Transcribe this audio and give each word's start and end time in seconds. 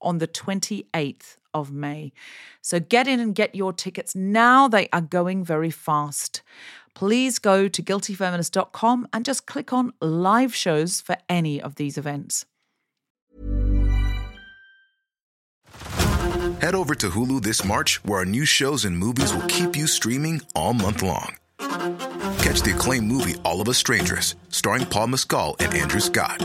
on 0.00 0.18
the 0.18 0.28
28th 0.28 1.36
of 1.54 1.72
May. 1.72 2.12
So 2.62 2.80
get 2.80 3.08
in 3.08 3.20
and 3.20 3.34
get 3.34 3.54
your 3.54 3.72
tickets 3.72 4.14
now. 4.14 4.68
They 4.68 4.88
are 4.92 5.00
going 5.00 5.44
very 5.44 5.70
fast. 5.70 6.42
Please 6.94 7.38
go 7.38 7.68
to 7.68 7.82
guiltyfeminist.com 7.82 9.08
and 9.12 9.24
just 9.24 9.46
click 9.46 9.72
on 9.72 9.92
live 10.00 10.54
shows 10.54 11.00
for 11.00 11.16
any 11.28 11.62
of 11.62 11.76
these 11.76 11.96
events. 11.96 12.44
Head 16.60 16.74
over 16.74 16.96
to 16.96 17.10
Hulu 17.10 17.42
this 17.42 17.64
March, 17.64 18.04
where 18.04 18.18
our 18.18 18.24
new 18.24 18.44
shows 18.44 18.84
and 18.84 18.98
movies 18.98 19.32
will 19.32 19.46
keep 19.46 19.76
you 19.76 19.86
streaming 19.86 20.40
all 20.56 20.74
month 20.74 21.02
long. 21.02 21.36
Catch 21.58 22.62
the 22.62 22.72
acclaimed 22.74 23.06
movie 23.06 23.36
All 23.44 23.60
of 23.60 23.68
Us 23.68 23.78
Strangers, 23.78 24.34
starring 24.48 24.84
Paul 24.86 25.08
Mescal 25.08 25.56
and 25.60 25.72
Andrew 25.74 26.00
Scott. 26.00 26.44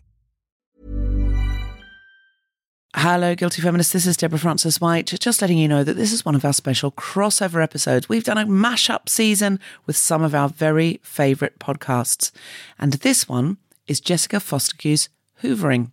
Hello, 2.93 3.35
Guilty 3.35 3.61
Feminists. 3.61 3.93
This 3.93 4.05
is 4.05 4.17
Deborah 4.17 4.37
Frances-White. 4.37 5.05
Just 5.05 5.41
letting 5.41 5.57
you 5.57 5.69
know 5.69 5.81
that 5.81 5.93
this 5.93 6.11
is 6.11 6.25
one 6.25 6.35
of 6.35 6.43
our 6.43 6.51
special 6.51 6.91
crossover 6.91 7.63
episodes. 7.63 8.09
We've 8.09 8.25
done 8.25 8.37
a 8.37 8.45
mashup 8.45 9.07
season 9.07 9.61
with 9.85 9.95
some 9.95 10.21
of 10.21 10.35
our 10.35 10.49
very 10.49 10.99
favourite 11.01 11.57
podcasts. 11.57 12.31
And 12.77 12.93
this 12.95 13.29
one 13.29 13.57
is 13.87 14.01
Jessica 14.01 14.37
Fostekew's 14.37 15.07
Hoovering. 15.41 15.91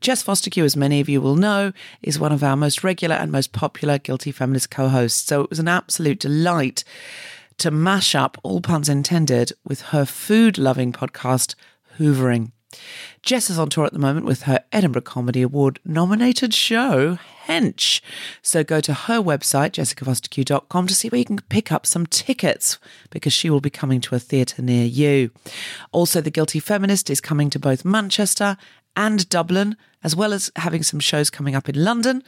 Jess 0.00 0.22
Fostekewe, 0.24 0.64
as 0.64 0.76
many 0.76 0.98
of 0.98 1.10
you 1.10 1.20
will 1.20 1.36
know, 1.36 1.72
is 2.00 2.18
one 2.18 2.32
of 2.32 2.42
our 2.42 2.56
most 2.56 2.82
regular 2.82 3.16
and 3.16 3.30
most 3.30 3.52
popular 3.52 3.98
Guilty 3.98 4.32
Feminist 4.32 4.70
co 4.70 4.88
hosts. 4.88 5.28
So 5.28 5.42
it 5.42 5.50
was 5.50 5.58
an 5.58 5.68
absolute 5.68 6.20
delight 6.20 6.84
to 7.58 7.70
mash 7.70 8.14
up, 8.14 8.38
all 8.42 8.62
puns 8.62 8.88
intended, 8.88 9.52
with 9.62 9.82
her 9.82 10.06
food 10.06 10.56
loving 10.56 10.90
podcast, 10.90 11.54
Hoovering. 11.98 12.52
Jess 13.22 13.50
is 13.50 13.58
on 13.58 13.68
tour 13.68 13.84
at 13.84 13.92
the 13.92 13.98
moment 13.98 14.26
with 14.26 14.42
her 14.42 14.64
Edinburgh 14.72 15.02
Comedy 15.02 15.42
Award 15.42 15.78
nominated 15.84 16.54
show, 16.54 17.18
Hench. 17.46 18.00
So 18.42 18.64
go 18.64 18.80
to 18.80 18.94
her 18.94 19.20
website, 19.20 19.72
jessicafostekew.com, 19.72 20.86
to 20.86 20.94
see 20.94 21.08
where 21.08 21.18
you 21.18 21.24
can 21.24 21.40
pick 21.48 21.70
up 21.70 21.86
some 21.86 22.06
tickets 22.06 22.78
because 23.10 23.32
she 23.32 23.50
will 23.50 23.60
be 23.60 23.70
coming 23.70 24.00
to 24.02 24.14
a 24.14 24.18
theatre 24.18 24.62
near 24.62 24.84
you. 24.84 25.30
Also, 25.92 26.20
The 26.20 26.30
Guilty 26.30 26.60
Feminist 26.60 27.10
is 27.10 27.20
coming 27.20 27.50
to 27.50 27.58
both 27.58 27.84
Manchester 27.84 28.56
and 28.96 29.28
Dublin, 29.28 29.76
as 30.02 30.16
well 30.16 30.32
as 30.32 30.50
having 30.56 30.82
some 30.82 31.00
shows 31.00 31.30
coming 31.30 31.54
up 31.54 31.68
in 31.68 31.82
London. 31.82 32.22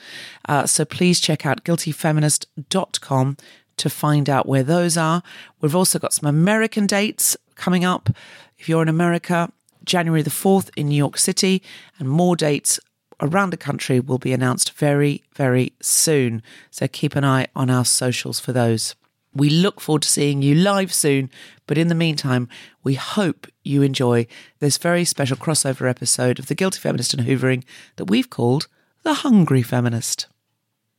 Uh, 0.49 0.67
so 0.67 0.85
please 0.85 1.21
check 1.21 1.47
out 1.47 1.65
guiltyfeminist.com 1.65 3.37
to 3.77 3.91
find 3.91 4.29
out 4.29 4.47
where 4.47 4.63
those 4.63 4.97
are. 4.97 5.23
We've 5.61 5.75
also 5.75 5.99
got 5.99 6.13
some 6.13 6.29
American 6.29 6.87
dates 6.87 7.37
coming 7.55 7.85
up. 7.85 8.11
If 8.59 8.69
you're 8.69 8.83
in 8.83 8.89
America, 8.89 9.51
January 9.85 10.23
the 10.23 10.31
4th 10.31 10.71
in 10.77 10.89
New 10.89 10.97
York 10.97 11.19
City, 11.19 11.63
and 11.99 12.09
more 12.09 12.37
dates 12.37 12.79
around 13.21 13.51
the 13.51 13.57
country 13.57 14.01
will 14.01 14.19
be 14.19 14.33
announced 14.33 14.73
very, 14.73 15.23
very 15.35 15.73
soon. 15.81 16.43
So 16.71 16.89
keep 16.89 17.15
an 17.15 17.25
eye 17.25 17.47
on 17.55 17.71
our 17.71 17.85
socials 17.85 18.41
for 18.41 18.53
those. 18.53 18.95
We 19.35 19.49
look 19.49 19.81
forward 19.81 20.03
to 20.03 20.09
seeing 20.09 20.43
you 20.43 20.55
live 20.55 20.93
soon, 20.93 21.31
but 21.67 21.79
in 21.79 21.89
the 21.89 21.95
meantime, 21.95 22.49
we 22.83 22.95
hope 22.95 23.47
you 23.63 23.81
enjoy 23.81 24.27
this 24.59 24.77
very 24.77 25.05
special 25.05 25.39
crossover 25.39 25.89
episode 25.89 26.39
of 26.39 26.49
The 26.49 26.55
Guilty 26.55 26.81
Feminist 26.81 27.15
and 27.15 27.27
Hoovering 27.27 27.65
that 27.97 28.11
we've 28.11 28.29
called 28.29 28.67
The 29.05 29.15
Hungry 29.15 29.63
Feminist. 29.63 30.27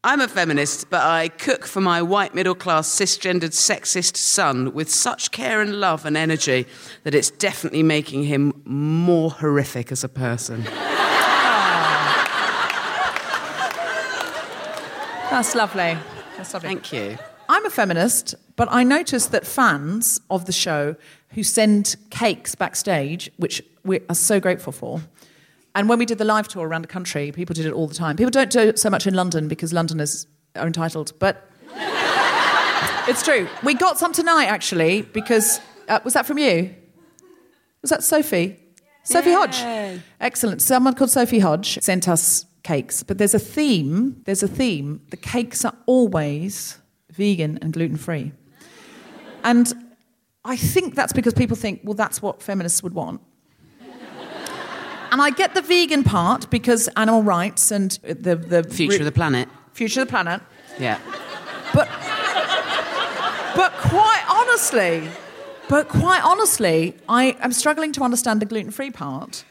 I'm 0.06 0.20
a 0.20 0.28
feminist, 0.28 0.90
but 0.90 1.02
I 1.02 1.30
cook 1.30 1.66
for 1.66 1.80
my 1.80 2.02
white 2.02 2.36
middle 2.36 2.56
class 2.56 2.90
cisgendered 2.90 3.54
sexist 3.54 4.18
son 4.18 4.74
with 4.74 4.92
such 4.92 5.32
care 5.32 5.62
and 5.62 5.80
love 5.80 6.06
and 6.06 6.18
energy 6.18 6.68
that 7.04 7.16
it's 7.16 7.32
definitely 7.32 7.84
making 7.84 8.26
him 8.26 8.62
more 8.66 9.32
horrific 9.32 9.94
as 9.94 10.04
a 10.04 10.10
person. 10.10 10.66
Ah. 11.56 12.20
That's 15.30 15.56
lovely. 15.56 15.98
That's 16.38 16.54
lovely. 16.54 16.68
Thank 16.68 16.94
you. 16.94 17.18
I'm 17.50 17.66
a 17.66 17.70
feminist, 17.70 18.36
but 18.56 18.68
I 18.72 18.84
noticed 18.84 19.32
that 19.32 19.48
fans 19.48 20.20
of 20.30 20.46
the 20.46 20.52
show 20.52 20.96
who 21.30 21.44
send 21.44 21.96
cakes 22.10 22.56
backstage, 22.56 23.32
which 23.38 23.62
we 23.84 24.02
are 24.10 24.16
so 24.16 24.40
grateful 24.40 24.72
for, 24.74 25.02
and 25.76 25.90
when 25.90 26.00
we 26.00 26.06
did 26.06 26.18
the 26.18 26.26
live 26.26 26.48
tour 26.48 26.68
around 26.68 26.84
the 26.84 26.88
country, 26.88 27.32
people 27.32 27.54
did 27.54 27.66
it 27.66 27.74
all 27.74 27.88
the 27.88 27.96
time. 27.96 28.16
People 28.16 28.32
don't 28.32 28.52
do 28.52 28.60
it 28.60 28.80
so 28.80 28.90
much 28.90 29.08
in 29.08 29.14
London 29.14 29.48
because 29.48 29.74
Londoners 29.74 30.28
are 30.56 30.68
entitled, 30.68 31.14
but 31.20 31.50
it's 33.08 33.24
true. 33.24 33.48
We 33.64 33.74
got 33.74 33.98
some 33.98 34.14
tonight, 34.14 34.46
actually, 34.46 35.02
because 35.02 35.60
uh, 35.88 36.00
was 36.04 36.14
that 36.14 36.26
from 36.26 36.38
you? 36.38 36.76
Was 37.82 37.90
that 37.90 38.04
Sophie? 38.04 38.60
Sophie 39.04 39.34
Hodge. 39.34 40.02
Excellent. 40.22 40.62
Someone 40.62 40.94
called 40.94 41.10
Sophie 41.10 41.40
Hodge 41.40 41.80
sent 41.82 42.08
us 42.08 42.46
cakes, 42.64 43.04
but 43.04 43.18
there's 43.18 43.34
a 43.34 43.40
theme. 43.40 44.22
There's 44.26 44.44
a 44.44 44.48
theme. 44.48 45.02
The 45.10 45.18
cakes 45.18 45.66
are 45.66 45.76
always 45.86 46.78
vegan 47.10 47.60
and 47.62 47.74
gluten 47.74 47.98
free. 47.98 48.32
And 49.44 49.74
I 50.46 50.56
think 50.56 50.96
that's 50.96 51.14
because 51.14 51.34
people 51.34 51.58
think, 51.58 51.82
well, 51.84 51.94
that's 51.94 52.22
what 52.22 52.42
feminists 52.42 52.82
would 52.82 52.94
want. 52.94 53.22
And 55.14 55.22
I 55.22 55.30
get 55.30 55.54
the 55.54 55.62
vegan 55.62 56.04
part 56.04 56.50
because 56.50 56.88
animal 56.98 57.22
rights 57.22 57.70
and 57.72 57.92
the, 58.02 58.36
the 58.36 58.64
Future 58.64 58.98
of 58.98 59.06
the 59.06 59.12
planet. 59.12 59.48
future 59.74 60.02
of 60.02 60.08
the 60.08 60.12
planet. 60.12 60.42
Yeah. 60.80 60.98
But 61.72 61.88
but 63.56 63.72
quite 63.74 64.24
honestly, 64.28 65.08
but 65.70 65.88
quite 65.88 66.24
honestly, 66.24 66.96
I 67.08 67.38
am 67.42 67.52
struggling 67.54 67.92
to 67.94 68.02
understand 68.04 68.42
the 68.42 68.48
gluten 68.48 68.72
free 68.72 68.90
part. 68.90 69.46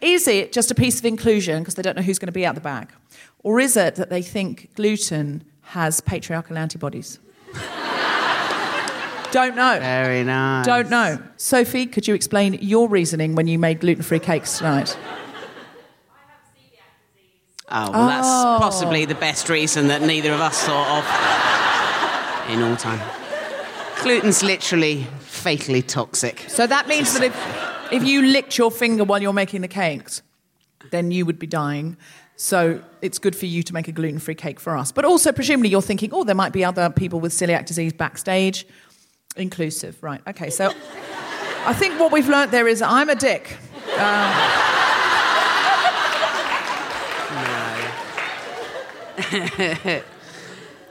Is 0.00 0.26
it 0.26 0.50
just 0.50 0.70
a 0.70 0.74
piece 0.74 0.98
of 0.98 1.04
inclusion 1.04 1.58
because 1.62 1.74
they 1.74 1.82
don't 1.82 1.94
know 1.96 2.02
who's 2.02 2.18
going 2.18 2.32
to 2.34 2.38
be 2.40 2.46
out 2.46 2.54
the 2.54 2.62
back, 2.62 2.94
Or 3.42 3.60
is 3.60 3.76
it 3.76 3.96
that 3.96 4.08
they 4.08 4.22
think 4.22 4.70
gluten 4.76 5.44
has 5.76 6.00
patriarchal 6.00 6.56
antibodies? 6.56 7.18
Don't 9.32 9.56
know. 9.56 9.78
Very 9.80 10.22
nice. 10.22 10.66
Don't 10.66 10.90
know. 10.90 11.18
Sophie, 11.36 11.86
could 11.86 12.06
you 12.06 12.14
explain 12.14 12.58
your 12.60 12.88
reasoning 12.88 13.34
when 13.34 13.46
you 13.48 13.58
made 13.58 13.80
gluten 13.80 14.02
free 14.02 14.20
cakes 14.20 14.58
tonight? 14.58 14.96
Oh, 17.74 17.90
well, 17.90 18.06
that's 18.06 18.28
oh. 18.28 18.58
possibly 18.60 19.06
the 19.06 19.14
best 19.14 19.48
reason 19.48 19.88
that 19.88 20.02
neither 20.02 20.30
of 20.32 20.40
us 20.40 20.62
thought 20.62 20.98
of 20.98 22.52
in 22.52 22.62
all 22.62 22.76
time. 22.76 23.00
Gluten's 24.02 24.42
literally 24.42 25.04
fatally 25.20 25.80
toxic. 25.80 26.44
So 26.48 26.66
that 26.66 26.86
means 26.86 27.14
that 27.14 27.22
if, 27.22 27.92
if 27.92 28.04
you 28.04 28.22
licked 28.26 28.58
your 28.58 28.70
finger 28.70 29.04
while 29.04 29.22
you're 29.22 29.32
making 29.32 29.62
the 29.62 29.68
cakes, 29.68 30.20
then 30.90 31.10
you 31.10 31.24
would 31.24 31.38
be 31.38 31.46
dying. 31.46 31.96
So 32.36 32.82
it's 33.00 33.18
good 33.18 33.34
for 33.34 33.46
you 33.46 33.62
to 33.62 33.72
make 33.72 33.88
a 33.88 33.92
gluten 33.92 34.18
free 34.18 34.34
cake 34.34 34.60
for 34.60 34.76
us. 34.76 34.92
But 34.92 35.04
also, 35.06 35.32
presumably, 35.32 35.70
you're 35.70 35.80
thinking, 35.80 36.10
oh, 36.12 36.24
there 36.24 36.34
might 36.34 36.52
be 36.52 36.64
other 36.64 36.90
people 36.90 37.20
with 37.20 37.32
celiac 37.32 37.64
disease 37.64 37.92
backstage. 37.92 38.66
Inclusive, 39.36 39.96
right. 40.02 40.20
Okay, 40.28 40.50
so 40.50 40.66
I 41.66 41.72
think 41.72 41.98
what 41.98 42.12
we've 42.12 42.28
learnt 42.28 42.50
there 42.50 42.68
is 42.68 42.82
I'm 42.82 43.08
a 43.08 43.14
dick. 43.14 43.56
No. 43.96 44.04
Um, 44.04 44.32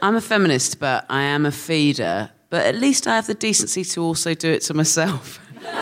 I'm 0.02 0.16
a 0.16 0.22
feminist, 0.22 0.80
but 0.80 1.06
I 1.10 1.22
am 1.22 1.46
a 1.46 1.52
feeder. 1.52 2.32
But 2.50 2.66
at 2.66 2.76
least 2.76 3.08
I 3.08 3.16
have 3.16 3.28
the 3.28 3.34
decency 3.36 3.84
to 3.84 4.02
also 4.04 4.34
do 4.34 4.52
it 4.52 4.62
to 4.64 4.74
myself. 4.74 5.40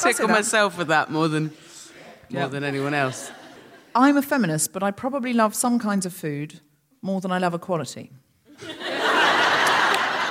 Tickle 0.00 0.28
myself 0.28 0.76
with 0.76 0.88
that 0.88 1.10
more 1.10 1.28
than 1.28 1.44
more 2.30 2.42
Yeah. 2.42 2.46
than 2.48 2.64
anyone 2.64 2.94
else. 2.94 3.30
I'm 3.94 4.16
a 4.16 4.22
feminist, 4.22 4.72
but 4.72 4.82
I 4.82 4.90
probably 4.90 5.32
love 5.32 5.54
some 5.54 5.78
kinds 5.78 6.04
of 6.04 6.12
food 6.12 6.60
more 7.04 7.20
than 7.20 7.30
I 7.30 7.38
love 7.38 7.54
equality. 7.54 8.10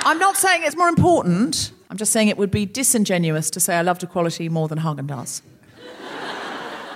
I'm 0.06 0.18
not 0.18 0.36
saying 0.36 0.62
it's 0.64 0.76
more 0.76 0.88
important. 0.88 1.72
I'm 1.88 1.96
just 1.96 2.12
saying 2.12 2.28
it 2.28 2.36
would 2.36 2.50
be 2.50 2.66
disingenuous 2.66 3.48
to 3.50 3.60
say 3.60 3.76
I 3.76 3.82
loved 3.82 4.02
equality 4.02 4.48
more 4.48 4.68
than 4.68 4.78
Haagen 4.78 5.06
Dazs. 5.06 5.40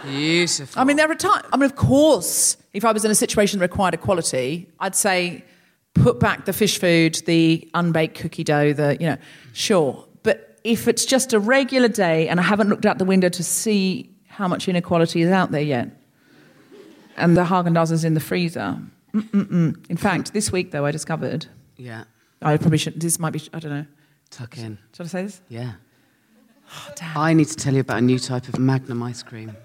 Beautiful. 0.04 0.80
I 0.80 0.84
mean, 0.84 0.96
there 0.96 1.10
are 1.10 1.14
times. 1.14 1.44
I 1.52 1.56
mean, 1.56 1.64
of 1.64 1.76
course, 1.76 2.56
if 2.72 2.84
I 2.84 2.92
was 2.92 3.04
in 3.04 3.10
a 3.10 3.14
situation 3.14 3.58
that 3.58 3.70
required 3.70 3.94
equality, 3.94 4.68
I'd 4.78 4.94
say 4.94 5.44
put 5.94 6.20
back 6.20 6.44
the 6.44 6.52
fish 6.52 6.78
food, 6.78 7.20
the 7.26 7.68
unbaked 7.74 8.18
cookie 8.18 8.44
dough, 8.44 8.72
the 8.72 8.96
you 9.00 9.06
know, 9.06 9.16
sure. 9.52 10.06
But 10.22 10.58
if 10.64 10.88
it's 10.88 11.04
just 11.04 11.32
a 11.32 11.40
regular 11.40 11.88
day 11.88 12.28
and 12.28 12.38
I 12.40 12.42
haven't 12.42 12.68
looked 12.68 12.86
out 12.86 12.98
the 12.98 13.04
window 13.04 13.28
to 13.28 13.42
see 13.42 14.14
how 14.28 14.48
much 14.48 14.68
inequality 14.68 15.22
is 15.22 15.30
out 15.30 15.50
there 15.50 15.62
yet, 15.62 15.90
and 17.16 17.36
the 17.36 17.44
Haagen 17.44 17.74
Dazs 17.74 17.92
is 17.92 18.04
in 18.04 18.14
the 18.14 18.20
freezer. 18.20 18.78
Mm-mm-mm. 19.14 19.90
In 19.90 19.96
fact, 19.96 20.32
this 20.32 20.52
week 20.52 20.70
though, 20.70 20.84
I 20.84 20.90
discovered 20.90 21.46
yeah. 21.78 22.04
I 22.42 22.56
probably 22.56 22.78
should. 22.78 23.00
This 23.00 23.18
might 23.18 23.32
be. 23.32 23.42
I 23.52 23.58
don't 23.58 23.72
know. 23.72 23.86
Tuck 24.30 24.58
in. 24.58 24.78
Should 24.94 25.06
I 25.06 25.08
say 25.08 25.22
this? 25.22 25.40
Yeah. 25.48 25.72
Oh. 26.70 26.92
I 27.16 27.32
need 27.32 27.46
to 27.46 27.56
tell 27.56 27.72
you 27.72 27.80
about 27.80 27.98
a 27.98 28.02
new 28.02 28.18
type 28.18 28.46
of 28.48 28.58
Magnum 28.58 29.02
ice 29.02 29.22
cream. 29.22 29.56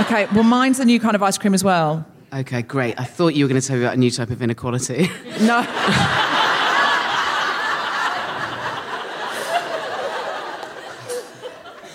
Okay. 0.00 0.26
Well, 0.32 0.44
mine's 0.44 0.80
a 0.80 0.84
new 0.84 0.98
kind 0.98 1.14
of 1.14 1.22
ice 1.22 1.36
cream 1.36 1.52
as 1.52 1.62
well. 1.62 2.06
Okay, 2.32 2.62
great. 2.62 2.98
I 2.98 3.04
thought 3.04 3.34
you 3.34 3.44
were 3.44 3.48
going 3.48 3.60
to 3.60 3.66
tell 3.66 3.76
me 3.76 3.82
about 3.82 3.94
a 3.94 3.98
new 3.98 4.10
type 4.10 4.30
of 4.30 4.40
inequality. 4.40 5.10
No. 5.40 5.62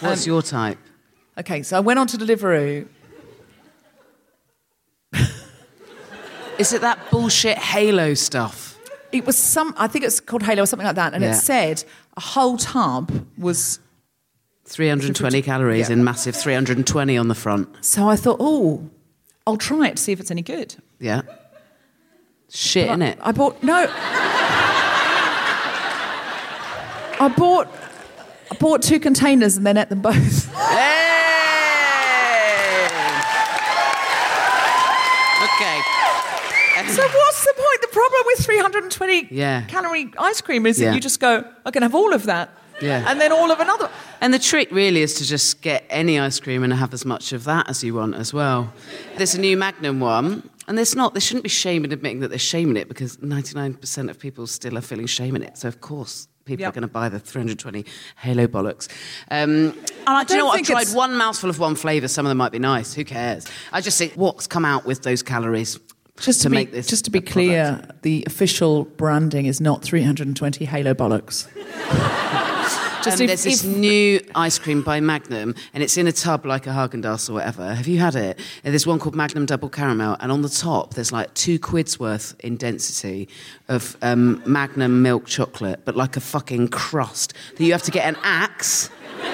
What's 0.02 0.26
um, 0.26 0.32
your 0.32 0.42
type? 0.42 0.78
Okay. 1.38 1.64
So 1.64 1.78
I 1.78 1.80
went 1.80 2.00
on 2.00 2.08
to 2.08 2.18
Deliveroo. 2.18 2.88
Is 6.58 6.72
it 6.74 6.82
that 6.82 7.00
bullshit 7.12 7.58
Halo 7.58 8.14
stuff? 8.14 8.78
It 9.12 9.26
was 9.26 9.38
some. 9.38 9.74
I 9.78 9.88
think 9.88 10.06
it's 10.06 10.20
called 10.20 10.44
Halo 10.44 10.64
or 10.64 10.66
something 10.66 10.86
like 10.86 10.96
that, 10.96 11.14
and 11.14 11.24
Yeah. 11.24 11.32
it 11.32 11.36
said 11.36 11.84
a 12.18 12.22
whole 12.22 12.58
tub 12.58 13.12
was. 13.38 13.80
320 14.68 15.44
calories 15.44 15.90
Yeah. 15.90 15.94
in 15.94 16.04
massive 16.04 16.36
320 16.36 17.18
on 17.18 17.28
the 17.28 17.36
front. 17.36 17.70
So 17.82 18.10
I 18.10 18.16
thought, 18.16 18.38
oh, 18.40 18.90
I'll 19.46 19.58
try 19.58 19.90
it 19.90 19.98
to 19.98 20.02
see 20.02 20.12
if 20.12 20.20
it's 20.20 20.32
any 20.32 20.42
good. 20.42 20.74
Yeah. 21.00 21.22
Shit, 22.50 22.88
in 22.90 23.04
it? 23.04 23.20
I 23.22 23.32
bought 23.32 23.62
no. 23.62 23.86
I 27.20 27.34
bought. 27.38 27.68
I 28.52 28.56
bought 28.56 28.82
two 28.82 29.00
containers 29.00 29.56
and 29.58 29.66
then 29.68 29.78
ate 29.78 29.90
them 29.90 30.02
both. 30.02 30.52
Hey! 30.54 31.02
Okay. 35.46 35.82
So 36.96 37.02
what's 37.02 37.44
the 37.46 37.54
point? 37.56 37.82
The 37.82 37.88
problem 37.92 38.22
with 38.26 38.46
320 38.46 39.28
Yeah. 39.32 39.62
calorie 39.68 40.12
ice 40.18 40.42
cream 40.42 40.66
is 40.66 40.80
Yeah. 40.80 40.90
that 40.90 40.96
you 40.96 41.02
just 41.02 41.20
go, 41.20 41.44
I 41.66 41.72
can 41.72 41.82
have 41.84 41.94
all 41.96 42.14
of 42.14 42.24
that. 42.24 42.50
Yeah. 42.82 43.06
And 43.10 43.20
then 43.22 43.32
all 43.32 43.52
of 43.52 43.60
another. 43.60 43.90
And 44.22 44.34
the 44.34 44.40
trick 44.40 44.70
really 44.72 45.02
is 45.02 45.14
to 45.16 45.26
just 45.26 45.62
get 45.62 45.86
any 45.90 46.20
ice 46.20 46.40
cream 46.40 46.64
and 46.64 46.74
have 46.74 46.94
as 46.94 47.06
much 47.06 47.32
of 47.32 47.44
that 47.46 47.70
as 47.70 47.84
you 47.84 47.94
want 47.94 48.16
as 48.16 48.34
well. 48.34 48.74
There's 49.18 49.34
a 49.36 49.40
new 49.40 49.56
Magnum 49.56 50.00
one, 50.02 50.50
and 50.68 50.78
there's 50.78 50.96
not, 50.96 51.14
they 51.14 51.20
shouldn't 51.22 51.44
be 51.44 51.50
shame 51.50 51.86
in 51.86 51.92
admitting 51.94 52.20
that 52.20 52.30
they're 52.30 52.40
shaming 52.40 52.76
it 52.76 52.88
because 52.90 53.18
99% 53.18 54.10
of 54.10 54.20
people 54.20 54.46
still 54.48 54.78
are 54.78 54.82
feeling 54.82 55.06
shame 55.08 55.36
in 55.38 55.44
it. 55.44 55.58
So, 55.58 55.70
of 55.70 55.80
course, 55.80 56.28
people 56.44 56.62
Yep. 56.64 56.70
are 56.70 56.74
going 56.74 56.82
to 56.82 56.88
buy 56.90 57.08
the 57.08 57.20
320 57.20 57.86
Halo 58.18 58.46
bollocks. 58.48 58.88
Um, 59.32 59.74
and 59.74 59.76
I, 60.06 60.24
do 60.26 60.34
you 60.34 60.40
don't 60.40 60.40
know 60.40 60.46
what? 60.48 60.60
I've 60.60 60.66
tried 60.66 60.82
it's- 60.82 60.94
one 60.96 61.16
mouthful 61.16 61.50
of 61.50 61.60
one 61.60 61.76
flavour. 61.76 62.08
Some 62.10 62.26
of 62.26 62.30
them 62.30 62.38
might 62.38 62.52
be 62.52 62.60
nice. 62.60 62.94
Who 62.94 63.04
cares? 63.06 63.46
I 63.72 63.80
just 63.82 63.98
think 63.98 64.14
what's 64.16 64.48
come 64.48 64.66
out 64.66 64.86
with 64.86 65.04
those 65.04 65.24
calories 65.24 65.80
Just 66.18 66.40
to, 66.42 66.44
to 66.46 66.50
be, 66.50 66.56
make 66.56 66.72
this. 66.72 66.88
just 66.88 67.06
to 67.06 67.12
be 67.12 67.20
a 67.20 67.22
product. 67.22 67.34
clear, 67.34 67.88
the 68.04 68.24
official 68.26 68.86
branding 68.86 69.46
is 69.48 69.60
not 69.60 69.84
320 69.84 70.64
Halo 70.66 70.94
bollocks. 70.94 71.48
just 73.04 73.18
Um, 73.20 73.24
if- 73.24 73.28
there's 73.28 73.44
this 73.44 73.64
if- 73.66 73.70
new 73.78 74.20
ice 74.34 74.58
cream 74.58 74.82
by 74.82 75.00
Magnum, 75.02 75.54
and 75.74 75.84
it's 75.84 75.98
in 75.98 76.08
a 76.08 76.12
tub 76.14 76.46
like 76.46 76.68
a 76.68 76.70
Haagen 76.70 77.04
Dazs 77.04 77.30
or 77.30 77.34
whatever. 77.34 77.74
Have 77.76 77.88
you 77.88 78.00
had 78.00 78.16
it? 78.16 78.40
And 78.64 78.74
there's 78.74 78.88
one 78.88 78.98
called 78.98 79.14
Magnum 79.16 79.46
Double 79.46 79.70
Caramel, 79.70 80.16
and 80.22 80.32
on 80.32 80.42
the 80.42 80.50
top 80.50 80.94
there's 80.94 81.12
like 81.12 81.34
two 81.34 81.60
quid's 81.60 82.00
worth 82.00 82.34
in 82.40 82.56
density 82.56 83.28
of 83.68 83.98
um, 84.02 84.42
Magnum 84.46 85.02
milk 85.02 85.26
chocolate, 85.26 85.82
but 85.86 85.96
like 85.98 86.16
a 86.16 86.22
fucking 86.22 86.70
crust 86.70 87.34
that 87.58 87.64
you 87.64 87.74
have 87.74 87.84
to 87.84 87.92
get 87.92 88.06
an 88.08 88.16
axe. 88.24 88.90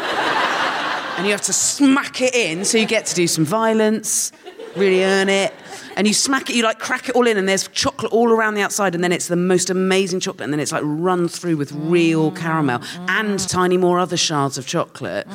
And 1.17 1.27
you 1.27 1.33
have 1.33 1.41
to 1.41 1.53
smack 1.53 2.19
it 2.21 2.33
in, 2.33 2.65
so 2.65 2.79
you 2.79 2.87
get 2.87 3.05
to 3.07 3.13
do 3.13 3.27
some 3.27 3.45
violence, 3.45 4.31
really 4.75 5.03
earn 5.03 5.29
it. 5.29 5.53
And 5.97 6.07
you 6.07 6.13
smack 6.13 6.49
it, 6.49 6.55
you 6.55 6.63
like 6.63 6.79
crack 6.79 7.09
it 7.09 7.15
all 7.15 7.27
in, 7.27 7.37
and 7.37 7.49
there's 7.49 7.67
chocolate 7.67 8.13
all 8.13 8.31
around 8.31 8.53
the 8.53 8.61
outside, 8.61 8.95
and 8.95 9.03
then 9.03 9.11
it's 9.11 9.27
the 9.27 9.35
most 9.35 9.69
amazing 9.69 10.21
chocolate, 10.21 10.45
and 10.45 10.53
then 10.53 10.61
it's 10.61 10.71
like 10.71 10.83
run 10.85 11.27
through 11.27 11.57
with 11.57 11.73
real 11.73 12.31
caramel 12.31 12.81
and 13.09 13.39
tiny 13.49 13.75
more 13.77 13.99
other 13.99 14.15
shards 14.15 14.57
of 14.57 14.65
chocolate. 14.65 15.27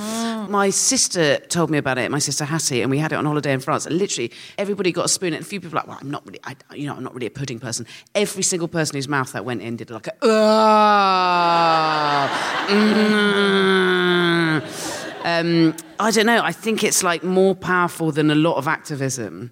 My 0.48 0.70
sister 0.70 1.36
told 1.48 1.70
me 1.70 1.76
about 1.78 1.98
it, 1.98 2.10
my 2.10 2.20
sister 2.20 2.44
Hattie, 2.44 2.80
and 2.80 2.90
we 2.90 2.96
had 2.98 3.12
it 3.12 3.16
on 3.16 3.26
holiday 3.26 3.52
in 3.52 3.60
France. 3.60 3.84
And 3.84 3.98
literally, 3.98 4.32
everybody 4.56 4.92
got 4.92 5.04
a 5.04 5.08
spoon, 5.08 5.34
and 5.34 5.44
a 5.44 5.46
few 5.46 5.60
people 5.60 5.74
were 5.74 5.80
like, 5.80 5.88
"Well, 5.88 5.98
I'm 6.00 6.10
not 6.10 6.24
really, 6.26 6.40
I, 6.44 6.56
you 6.74 6.86
know, 6.86 6.94
I'm 6.94 7.04
not 7.04 7.12
really 7.14 7.26
a 7.26 7.30
pudding 7.30 7.60
person." 7.60 7.86
Every 8.14 8.42
single 8.42 8.68
person 8.68 8.96
whose 8.96 9.08
mouth 9.08 9.32
that 9.32 9.44
went 9.44 9.60
in 9.60 9.76
did 9.76 9.90
like 9.90 10.06
a, 10.06 10.14
"Ah, 10.22 12.30
mm." 12.70 14.95
Um, 15.26 15.74
I 15.98 16.10
don't 16.12 16.24
know. 16.26 16.40
I 16.42 16.52
think 16.52 16.84
it's 16.84 17.02
like 17.02 17.24
more 17.24 17.54
powerful 17.56 18.12
than 18.12 18.30
a 18.30 18.34
lot 18.36 18.56
of 18.58 18.68
activism. 18.68 19.50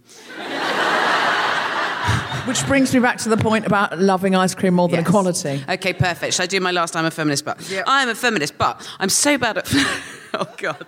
Which 2.47 2.65
brings 2.67 2.93
me 2.94 3.00
back 3.00 3.17
to 3.19 3.29
the 3.31 3.37
point 3.38 3.67
about 3.67 3.99
loving 3.99 4.37
ice 4.37 4.55
cream 4.55 4.75
more 4.75 4.87
than 4.88 5.00
Yes. 5.00 5.09
equality. 5.09 5.65
Okay, 5.69 5.93
perfect. 5.94 6.35
Should 6.35 6.43
I 6.43 6.47
do 6.47 6.61
my 6.61 6.71
last 6.73 6.94
I'm 6.94 7.06
a 7.06 7.11
feminist 7.11 7.44
but? 7.44 7.69
Yep. 7.71 7.85
I'm 7.87 8.09
a 8.09 8.15
feminist, 8.15 8.56
but 8.59 8.87
I'm 9.00 9.09
so 9.09 9.37
bad 9.38 9.59
at. 9.59 9.69
oh, 10.35 10.47
God. 10.59 10.87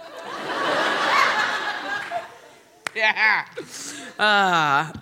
yeah. 2.94 3.44
Ah, 4.18 4.92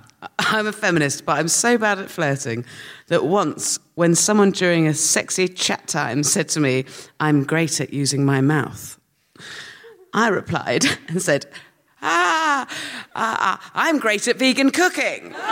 I'm 0.41 0.67
a 0.67 0.73
feminist, 0.73 1.25
but 1.25 1.39
I'm 1.39 1.47
so 1.47 1.79
bad 1.79 2.01
at 2.01 2.11
flirting 2.11 2.65
that 3.07 3.25
once, 3.27 3.79
when 3.95 4.17
someone 4.17 4.51
during 4.51 4.89
a 4.89 4.95
sexy 4.95 5.47
chat 5.47 5.87
time 5.87 6.25
said 6.25 6.49
to 6.51 6.61
me, 6.61 6.85
I'm 7.21 7.45
great 7.45 7.81
at 7.81 7.93
using 7.93 8.25
my 8.25 8.41
mouth, 8.41 8.94
I 10.15 10.29
replied 10.29 10.85
and 11.09 11.21
said, 11.21 11.47
Ah, 12.01 12.67
ah, 13.15 13.37
ah, 13.41 13.71
I'm 13.75 13.99
great 13.99 14.29
at 14.29 14.37
vegan 14.37 14.71
cooking. 14.71 15.35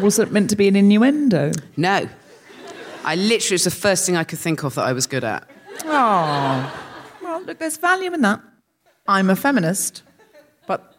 Was 0.00 0.18
it 0.18 0.32
meant 0.32 0.48
to 0.50 0.56
be 0.56 0.66
an 0.68 0.76
innuendo? 0.76 1.52
No. 1.76 2.08
I 3.04 3.16
literally, 3.16 3.54
was 3.54 3.64
the 3.64 3.70
first 3.70 4.06
thing 4.06 4.16
I 4.16 4.24
could 4.24 4.38
think 4.38 4.62
of 4.62 4.74
that 4.76 4.86
I 4.86 4.92
was 4.94 5.06
good 5.06 5.24
at. 5.24 5.46
Oh. 5.84 6.72
Well, 7.22 7.42
look, 7.42 7.58
there's 7.58 7.76
value 7.76 8.12
in 8.14 8.22
that. 8.22 8.40
I'm 9.06 9.28
a 9.28 9.36
feminist, 9.36 10.02
but 10.66 10.96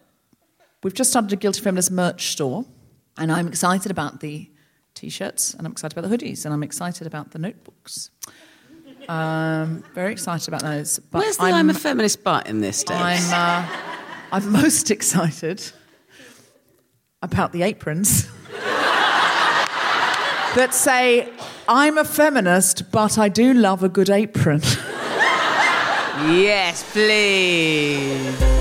we've 0.83 0.93
just 0.93 1.09
started 1.09 1.33
a 1.33 1.35
Guilty 1.35 1.61
Feminist 1.61 1.89
merch 1.89 2.27
store, 2.27 2.65
and 3.17 3.31
I'm 3.31 3.47
excited 3.47 3.89
about 3.91 4.19
the 4.19 4.51
t 4.93 5.09
shirts, 5.09 5.53
and 5.53 5.65
I'm 5.65 5.71
excited 5.71 5.97
about 5.97 6.09
the 6.09 6.15
hoodies, 6.15 6.45
and 6.45 6.53
I'm 6.53 6.63
excited 6.63 7.07
about 7.07 7.31
the 7.31 7.39
notebooks. 7.39 8.11
Um, 9.07 9.83
very 9.93 10.11
excited 10.11 10.47
about 10.47 10.61
those. 10.61 10.99
But 10.99 11.19
Where's 11.19 11.37
the 11.37 11.43
I'm, 11.43 11.69
a 11.69 11.73
feminist 11.73 12.23
but 12.23 12.47
in 12.47 12.61
this, 12.61 12.83
Dave? 12.83 12.97
I'm, 12.99 13.33
uh, 13.33 13.67
I'm 14.31 14.51
most 14.51 14.91
excited 14.91 15.71
about 17.21 17.51
the 17.51 17.63
aprons 17.63 18.27
that 20.55 20.69
say, 20.71 21.29
I'm 21.67 21.97
a 21.97 22.05
feminist, 22.05 22.91
but 22.91 23.17
I 23.17 23.29
do 23.29 23.53
love 23.53 23.83
a 23.83 23.89
good 23.89 24.09
apron. 24.09 24.61
Yes, 26.21 26.83
please. 26.91 28.60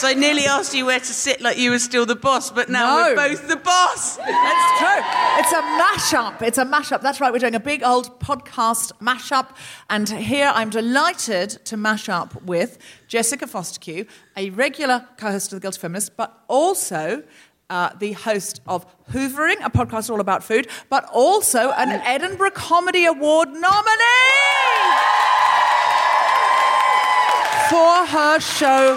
Debs, 0.00 0.04
I 0.04 0.14
nearly 0.18 0.46
asked 0.46 0.74
you 0.74 0.86
where 0.86 0.98
to 0.98 1.04
sit 1.04 1.40
like 1.40 1.58
you 1.58 1.70
were 1.70 1.78
still 1.78 2.06
the 2.06 2.14
boss, 2.16 2.50
but 2.50 2.68
now 2.68 2.96
No. 2.96 3.02
we're 3.14 3.16
both 3.16 3.48
the 3.48 3.56
boss. 3.56 4.16
That's 4.16 4.78
true. 4.78 5.02
It's 5.38 5.52
a 5.52 5.62
mashup. 5.62 6.42
It's 6.42 6.58
a 6.58 6.64
mashup. 6.64 7.02
That's 7.02 7.20
right. 7.20 7.32
We're 7.32 7.38
doing 7.38 7.54
a 7.54 7.60
big 7.60 7.82
old 7.82 8.18
podcast 8.20 8.92
mashup. 9.00 9.48
And 9.88 10.08
here 10.08 10.52
I'm 10.54 10.70
delighted 10.70 11.50
to 11.66 11.76
mash 11.76 12.08
up 12.08 12.42
with 12.42 12.78
Jessica 13.08 13.46
Fostekew, 13.46 14.06
a 14.36 14.50
regular 14.50 15.06
co 15.18 15.30
host 15.32 15.52
of 15.52 15.56
The 15.60 15.62
Guilty 15.64 15.78
Feminist, 15.80 16.16
but 16.16 16.44
also. 16.48 17.22
Uh, 17.68 17.88
the 18.00 18.10
host 18.14 18.60
of 18.66 18.84
Hoovering, 19.12 19.64
a 19.64 19.70
podcast 19.70 20.10
all 20.10 20.18
about 20.20 20.42
food, 20.42 20.66
but 20.88 21.04
also 21.12 21.70
an 21.70 21.90
Edinburgh 22.04 22.50
Comedy 22.50 23.04
Award 23.04 23.50
nominee 23.50 23.62
for 27.70 28.06
her 28.06 28.40
show 28.40 28.96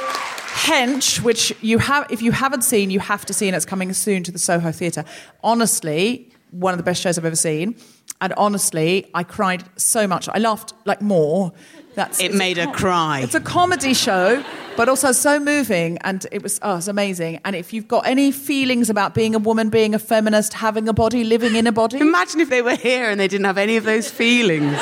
Hench, 0.63 1.22
which 1.22 1.53
you 1.62 1.77
have, 1.77 2.10
if 2.10 2.22
you 2.22 2.32
haven't 2.32 2.62
seen, 2.62 2.89
you 2.89 3.01
have 3.01 3.25
to 3.25 3.34
see, 3.34 3.48
and 3.48 3.55
it's 3.55 3.65
coming 3.65 3.91
soon 3.91 4.24
to 4.24 4.32
the 4.32 4.39
Soho 4.39 4.72
Theatre. 4.72 5.03
Honestly, 5.43 6.32
one 6.51 6.74
of 6.74 6.77
the 6.77 6.84
best 6.84 7.01
shows 7.01 7.17
I've 7.17 7.25
ever 7.25 7.36
seen, 7.36 7.75
and 8.22 8.32
honestly, 8.38 9.10
I 9.13 9.24
cried 9.24 9.65
so 9.75 10.08
much. 10.08 10.29
I 10.29 10.38
laughed 10.39 10.72
like 10.86 11.01
more. 11.01 11.51
That's 11.96 12.22
It 12.22 12.27
it's 12.27 12.36
a 12.36 12.38
made 12.38 12.55
her 12.58 12.72
cry. 12.72 13.20
It's 13.20 13.36
a 13.36 13.41
comedy 13.41 13.93
show, 13.93 14.41
but 14.77 14.88
also 14.88 15.12
so 15.12 15.38
moving, 15.38 15.98
and 15.98 16.25
it 16.32 16.41
was 16.41 16.62
oh, 16.63 16.77
it's 16.77 16.88
amazing. 16.88 17.41
And 17.43 17.58
if 17.58 17.74
you've 17.74 17.89
got 17.89 18.08
any 18.08 18.32
feelings 18.32 18.89
about 18.89 19.13
being 19.13 19.36
a 19.36 19.39
woman, 19.39 19.70
being 19.70 19.93
a 19.93 20.00
feminist, 20.00 20.53
having 20.53 20.88
a 20.88 20.93
body, 20.93 21.25
living 21.25 21.58
in 21.58 21.67
a 21.67 21.74
body, 21.74 21.98
Imagine 21.98 22.39
if 22.39 22.50
they 22.50 22.62
were 22.62 22.77
here 22.77 23.10
and 23.10 23.20
they 23.20 23.27
didn't 23.27 23.46
have 23.46 23.58
any 23.58 23.75
of 23.75 23.84
those 23.84 24.10
feelings. 24.10 24.77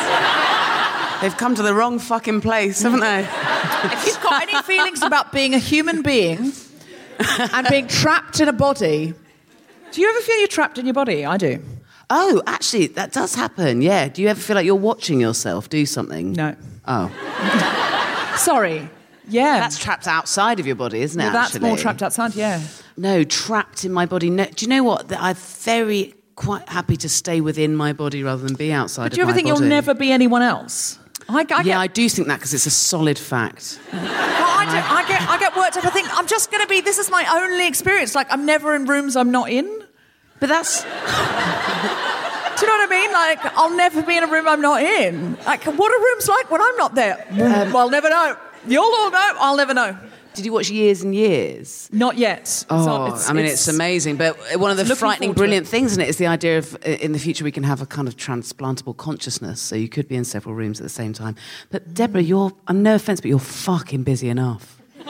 They've 1.21 1.37
come 1.37 1.53
to 1.55 1.61
the 1.61 1.73
wrong 1.73 1.99
fucking 1.99 2.41
place, 2.41 2.81
haven't 2.81 3.01
they? 3.01 3.19
if 3.21 4.07
you've 4.07 4.21
got 4.21 4.41
any 4.41 4.59
feelings 4.63 5.03
about 5.03 5.31
being 5.31 5.53
a 5.53 5.59
human 5.59 6.01
being 6.01 6.51
and 7.37 7.67
being 7.67 7.87
trapped 7.87 8.39
in 8.39 8.47
a 8.47 8.53
body, 8.53 9.13
do 9.91 10.01
you 10.01 10.09
ever 10.09 10.19
feel 10.21 10.39
you're 10.39 10.47
trapped 10.47 10.77
in 10.77 10.85
your 10.85 10.93
body? 10.95 11.25
I 11.25 11.37
do. 11.37 11.63
Oh, 12.09 12.41
actually, 12.47 12.87
that 12.87 13.13
does 13.13 13.35
happen. 13.35 13.81
Yeah. 13.81 14.07
Do 14.07 14.21
you 14.21 14.29
ever 14.29 14.39
feel 14.39 14.55
like 14.55 14.65
you're 14.65 14.75
watching 14.75 15.21
yourself 15.21 15.69
do 15.69 15.85
something? 15.85 16.33
No. 16.33 16.55
Oh, 16.87 18.33
Sorry. 18.37 18.89
Yeah. 19.27 19.59
that's 19.59 19.77
trapped 19.77 20.07
outside 20.07 20.59
of 20.59 20.67
your 20.67 20.75
body, 20.75 21.01
isn't 21.01 21.19
it? 21.19 21.25
Well, 21.25 21.33
that's 21.33 21.57
more 21.59 21.77
trapped 21.77 22.03
outside, 22.03 22.35
yeah. 22.35 22.61
No, 22.97 23.23
trapped 23.23 23.85
in 23.85 23.93
my 23.93 24.05
body. 24.05 24.29
No, 24.29 24.45
do 24.45 24.65
you 24.65 24.69
know 24.69 24.83
what? 24.83 25.13
I'm 25.15 25.35
very 25.35 26.15
quite 26.35 26.67
happy 26.67 26.97
to 26.97 27.07
stay 27.07 27.39
within 27.39 27.75
my 27.75 27.93
body 27.93 28.23
rather 28.23 28.43
than 28.43 28.55
be 28.55 28.73
outside. 28.73 29.05
But 29.05 29.11
do 29.13 29.17
you 29.17 29.23
ever 29.23 29.33
think 29.33 29.47
body. 29.47 29.61
you'll 29.61 29.69
never 29.69 29.93
be 29.93 30.11
anyone 30.11 30.41
else? 30.41 30.97
I, 31.35 31.39
I 31.41 31.45
Yeah, 31.61 31.63
get, 31.63 31.77
I 31.77 31.87
do 31.87 32.09
think 32.09 32.27
that 32.27 32.37
because 32.39 32.53
it's 32.53 32.65
a 32.65 32.71
solid 32.71 33.17
fact. 33.17 33.79
Well, 33.91 34.01
I, 34.03 34.65
do, 34.65 34.77
I 34.77 35.05
get, 35.07 35.21
I 35.29 35.39
get 35.39 35.55
worked 35.55 35.77
up. 35.77 35.85
I 35.85 35.89
think 35.89 36.07
I'm 36.17 36.27
just 36.27 36.51
going 36.51 36.61
to 36.61 36.67
be. 36.67 36.81
This 36.81 36.97
is 36.99 37.09
my 37.09 37.25
only 37.31 37.67
experience. 37.67 38.15
Like 38.15 38.27
I'm 38.31 38.45
never 38.45 38.75
in 38.75 38.85
rooms 38.85 39.15
I'm 39.15 39.31
not 39.31 39.49
in. 39.49 39.83
But 40.39 40.49
that's 40.49 40.81
Do 40.83 40.89
you 40.89 42.67
know 42.67 42.77
what 42.77 42.87
I 42.87 42.87
mean? 42.89 43.11
Like 43.11 43.39
I'll 43.57 43.75
never 43.75 44.01
be 44.03 44.17
in 44.17 44.23
a 44.23 44.27
room 44.27 44.47
I'm 44.47 44.61
not 44.61 44.81
in. 44.81 45.35
Like 45.45 45.63
what 45.65 45.91
are 45.91 45.99
rooms 46.03 46.27
like 46.27 46.51
when 46.51 46.61
I'm 46.61 46.75
not 46.77 46.95
there? 46.95 47.25
Um, 47.31 47.37
well, 47.73 47.77
I'll 47.79 47.89
never 47.89 48.09
know. 48.09 48.35
You'll 48.67 48.83
all 48.83 49.11
know. 49.11 49.33
I'll 49.39 49.57
never 49.57 49.73
know. 49.73 49.97
Did 50.33 50.45
you 50.45 50.53
watch 50.53 50.69
Years 50.69 51.03
and 51.03 51.13
Years? 51.13 51.89
Not 51.91 52.17
yet. 52.17 52.65
Oh, 52.69 53.07
it's- 53.07 53.29
I 53.29 53.33
mean, 53.33 53.45
it's, 53.45 53.67
amazing. 53.67 54.15
But 54.15 54.37
one 54.57 54.71
of 54.71 54.77
the 54.77 54.95
frightening, 54.95 55.33
brilliant 55.33 55.67
things 55.67 55.95
in 55.95 56.01
it 56.01 56.07
is 56.07 56.17
the 56.17 56.27
idea 56.27 56.57
of 56.57 56.75
uh, 56.85 56.89
in 56.89 57.11
the 57.11 57.19
future 57.19 57.43
we 57.43 57.51
can 57.51 57.63
have 57.63 57.81
a 57.81 57.85
kind 57.85 58.07
of 58.07 58.15
transplantable 58.15 58.95
consciousness. 58.95 59.59
So 59.59 59.75
you 59.75 59.89
could 59.89 60.07
be 60.07 60.15
in 60.15 60.23
several 60.23 60.55
rooms 60.55 60.79
at 60.79 60.83
the 60.83 60.89
same 60.89 61.11
time. 61.13 61.35
But 61.69 61.93
Deborah, 61.93 62.21
you're, 62.21 62.51
I'm 62.67 62.81
no 62.81 62.95
offense, 62.95 63.19
but 63.19 63.27
you're 63.29 63.39
fucking 63.39 64.03
busy 64.03 64.29
enough. 64.29 64.81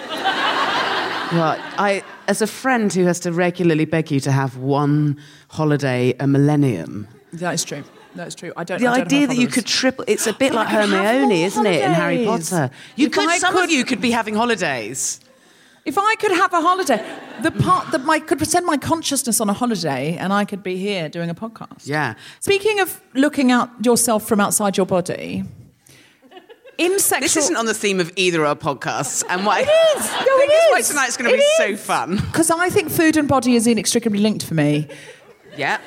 Well, 1.32 1.58
I, 1.78 2.04
as 2.28 2.42
a 2.42 2.48
friend 2.48 2.92
who 2.92 3.06
has 3.06 3.22
to 3.22 3.32
regularly 3.32 3.86
beg 3.86 4.12
you 4.12 4.20
to 4.20 4.34
have 4.34 4.58
one 4.58 5.18
holiday 5.48 6.14
a 6.20 6.28
millennium, 6.28 7.08
That 7.32 7.54
is 7.54 7.64
true. 7.64 7.86
That 8.16 8.28
is 8.28 8.36
true. 8.36 8.52
I 8.58 8.64
don't. 8.64 8.80
the 8.80 8.88
I 8.88 8.98
don't 8.98 9.06
idea 9.08 9.28
that 9.28 9.38
you 9.38 9.48
could 9.48 9.66
triple, 9.66 10.06
it's 10.08 10.28
a 10.28 10.34
bit 10.34 10.54
like 10.60 10.68
Hermione, 10.68 11.44
isn't 11.44 11.66
it, 11.66 11.84
in 11.84 11.92
Harry. 11.92 12.26
Potter? 12.26 12.70
You 12.96 13.08
If 13.08 13.14
could, 13.14 13.30
I 13.30 13.38
some 13.38 13.56
of 13.56 13.70
you 13.72 13.86
could 13.86 14.02
be 14.02 14.12
having 14.12 14.36
holidays. 14.36 15.20
If 15.84 15.98
I 15.98 16.14
could 16.16 16.32
have 16.32 16.54
a 16.54 16.62
holiday, 16.62 17.04
the 17.42 17.50
part 17.50 17.92
that 17.92 18.04
my 18.06 18.20
could 18.20 18.46
send 18.46 18.68
my 18.68 18.78
consciousness 18.78 19.42
on 19.42 19.50
a 19.50 19.54
holiday, 19.54 20.16
and 20.18 20.32
I 20.32 20.46
could 20.46 20.62
be 20.62 20.78
here 20.78 21.10
doing 21.10 21.30
a 21.30 21.36
podcast. 21.36 21.88
Yeah. 21.88 22.16
Speaking 22.40 22.80
of 22.80 23.02
looking 23.16 23.52
out 23.52 23.70
yourself 23.84 24.28
from 24.28 24.40
outside 24.40 24.78
your 24.78 24.86
body, 24.86 25.44
in 26.78 27.00
sexual. 27.00 27.22
This 27.26 27.38
isn't 27.38 27.56
on 27.56 27.66
the 27.66 27.74
theme 27.74 28.00
of 28.00 28.12
either 28.16 28.44
of 28.44 28.48
our 28.48 28.76
podcasts, 28.76 29.24
and 29.30 29.46
why? 29.46 29.62
It 29.68 29.98
is. 29.98 30.12
No, 30.12 30.38
it 30.38 30.48
This 30.48 30.64
is 30.66 30.72
why 30.72 30.80
is. 30.80 30.88
tonight's 30.90 31.18
going 31.18 31.32
to 31.32 31.38
be 31.38 31.44
It 31.44 31.58
so 31.58 31.76
fun. 31.76 32.18
Because 32.18 32.52
I 32.52 32.70
think 32.70 32.92
food 32.92 33.18
and 33.18 33.28
body 33.28 33.56
is 33.56 33.66
inextricably 33.68 34.20
linked 34.20 34.46
for 34.46 34.54
me. 34.54 34.88
Yeah. 35.58 35.80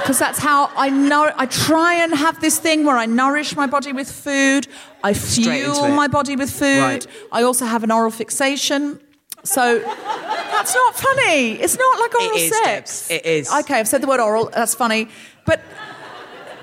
Because 0.00 0.18
that's 0.18 0.38
how 0.38 0.70
I 0.76 0.90
know. 0.90 1.30
I 1.36 1.46
try 1.46 1.94
and 1.94 2.14
have 2.14 2.40
this 2.40 2.58
thing 2.58 2.84
where 2.84 2.96
I 2.96 3.06
nourish 3.06 3.54
my 3.54 3.66
body 3.66 3.92
with 3.92 4.10
food. 4.10 4.66
I 5.04 5.14
fuel 5.14 5.88
my 5.88 6.08
body 6.08 6.36
with 6.36 6.50
food. 6.50 6.80
Right. 6.80 7.06
I 7.32 7.42
also 7.42 7.64
have 7.64 7.84
an 7.84 7.90
oral 7.92 8.10
fixation. 8.10 9.00
So 9.42 9.78
that's 9.78 10.74
not 10.74 10.94
funny. 10.96 11.52
It's 11.52 11.78
not 11.78 11.98
like 11.98 12.14
oral 12.14 12.36
is, 12.36 12.50
sex. 12.50 13.08
Debs. 13.08 13.10
It 13.10 13.26
is. 13.26 13.52
Okay, 13.52 13.78
I've 13.78 13.88
said 13.88 14.02
the 14.02 14.06
word 14.06 14.20
oral. 14.20 14.50
That's 14.54 14.74
funny, 14.74 15.08
but 15.46 15.60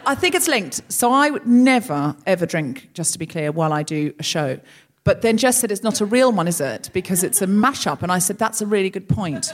I 0.06 0.13
think 0.13 0.36
it's 0.36 0.48
linked. 0.48 0.82
So 0.91 1.12
I 1.12 1.29
would 1.32 1.48
never 1.48 2.15
ever 2.25 2.46
drink, 2.46 2.89
just 2.94 3.13
to 3.13 3.20
be 3.20 3.25
clear, 3.25 3.51
while 3.51 3.74
I 3.74 3.82
do 3.84 4.13
a 4.20 4.24
show. 4.24 4.60
But 5.03 5.22
then 5.22 5.38
Jess 5.38 5.60
said 5.60 5.72
it's 5.72 5.84
not 5.84 6.01
a 6.01 6.06
real 6.06 6.32
one, 6.32 6.48
is 6.48 6.62
it? 6.62 6.91
Because 6.94 7.24
it's 7.24 7.41
a 7.41 7.48
mashup, 7.48 8.03
and 8.03 8.12
I 8.12 8.20
said 8.20 8.38
that's 8.38 8.62
a 8.62 8.67
really 8.67 8.89
good 8.89 9.10
point. 9.10 9.53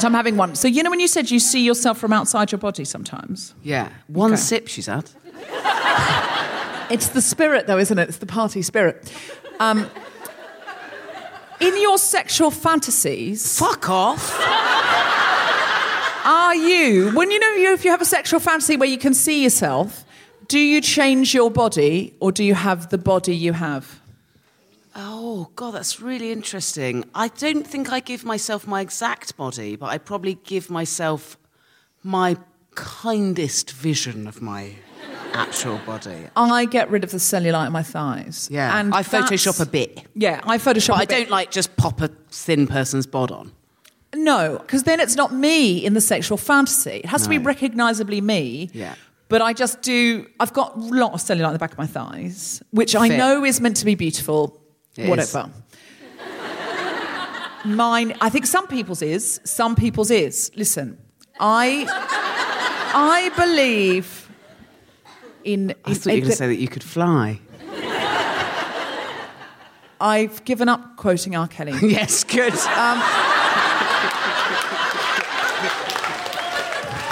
So 0.00 0.06
I'm 0.06 0.14
having 0.14 0.36
one. 0.36 0.54
So 0.54 0.68
you 0.68 0.82
know 0.82 0.90
when 0.90 1.00
you 1.00 1.08
said 1.08 1.30
you 1.30 1.40
see 1.40 1.64
yourself 1.64 1.98
from 1.98 2.12
outside 2.12 2.52
your 2.52 2.58
body 2.60 2.84
sometimes? 2.84 3.54
Yeah. 3.62 3.88
One 4.06 4.32
Okay. 4.32 4.40
sip, 4.40 4.68
she's 4.68 4.86
had. 4.86 5.10
It's 6.90 7.08
the 7.08 7.20
spirit, 7.20 7.66
though, 7.66 7.78
isn't 7.78 7.98
it? 7.98 8.08
It's 8.08 8.18
the 8.18 8.26
party 8.26 8.62
spirit. 8.62 9.12
Um, 9.60 9.86
in 11.60 11.78
your 11.82 11.98
sexual 11.98 12.50
fantasies, 12.50 13.58
Fuck 13.58 13.90
off. 13.90 14.34
are 16.24 16.54
you 16.54 17.10
when 17.12 17.30
you 17.30 17.38
know 17.40 17.52
you 17.54 17.72
if 17.74 17.84
you 17.84 17.90
have 17.90 18.00
a 18.00 18.04
sexual 18.06 18.40
fantasy 18.40 18.76
where 18.76 18.88
you 18.88 18.98
can 18.98 19.12
see 19.14 19.42
yourself? 19.42 20.04
Do 20.46 20.58
you 20.58 20.80
change 20.80 21.34
your 21.34 21.50
body, 21.50 22.14
or 22.20 22.32
do 22.32 22.42
you 22.42 22.54
have 22.54 22.88
the 22.88 22.96
body 22.96 23.36
you 23.36 23.52
have? 23.52 24.00
Oh, 24.94 25.50
God, 25.56 25.72
that's 25.72 26.00
really 26.00 26.32
interesting. 26.32 27.04
I 27.14 27.28
don't 27.28 27.66
think 27.66 27.92
I 27.92 28.00
give 28.00 28.24
myself 28.24 28.66
my 28.66 28.80
exact 28.80 29.36
body, 29.36 29.76
but 29.76 29.86
I 29.86 29.98
probably 29.98 30.34
give 30.34 30.70
myself 30.70 31.36
my 32.02 32.36
kindest 32.74 33.72
vision 33.72 34.26
of 34.26 34.40
my 34.40 34.72
actual 35.32 35.78
body. 35.86 36.28
I 36.36 36.64
get 36.64 36.90
rid 36.90 37.04
of 37.04 37.10
the 37.10 37.18
cellulite 37.18 37.66
in 37.66 37.72
my 37.72 37.82
thighs. 37.82 38.48
Yeah. 38.50 38.78
and 38.78 38.94
I 38.94 39.02
Photoshop 39.02 39.60
a 39.60 39.66
bit. 39.66 40.04
Yeah, 40.14 40.40
I 40.44 40.58
Photoshop. 40.58 40.88
But 40.88 40.96
I 40.96 41.04
bit. 41.04 41.08
don't 41.10 41.30
like 41.30 41.50
just 41.50 41.76
pop 41.76 42.00
a 42.00 42.08
thin 42.30 42.66
person's 42.66 43.06
bod 43.06 43.30
on. 43.30 43.52
No, 44.14 44.58
because 44.58 44.84
then 44.84 45.00
it's 45.00 45.16
not 45.16 45.34
me 45.34 45.84
in 45.84 45.92
the 45.94 46.00
sexual 46.00 46.38
fantasy. 46.38 47.02
It 47.04 47.06
has 47.06 47.24
to 47.24 47.28
be 47.28 47.38
recognizably 47.38 48.20
me. 48.20 48.70
Yeah. 48.72 48.94
But 49.28 49.42
I 49.42 49.52
just 49.52 49.82
do. 49.82 50.26
I've 50.40 50.54
got 50.54 50.76
a 50.76 50.80
lot 50.80 51.12
of 51.12 51.20
cellulite 51.20 51.48
in 51.48 51.52
the 51.52 51.58
back 51.58 51.72
of 51.72 51.78
my 51.78 51.86
thighs, 51.86 52.62
which 52.70 52.96
I 52.96 53.08
know 53.08 53.44
is 53.44 53.60
meant 53.60 53.76
to 53.76 53.84
be 53.84 53.94
beautiful. 53.94 54.58
It 54.98 55.08
whatever. 55.08 55.50
Mine, 57.64 58.16
I 58.20 58.28
think 58.30 58.46
some 58.46 58.66
people's 58.66 59.02
is. 59.02 59.40
Some 59.44 59.76
people's 59.76 60.10
is. 60.10 60.50
Listen, 60.56 60.98
I, 61.38 61.86
I 62.94 63.30
believe 63.36 64.28
in. 65.44 65.74
I 65.84 65.90
in- 65.90 65.96
thought 65.96 66.06
you 66.10 66.16
were 66.16 66.20
going 66.20 66.30
to 66.30 66.36
say 66.36 66.46
that 66.48 66.56
you 66.56 66.68
could 66.68 66.84
fly. 66.84 67.40
I've 70.00 70.44
given 70.44 70.68
up 70.68 70.96
quoting 70.96 71.34
R. 71.34 71.48
Kelly. 71.48 71.72
yes, 71.82 72.22
good. 72.24 72.54
Um, 72.54 73.00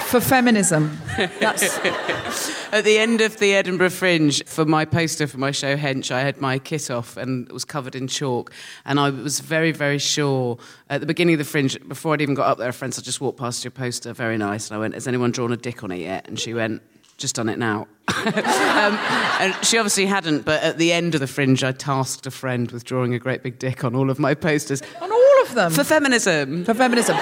for 0.07 0.21
feminism. 0.21 0.97
That's, 1.39 1.79
At 2.69 2.83
the 2.83 2.97
end 2.97 3.21
of 3.21 3.37
the 3.37 3.53
Edinburgh 3.53 3.91
Fringe, 3.91 4.43
for 4.45 4.65
my 4.65 4.83
poster 4.83 5.25
for 5.25 5.37
my 5.37 5.51
show 5.51 5.77
Hench, 5.77 6.11
I 6.11 6.19
had 6.21 6.41
my 6.41 6.59
kit 6.59 6.91
off 6.91 7.15
and 7.15 7.47
it 7.47 7.53
was 7.53 7.63
covered 7.63 7.95
in 7.95 8.07
chalk. 8.07 8.51
And 8.83 8.99
I 8.99 9.09
was 9.09 9.39
very, 9.39 9.71
very 9.71 9.99
sure 9.99 10.57
at 10.89 10.99
the 10.99 11.07
beginning 11.07 11.35
of 11.35 11.39
the 11.39 11.45
Fringe, 11.45 11.77
before 11.87 12.13
I'd 12.13 12.21
even 12.21 12.35
got 12.35 12.47
up 12.47 12.57
there, 12.57 12.67
a 12.67 12.73
friend 12.73 12.93
said, 12.93 13.05
just 13.05 13.21
walked 13.21 13.39
past 13.39 13.63
your 13.63 13.71
poster, 13.71 14.11
very 14.11 14.37
nice. 14.37 14.69
And 14.69 14.75
I 14.75 14.79
went, 14.79 14.95
Has 14.95 15.07
anyone 15.07 15.31
drawn 15.31 15.53
a 15.53 15.57
dick 15.57 15.81
on 15.83 15.91
it 15.91 15.99
yet? 15.99 16.27
And 16.27 16.37
she 16.37 16.53
went, 16.53 16.81
Just 17.17 17.35
done 17.35 17.47
it 17.47 17.57
now. 17.57 17.87
um, 18.07 18.97
and 19.39 19.55
she 19.65 19.77
obviously 19.77 20.05
hadn't, 20.05 20.43
but 20.43 20.61
at 20.61 20.77
the 20.77 20.91
end 20.91 21.13
of 21.13 21.21
the 21.21 21.27
Fringe, 21.27 21.63
I 21.63 21.71
tasked 21.71 22.27
a 22.27 22.31
friend 22.31 22.69
with 22.71 22.83
drawing 22.83 23.13
a 23.13 23.19
great 23.19 23.43
big 23.43 23.59
dick 23.59 23.85
on 23.85 23.95
all 23.95 24.09
of 24.09 24.19
my 24.19 24.33
posters 24.33 24.81
on 25.01 25.09
all 25.09 25.41
of 25.43 25.55
them. 25.55 25.71
for 25.71 25.85
feminism. 25.85 26.65
for 26.65 26.73
feminism. 26.73 27.15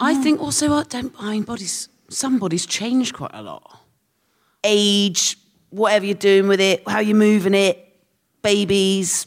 I 0.00 0.18
think 0.22 0.40
also, 0.40 0.72
art 0.72 0.90
don't. 0.90 1.14
I 1.20 1.32
mean, 1.32 1.42
bodies. 1.44 1.88
Some 2.08 2.38
bodies 2.38 2.66
change 2.66 3.12
quite 3.12 3.32
a 3.32 3.42
lot. 3.42 3.85
Age, 4.66 5.38
whatever 5.70 6.04
you're 6.04 6.14
doing 6.14 6.48
with 6.48 6.60
it, 6.60 6.82
how 6.88 6.98
you're 6.98 7.16
moving 7.16 7.54
it, 7.54 7.96
babies. 8.42 9.26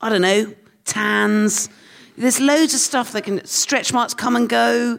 I 0.00 0.08
don't 0.08 0.22
know. 0.22 0.54
tans. 0.84 1.68
There's 2.16 2.40
loads 2.40 2.72
of 2.72 2.80
stuff 2.80 3.12
that 3.12 3.24
can 3.24 3.44
stretch 3.44 3.92
marks 3.92 4.14
come 4.14 4.34
and 4.36 4.48
go. 4.48 4.98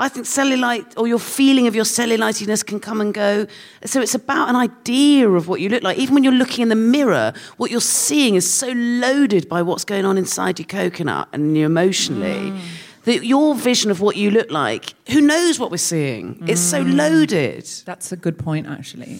I 0.00 0.08
think 0.08 0.26
cellulite 0.26 0.94
or 0.96 1.08
your 1.08 1.18
feeling 1.18 1.66
of 1.66 1.74
your 1.74 1.84
cellulitiness 1.84 2.64
can 2.64 2.78
come 2.78 3.00
and 3.00 3.12
go. 3.12 3.46
So 3.84 4.00
it's 4.00 4.14
about 4.14 4.48
an 4.48 4.56
idea 4.56 5.28
of 5.28 5.48
what 5.48 5.60
you 5.60 5.68
look 5.68 5.82
like. 5.82 5.98
Even 5.98 6.14
when 6.14 6.24
you're 6.24 6.32
looking 6.32 6.62
in 6.62 6.68
the 6.68 6.76
mirror, 6.76 7.32
what 7.56 7.70
you're 7.70 7.80
seeing 7.80 8.36
is 8.36 8.52
so 8.52 8.68
loaded 8.68 9.48
by 9.48 9.62
what's 9.62 9.84
going 9.84 10.04
on 10.04 10.16
inside 10.16 10.58
your 10.58 10.66
coconut 10.66 11.28
and 11.32 11.56
you 11.56 11.66
emotionally. 11.66 12.52
Mm. 12.52 12.60
That 13.08 13.24
your 13.24 13.54
vision 13.54 13.90
of 13.90 14.02
what 14.02 14.16
you 14.16 14.30
look 14.30 14.50
like, 14.50 14.92
who 15.08 15.22
knows 15.22 15.58
what 15.58 15.70
we're 15.70 15.78
seeing? 15.78 16.44
It's 16.46 16.60
so 16.60 16.84
mm. 16.84 16.94
loaded. 16.94 17.66
That's 17.86 18.12
a 18.12 18.18
good 18.18 18.38
point, 18.38 18.66
actually. 18.66 19.16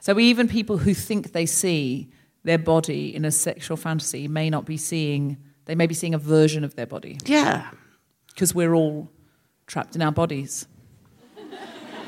So 0.00 0.18
even 0.18 0.48
people 0.48 0.76
who 0.76 0.92
think 0.92 1.30
they 1.30 1.46
see 1.46 2.10
their 2.42 2.58
body 2.58 3.14
in 3.14 3.24
a 3.24 3.30
sexual 3.30 3.76
fantasy 3.76 4.26
may 4.26 4.50
not 4.50 4.64
be 4.64 4.76
seeing. 4.76 5.36
They 5.66 5.76
may 5.76 5.86
be 5.86 5.94
seeing 5.94 6.14
a 6.14 6.18
version 6.18 6.64
of 6.64 6.74
their 6.74 6.86
body 6.86 7.18
Yeah. 7.26 7.70
because 8.26 8.56
we're 8.56 8.74
all 8.74 9.08
trapped 9.68 9.94
in 9.94 10.02
our 10.02 10.10
bodies. 10.10 10.66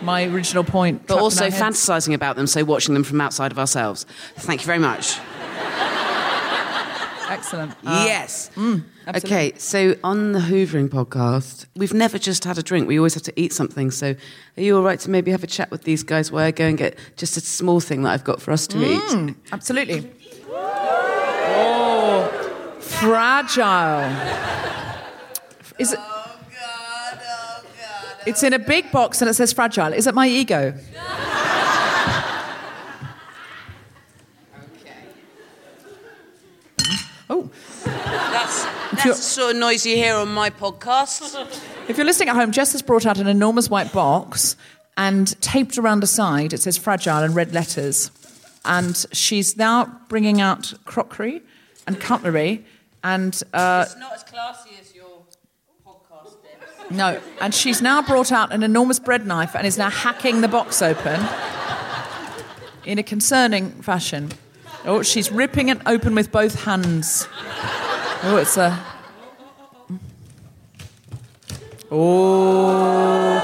My 0.03 0.25
original 0.25 0.65
point. 0.65 1.07
But 1.07 1.19
also 1.19 1.49
fantasizing 1.51 2.13
about 2.13 2.35
them, 2.35 2.49
so 2.49 2.65
watching 2.65 2.95
them 2.95 3.05
from 3.05 3.21
outside 3.21 3.53
of 3.53 3.59
ourselves. 3.61 4.05
Thank 4.35 4.63
you 4.63 4.67
very 4.67 4.81
much. 4.81 5.17
Excellent. 7.31 7.75
Ah. 7.87 8.05
yes. 8.05 8.51
Mm, 8.57 8.85
absolutely. 9.07 9.37
okay, 9.37 9.59
so 9.59 9.95
on 10.03 10.33
the 10.33 10.41
Hoovering 10.41 10.89
podcast, 10.89 11.67
we've 11.77 11.95
never 11.95 12.19
just 12.19 12.45
had 12.45 12.59
a 12.59 12.63
drink. 12.63 12.89
We 12.89 12.99
always 12.99 13.15
have 13.15 13.23
to 13.23 13.33
eat 13.41 13.53
something. 13.53 13.93
So 13.93 14.17
are 14.57 14.61
you 14.61 14.77
all 14.77 14.83
right 14.83 14.99
to 15.01 15.11
maybe 15.11 15.31
have 15.31 15.45
a 15.45 15.47
chat 15.47 15.71
with 15.71 15.85
these 15.85 16.03
guys 16.03 16.33
while 16.33 16.45
I 16.45 16.51
go 16.51 16.67
and 16.67 16.77
get 16.77 16.99
just 17.17 17.37
a 17.37 17.41
small 17.41 17.79
thing 17.79 18.03
that 18.03 18.11
I've 18.11 18.25
got 18.25 18.43
for 18.43 18.51
us 18.51 18.67
to 18.69 18.79
eat? 18.85 19.01
Mm, 19.01 19.37
absolutely. 19.53 20.11
Oh, 21.53 22.29
fragile. 22.81 24.11
Is 25.79 25.93
it? 25.93 25.99
Oh 26.01 26.39
God, 26.51 27.21
oh 27.23 27.63
God, 27.63 28.17
oh 28.19 28.23
it's 28.27 28.43
in 28.43 28.53
a 28.53 28.59
big 28.59 28.91
box 28.91 29.23
and 29.23 29.31
it 29.31 29.35
says 29.35 29.53
fragile. 29.53 29.93
Is 29.93 30.09
it 30.09 30.15
my 30.17 30.27
ego? 30.29 30.75
Oh, 37.33 37.49
That's, 37.85 38.65
that's 39.05 39.23
sort 39.23 39.53
of 39.53 39.57
noise 39.61 39.87
you 39.87 39.95
hear 39.95 40.17
on 40.17 40.35
my 40.35 40.51
podcast. 40.51 41.23
if 41.89 41.97
you're 41.97 42.05
listening 42.05 42.29
at 42.29 42.35
home, 42.35 42.51
Jess 42.51 42.73
has 42.73 42.83
brought 42.83 43.07
out 43.07 43.19
an 43.19 43.29
enormous 43.29 43.71
white 43.71 43.93
box 43.93 44.57
and 44.97 45.41
taped 45.41 45.79
around 45.79 46.01
the 46.01 46.09
side 46.09 46.53
it 46.53 46.61
says 46.61 46.77
fragile 46.77 47.23
in 47.23 47.33
red 47.33 47.55
letters. 47.55 48.11
And 48.65 49.07
she's 49.13 49.57
now 49.57 50.01
bringing 50.09 50.41
out 50.41 50.75
crockery 50.85 51.41
and 51.87 52.01
cutlery 52.01 52.65
and 53.05 53.41
uh, 53.55 53.85
it's 53.87 53.97
not 53.97 54.13
as 54.13 54.25
classy 54.25 54.71
as 54.81 54.93
your 54.95 55.23
podcast, 55.87 56.91
No, 56.91 57.21
and 57.41 57.55
she's 57.55 57.81
now 57.81 58.03
brought 58.03 58.33
out 58.33 58.53
an 58.53 58.65
enormous 58.65 58.99
bread 58.99 59.25
knife 59.25 59.55
and 59.55 59.67
is 59.67 59.79
now 59.79 59.89
hacking 59.89 60.41
the 60.41 60.49
box 60.49 60.83
open 60.83 61.21
in 62.85 62.99
a 62.99 63.03
concerning 63.05 63.71
fashion. 63.83 64.33
Oh, 64.85 65.03
she's 65.03 65.31
ripping 65.31 65.69
it 65.69 65.79
open 65.87 66.15
with 66.15 66.33
both 66.33 66.65
hands. 66.65 67.29
Oh, 68.23 68.39
it's 68.41 68.57
a. 68.57 68.79
Oh. 71.91 73.41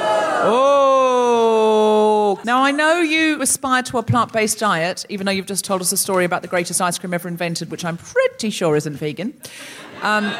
Oh. 0.49 2.41
Now, 2.45 2.63
I 2.63 2.71
know 2.71 3.01
you 3.01 3.43
aspire 3.43 3.83
to 3.85 3.99
a 3.99 4.03
plant 4.03 4.33
based 4.33 4.59
diet, 4.59 5.05
even 5.09 5.27
though 5.27 5.33
you've 5.33 5.47
just 5.47 5.65
told 5.65 5.81
us 5.81 5.93
a 5.93 5.97
story 5.97 6.25
about 6.25 6.43
the 6.43 6.49
greatest 6.49 6.81
ice 6.81 6.99
cream 6.99 7.13
ever 7.13 7.29
invented, 7.29 7.71
which 7.71 7.85
I'm 7.85 7.97
pretty 7.97 8.51
sure 8.51 8.77
isn't 8.77 8.95
vegan. 8.95 9.35
Um, 10.03 10.33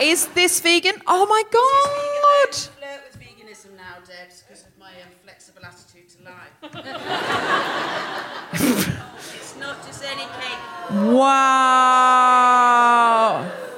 is 0.00 0.26
this 0.28 0.60
vegan? 0.60 0.94
Oh 1.06 1.26
my 1.26 1.42
God! 1.50 2.54
flirt 2.54 3.00
with 3.06 3.18
veganism 3.20 3.76
now, 3.76 3.96
Debs, 4.06 4.42
because 4.42 4.66
of 4.66 4.76
my 4.78 4.90
um, 4.90 5.08
flexible 5.22 5.62
attitude 5.64 6.08
to 6.10 6.22
life. 6.24 6.52
it's 9.34 9.56
not 9.56 9.84
just 9.86 10.04
any 10.04 10.24
cake. 10.40 10.73
Wow! 11.74 12.50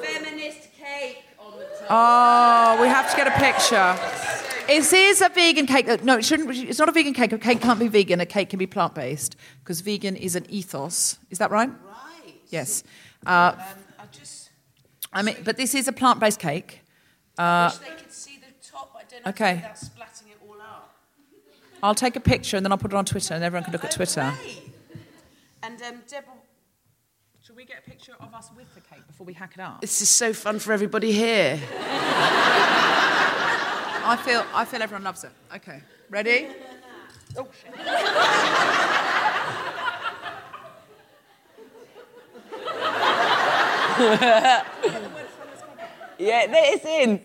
Feminist 0.03 0.69
cake 0.77 1.25
on 1.38 1.53
the 1.59 1.64
top. 1.64 1.87
Oh, 1.88 2.79
we 2.83 2.88
have 2.88 3.11
to 3.11 3.16
get 3.16 3.27
a 3.29 3.33
picture. 3.38 3.97
Is 4.69 4.90
this 4.90 5.21
a 5.21 5.29
vegan 5.29 5.66
cake? 5.66 5.88
Uh, 5.88 5.99
No, 6.03 6.16
it 6.19 6.25
shouldn't. 6.25 6.51
It's 6.51 6.79
not 6.81 6.88
a 6.88 6.92
vegan 6.92 7.14
cake. 7.14 7.33
A 7.33 7.38
cake 7.38 7.61
can't 7.61 7.79
be 7.79 7.87
vegan. 7.87 8.21
A 8.21 8.27
cake 8.27 8.51
can 8.51 8.59
be 8.59 8.66
plant 8.66 8.95
based 8.95 9.37
because 9.61 9.81
vegan 9.81 10.16
is 10.16 10.35
an 10.35 10.45
ethos. 10.51 11.19
Is 11.31 11.38
that 11.38 11.51
right? 11.53 11.69
right. 11.69 12.35
Yes. 12.49 12.83
Uh, 13.25 13.53
Um, 13.55 13.62
I 13.99 14.07
just 14.11 14.51
I 15.12 15.23
mean, 15.23 15.37
but 15.45 15.57
this 15.57 15.75
is 15.75 15.87
a 15.87 15.92
plant 15.92 16.19
based 16.19 16.40
cake. 16.40 16.81
wish 17.38 17.75
they 17.77 17.95
could 17.95 18.12
see 18.12 18.38
the 18.38 18.53
top. 18.69 18.97
I 18.97 19.05
don't 19.09 19.25
know 19.25 19.31
okay. 19.31 19.55
without 19.57 19.77
splatting 19.77 20.31
it 20.33 20.38
all 20.47 20.61
up. 20.61 20.97
I'll 21.83 21.95
take 21.95 22.16
a 22.16 22.21
picture 22.21 22.57
and 22.57 22.66
then 22.66 22.73
I'll 22.73 22.79
put 22.79 22.90
it 22.92 22.97
on 22.97 23.05
Twitter 23.05 23.35
and 23.35 23.45
everyone 23.45 23.62
can 23.64 23.73
look 23.73 23.85
at 23.85 23.92
Twitter. 23.92 24.35
Okay. 24.40 24.62
And 25.62 25.81
um, 25.83 26.03
Deborah, 26.09 26.33
Should 26.35 26.46
we 27.66 27.74
get 27.74 27.83
a 27.85 27.90
picture 27.90 28.14
of 28.20 28.33
us 28.35 28.50
with 28.57 28.72
the 28.74 28.81
cake 28.81 29.05
before 29.07 29.26
we 29.26 29.33
hack 29.33 29.52
it 29.55 29.61
up? 29.61 29.81
this 29.81 30.00
is 30.00 30.09
so 30.09 30.33
fun 30.33 30.59
for 30.61 30.72
everybody 30.72 31.11
here. 31.11 31.61
I 34.09 34.16
feel, 34.24 34.44
I 34.55 34.64
feel 34.64 34.83
everyone 34.83 35.02
loves 35.02 35.24
it. 35.24 35.33
Okay, 35.55 35.81
ready? 36.09 36.46
Oh 37.37 37.48
shit! 37.61 37.74
Yeah, 46.18 46.46
there 46.46 46.74
it's 46.74 46.85
in. 46.85 47.20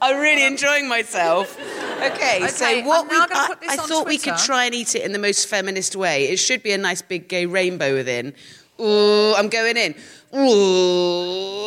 I'm 0.00 0.20
really 0.20 0.44
enjoying 0.44 0.88
myself. 0.88 1.58
Okay, 1.58 2.42
Okay, 2.42 2.48
so 2.48 2.82
what 2.82 3.04
I'm 3.04 3.08
we, 3.08 3.18
now 3.18 3.26
I, 3.30 3.54
I 3.70 3.76
on 3.76 3.88
thought 3.88 4.06
we 4.06 4.18
could 4.18 4.36
try 4.36 4.66
and 4.66 4.74
eat 4.74 4.94
it 4.94 5.02
in 5.02 5.12
the 5.12 5.18
most 5.18 5.48
feminist 5.48 5.96
way. 5.96 6.28
It 6.28 6.36
should 6.36 6.62
be 6.62 6.72
a 6.72 6.78
nice 6.78 7.02
big 7.02 7.28
gay 7.28 7.46
rainbow 7.46 7.94
within. 7.94 8.34
Ooh, 8.80 9.34
I'm 9.36 9.48
going 9.48 9.76
in. 9.76 9.94
Ooh, 10.34 10.40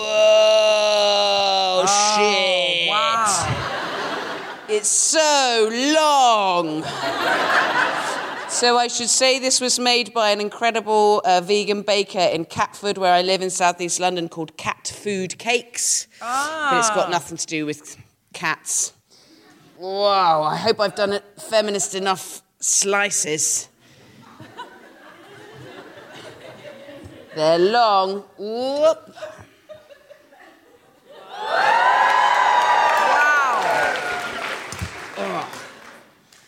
oh, 0.09 1.85
shit. 2.17 2.89
Wow. 2.89 4.65
It's 4.69 4.89
so 4.89 5.69
long. 5.71 6.83
so 8.49 8.77
I 8.77 8.87
should 8.89 9.07
say 9.07 9.39
this 9.39 9.61
was 9.61 9.79
made 9.79 10.13
by 10.13 10.31
an 10.31 10.41
incredible 10.41 11.21
uh, 11.23 11.39
vegan 11.39 11.83
baker 11.83 12.19
in 12.19 12.43
Catford, 12.43 12.97
where 12.97 13.13
I 13.13 13.21
live 13.21 13.41
in 13.41 13.49
southeast 13.49 14.01
London, 14.01 14.27
called 14.27 14.57
Cat 14.57 14.91
Food 14.93 15.37
Cakes. 15.37 16.07
Ah. 16.21 16.69
But 16.71 16.79
it's 16.79 16.89
got 16.89 17.09
nothing 17.09 17.37
to 17.37 17.45
do 17.45 17.65
with 17.65 17.95
cats. 18.33 18.91
Wow, 19.77 20.43
I 20.43 20.57
hope 20.57 20.81
I've 20.81 20.95
done 20.95 21.13
it 21.13 21.23
feminist 21.37 21.95
enough 21.95 22.41
slices. 22.59 23.69
They're 27.37 27.59
long. 27.59 28.23
Whoop. 28.39 29.13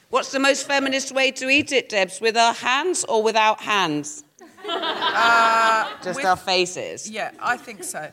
What's 0.09 0.31
the 0.31 0.39
most 0.39 0.65
feminist 0.65 1.11
way 1.11 1.29
to 1.31 1.49
eat 1.49 1.71
it, 1.71 1.89
Debs? 1.89 2.19
With 2.19 2.35
our 2.35 2.53
hands 2.53 3.03
or 3.07 3.21
without 3.21 3.61
hands? 3.61 4.23
Uh, 4.67 5.87
just 6.01 6.17
with- 6.17 6.25
our 6.25 6.35
faces. 6.35 7.09
Yeah, 7.09 7.31
I 7.39 7.57
think 7.57 7.83
so. 7.83 8.11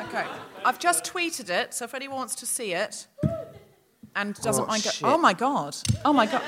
Okay. 0.00 0.24
I've 0.64 0.78
just 0.78 1.04
tweeted 1.04 1.50
it, 1.50 1.74
so 1.74 1.84
if 1.84 1.94
anyone 1.94 2.16
wants 2.18 2.34
to 2.36 2.46
see 2.46 2.72
it 2.72 3.06
and 4.14 4.34
doesn't 4.34 4.64
Oh, 4.64 4.66
mind 4.66 4.82
go- 4.84 4.90
Oh 5.04 5.18
my 5.18 5.32
god. 5.34 5.76
Oh 6.04 6.12
my 6.12 6.26
god. 6.26 6.42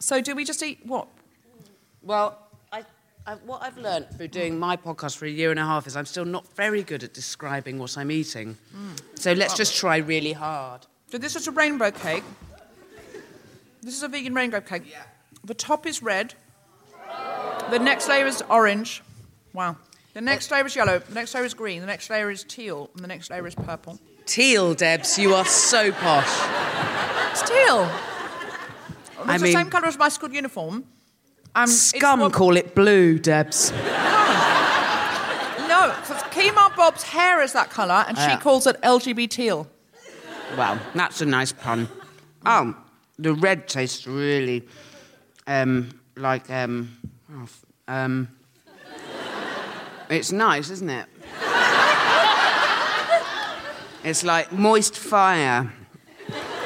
So 0.00 0.20
do 0.20 0.34
we 0.34 0.44
just 0.44 0.62
eat 0.62 0.80
what? 0.84 1.06
Well, 2.02 2.38
I, 3.26 3.34
what 3.36 3.62
I've 3.62 3.78
learned 3.78 4.08
through 4.16 4.28
doing 4.28 4.58
my 4.58 4.76
podcast 4.76 5.16
for 5.16 5.24
a 5.24 5.30
year 5.30 5.50
and 5.50 5.58
a 5.58 5.64
half 5.64 5.86
is 5.86 5.96
I'm 5.96 6.04
still 6.04 6.26
not 6.26 6.46
very 6.54 6.82
good 6.82 7.02
at 7.02 7.14
describing 7.14 7.78
what 7.78 7.96
I'm 7.96 8.10
eating. 8.10 8.58
Hmm. 8.74 8.90
So 9.14 9.32
let's 9.32 9.54
just 9.56 9.74
try 9.76 9.96
really 9.96 10.32
hard. 10.34 10.86
So 11.10 11.16
this 11.18 11.34
is 11.34 11.48
a 11.48 11.50
rainbow 11.50 11.90
cake. 11.90 12.24
This 13.82 13.96
is 13.96 14.02
a 14.02 14.08
vegan 14.08 14.34
rainbow 14.34 14.60
cake. 14.60 14.94
The 15.44 15.54
top 15.54 15.86
is 15.86 16.02
red. 16.02 16.34
The 17.70 17.78
next 17.78 18.08
layer 18.08 18.26
is 18.26 18.42
orange. 18.50 19.02
Wow. 19.54 19.76
The 20.12 20.20
next 20.20 20.50
layer 20.50 20.66
is 20.66 20.76
yellow. 20.76 20.98
The 20.98 21.14
next 21.14 21.34
layer 21.34 21.44
is 21.44 21.54
green. 21.54 21.80
The 21.80 21.86
next 21.86 22.10
layer 22.10 22.30
is 22.30 22.44
teal. 22.44 22.90
And 22.94 23.02
the 23.02 23.08
next 23.08 23.30
layer 23.30 23.46
is 23.46 23.54
purple. 23.54 23.98
Teal, 24.26 24.74
Debs, 24.74 25.18
you 25.18 25.34
are 25.34 25.44
so 25.44 25.92
posh. 25.92 26.28
It's 27.30 27.42
teal. 27.42 27.90
It's 29.20 29.28
I 29.28 29.38
the 29.38 29.44
mean- 29.44 29.52
same 29.52 29.70
colour 29.70 29.86
as 29.86 29.96
my 29.98 30.08
school 30.08 30.30
uniform. 30.30 30.84
Um, 31.56 31.64
it's 31.64 31.78
Scum 31.80 32.20
what- 32.20 32.32
call 32.32 32.56
it 32.56 32.74
blue, 32.74 33.18
Debs. 33.18 33.70
No, 33.70 33.76
because 36.00 36.22
Kemah 36.32 36.74
Bob's 36.76 37.04
hair 37.04 37.40
is 37.42 37.52
that 37.52 37.70
colour, 37.70 38.04
and 38.08 38.18
she 38.18 38.36
calls 38.38 38.66
it 38.66 38.76
LGBT. 38.82 39.66
Well, 40.56 40.78
that's 40.94 41.20
a 41.20 41.26
nice 41.26 41.52
pun. 41.52 41.88
Oh, 42.44 42.74
the 43.18 43.34
red 43.34 43.68
tastes 43.68 44.06
really 44.06 44.64
um, 45.46 45.90
like 46.16 46.50
um, 46.50 46.96
oh, 47.32 47.48
um, 47.88 48.28
it's 50.10 50.32
nice, 50.32 50.70
isn't 50.70 50.90
it? 50.90 51.06
It's 54.04 54.22
like 54.22 54.52
moist 54.52 54.98
fire. 54.98 55.72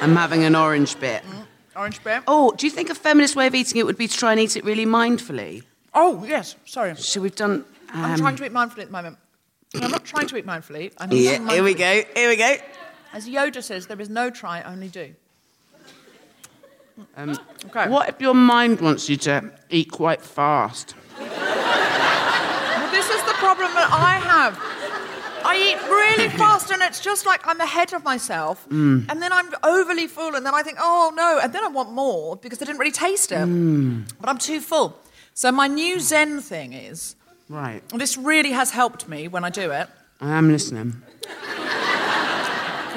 I'm 0.01 0.17
having 0.17 0.45
an 0.45 0.57
orange 0.57 0.99
bit. 0.99 1.23
Orange 1.79 2.03
beer. 2.03 2.23
Oh, 2.27 2.53
do 2.57 2.67
you 2.67 2.73
think 2.73 2.91
a 2.91 2.95
feminist 2.95 3.37
way 3.37 3.47
of 3.47 3.55
eating 3.55 3.79
it 3.79 3.87
would 3.87 3.97
be 3.97 4.09
to 4.09 4.17
try 4.17 4.33
and 4.33 4.41
eat 4.41 4.57
it 4.57 4.65
really 4.65 4.85
mindfully? 4.85 5.63
Oh, 5.95 6.25
yes. 6.25 6.57
Sorry. 6.65 6.97
So 6.97 7.21
we've 7.21 7.37
done. 7.37 7.65
I'm 7.91 8.13
um, 8.13 8.19
trying 8.19 8.37
to 8.37 8.45
eat 8.45 8.53
mindfully 8.53 8.81
at 8.81 8.87
the 8.87 8.93
moment. 8.93 9.17
I'm 9.81 9.91
not 9.91 10.05
trying 10.05 10.27
to 10.27 10.37
eat 10.37 10.47
mindfully. 10.47 10.93
I'm 10.99 11.13
Yeah, 11.13 11.35
eating 11.35 11.49
here 11.49 11.63
we 11.63 11.75
go. 11.75 12.03
Here 12.17 12.29
we 12.29 12.37
go. 12.37 12.57
As 13.13 13.29
Yoda 13.29 13.63
says, 13.63 13.87
there 13.87 14.01
is 14.01 14.11
no 14.11 14.29
try, 14.29 14.63
only 14.63 14.89
do. 14.89 15.15
okay. 17.17 17.89
What 17.89 18.09
if 18.09 18.21
your 18.21 18.35
mind 18.35 18.81
wants 18.81 19.09
you 19.09 19.17
to 19.19 19.53
eat 19.71 19.91
quite 19.93 20.21
fast? 20.21 20.95
Well, 21.19 22.91
this 22.91 23.09
is 23.09 23.23
the 23.23 23.35
problem 23.35 23.73
that 23.75 23.89
I 23.93 24.19
have. 24.19 24.78
I 25.51 25.55
eat 25.69 25.79
really 25.89 26.29
fast, 26.43 26.71
and 26.71 26.83
it's 26.83 27.01
just 27.01 27.25
like 27.27 27.41
I'm 27.47 27.61
ahead 27.61 27.93
of 27.95 28.05
myself, 28.05 28.67
and 28.71 29.09
then 29.23 29.33
I'm 29.33 29.49
overly 29.63 30.07
full, 30.07 30.35
and 30.37 30.45
then 30.47 30.55
I 30.55 30.63
think, 30.63 30.79
oh 30.81 31.13
no, 31.17 31.41
and 31.43 31.53
then 31.55 31.65
I 31.65 31.69
want 31.69 31.91
more 31.93 32.37
because 32.37 32.61
I 32.63 32.65
didn't 32.67 32.79
really 32.79 32.93
taste 33.09 33.33
it, 33.33 33.47
but 34.21 34.29
I'm 34.29 34.39
too 34.39 34.61
full. 34.61 34.97
So 35.35 35.51
my 35.53 35.67
new 35.69 36.01
Zen 36.01 36.41
thing 36.41 36.73
is, 36.73 37.17
Right. 37.49 37.83
this 37.95 38.17
really 38.19 38.51
has 38.53 38.71
helped 38.73 39.09
me 39.09 39.29
when 39.29 39.45
I 39.45 39.51
do 39.51 39.71
it. 39.71 39.89
I 40.21 40.33
am 40.37 40.49
listening. 40.51 41.03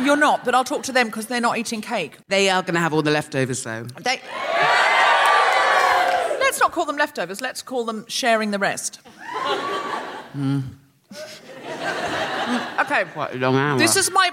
You're 0.03 0.17
not, 0.17 0.43
but 0.43 0.55
I'll 0.55 0.63
talk 0.63 0.83
to 0.83 0.91
them 0.91 1.05
because 1.07 1.27
they're 1.27 1.39
not 1.49 1.57
eating 1.59 1.79
cake. 1.81 2.17
They 2.27 2.49
are 2.49 2.61
going 2.63 2.73
to 2.73 2.79
have 2.79 2.93
all 2.93 3.03
the 3.03 3.11
leftovers, 3.11 3.63
though. 3.63 3.83
They. 4.03 4.19
Let's 6.39 6.59
not 6.59 6.71
call 6.71 6.85
them 6.85 6.97
leftovers. 6.97 7.39
Let's 7.39 7.61
call 7.61 7.85
them 7.85 8.05
sharing 8.07 8.49
the 8.51 8.57
rest. 8.59 8.99
Mm, 10.35 10.63
Okay. 12.81 13.05
Quite 13.13 13.35
a 13.35 13.37
long 13.37 13.55
hour. 13.55 13.77
This 13.79 13.95
is 13.95 14.11
my 14.11 14.31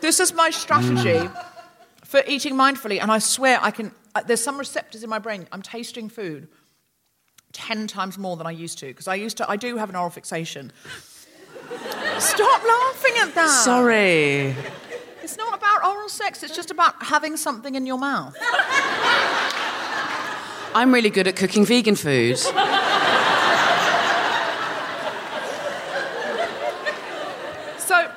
this 0.00 0.20
is 0.20 0.32
my 0.32 0.50
strategy 0.50 1.28
for 2.04 2.22
eating 2.26 2.54
mindfully, 2.54 3.00
and 3.02 3.10
I 3.10 3.18
swear 3.18 3.58
I 3.60 3.70
can. 3.70 3.92
Uh, 4.14 4.22
there's 4.26 4.40
some 4.40 4.58
receptors 4.58 5.02
in 5.02 5.10
my 5.10 5.18
brain. 5.18 5.48
I'm 5.50 5.62
tasting 5.62 6.08
food 6.08 6.48
ten 7.52 7.86
times 7.88 8.18
more 8.18 8.36
than 8.36 8.46
I 8.46 8.52
used 8.52 8.78
to 8.78 8.86
because 8.86 9.08
I 9.08 9.16
used 9.16 9.36
to. 9.38 9.50
I 9.50 9.56
do 9.56 9.76
have 9.76 9.88
an 9.90 9.96
oral 9.96 10.10
fixation. 10.10 10.72
Stop 12.18 12.62
laughing 12.64 13.14
at 13.20 13.34
that. 13.34 13.62
Sorry. 13.64 14.54
It's 15.22 15.36
not 15.36 15.56
about 15.58 15.84
oral 15.84 16.08
sex. 16.08 16.42
It's 16.42 16.54
just 16.54 16.70
about 16.70 17.02
having 17.02 17.36
something 17.36 17.74
in 17.74 17.84
your 17.86 17.98
mouth. 17.98 18.36
I'm 20.74 20.94
really 20.94 21.10
good 21.10 21.26
at 21.26 21.36
cooking 21.36 21.64
vegan 21.66 21.96
food. 21.96 22.38
So. 27.78 28.10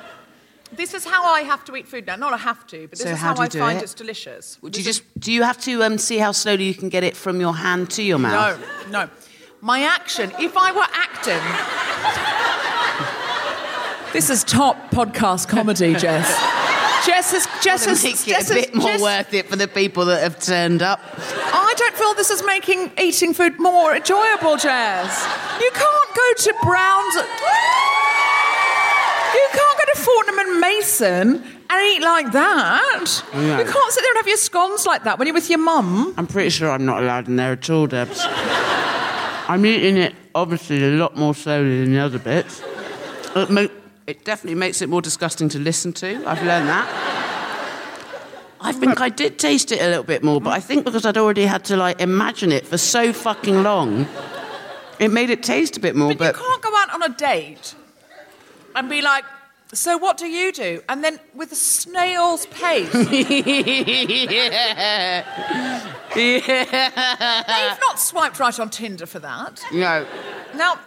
This 0.74 0.94
is 0.94 1.04
how 1.04 1.24
I 1.24 1.42
have 1.42 1.64
to 1.66 1.76
eat 1.76 1.86
food 1.86 2.06
now. 2.06 2.16
Not 2.16 2.32
I 2.32 2.38
have 2.38 2.66
to, 2.68 2.82
but 2.88 2.92
this 2.92 3.00
So 3.02 3.10
is 3.10 3.18
how 3.18 3.28
how, 3.28 3.34
do 3.34 3.40
you 3.40 3.44
I 3.44 3.48
do 3.48 3.58
find 3.58 3.78
it? 3.78 3.82
it's 3.84 3.94
delicious. 3.94 4.56
Do 4.62 4.80
you 4.80 4.84
just 4.84 5.02
do 5.20 5.30
you 5.32 5.42
have 5.42 5.58
to 5.62 5.82
um, 5.84 5.98
see 5.98 6.18
how 6.18 6.32
slowly 6.32 6.64
you 6.64 6.74
can 6.74 6.88
get 6.88 7.04
it 7.04 7.16
from 7.16 7.40
your 7.40 7.54
hand 7.54 7.90
to 7.92 8.02
your 8.02 8.18
mouth? 8.18 8.58
No, 8.88 9.04
no. 9.04 9.10
My 9.60 9.82
action, 9.82 10.32
if 10.40 10.56
I 10.56 10.72
were 10.72 10.88
acting. 10.92 11.42
this 14.12 14.28
is 14.30 14.44
top 14.44 14.90
podcast 14.90 15.48
comedy, 15.48 15.94
Jess. 15.94 16.28
Jess 17.06 17.32
is. 17.32 17.46
Jess 17.62 17.84
To 17.84 17.90
is. 17.90 18.02
make 18.04 18.14
it 18.14 18.26
Jess 18.26 18.50
a 18.50 18.56
is- 18.58 18.66
bit 18.66 18.74
more 18.74 18.88
Jess- 18.88 19.00
worth 19.02 19.34
it 19.34 19.48
for 19.48 19.56
the 19.56 19.68
people 19.68 20.04
that 20.06 20.22
have 20.22 20.38
turned 20.40 20.82
up. 20.82 21.00
I 21.18 21.74
don't 21.76 21.94
feel 21.96 22.14
this 22.14 22.30
is 22.30 22.42
making 22.46 22.92
eating 22.98 23.34
food 23.34 23.58
more 23.58 23.94
enjoyable, 23.96 24.56
Jess. 24.56 25.24
You 25.60 25.70
can't 25.74 26.14
go 26.14 26.32
to 26.44 26.54
Brown's. 26.62 27.16
Fortnum 30.02 30.38
and 30.38 30.60
Mason 30.60 31.42
and 31.70 31.96
eat 31.96 32.02
like 32.02 32.32
that. 32.32 33.22
No. 33.34 33.58
You 33.58 33.64
can't 33.64 33.92
sit 33.92 34.02
there 34.02 34.10
and 34.12 34.16
have 34.18 34.28
your 34.28 34.36
scones 34.36 34.86
like 34.86 35.04
that 35.04 35.18
when 35.18 35.26
you're 35.26 35.34
with 35.34 35.48
your 35.48 35.58
mum. 35.58 36.14
I'm 36.16 36.26
pretty 36.26 36.50
sure 36.50 36.70
I'm 36.70 36.84
not 36.84 37.02
allowed 37.02 37.28
in 37.28 37.36
there 37.36 37.52
at 37.52 37.70
all, 37.70 37.86
Debs. 37.86 38.20
I'm 38.24 39.64
eating 39.66 39.96
it 39.96 40.14
obviously 40.34 40.82
a 40.84 40.90
lot 40.90 41.16
more 41.16 41.34
slowly 41.34 41.80
than 41.82 41.92
the 41.92 41.98
other 42.00 42.18
bits. 42.18 42.62
It, 43.34 43.50
ma- 43.50 43.66
it 44.06 44.24
definitely 44.24 44.58
makes 44.58 44.82
it 44.82 44.88
more 44.88 45.02
disgusting 45.02 45.48
to 45.50 45.58
listen 45.58 45.92
to. 45.94 46.16
I've 46.26 46.42
learned 46.42 46.68
that. 46.68 46.88
I 48.64 48.72
think 48.72 49.00
I 49.00 49.08
did 49.08 49.38
taste 49.38 49.72
it 49.72 49.80
a 49.80 49.88
little 49.88 50.04
bit 50.04 50.22
more, 50.22 50.40
but 50.40 50.50
I 50.50 50.60
think 50.60 50.84
because 50.84 51.04
I'd 51.04 51.18
already 51.18 51.44
had 51.46 51.64
to 51.64 51.76
like 51.76 52.00
imagine 52.00 52.52
it 52.52 52.64
for 52.66 52.78
so 52.78 53.12
fucking 53.12 53.62
long, 53.64 54.06
it 55.00 55.08
made 55.10 55.30
it 55.30 55.42
taste 55.42 55.76
a 55.76 55.80
bit 55.80 55.96
more. 55.96 56.10
But, 56.10 56.18
But, 56.18 56.36
you 56.36 56.42
can't 56.42 56.62
go 56.62 56.76
out 56.76 56.94
on 56.94 57.02
a 57.02 57.08
date 57.08 57.74
and 58.76 58.88
be 58.88 59.02
like, 59.02 59.24
so 59.72 59.96
what 59.98 60.16
do 60.18 60.26
you 60.26 60.52
do? 60.52 60.82
And 60.88 61.02
then 61.02 61.18
with 61.34 61.50
a 61.52 61.56
snail's 61.56 62.46
pace. 62.46 62.92
yeah, 62.94 63.02
yeah, 66.14 67.70
You've 67.70 67.80
not 67.80 67.98
swiped 67.98 68.38
right 68.38 68.58
on 68.58 68.70
Tinder 68.70 69.06
for 69.06 69.18
that. 69.20 69.62
no, 69.72 70.06
Now, 70.54 70.78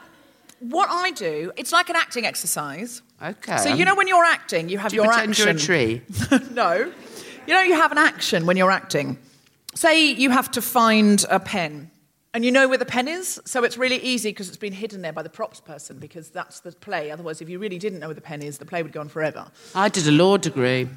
what 0.60 0.90
I 0.90 1.12
do, 1.12 1.52
it's 1.58 1.72
like 1.72 1.90
an 1.90 1.96
acting 1.96 2.26
exercise. 2.26 3.02
okay. 3.22 3.58
So 3.58 3.74
you 3.74 3.86
know 3.86 3.96
when 3.96 4.08
you're 4.08 4.24
acting, 4.24 4.70
you 4.70 4.78
have 4.78 4.92
Do 4.92 4.98
you 4.98 5.04
your 5.04 5.12
pretend 5.12 5.32
action. 5.32 5.48
you're 5.48 5.56
a 5.56 5.60
tree. 5.60 6.02
no. 6.54 6.92
You 7.48 7.54
know 7.54 7.62
you 7.62 7.76
have 7.76 7.92
an 7.92 7.98
action 7.98 8.46
when 8.46 8.58
you're 8.58 8.72
acting. 8.72 9.18
Say 9.76 10.12
you 10.12 10.30
have 10.32 10.50
to 10.52 10.62
find 10.62 11.24
a 11.30 11.40
pen. 11.40 11.92
And 12.36 12.44
you 12.44 12.52
know 12.52 12.68
where 12.68 12.78
the 12.78 12.84
pen 12.84 13.08
is, 13.08 13.40
so 13.46 13.64
it's 13.64 13.78
really 13.78 13.96
easy 13.96 14.32
because 14.32 14.50
it's 14.50 14.58
been 14.58 14.74
hidden 14.74 15.02
there 15.02 15.14
by 15.14 15.24
the 15.24 15.30
props 15.30 15.62
person 15.62 16.00
because 16.00 16.30
that's 16.30 16.60
the 16.60 16.74
play. 16.74 17.10
Otherwise, 17.10 17.40
if 17.40 17.48
you 17.48 17.60
really 17.60 17.80
didn't 17.80 18.00
know 18.00 18.08
where 18.08 18.14
the 18.14 18.20
pen 18.20 18.42
is, 18.42 18.58
the 18.58 18.66
play 18.66 18.84
would 18.84 18.92
go 18.92 19.00
on 19.00 19.08
forever. 19.08 19.48
I 19.74 19.88
did 19.88 20.06
a 20.06 20.12
law 20.12 20.36
degree. 20.36 20.90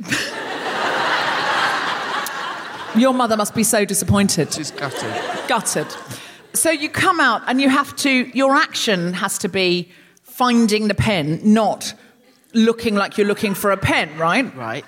Your 3.00 3.14
mother 3.14 3.36
must 3.36 3.54
be 3.54 3.62
so 3.62 3.84
disappointed. 3.84 4.52
She's 4.52 4.72
gutted. 4.72 5.14
gutted. 5.46 5.86
So 6.54 6.72
you 6.72 6.88
come 6.88 7.20
out 7.20 7.42
and 7.46 7.60
you 7.60 7.68
have 7.68 7.94
to, 7.98 8.10
your 8.36 8.56
action 8.56 9.12
has 9.12 9.38
to 9.38 9.48
be 9.48 9.92
finding 10.24 10.88
the 10.88 10.96
pen, 10.96 11.40
not 11.44 11.94
looking 12.52 12.96
like 12.96 13.16
you're 13.16 13.28
looking 13.28 13.54
for 13.54 13.70
a 13.70 13.76
pen, 13.76 14.18
right? 14.18 14.52
Right. 14.56 14.84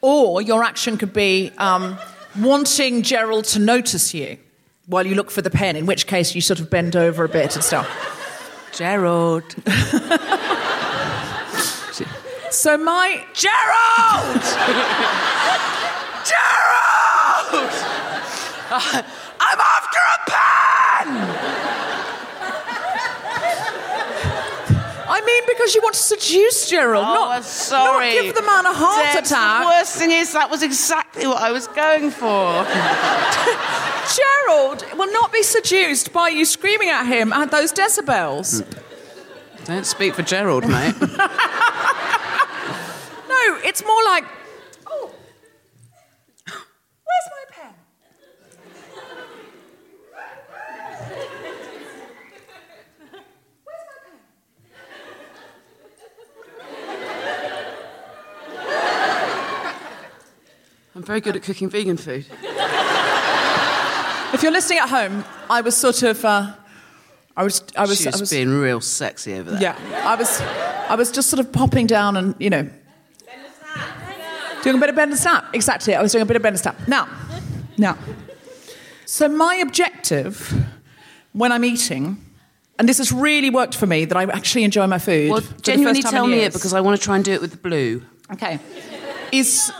Or 0.00 0.40
your 0.40 0.64
action 0.64 0.96
could 0.96 1.12
be 1.12 1.52
um, 1.58 1.98
wanting 2.40 3.02
Gerald 3.02 3.44
to 3.44 3.58
notice 3.58 4.14
you 4.14 4.38
while 4.86 5.06
you 5.06 5.14
look 5.14 5.30
for 5.30 5.42
the 5.42 5.50
pen, 5.50 5.76
in 5.76 5.86
which 5.86 6.06
case 6.06 6.34
you 6.34 6.40
sort 6.40 6.60
of 6.60 6.68
bend 6.70 6.96
over 6.96 7.24
a 7.24 7.28
bit 7.28 7.54
and 7.54 7.64
stuff. 7.64 7.88
Gerald. 8.72 9.54
So 12.50 12.76
my 12.76 13.24
Gerald! 13.32 14.42
Gerald! 16.28 17.72
I'm 19.40 19.58
after 19.58 19.98
a 19.98 20.30
pen! 20.30 21.08
I 25.08 25.20
mean, 25.24 25.42
because 25.46 25.74
you 25.74 25.80
want 25.82 25.94
to 25.94 26.00
seduce 26.00 26.68
Gerald, 26.68 27.04
Oh, 27.08 27.14
not, 27.14 27.44
sorry. 27.44 28.14
not 28.16 28.22
give 28.22 28.34
the 28.34 28.42
man 28.42 28.66
a 28.66 28.72
heart 28.74 29.14
Debs, 29.14 29.30
attack. 29.30 29.62
The 29.62 29.68
worst 29.68 29.96
thing 29.96 30.10
is 30.10 30.32
that 30.34 30.50
was 30.50 30.62
exactly 30.62 31.26
what 31.26 31.38
I 31.40 31.52
was 31.52 31.68
going 31.68 32.10
for. 32.10 32.64
Gerald 34.16 34.84
will 34.96 35.12
not 35.12 35.32
be 35.32 35.42
seduced 35.42 36.12
by 36.12 36.28
you 36.28 36.44
screaming 36.44 36.88
at 36.88 37.04
him 37.06 37.32
at 37.32 37.50
those 37.50 37.72
decibels. 37.72 38.64
Don't 39.64 39.86
speak 39.86 40.14
for 40.14 40.22
Gerald, 40.22 40.66
mate. 40.68 40.94
No, 43.28 43.56
it's 43.64 43.84
more 43.84 44.04
like, 44.04 44.24
oh, 44.86 45.10
where's 46.46 47.28
my 47.30 47.44
pen? 47.50 47.74
Where's 53.64 53.84
my 53.88 53.98
pen? 54.04 54.12
I'm 60.94 61.02
very 61.02 61.20
good 61.20 61.36
at 61.36 61.42
cooking 61.42 61.68
vegan 61.70 61.96
food. 61.96 62.26
If 64.32 64.42
you're 64.42 64.52
listening 64.52 64.78
at 64.78 64.88
home, 64.88 65.24
I 65.50 65.60
was 65.60 65.76
sort 65.76 66.02
of, 66.02 66.24
uh, 66.24 66.54
I 67.36 67.44
was, 67.44 67.62
I 67.76 67.82
was, 67.82 67.98
She 67.98 68.06
was, 68.06 68.16
I 68.16 68.20
was 68.20 68.30
being 68.30 68.48
real 68.48 68.80
sexy 68.80 69.34
over 69.34 69.52
there. 69.52 69.60
yeah, 69.60 70.02
I 70.04 70.14
was, 70.16 70.40
I 70.40 70.94
was 70.94 71.10
just 71.10 71.28
sort 71.28 71.40
of 71.40 71.52
popping 71.52 71.86
down 71.86 72.16
and 72.16 72.34
you 72.38 72.50
know, 72.50 72.68
doing 74.62 74.76
a 74.76 74.80
bit 74.80 74.88
of 74.88 74.96
bend 74.96 75.10
and 75.10 75.20
snap. 75.20 75.54
Exactly, 75.54 75.94
I 75.94 76.02
was 76.02 76.12
doing 76.12 76.22
a 76.22 76.26
bit 76.26 76.36
of 76.36 76.42
bend 76.42 76.54
and 76.54 76.60
snap. 76.60 76.76
Now, 76.88 77.08
now, 77.76 77.98
so 79.06 79.28
my 79.28 79.56
objective 79.56 80.52
when 81.32 81.52
I'm 81.52 81.64
eating, 81.64 82.24
and 82.78 82.88
this 82.88 82.98
has 82.98 83.12
really 83.12 83.50
worked 83.50 83.74
for 83.76 83.86
me 83.86 84.04
that 84.06 84.16
I 84.16 84.24
actually 84.24 84.64
enjoy 84.64 84.86
my 84.86 84.98
food. 84.98 85.30
Well, 85.30 85.42
genuinely 85.60 86.02
first 86.02 86.12
time 86.12 86.24
in 86.24 86.30
tell 86.30 86.38
me 86.38 86.44
it 86.44 86.52
because 86.52 86.72
I 86.72 86.80
want 86.80 86.98
to 86.98 87.04
try 87.04 87.16
and 87.16 87.24
do 87.24 87.32
it 87.32 87.40
with 87.40 87.50
the 87.50 87.56
blue. 87.58 88.02
okay, 88.32 88.58
is 89.30 89.70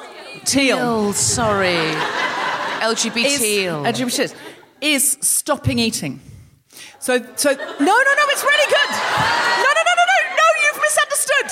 teal. 0.45 0.79
Oh, 0.81 1.13
sorry. 1.13 1.95
LGBT 2.83 3.25
is. 3.25 3.41
LGBT 3.41 4.35
is 4.81 5.19
stopping 5.21 5.79
eating. 5.79 6.21
So, 6.99 7.19
so 7.37 7.51
no, 7.51 7.59
no, 7.59 8.13
no, 8.21 8.25
it's 8.29 8.45
really 8.45 8.73
good. 8.73 8.91
No, 9.65 9.71
no, 9.77 9.83
no, 9.89 9.95
no, 10.01 10.05
no, 10.13 10.19
no, 10.41 10.47
you've 10.63 10.81
misunderstood. 10.89 11.49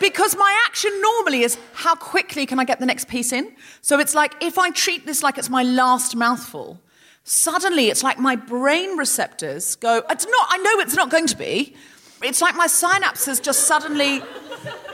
Because 0.00 0.36
my 0.36 0.52
action 0.66 0.90
normally 1.00 1.42
is 1.42 1.56
how 1.74 1.94
quickly 1.94 2.44
can 2.44 2.58
I 2.58 2.64
get 2.64 2.80
the 2.80 2.86
next 2.86 3.08
piece 3.08 3.32
in? 3.32 3.54
So 3.80 3.98
it's 4.00 4.14
like 4.14 4.34
if 4.42 4.58
I 4.58 4.70
treat 4.70 5.06
this 5.06 5.22
like 5.22 5.38
it's 5.38 5.48
my 5.48 5.62
last 5.62 6.16
mouthful, 6.16 6.80
suddenly 7.24 7.88
it's 7.88 8.02
like 8.02 8.18
my 8.18 8.34
brain 8.36 8.96
receptors 8.96 9.76
go, 9.76 10.02
it's 10.10 10.26
not, 10.26 10.46
I 10.50 10.58
know 10.58 10.80
it's 10.80 10.96
not 10.96 11.08
going 11.10 11.28
to 11.28 11.36
be. 11.36 11.76
It's 12.22 12.40
like 12.40 12.56
my 12.56 12.66
synapses 12.66 13.40
just 13.42 13.64
suddenly, 13.66 14.22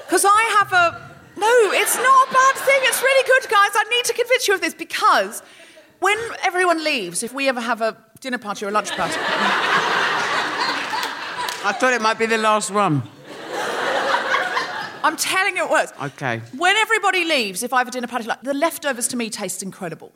because 0.06 0.24
I 0.24 0.56
have 0.58 0.72
a, 0.72 1.07
no, 1.38 1.72
it's 1.72 1.96
not 1.96 2.28
a 2.28 2.32
bad 2.32 2.54
thing. 2.56 2.80
It's 2.82 3.02
really 3.02 3.26
good, 3.26 3.50
guys. 3.50 3.70
I 3.74 3.84
need 3.90 4.04
to 4.06 4.14
convince 4.14 4.48
you 4.48 4.54
of 4.54 4.60
this 4.60 4.74
because 4.74 5.42
when 6.00 6.18
everyone 6.42 6.82
leaves, 6.84 7.22
if 7.22 7.32
we 7.32 7.48
ever 7.48 7.60
have 7.60 7.80
a 7.80 7.96
dinner 8.20 8.38
party 8.38 8.64
or 8.64 8.68
a 8.68 8.72
lunch 8.72 8.90
party, 8.90 9.14
I 11.64 11.72
thought 11.78 11.92
it 11.92 12.02
might 12.02 12.18
be 12.18 12.26
the 12.26 12.38
last 12.38 12.70
one. 12.70 13.02
I'm 15.04 15.16
telling 15.16 15.56
you 15.56 15.64
it 15.64 15.70
works. 15.70 15.92
Okay. 16.02 16.40
When 16.56 16.76
everybody 16.76 17.24
leaves, 17.24 17.62
if 17.62 17.72
I 17.72 17.78
have 17.78 17.88
a 17.88 17.90
dinner 17.90 18.08
party, 18.08 18.26
like 18.26 18.42
the 18.42 18.54
leftovers 18.54 19.08
to 19.08 19.16
me 19.16 19.30
taste 19.30 19.62
incredible. 19.62 20.12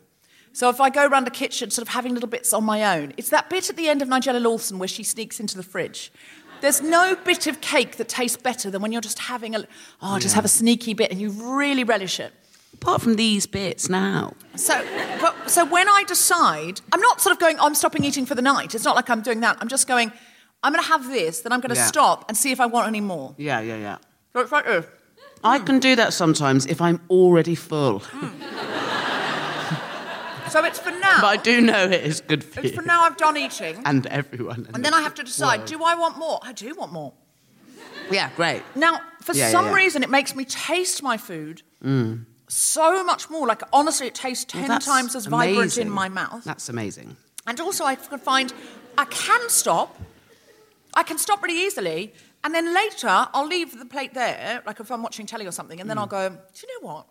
So 0.53 0.69
if 0.69 0.81
I 0.81 0.91
go 0.91 1.07
around 1.07 1.27
the 1.27 1.31
kitchen, 1.31 1.71
sort 1.71 1.87
of 1.89 1.95
having 1.95 2.13
little 2.15 2.29
bits 2.29 2.53
on 2.53 2.65
my 2.65 2.99
own, 2.99 3.15
it's 3.17 3.31
that 3.31 3.49
bit 3.49 3.71
at 3.71 3.77
the 3.77 3.89
end 3.89 4.03
of 4.03 4.09
Nigella 4.09 4.41
Lawson 4.43 4.79
where 4.79 4.89
she 4.89 5.03
sneaks 5.03 5.41
into 5.41 5.57
the 5.57 5.63
fridge. 5.63 6.13
There's 6.61 6.81
no 6.83 7.17
bit 7.17 7.47
of 7.47 7.61
cake 7.61 7.97
that 7.97 8.09
tastes 8.09 8.37
better 8.37 8.71
than 8.71 8.83
when 8.83 8.93
you're 8.93 9.01
just 9.01 9.19
having 9.19 9.55
a, 9.57 9.65
oh, 10.01 10.19
just 10.19 10.35
have 10.35 10.45
a 10.45 10.49
sneaky 10.49 10.95
bit 10.95 11.11
and 11.11 11.21
you 11.21 11.31
really 11.31 11.85
relish 11.85 12.21
it. 12.21 12.33
Apart 12.75 13.01
from 13.03 13.17
these 13.17 13.47
bits 13.47 13.89
now. 13.89 14.35
So, 14.57 14.85
but, 15.21 15.51
so 15.51 15.65
when 15.65 15.89
I 15.89 16.05
decide, 16.07 16.81
I'm 16.93 17.01
not 17.01 17.21
sort 17.21 17.33
of 17.35 17.41
going, 17.41 17.59
oh, 17.59 17.67
I'm 17.67 17.75
stopping 17.75 18.05
eating 18.05 18.27
for 18.27 18.35
the 18.35 18.43
night. 18.43 18.75
It's 18.75 18.85
not 18.85 18.95
like 18.97 19.09
I'm 19.11 19.23
doing 19.23 19.41
that. 19.41 19.57
I'm 19.61 19.69
just 19.69 19.87
going, 19.89 20.13
I'm 20.63 20.73
going 20.73 20.83
to 20.83 20.89
have 20.89 21.07
this, 21.09 21.41
then 21.41 21.53
I'm 21.53 21.61
going 21.61 21.75
to 21.75 21.81
Yeah. 21.81 21.87
stop 21.87 22.25
and 22.29 22.37
see 22.37 22.53
if 22.53 22.61
I 22.61 22.67
want 22.67 22.87
any 22.89 23.01
more. 23.01 23.35
Yeah, 23.39 23.61
yeah, 23.61 23.77
yeah. 23.77 23.97
So 24.33 24.41
it's 24.41 24.53
like 24.53 24.65
this. 24.67 24.87
I 25.45 25.59
can 25.59 25.81
do 25.81 25.97
that 25.97 26.13
sometimes 26.13 26.67
if 26.67 26.81
I'm 26.81 27.01
already 27.11 27.55
full. 27.57 28.01
Hmm. 28.01 28.72
So 30.53 30.63
it's 30.65 30.79
for 30.79 30.91
now. 30.91 31.23
But 31.23 31.27
I 31.29 31.37
do 31.39 31.63
know 31.63 31.85
it 31.85 32.05
is 32.05 32.21
good 32.21 32.45
for 32.45 32.61
it's 32.61 32.71
you. 32.71 32.75
for 32.75 32.83
now 32.83 33.05
I've 33.05 33.17
done 33.17 33.39
eating. 33.39 33.81
And 33.87 34.07
everyone. 34.07 34.69
And 34.75 34.85
then 34.85 34.93
I 34.93 35.01
have 35.01 35.15
to 35.15 35.23
decide, 35.23 35.65
do 35.65 35.83
I 35.83 35.95
want 35.95 36.19
more? 36.19 36.41
I 36.43 36.53
do 36.53 36.75
want 36.75 36.93
more. 36.93 37.15
Yeah, 38.11 38.29
great. 38.37 38.63
Now, 38.75 39.01
for 39.23 39.33
Yeah, 39.33 39.47
yeah, 39.47 39.51
some 39.51 39.67
yeah. 39.67 39.75
reason, 39.75 40.03
it 40.03 40.11
makes 40.11 40.37
me 40.37 40.45
taste 40.45 41.03
my 41.03 41.17
food 41.17 41.63
so 42.49 43.03
much 43.03 43.31
more. 43.31 43.47
Like, 43.47 43.63
honestly, 43.73 44.09
it 44.09 44.15
tastes 44.15 44.45
10 44.45 44.69
Well, 44.69 44.79
times 44.79 45.17
as 45.17 45.25
vibrant 45.25 45.57
amazing. 45.57 45.87
in 45.87 45.91
my 45.91 46.11
mouth. 46.11 46.45
That's 46.45 46.69
amazing. 46.69 47.17
And 47.47 47.59
also, 47.59 47.87
I 47.87 47.95
can 47.95 48.19
find 48.19 48.53
I 48.99 49.07
can 49.07 49.49
stop. 49.49 49.99
I 50.93 51.03
can 51.03 51.17
stop 51.17 51.43
really 51.43 51.61
easily. 51.67 52.13
And 52.45 52.55
then 52.55 52.75
later, 52.75 53.09
I'll 53.09 53.47
leave 53.47 53.79
the 53.79 53.87
plate 53.87 54.13
there, 54.13 54.63
like 54.67 54.81
if 54.81 54.91
I'm 54.91 55.03
watching 55.03 55.25
telly 55.25 55.47
or 55.47 55.53
something, 55.53 55.81
and 55.81 55.89
then 55.89 55.97
I'll 55.97 56.07
mm. 56.07 56.11
go, 56.11 56.29
do 56.29 56.67
you 56.67 56.69
know 56.75 56.89
what? 56.89 57.07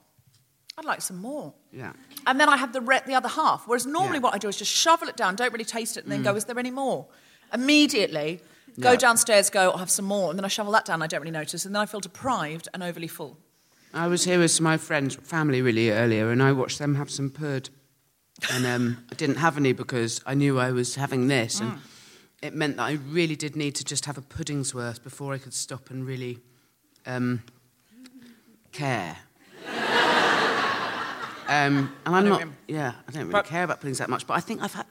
I'd 0.81 0.85
like 0.85 1.01
some 1.01 1.17
more. 1.17 1.53
Yeah. 1.71 1.93
And 2.25 2.39
then 2.39 2.49
I 2.49 2.57
have 2.57 2.73
the, 2.73 2.81
re- 2.81 3.01
the 3.05 3.13
other 3.13 3.29
half. 3.29 3.67
Whereas 3.67 3.85
normally 3.85 4.13
Yeah. 4.15 4.19
Mm. 4.19 4.23
what 4.23 4.33
I 4.33 4.37
do 4.39 4.47
is 4.47 4.57
just 4.57 4.71
shovel 4.71 5.07
it 5.07 5.15
down, 5.15 5.35
don't 5.35 5.53
really 5.53 5.63
taste 5.65 5.95
it, 5.95 6.03
and 6.03 6.11
then 6.11 6.23
go, 6.23 6.35
is 6.35 6.45
there 6.45 6.57
any 6.57 6.71
more? 6.71 7.05
Immediately, 7.53 8.41
go 8.79 8.91
Yeah. 8.93 8.97
downstairs, 8.97 9.51
go, 9.51 9.69
I'll 9.71 9.77
have 9.77 9.91
some 9.91 10.05
more. 10.05 10.31
And 10.31 10.39
then 10.39 10.45
I 10.45 10.47
shovel 10.47 10.71
that 10.73 10.85
down, 10.85 11.03
I 11.03 11.07
don't 11.07 11.21
really 11.21 11.29
notice. 11.31 11.65
And 11.65 11.75
then 11.75 11.81
I 11.83 11.85
feel 11.85 11.99
deprived 11.99 12.67
and 12.73 12.81
overly 12.81 13.07
full. 13.07 13.37
I 13.93 14.07
was 14.07 14.23
here 14.23 14.39
with 14.39 14.59
my 14.59 14.77
friends' 14.77 15.15
family 15.15 15.61
really 15.61 15.91
earlier, 15.91 16.31
and 16.31 16.41
I 16.41 16.51
watched 16.51 16.79
them 16.79 16.95
have 16.95 17.11
some 17.11 17.29
pud. 17.29 17.69
And 18.51 18.65
um, 18.65 19.05
I 19.11 19.15
didn't 19.15 19.35
have 19.35 19.57
any 19.57 19.73
because 19.73 20.19
I 20.25 20.33
knew 20.33 20.57
I 20.57 20.71
was 20.71 20.95
having 20.95 21.27
this, 21.27 21.59
and 21.59 21.77
it 22.41 22.55
meant 22.55 22.77
that 22.77 22.83
I 22.83 22.93
really 22.93 23.35
did 23.35 23.55
need 23.55 23.75
to 23.75 23.83
just 23.83 24.05
have 24.05 24.17
a 24.17 24.21
pudding's 24.21 24.73
worth 24.73 25.03
before 25.03 25.33
I 25.33 25.37
could 25.37 25.53
stop 25.53 25.91
and 25.91 26.07
really 26.07 26.39
um, 27.05 27.43
care. 28.71 29.17
Um, 31.51 31.91
and 32.05 32.15
I'm 32.15 32.29
not, 32.29 32.47
yeah, 32.69 32.93
I 33.07 33.11
don't 33.11 33.23
really 33.23 33.31
But- 33.33 33.45
care 33.45 33.65
about 33.65 33.81
puddings 33.81 33.97
that 33.97 34.09
much. 34.09 34.25
But 34.25 34.35
I 34.35 34.39
think 34.39 34.61
I've 34.63 34.73
had, 34.73 34.85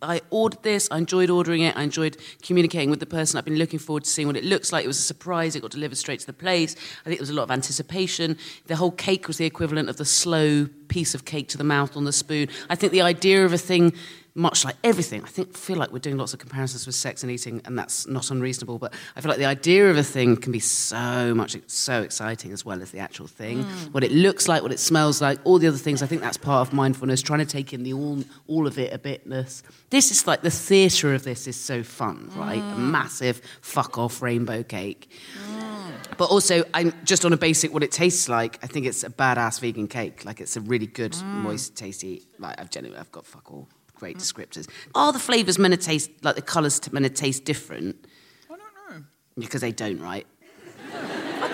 I 0.00 0.20
ordered 0.30 0.62
this. 0.62 0.86
I 0.92 0.98
enjoyed 0.98 1.28
ordering 1.28 1.62
it. 1.62 1.76
I 1.76 1.82
enjoyed 1.82 2.16
communicating 2.40 2.88
with 2.88 3.00
the 3.00 3.06
person. 3.06 3.36
I've 3.36 3.44
been 3.44 3.56
looking 3.58 3.80
forward 3.80 4.04
to 4.04 4.10
seeing 4.10 4.28
what 4.28 4.36
it 4.36 4.44
looks 4.44 4.72
like. 4.72 4.84
It 4.84 4.88
was 4.88 4.98
a 4.98 5.02
surprise. 5.02 5.56
It 5.56 5.62
got 5.62 5.72
delivered 5.72 5.98
straight 5.98 6.20
to 6.20 6.26
the 6.26 6.32
place. 6.32 6.76
I 7.00 7.08
think 7.08 7.18
there 7.18 7.22
was 7.22 7.30
a 7.30 7.34
lot 7.34 7.42
of 7.42 7.50
anticipation. 7.50 8.38
The 8.68 8.76
whole 8.76 8.92
cake 8.92 9.26
was 9.26 9.38
the 9.38 9.44
equivalent 9.44 9.88
of 9.88 9.96
the 9.96 10.04
slow 10.04 10.68
piece 10.86 11.16
of 11.16 11.24
cake 11.24 11.48
to 11.48 11.58
the 11.58 11.64
mouth 11.64 11.96
on 11.96 12.04
the 12.04 12.12
spoon. 12.12 12.48
I 12.70 12.76
think 12.76 12.92
the 12.92 13.02
idea 13.02 13.44
of 13.44 13.52
a 13.52 13.58
thing, 13.58 13.92
much 14.36 14.64
like 14.64 14.74
everything, 14.82 15.22
I 15.22 15.28
think 15.28 15.56
feel 15.56 15.76
like 15.76 15.92
we're 15.92 16.00
doing 16.00 16.16
lots 16.16 16.32
of 16.32 16.40
comparisons 16.40 16.86
with 16.86 16.96
sex 16.96 17.22
and 17.22 17.30
eating, 17.30 17.60
and 17.64 17.78
that's 17.78 18.06
not 18.06 18.30
unreasonable. 18.30 18.78
But 18.78 18.92
I 19.14 19.20
feel 19.20 19.28
like 19.28 19.38
the 19.38 19.44
idea 19.44 19.88
of 19.88 19.96
a 19.96 20.02
thing 20.02 20.36
can 20.36 20.50
be 20.50 20.58
so 20.58 21.34
much 21.34 21.56
so 21.68 22.02
exciting 22.02 22.52
as 22.52 22.64
well 22.64 22.82
as 22.82 22.90
the 22.90 22.98
actual 22.98 23.28
thing. 23.28 23.62
Mm. 23.62 23.92
What 23.92 24.02
it 24.02 24.10
looks 24.10 24.48
like, 24.48 24.62
what 24.62 24.72
it 24.72 24.80
smells 24.80 25.22
like, 25.22 25.38
all 25.44 25.58
the 25.58 25.68
other 25.68 25.78
things. 25.78 26.02
I 26.02 26.06
think 26.06 26.20
that's 26.20 26.36
part 26.36 26.66
of 26.66 26.74
mindfulness, 26.74 27.22
trying 27.22 27.38
to 27.40 27.46
take 27.46 27.72
in 27.72 27.84
the 27.84 27.92
all 27.92 28.24
all 28.48 28.66
of 28.66 28.78
it 28.78 28.92
a 28.92 28.98
bitness. 28.98 29.62
This 29.90 30.10
is 30.10 30.26
like 30.26 30.42
the 30.42 30.50
theatre 30.50 31.14
of 31.14 31.22
this 31.22 31.46
is 31.46 31.56
so 31.56 31.84
fun, 31.84 32.30
right? 32.34 32.58
A 32.58 32.62
mm. 32.62 32.90
massive 32.90 33.40
fuck 33.60 33.98
off 33.98 34.20
rainbow 34.20 34.64
cake. 34.64 35.10
Mm. 35.48 36.16
But 36.16 36.30
also, 36.30 36.64
I'm 36.74 36.92
just 37.04 37.24
on 37.24 37.32
a 37.32 37.36
basic 37.36 37.72
what 37.72 37.84
it 37.84 37.92
tastes 37.92 38.28
like. 38.28 38.58
I 38.62 38.66
think 38.66 38.86
it's 38.86 39.04
a 39.04 39.10
badass 39.10 39.60
vegan 39.60 39.86
cake. 39.86 40.24
Like 40.24 40.40
it's 40.40 40.56
a 40.56 40.60
really 40.60 40.86
good, 40.86 41.16
moist, 41.22 41.76
tasty. 41.76 42.26
Like 42.40 42.60
I've 42.60 42.70
genuinely, 42.70 43.00
I've 43.00 43.12
got 43.12 43.26
fuck 43.26 43.52
all 43.52 43.68
great 43.94 44.18
descriptors. 44.18 44.68
Are 44.94 45.12
the 45.12 45.18
flavors 45.18 45.58
meant 45.58 45.72
to 45.72 45.78
taste 45.80 46.10
like 46.22 46.36
the 46.36 46.42
colors 46.42 46.80
meant 46.92 47.04
to 47.06 47.10
taste 47.10 47.44
different? 47.44 48.06
I 48.50 48.56
don't 48.56 48.96
know. 48.98 49.04
Because 49.38 49.60
they 49.60 49.72
don't, 49.72 50.00
right? 50.00 50.26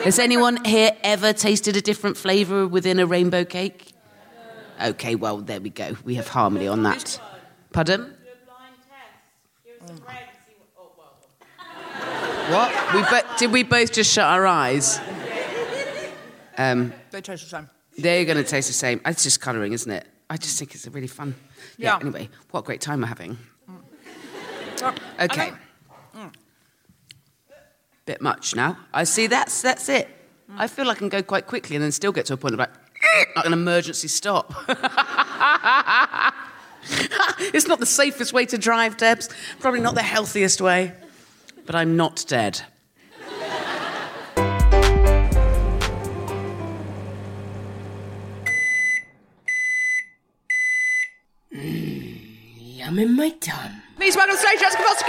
Has 0.04 0.18
anyone 0.18 0.64
here 0.64 0.92
ever 1.02 1.32
tasted 1.32 1.76
a 1.76 1.80
different 1.80 2.16
flavor 2.16 2.66
within 2.66 2.98
a 2.98 3.06
rainbow 3.06 3.44
cake? 3.44 3.92
Okay, 4.82 5.14
well 5.14 5.38
there 5.38 5.60
we 5.60 5.70
go. 5.70 5.96
We 6.04 6.14
have 6.14 6.28
harmony 6.28 6.66
on 6.66 6.82
that. 6.84 7.20
Pardon? 7.72 8.16
What? 12.50 12.94
We 12.94 13.02
bo- 13.02 13.36
did 13.38 13.52
we 13.52 13.62
both 13.62 13.92
just 13.92 14.12
shut 14.12 14.24
our 14.24 14.46
eyes? 14.46 14.98
Um, 16.58 16.92
They 17.10 17.20
taste 17.20 17.44
the 17.44 17.48
same. 17.50 17.70
they're 17.96 18.24
going 18.24 18.36
to 18.36 18.44
taste 18.44 18.68
the 18.68 18.74
same. 18.74 19.00
It's 19.06 19.22
just 19.22 19.40
colouring, 19.40 19.72
isn't 19.72 19.90
it? 19.90 20.06
I 20.28 20.36
just 20.36 20.58
think 20.58 20.74
it's 20.74 20.86
a 20.86 20.90
really 20.90 21.06
fun. 21.06 21.34
Yeah. 21.76 21.96
Yeah. 21.96 21.98
Anyway, 22.00 22.28
what 22.50 22.60
a 22.60 22.62
great 22.62 22.80
time 22.80 23.00
we're 23.00 23.06
having. 23.06 23.38
I 24.82 25.24
Okay. 25.24 25.52
Mm. 26.16 26.32
Bit 28.06 28.22
much 28.22 28.54
now. 28.54 28.78
I 28.92 29.04
see. 29.04 29.26
That's 29.26 29.62
that's 29.62 29.88
it. 29.88 30.08
I 30.56 30.66
feel 30.66 30.90
I 30.90 30.94
can 30.94 31.08
go 31.08 31.22
quite 31.22 31.46
quickly 31.46 31.76
and 31.76 31.84
then 31.84 31.92
still 31.92 32.12
get 32.12 32.26
to 32.26 32.34
a 32.34 32.36
point 32.36 32.54
of 32.54 32.58
like, 32.58 32.70
like 33.36 33.46
an 33.46 33.52
emergency 33.52 34.08
stop. 34.08 34.52
it's 37.54 37.68
not 37.68 37.78
the 37.78 37.86
safest 37.86 38.32
way 38.32 38.46
to 38.46 38.58
drive, 38.58 38.96
Debs. 38.96 39.28
Probably 39.60 39.80
not 39.80 39.94
the 39.94 40.02
healthiest 40.02 40.60
way. 40.60 40.92
But 41.66 41.74
I'm 41.74 41.96
not 41.96 42.24
dead. 42.26 42.62
Yum 52.90 52.98
in 52.98 53.14
my 53.14 53.30
tum. 53.30 53.82
Please 53.94 54.16
welcome 54.16 54.34
to 54.34 54.42
the 54.42 54.48
stage, 54.48 54.58
Jessica 54.58 54.82
Foster. 54.82 55.06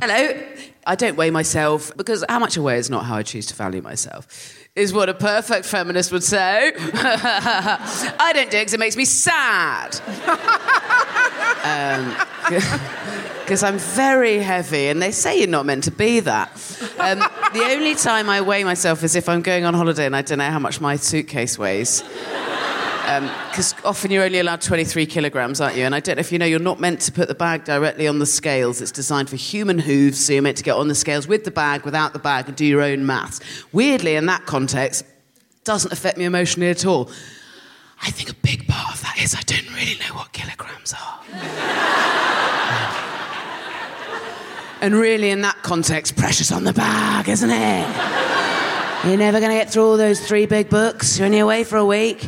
Hello. 0.00 0.42
I 0.86 0.94
don't 0.94 1.16
weigh 1.16 1.30
myself 1.30 1.90
because 1.96 2.24
how 2.28 2.38
much 2.38 2.56
I 2.56 2.60
weigh 2.60 2.78
is 2.78 2.90
not 2.90 3.06
how 3.06 3.16
I 3.16 3.24
choose 3.24 3.46
to 3.46 3.54
value 3.54 3.82
myself, 3.82 4.54
is 4.76 4.92
what 4.92 5.08
a 5.08 5.14
perfect 5.14 5.66
feminist 5.66 6.12
would 6.12 6.22
say. 6.22 6.72
I 6.76 8.30
don't 8.32 8.48
do 8.48 8.58
it 8.58 8.60
because 8.60 8.74
it 8.74 8.80
makes 8.80 8.96
me 8.96 9.04
sad. 9.04 10.00
Um, 11.66 12.14
Because 13.46 13.62
I'm 13.62 13.78
very 13.78 14.38
heavy, 14.38 14.88
and 14.88 15.00
they 15.00 15.12
say 15.12 15.38
you're 15.38 15.46
not 15.46 15.66
meant 15.66 15.84
to 15.84 15.92
be 15.92 16.18
that. 16.18 16.50
Um, 16.98 17.20
the 17.52 17.62
only 17.70 17.94
time 17.94 18.28
I 18.28 18.40
weigh 18.40 18.64
myself 18.64 19.04
is 19.04 19.14
if 19.14 19.28
I'm 19.28 19.40
going 19.40 19.64
on 19.64 19.72
holiday 19.72 20.04
and 20.04 20.16
I 20.16 20.22
don't 20.22 20.38
know 20.38 20.50
how 20.50 20.58
much 20.58 20.80
my 20.80 20.96
suitcase 20.96 21.56
weighs. 21.56 22.02
Because 22.02 23.76
often 23.84 24.10
you're 24.10 24.24
only 24.24 24.40
allowed 24.40 24.62
23 24.62 25.06
kilograms, 25.06 25.60
aren't 25.60 25.76
you? 25.76 25.84
And 25.84 25.94
I 25.94 26.00
don't 26.00 26.16
know 26.16 26.20
if 26.20 26.32
you 26.32 26.40
know, 26.40 26.44
you're 26.44 26.58
not 26.58 26.80
meant 26.80 27.02
to 27.02 27.12
put 27.12 27.28
the 27.28 27.36
bag 27.36 27.62
directly 27.62 28.08
on 28.08 28.18
the 28.18 28.26
scales. 28.26 28.80
It's 28.80 28.90
designed 28.90 29.30
for 29.30 29.36
human 29.36 29.78
hooves, 29.78 30.26
so 30.26 30.32
you're 30.32 30.42
meant 30.42 30.56
to 30.56 30.64
get 30.64 30.74
on 30.74 30.88
the 30.88 30.96
scales 30.96 31.28
with 31.28 31.44
the 31.44 31.52
bag, 31.52 31.84
without 31.84 32.14
the 32.14 32.18
bag, 32.18 32.48
and 32.48 32.56
do 32.56 32.66
your 32.66 32.82
own 32.82 33.06
maths. 33.06 33.38
Weirdly, 33.70 34.16
in 34.16 34.26
that 34.26 34.46
context, 34.46 35.04
doesn't 35.62 35.92
affect 35.92 36.18
me 36.18 36.24
emotionally 36.24 36.68
at 36.68 36.84
all. 36.84 37.12
I 38.02 38.10
think 38.10 38.28
a 38.28 38.34
big 38.34 38.66
part 38.66 38.92
of 38.96 39.02
that 39.02 39.22
is 39.22 39.36
I 39.36 39.42
don't 39.42 39.72
really 39.72 40.00
know 40.00 40.16
what 40.16 40.32
kilograms 40.32 40.92
are. 40.94 41.20
And 44.80 44.94
really, 44.94 45.30
in 45.30 45.42
that 45.42 45.62
context, 45.62 46.16
pressure's 46.16 46.52
on 46.52 46.64
the 46.64 46.72
bag, 46.72 47.28
isn't 47.28 47.50
it? 47.50 49.06
You're 49.06 49.16
never 49.16 49.40
going 49.40 49.52
to 49.52 49.56
get 49.56 49.70
through 49.72 49.84
all 49.84 49.96
those 49.96 50.26
three 50.26 50.46
big 50.46 50.68
books. 50.68 51.18
You're 51.18 51.26
only 51.26 51.38
away 51.38 51.64
for 51.64 51.76
a 51.76 51.84
week. 51.84 52.24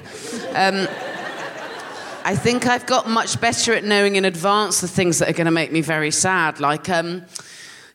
Um, 0.55 0.87
I 2.25 2.37
think 2.37 2.67
I've 2.67 2.87
got 2.87 3.09
much 3.09 3.41
better 3.41 3.73
at 3.73 3.85
knowing 3.85 4.17
in 4.17 4.25
advance 4.25 4.81
the 4.81 4.89
things 4.89 5.19
that 5.19 5.29
are 5.29 5.33
going 5.33 5.47
to 5.47 5.51
make 5.51 5.73
me 5.73 5.81
very 5.81 6.11
sad. 6.11 6.61
Like, 6.61 6.89
um, 6.89 7.25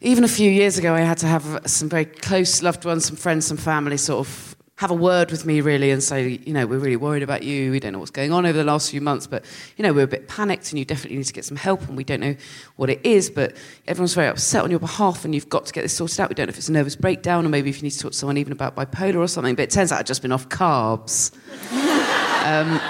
even 0.01 0.23
a 0.23 0.27
few 0.27 0.49
years 0.49 0.77
ago, 0.77 0.93
I 0.93 1.01
had 1.01 1.17
to 1.19 1.27
have 1.27 1.61
some 1.65 1.87
very 1.87 2.05
close 2.05 2.61
loved 2.61 2.83
ones, 2.83 3.05
some 3.05 3.15
friends, 3.15 3.45
some 3.45 3.57
family 3.57 3.97
sort 3.97 4.27
of 4.27 4.52
have 4.83 4.91
a 4.91 4.93
word 4.93 5.31
with 5.31 5.45
me 5.45 5.61
really 5.61 5.91
and 5.91 6.03
say, 6.03 6.41
you 6.45 6.51
know, 6.51 6.67
we're 6.67 6.77
really 6.77 6.97
worried 6.97 7.23
about 7.23 7.41
you. 7.41 7.71
We 7.71 7.79
don't 7.79 7.93
know 7.93 7.99
what's 7.99 8.11
going 8.11 8.33
on 8.33 8.45
over 8.45 8.57
the 8.57 8.65
last 8.65 8.91
few 8.91 8.99
months, 8.99 9.27
but, 9.27 9.45
you 9.77 9.83
know, 9.83 9.93
we're 9.93 10.03
a 10.03 10.07
bit 10.07 10.27
panicked 10.27 10.71
and 10.73 10.79
you 10.79 10.83
definitely 10.83 11.15
need 11.15 11.23
to 11.23 11.31
get 11.31 11.45
some 11.45 11.55
help 11.55 11.87
and 11.87 11.95
we 11.95 12.03
don't 12.03 12.19
know 12.19 12.35
what 12.75 12.89
it 12.89 12.99
is, 13.01 13.29
but 13.29 13.55
everyone's 13.87 14.13
very 14.13 14.27
upset 14.27 14.61
on 14.61 14.69
your 14.69 14.81
behalf 14.81 15.23
and 15.23 15.33
you've 15.33 15.47
got 15.47 15.65
to 15.67 15.71
get 15.71 15.83
this 15.83 15.93
sorted 15.93 16.19
out. 16.19 16.27
We 16.27 16.35
don't 16.35 16.47
know 16.47 16.49
if 16.49 16.57
it's 16.57 16.67
a 16.67 16.73
nervous 16.73 16.97
breakdown 16.97 17.45
or 17.45 17.49
maybe 17.49 17.69
if 17.69 17.77
you 17.77 17.83
need 17.83 17.91
to 17.91 17.99
talk 17.99 18.11
to 18.11 18.17
someone 18.17 18.35
even 18.35 18.51
about 18.51 18.75
bipolar 18.75 19.19
or 19.19 19.27
something, 19.29 19.55
but 19.55 19.61
it 19.61 19.69
turns 19.69 19.93
out 19.93 19.99
I've 19.99 20.05
just 20.05 20.21
been 20.21 20.33
off 20.33 20.49
carbs. 20.49 21.31
um, 22.45 22.81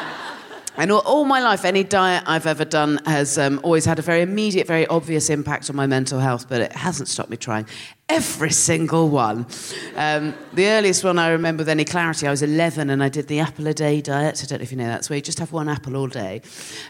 and 0.75 0.91
all, 0.91 1.01
all, 1.01 1.25
my 1.25 1.41
life, 1.41 1.63
any 1.63 1.83
diet 1.83 2.23
I've 2.25 2.47
ever 2.47 2.65
done 2.65 3.01
has 3.05 3.37
um, 3.37 3.59
always 3.61 3.85
had 3.85 3.99
a 3.99 4.01
very 4.01 4.21
immediate, 4.21 4.65
very 4.65 4.87
obvious 4.87 5.29
impact 5.29 5.69
on 5.69 5.75
my 5.75 5.85
mental 5.85 6.19
health, 6.19 6.49
but 6.49 6.59
it 6.59 6.71
hasn't 6.71 7.07
stopped 7.07 7.29
me 7.29 7.37
trying 7.37 7.67
every 8.13 8.51
single 8.51 9.09
one. 9.09 9.47
Um, 9.95 10.35
the 10.53 10.67
earliest 10.67 11.03
one 11.03 11.17
I 11.17 11.29
remember 11.29 11.61
with 11.61 11.69
any 11.69 11.83
clarity, 11.83 12.27
I 12.27 12.31
was 12.31 12.43
11 12.43 12.91
and 12.91 13.03
I 13.03 13.09
did 13.09 13.27
the 13.27 13.39
apple 13.39 13.65
a 13.67 13.73
day 13.73 14.01
diet. 14.01 14.43
I 14.43 14.45
don't 14.45 14.59
know 14.59 14.63
if 14.63 14.71
you 14.71 14.77
know 14.77 14.85
that. 14.85 14.99
It's 14.99 15.09
where 15.09 15.17
you 15.17 15.23
just 15.23 15.39
have 15.39 15.51
one 15.51 15.67
apple 15.67 15.95
all 15.95 16.07
day. 16.07 16.41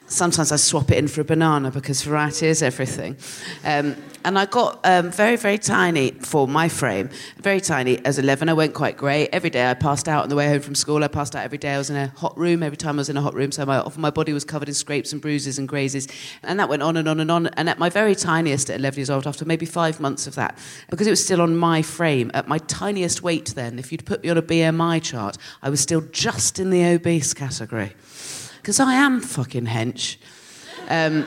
Sometimes 0.07 0.51
I 0.51 0.57
swap 0.57 0.91
it 0.91 0.97
in 0.97 1.07
for 1.07 1.21
a 1.21 1.23
banana 1.23 1.71
because 1.71 2.01
variety 2.01 2.47
is 2.47 2.61
everything. 2.61 3.15
Um, 3.63 3.95
and 4.25 4.39
I 4.39 4.45
got 4.45 4.79
um, 4.83 5.11
very, 5.11 5.35
very 5.35 5.57
tiny 5.57 6.11
for 6.11 6.47
my 6.47 6.69
frame. 6.69 7.09
Very 7.41 7.59
tiny. 7.59 8.03
As 8.05 8.17
11, 8.17 8.49
I 8.49 8.53
went 8.53 8.73
quite 8.73 8.97
grey. 8.97 9.27
Every 9.27 9.49
day 9.49 9.69
I 9.69 9.73
passed 9.73 10.07
out 10.07 10.23
on 10.23 10.29
the 10.29 10.35
way 10.35 10.47
home 10.47 10.61
from 10.61 10.75
school. 10.75 11.03
I 11.03 11.07
passed 11.07 11.35
out 11.35 11.43
every 11.43 11.57
day. 11.57 11.73
I 11.73 11.77
was 11.77 11.89
in 11.89 11.95
a 11.95 12.07
hot 12.07 12.37
room. 12.37 12.63
Every 12.63 12.77
time 12.77 12.95
I 12.95 13.01
was 13.01 13.09
in 13.09 13.17
a 13.17 13.21
hot 13.21 13.33
room, 13.33 13.51
so 13.51 13.65
my, 13.65 13.85
my 13.97 14.09
body 14.09 14.33
was 14.33 14.45
covered 14.45 14.67
in 14.69 14.73
scrapes 14.73 15.11
and 15.11 15.21
bruises 15.21 15.59
and 15.59 15.67
grazes. 15.67 16.07
And 16.43 16.59
that 16.59 16.69
went 16.69 16.81
on 16.81 16.97
and 16.97 17.07
on 17.07 17.19
and 17.19 17.29
on. 17.29 17.47
And 17.47 17.69
at 17.69 17.79
my 17.79 17.89
very 17.89 18.15
tiniest, 18.15 18.69
at 18.69 18.79
11 18.79 18.97
years 18.97 19.09
old, 19.09 19.27
after 19.27 19.45
maybe 19.45 19.65
five 19.65 19.99
months 19.99 20.27
of 20.27 20.35
that, 20.35 20.57
because 20.89 21.07
it 21.07 21.11
was 21.11 21.23
still 21.23 21.41
on 21.41 21.57
my 21.57 21.81
frame, 21.81 22.31
at 22.33 22.47
my 22.47 22.59
tiniest 22.59 23.23
weight 23.23 23.53
then, 23.55 23.77
if 23.77 23.91
you'd 23.91 24.05
put 24.05 24.23
me 24.23 24.29
on 24.29 24.37
a 24.37 24.41
BMI 24.41 25.01
chart, 25.01 25.37
I 25.61 25.69
was 25.69 25.81
still 25.81 26.01
just 26.11 26.59
in 26.59 26.69
the 26.69 26.83
obese 26.85 27.33
category. 27.33 27.93
Because 28.57 28.79
I 28.79 28.93
am 28.93 29.19
fucking 29.19 29.65
hench. 29.65 30.15
Um, 30.89 31.25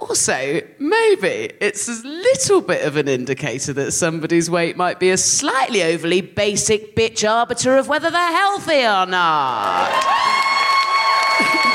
also, 0.00 0.60
maybe 0.78 1.52
it's 1.60 1.88
a 1.88 2.06
little 2.06 2.60
bit 2.60 2.84
of 2.86 2.96
an 2.96 3.08
indicator 3.08 3.72
that 3.74 3.92
somebody's 3.92 4.48
weight 4.48 4.76
might 4.76 5.00
be 5.00 5.10
a 5.10 5.16
slightly 5.16 5.82
overly 5.82 6.20
basic 6.20 6.94
bitch 6.94 7.28
arbiter 7.28 7.76
of 7.76 7.88
whether 7.88 8.10
they're 8.10 8.32
healthy 8.32 8.84
or 8.84 9.06
not. 9.06 10.04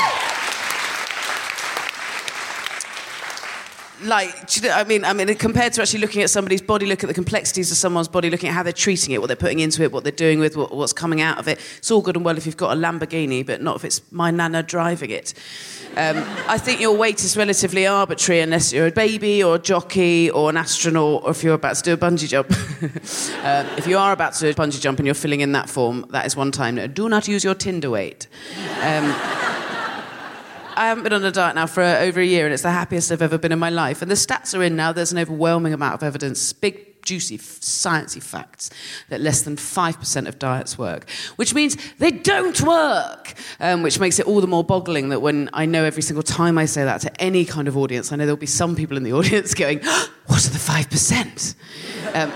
like, 4.04 4.56
you 4.56 4.62
know, 4.62 4.70
I 4.70 4.84
mean, 4.84 5.04
I 5.04 5.12
mean, 5.12 5.34
compared 5.34 5.72
to 5.74 5.82
actually 5.82 6.00
looking 6.00 6.22
at 6.22 6.30
somebody's 6.30 6.62
body, 6.62 6.86
look 6.86 7.02
at 7.02 7.06
the 7.08 7.14
complexities 7.14 7.70
of 7.70 7.76
someone's 7.76 8.08
body, 8.08 8.30
looking 8.30 8.48
at 8.48 8.54
how 8.54 8.62
they're 8.62 8.72
treating 8.72 9.14
it, 9.14 9.20
what 9.20 9.26
they're 9.26 9.36
putting 9.36 9.60
into 9.60 9.82
it, 9.82 9.92
what 9.92 10.04
they're 10.04 10.12
doing 10.12 10.38
with 10.38 10.56
what, 10.56 10.74
what's 10.74 10.92
coming 10.92 11.20
out 11.20 11.38
of 11.38 11.48
it. 11.48 11.58
It's 11.78 11.90
all 11.90 12.00
good 12.00 12.16
and 12.16 12.24
well 12.24 12.36
if 12.36 12.46
you've 12.46 12.56
got 12.56 12.76
a 12.76 12.80
Lamborghini, 12.80 13.44
but 13.44 13.62
not 13.62 13.76
if 13.76 13.84
it's 13.84 14.00
my 14.12 14.30
nana 14.30 14.62
driving 14.62 15.10
it. 15.10 15.34
Um, 15.96 16.24
I 16.48 16.58
think 16.58 16.80
your 16.80 16.96
weight 16.96 17.22
is 17.22 17.36
relatively 17.36 17.86
arbitrary 17.86 18.40
unless 18.40 18.72
you're 18.72 18.88
a 18.88 18.92
baby 18.92 19.44
or 19.44 19.54
a 19.54 19.58
jockey 19.60 20.28
or 20.28 20.50
an 20.50 20.56
astronaut 20.56 21.22
or 21.22 21.30
if 21.30 21.44
you're 21.44 21.54
about 21.54 21.76
to 21.76 21.82
do 21.82 21.92
a 21.92 21.96
bungee 21.96 22.28
jump. 22.28 22.50
uh, 23.44 23.64
if 23.78 23.86
you 23.86 23.96
are 23.96 24.12
about 24.12 24.32
to 24.34 24.40
do 24.40 24.48
a 24.48 24.54
bungee 24.54 24.80
jump 24.80 24.98
and 24.98 25.06
you're 25.06 25.14
filling 25.14 25.40
in 25.40 25.52
that 25.52 25.70
form, 25.70 26.04
that 26.10 26.26
is 26.26 26.34
one 26.34 26.50
time. 26.50 26.92
Do 26.92 27.08
not 27.08 27.28
use 27.28 27.44
your 27.44 27.54
Tinder 27.54 27.90
weight. 27.90 28.26
Um, 28.82 29.14
I 30.76 30.88
haven't 30.88 31.04
been 31.04 31.12
on 31.12 31.24
a 31.24 31.30
diet 31.30 31.54
now 31.54 31.66
for 31.66 31.82
over 31.82 32.20
a 32.20 32.24
year, 32.24 32.44
and 32.44 32.52
it's 32.52 32.62
the 32.62 32.70
happiest 32.70 33.12
I've 33.12 33.22
ever 33.22 33.38
been 33.38 33.52
in 33.52 33.58
my 33.58 33.70
life. 33.70 34.02
And 34.02 34.10
the 34.10 34.16
stats 34.16 34.58
are 34.58 34.62
in 34.62 34.74
now. 34.76 34.92
There's 34.92 35.12
an 35.12 35.18
overwhelming 35.18 35.72
amount 35.72 35.94
of 35.94 36.02
evidence, 36.02 36.52
big, 36.52 36.93
juicy, 37.04 37.38
sciencey 37.38 38.22
facts 38.22 38.70
that 39.08 39.20
less 39.20 39.42
than 39.42 39.56
5% 39.56 40.28
of 40.28 40.38
diets 40.38 40.78
work, 40.78 41.08
which 41.36 41.54
means 41.54 41.76
they 41.98 42.10
don't 42.10 42.60
work, 42.62 43.34
um, 43.60 43.82
which 43.82 44.00
makes 44.00 44.18
it 44.18 44.26
all 44.26 44.40
the 44.40 44.46
more 44.46 44.64
boggling 44.64 45.10
that 45.10 45.20
when 45.20 45.50
I 45.52 45.66
know 45.66 45.84
every 45.84 46.02
single 46.02 46.22
time 46.22 46.58
I 46.58 46.64
say 46.64 46.84
that 46.84 47.00
to 47.02 47.20
any 47.20 47.44
kind 47.44 47.68
of 47.68 47.76
audience, 47.76 48.12
I 48.12 48.16
know 48.16 48.26
there'll 48.26 48.36
be 48.36 48.46
some 48.46 48.74
people 48.76 48.96
in 48.96 49.02
the 49.02 49.12
audience 49.18 49.54
going, 49.54 49.80
What 50.26 50.46
are 50.46 50.50
the 50.50 50.58
5%? 50.58 51.54
Um, 52.14 52.30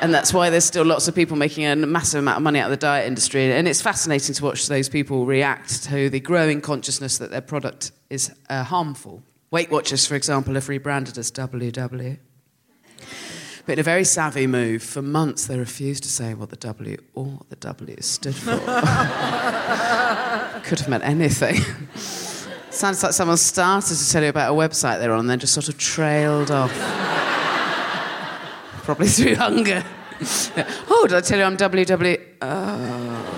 and 0.00 0.14
that's 0.14 0.32
why 0.32 0.48
there's 0.48 0.64
still 0.64 0.84
lots 0.84 1.08
of 1.08 1.14
people 1.14 1.36
making 1.36 1.66
a 1.66 1.74
massive 1.74 2.20
amount 2.20 2.36
of 2.36 2.42
money 2.44 2.60
out 2.60 2.66
of 2.66 2.70
the 2.70 2.76
diet 2.76 3.08
industry. 3.08 3.52
And 3.52 3.66
it's 3.66 3.82
fascinating 3.82 4.34
to 4.36 4.44
watch 4.44 4.68
those 4.68 4.88
people 4.88 5.26
react 5.26 5.82
to 5.84 6.08
the 6.08 6.20
growing 6.20 6.60
consciousness 6.60 7.18
that 7.18 7.32
their 7.32 7.40
product 7.40 7.90
is 8.10 8.32
uh, 8.48 8.62
harmful. 8.62 9.22
Weight 9.50 9.70
Watchers, 9.70 10.06
for 10.06 10.14
example, 10.14 10.54
have 10.54 10.68
rebranded 10.68 11.18
as 11.18 11.32
WW. 11.32 12.18
But 13.66 13.72
in 13.72 13.78
a 13.80 13.82
very 13.82 14.04
savvy 14.04 14.46
move, 14.46 14.82
for 14.82 15.02
months 15.02 15.46
they 15.46 15.58
refused 15.58 16.04
to 16.04 16.08
say 16.08 16.34
what 16.34 16.50
the 16.50 16.56
W 16.56 16.96
or 17.14 17.40
the 17.48 17.56
W 17.56 17.96
stood 18.00 18.36
for. 18.36 18.52
Could 20.64 20.78
have 20.80 20.88
meant 20.88 21.04
anything. 21.04 21.56
Sounds 22.70 23.02
like 23.02 23.12
someone 23.12 23.36
started 23.38 23.96
to 23.96 24.10
tell 24.10 24.22
you 24.22 24.28
about 24.28 24.52
a 24.52 24.54
website 24.54 25.00
they're 25.00 25.12
on 25.12 25.20
and 25.20 25.30
then 25.30 25.38
just 25.38 25.52
sort 25.54 25.68
of 25.68 25.76
trailed 25.78 26.50
off 26.50 26.72
probably 28.86 29.08
through 29.08 29.34
hunger. 29.34 29.84
oh, 30.88 31.06
did 31.08 31.16
I 31.16 31.20
tell 31.20 31.38
you 31.38 31.44
I'm 31.44 31.56
WW? 31.56 32.20
Oh. 32.40 33.32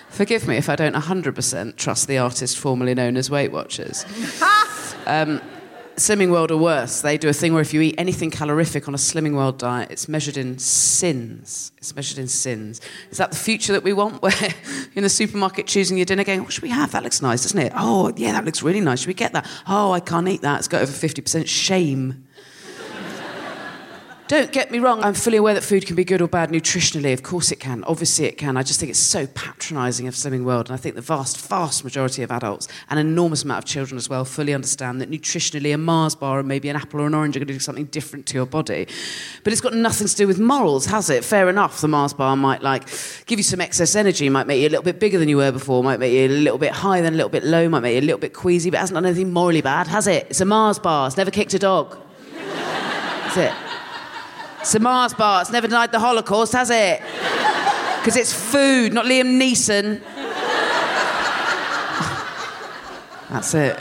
Forgive 0.10 0.46
me 0.46 0.56
if 0.56 0.68
I 0.68 0.76
don't 0.76 0.94
100% 0.94 1.76
trust 1.76 2.06
the 2.06 2.18
artist 2.18 2.58
formerly 2.58 2.94
known 2.94 3.16
as 3.16 3.28
Weight 3.28 3.50
Watchers. 3.50 4.04
um, 5.06 5.40
Slimming 5.98 6.30
World 6.30 6.50
are 6.50 6.56
worse. 6.56 7.00
They 7.00 7.18
do 7.18 7.28
a 7.28 7.32
thing 7.32 7.52
where 7.52 7.60
if 7.60 7.74
you 7.74 7.80
eat 7.80 7.96
anything 7.98 8.30
calorific 8.30 8.88
on 8.88 8.94
a 8.94 8.98
Slimming 8.98 9.34
World 9.34 9.58
diet, 9.58 9.90
it's 9.90 10.08
measured 10.08 10.36
in 10.36 10.58
sins. 10.58 11.72
It's 11.78 11.94
measured 11.94 12.18
in 12.18 12.28
sins. 12.28 12.80
Is 13.10 13.18
that 13.18 13.30
the 13.30 13.36
future 13.36 13.72
that 13.72 13.82
we 13.82 13.92
want? 13.92 14.22
Where 14.22 14.54
in 14.94 15.02
the 15.02 15.08
supermarket 15.08 15.66
choosing 15.66 15.96
your 15.96 16.06
dinner, 16.06 16.24
going, 16.24 16.42
"What 16.42 16.52
should 16.52 16.62
we 16.62 16.70
have? 16.70 16.92
That 16.92 17.02
looks 17.02 17.20
nice, 17.20 17.42
doesn't 17.42 17.58
it? 17.58 17.72
Oh, 17.74 18.12
yeah, 18.16 18.32
that 18.32 18.44
looks 18.44 18.62
really 18.62 18.80
nice. 18.80 19.00
Should 19.00 19.08
we 19.08 19.14
get 19.14 19.32
that? 19.32 19.46
Oh, 19.66 19.92
I 19.92 20.00
can't 20.00 20.28
eat 20.28 20.42
that. 20.42 20.58
It's 20.58 20.68
got 20.68 20.82
over 20.82 20.92
50% 20.92 21.46
shame." 21.48 22.24
Don't 24.28 24.52
get 24.52 24.70
me 24.70 24.78
wrong, 24.78 25.02
I'm 25.02 25.14
fully 25.14 25.38
aware 25.38 25.54
that 25.54 25.64
food 25.64 25.86
can 25.86 25.96
be 25.96 26.04
good 26.04 26.20
or 26.20 26.28
bad 26.28 26.50
nutritionally. 26.50 27.14
Of 27.14 27.22
course 27.22 27.50
it 27.50 27.60
can. 27.60 27.82
Obviously 27.84 28.26
it 28.26 28.36
can. 28.36 28.58
I 28.58 28.62
just 28.62 28.78
think 28.78 28.90
it's 28.90 28.98
so 28.98 29.26
patronising 29.26 30.06
of 30.06 30.12
Slimming 30.12 30.44
World. 30.44 30.66
And 30.68 30.74
I 30.74 30.76
think 30.76 30.96
the 30.96 31.00
vast, 31.00 31.40
vast 31.48 31.82
majority 31.82 32.22
of 32.22 32.30
adults, 32.30 32.68
and 32.90 33.00
an 33.00 33.06
enormous 33.06 33.42
amount 33.42 33.60
of 33.60 33.64
children 33.64 33.96
as 33.96 34.10
well, 34.10 34.26
fully 34.26 34.52
understand 34.52 35.00
that 35.00 35.10
nutritionally 35.10 35.72
a 35.72 35.78
Mars 35.78 36.14
bar 36.14 36.40
and 36.40 36.46
maybe 36.46 36.68
an 36.68 36.76
apple 36.76 37.00
or 37.00 37.06
an 37.06 37.14
orange 37.14 37.36
are 37.36 37.38
going 37.38 37.46
to 37.46 37.54
do 37.54 37.58
something 37.58 37.86
different 37.86 38.26
to 38.26 38.34
your 38.34 38.44
body. 38.44 38.86
But 39.44 39.54
it's 39.54 39.62
got 39.62 39.72
nothing 39.72 40.06
to 40.06 40.14
do 40.14 40.26
with 40.26 40.38
morals, 40.38 40.84
has 40.84 41.08
it? 41.08 41.24
Fair 41.24 41.48
enough, 41.48 41.80
the 41.80 41.88
Mars 41.88 42.12
bar 42.12 42.36
might 42.36 42.62
like 42.62 42.86
give 43.24 43.38
you 43.38 43.42
some 43.42 43.62
excess 43.62 43.94
energy, 43.94 44.28
might 44.28 44.46
make 44.46 44.60
you 44.60 44.68
a 44.68 44.72
little 44.72 44.84
bit 44.84 45.00
bigger 45.00 45.18
than 45.18 45.30
you 45.30 45.38
were 45.38 45.52
before, 45.52 45.82
might 45.82 46.00
make 46.00 46.12
you 46.12 46.26
a 46.26 46.28
little 46.28 46.58
bit 46.58 46.72
higher 46.72 47.00
than 47.00 47.14
a 47.14 47.16
little 47.16 47.30
bit 47.30 47.44
low, 47.44 47.66
might 47.70 47.80
make 47.80 47.94
you 47.94 48.00
a 48.00 48.02
little 48.02 48.20
bit 48.20 48.34
queasy, 48.34 48.68
but 48.68 48.76
it 48.76 48.80
hasn't 48.80 48.96
done 48.96 49.06
anything 49.06 49.32
morally 49.32 49.62
bad, 49.62 49.86
has 49.86 50.06
it? 50.06 50.26
It's 50.28 50.42
a 50.42 50.44
Mars 50.44 50.78
bar. 50.78 51.06
It's 51.06 51.16
never 51.16 51.30
kicked 51.30 51.54
a 51.54 51.58
dog. 51.58 51.96
That's 52.34 53.38
it. 53.38 53.67
It's 54.60 54.78
Mars 54.78 55.14
bar. 55.14 55.40
It's 55.40 55.50
never 55.50 55.66
denied 55.66 55.92
the 55.92 55.98
Holocaust, 55.98 56.52
has 56.52 56.70
it? 56.70 57.00
Because 58.00 58.16
it's 58.16 58.32
food, 58.32 58.92
not 58.92 59.06
Liam 59.06 59.40
Neeson. 59.40 60.02
That's 63.30 63.54
it. 63.54 63.76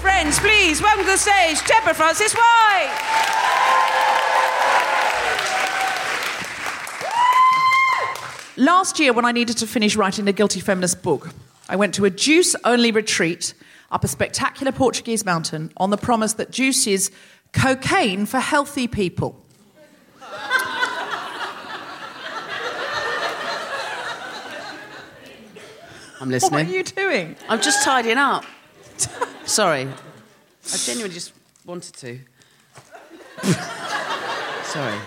Friends, 0.00 0.38
please 0.40 0.82
welcome 0.82 1.04
to 1.04 1.10
the 1.12 1.16
stage 1.16 1.64
Deborah 1.66 1.94
Frances-White. 1.94 3.55
Last 8.58 8.98
year, 8.98 9.12
when 9.12 9.26
I 9.26 9.32
needed 9.32 9.58
to 9.58 9.66
finish 9.66 9.96
writing 9.96 10.24
the 10.24 10.32
Guilty 10.32 10.60
Feminist 10.60 11.02
book, 11.02 11.28
I 11.68 11.76
went 11.76 11.94
to 11.96 12.06
a 12.06 12.10
juice 12.10 12.56
only 12.64 12.90
retreat 12.90 13.52
up 13.90 14.02
a 14.02 14.08
spectacular 14.08 14.72
Portuguese 14.72 15.26
mountain 15.26 15.72
on 15.76 15.90
the 15.90 15.98
promise 15.98 16.32
that 16.34 16.50
juice 16.50 16.86
is 16.86 17.10
cocaine 17.52 18.24
for 18.24 18.40
healthy 18.40 18.88
people. 18.88 19.42
I'm 26.18 26.30
listening. 26.30 26.52
What 26.52 26.66
are 26.66 26.76
you 26.76 26.82
doing? 26.82 27.36
I'm 27.50 27.60
just 27.60 27.84
tidying 27.84 28.16
up. 28.16 28.46
Sorry. 29.44 29.82
I 29.82 30.76
genuinely 30.78 31.14
just 31.14 31.34
wanted 31.66 31.94
to. 31.96 32.18
Sorry. 34.64 34.98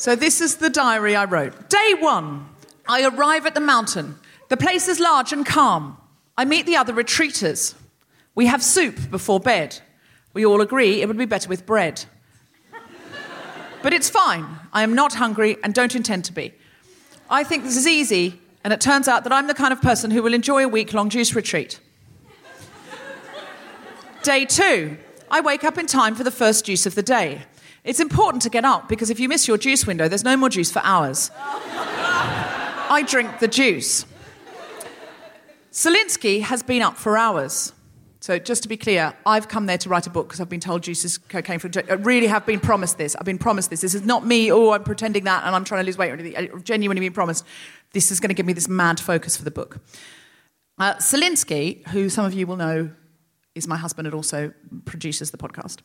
So, 0.00 0.16
this 0.16 0.40
is 0.40 0.56
the 0.56 0.70
diary 0.70 1.14
I 1.14 1.26
wrote. 1.26 1.68
Day 1.68 1.92
one, 1.98 2.48
I 2.88 3.06
arrive 3.06 3.44
at 3.44 3.52
the 3.52 3.60
mountain. 3.60 4.14
The 4.48 4.56
place 4.56 4.88
is 4.88 4.98
large 4.98 5.30
and 5.30 5.44
calm. 5.44 5.98
I 6.38 6.46
meet 6.46 6.64
the 6.64 6.76
other 6.76 6.94
retreaters. 6.94 7.74
We 8.34 8.46
have 8.46 8.62
soup 8.62 9.10
before 9.10 9.40
bed. 9.40 9.78
We 10.32 10.46
all 10.46 10.62
agree 10.62 11.02
it 11.02 11.06
would 11.06 11.18
be 11.18 11.26
better 11.26 11.50
with 11.50 11.66
bread. 11.66 12.06
But 13.82 13.92
it's 13.92 14.08
fine. 14.08 14.46
I 14.72 14.84
am 14.84 14.94
not 14.94 15.12
hungry 15.12 15.58
and 15.62 15.74
don't 15.74 15.94
intend 15.94 16.24
to 16.24 16.32
be. 16.32 16.54
I 17.28 17.44
think 17.44 17.64
this 17.64 17.76
is 17.76 17.86
easy, 17.86 18.40
and 18.64 18.72
it 18.72 18.80
turns 18.80 19.06
out 19.06 19.24
that 19.24 19.34
I'm 19.34 19.48
the 19.48 19.54
kind 19.54 19.70
of 19.70 19.82
person 19.82 20.10
who 20.10 20.22
will 20.22 20.32
enjoy 20.32 20.64
a 20.64 20.68
week 20.68 20.94
long 20.94 21.10
juice 21.10 21.34
retreat. 21.34 21.78
Day 24.22 24.46
two, 24.46 24.96
I 25.30 25.42
wake 25.42 25.62
up 25.62 25.76
in 25.76 25.86
time 25.86 26.14
for 26.14 26.24
the 26.24 26.30
first 26.30 26.64
juice 26.64 26.86
of 26.86 26.94
the 26.94 27.02
day. 27.02 27.42
It's 27.82 28.00
important 28.00 28.42
to 28.42 28.50
get 28.50 28.64
up 28.64 28.88
because 28.88 29.10
if 29.10 29.18
you 29.18 29.28
miss 29.28 29.48
your 29.48 29.56
juice 29.56 29.86
window, 29.86 30.08
there's 30.08 30.24
no 30.24 30.36
more 30.36 30.48
juice 30.48 30.70
for 30.70 30.82
hours. 30.84 31.30
I 31.34 33.04
drink 33.06 33.38
the 33.38 33.48
juice. 33.48 34.04
Salinsky 35.72 36.42
has 36.42 36.62
been 36.62 36.82
up 36.82 36.96
for 36.96 37.16
hours. 37.16 37.72
So, 38.22 38.38
just 38.38 38.62
to 38.64 38.68
be 38.68 38.76
clear, 38.76 39.14
I've 39.24 39.48
come 39.48 39.64
there 39.64 39.78
to 39.78 39.88
write 39.88 40.06
a 40.06 40.10
book 40.10 40.28
because 40.28 40.40
I've 40.40 40.48
been 40.50 40.60
told 40.60 40.82
juice 40.82 41.06
is 41.06 41.16
cocaine 41.16 41.58
for. 41.58 41.70
I 41.88 41.94
really 41.94 42.26
have 42.26 42.44
been 42.44 42.60
promised 42.60 42.98
this. 42.98 43.16
I've 43.16 43.24
been 43.24 43.38
promised 43.38 43.70
this. 43.70 43.80
This 43.80 43.94
is 43.94 44.04
not 44.04 44.26
me, 44.26 44.52
oh, 44.52 44.72
I'm 44.72 44.84
pretending 44.84 45.24
that 45.24 45.44
and 45.44 45.54
I'm 45.54 45.64
trying 45.64 45.82
to 45.82 45.86
lose 45.86 45.96
weight 45.96 46.10
or 46.10 46.14
anything. 46.14 46.36
I've 46.36 46.62
genuinely 46.62 47.00
been 47.00 47.14
promised 47.14 47.46
this 47.92 48.10
is 48.10 48.20
going 48.20 48.28
to 48.28 48.34
give 48.34 48.44
me 48.44 48.52
this 48.52 48.68
mad 48.68 49.00
focus 49.00 49.38
for 49.38 49.44
the 49.44 49.50
book. 49.50 49.78
Uh, 50.78 50.94
Salinsky, 50.96 51.86
who 51.88 52.10
some 52.10 52.26
of 52.26 52.34
you 52.34 52.46
will 52.46 52.56
know 52.56 52.90
is 53.54 53.66
my 53.66 53.76
husband 53.76 54.06
and 54.06 54.14
also 54.14 54.52
produces 54.84 55.30
the 55.30 55.38
podcast. 55.38 55.78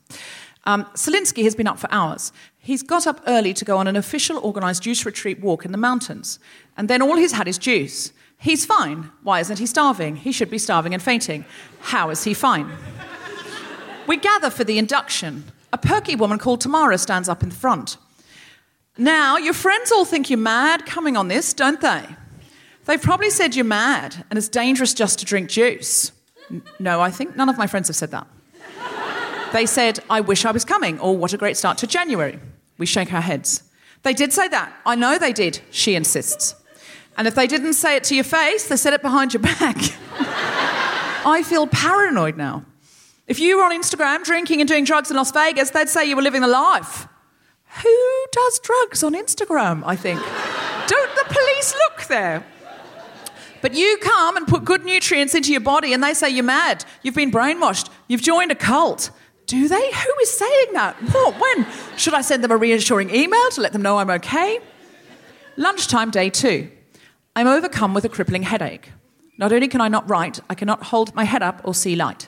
Um, 0.66 0.86
Salinsky 0.95 1.43
has 1.43 1.55
been 1.55 1.68
up 1.68 1.78
for 1.78 1.88
hours. 1.91 2.32
He's 2.57 2.82
got 2.82 3.05
up 3.05 3.22
early 3.28 3.53
to 3.53 3.66
go 3.66 3.78
on 3.78 3.88
an 3.88 3.95
official 3.95 4.39
organised 4.39 4.84
juice 4.84 5.05
retreat 5.05 5.39
walk 5.39 5.66
in 5.66 5.72
the 5.72 5.78
mountains, 5.78 6.39
and 6.76 6.89
then 6.89 7.01
all 7.01 7.16
he's 7.16 7.34
had 7.34 7.47
is 7.47 7.57
juice. 7.57 8.11
He's 8.38 8.66
fine. 8.66 9.11
Why 9.24 9.39
isn't 9.39 9.59
he 9.59 9.66
starving? 9.66 10.18
He 10.18 10.32
should 10.32 10.49
be 10.49 10.57
starving 10.57 10.93
and 10.93 11.01
fainting. 11.01 11.45
How 11.80 12.09
is 12.09 12.24
he 12.24 12.34
fine? 12.34 12.72
we 14.07 14.18
gather 14.18 14.49
for 14.49 14.63
the 14.63 14.78
induction. 14.78 15.45
A 15.72 15.78
perky 15.78 16.16
woman 16.16 16.39
called 16.39 16.61
Tamara 16.61 16.97
stands 16.97 17.30
up 17.30 17.43
in 17.43 17.49
the 17.49 17.55
front. 17.55 17.97
Now, 18.97 19.38
your 19.38 19.53
friends 19.53 19.91
all 19.91 20.05
think 20.05 20.30
you're 20.30 20.39
mad 20.39 20.86
coming 20.86 21.18
on 21.18 21.28
this, 21.28 21.53
don't 21.53 21.82
they? 21.82 22.03
They've 22.86 23.01
probably 23.01 23.30
said 23.30 23.55
you're 23.55 23.66
mad 23.66 24.26
and 24.30 24.38
it's 24.38 24.47
dangerous 24.47 24.93
just 24.93 25.20
to 25.20 25.26
drink 25.26 25.49
juice. 25.49 26.11
No, 26.80 27.01
I 27.01 27.11
think 27.11 27.36
none 27.36 27.49
of 27.49 27.57
my 27.57 27.68
friends 27.68 27.88
have 27.88 27.95
said 27.95 28.11
that. 28.11 28.28
They 29.56 29.66
said, 29.66 29.99
I 30.10 30.20
wish 30.20 30.43
I 30.43 30.51
was 30.51 30.66
coming, 30.66 30.99
or 30.99 31.16
what 31.16 31.32
a 31.32 31.38
great 31.38 31.56
start 31.56 31.78
to 31.78 31.88
January. 31.88 32.39
We 32.78 32.86
shake 32.86 33.14
our 33.14 33.22
heads. 33.22 33.64
They 34.03 34.12
did 34.12 34.34
say 34.34 34.49
that. 34.49 34.74
I 34.86 34.95
know 34.95 35.18
they 35.18 35.32
did, 35.32 35.62
she 35.72 35.95
insists. 35.95 36.56
And 37.18 37.26
if 37.26 37.36
they 37.36 37.47
didn't 37.47 37.76
say 37.76 37.95
it 37.95 38.03
to 38.06 38.16
your 38.16 38.26
face, 38.26 38.68
they 38.68 38.76
said 38.76 38.91
it 38.91 39.01
behind 39.01 39.34
your 39.34 39.41
back. 39.41 39.78
I 41.26 41.41
feel 41.45 41.68
paranoid 41.68 42.36
now. 42.36 42.66
If 43.28 43.39
you 43.39 43.56
were 43.56 43.64
on 43.64 43.72
Instagram 43.72 44.26
drinking 44.26 44.60
and 44.60 44.68
doing 44.68 44.84
drugs 44.84 45.10
in 45.10 45.16
Las 45.16 45.32
Vegas, 45.32 45.70
they'd 45.70 45.88
say 45.88 46.03
you 46.03 46.18
were 46.18 46.22
living 46.22 46.41
the 46.41 46.49
life. 46.49 47.08
Who 47.82 48.26
does 48.34 48.60
drugs 48.60 49.03
on 49.03 49.14
Instagram, 49.14 49.84
I 49.86 49.95
think? 49.95 50.20
Don't 50.20 51.16
the 51.16 51.34
police 51.34 51.74
look 51.76 52.08
there? 52.08 52.45
But 53.62 53.74
you 53.74 53.99
come 54.01 54.36
and 54.36 54.45
put 54.45 54.66
good 54.66 54.84
nutrients 54.84 55.34
into 55.34 55.53
your 55.53 55.62
body 55.62 55.93
and 55.93 56.03
they 56.03 56.14
say 56.14 56.30
you're 56.30 56.43
mad, 56.43 56.84
you've 57.03 57.16
been 57.16 57.32
brainwashed, 57.32 57.89
you've 58.10 58.22
joined 58.22 58.51
a 58.51 58.56
cult. 58.56 59.12
Do 59.46 59.68
they? 59.68 59.91
Who 59.91 60.14
is 60.22 60.32
saying 60.32 60.74
that? 60.74 60.96
What? 61.14 61.39
When? 61.39 61.68
Should 61.98 62.14
I 62.14 62.22
send 62.22 62.43
them 62.43 62.52
a 62.52 62.58
reassuring 62.58 63.14
email 63.14 63.50
to 63.52 63.62
let 63.62 63.74
them 63.74 63.82
know 63.82 64.00
I'm 64.00 64.10
okay? 64.10 64.60
Lunchtime, 65.58 66.10
day 66.10 66.30
two. 66.30 66.70
I'm 67.36 67.48
overcome 67.48 67.93
with 67.93 68.06
a 68.06 68.10
crippling 68.10 68.43
headache. 68.43 68.91
Not 69.38 69.52
only 69.52 69.68
can 69.68 69.82
I 69.82 69.88
not 69.88 70.10
write, 70.10 70.39
I 70.50 70.56
cannot 70.56 70.84
hold 70.84 71.14
my 71.14 71.26
head 71.26 71.43
up 71.43 71.62
or 71.64 71.74
see 71.74 71.96
light. 71.96 72.28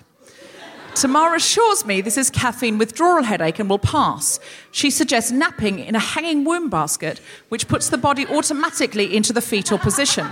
Tamara 0.94 1.38
assures 1.38 1.86
me 1.86 2.02
this 2.02 2.18
is 2.18 2.30
caffeine 2.30 2.78
withdrawal 2.78 3.24
headache 3.24 3.60
and 3.60 3.70
will 3.70 3.80
pass. 3.80 4.40
She 4.72 4.90
suggests 4.90 5.32
napping 5.32 5.80
in 5.80 5.96
a 5.96 6.00
hanging 6.00 6.44
womb 6.44 6.70
basket, 6.70 7.22
which 7.50 7.68
puts 7.68 7.90
the 7.90 7.98
body 7.98 8.26
automatically 8.26 9.16
into 9.16 9.32
the 9.32 9.42
fetal 9.42 9.78
position. 9.78 10.28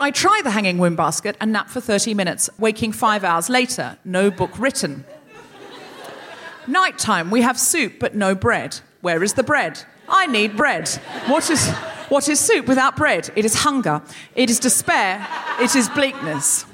I 0.00 0.10
try 0.10 0.40
the 0.42 0.50
hanging 0.50 0.78
womb 0.78 0.96
basket 0.96 1.36
and 1.40 1.52
nap 1.52 1.68
for 1.68 1.82
30 1.82 2.14
minutes, 2.14 2.48
waking 2.58 2.92
five 2.92 3.22
hours 3.22 3.50
later. 3.50 3.98
No 4.02 4.30
book 4.30 4.58
written. 4.58 5.04
Nighttime, 6.66 7.30
we 7.30 7.42
have 7.42 7.58
soup 7.58 7.94
but 8.00 8.14
no 8.14 8.34
bread. 8.34 8.80
Where 9.02 9.22
is 9.22 9.34
the 9.34 9.42
bread? 9.42 9.84
I 10.08 10.26
need 10.26 10.56
bread. 10.56 10.88
What 11.26 11.50
is. 11.50 11.70
What 12.08 12.28
is 12.28 12.40
soup 12.40 12.66
without 12.66 12.96
bread? 12.96 13.30
It 13.36 13.44
is 13.44 13.54
hunger. 13.54 14.02
It 14.34 14.50
is 14.50 14.58
despair. 14.58 15.24
It 15.60 15.76
is 15.76 15.88
bleakness. 15.90 16.64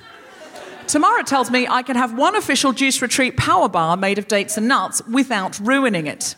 Tamara 0.87 1.25
tells 1.25 1.51
me 1.51 1.67
I 1.69 1.83
can 1.83 1.97
have 1.97 2.17
one 2.17 2.37
official 2.37 2.73
juice 2.73 3.03
retreat 3.03 3.37
power 3.37 3.69
bar 3.69 3.97
made 3.97 4.19
of 4.19 4.29
dates 4.29 4.57
and 4.57 4.69
nuts 4.69 5.03
without 5.07 5.59
ruining 5.59 6.07
it. 6.07 6.37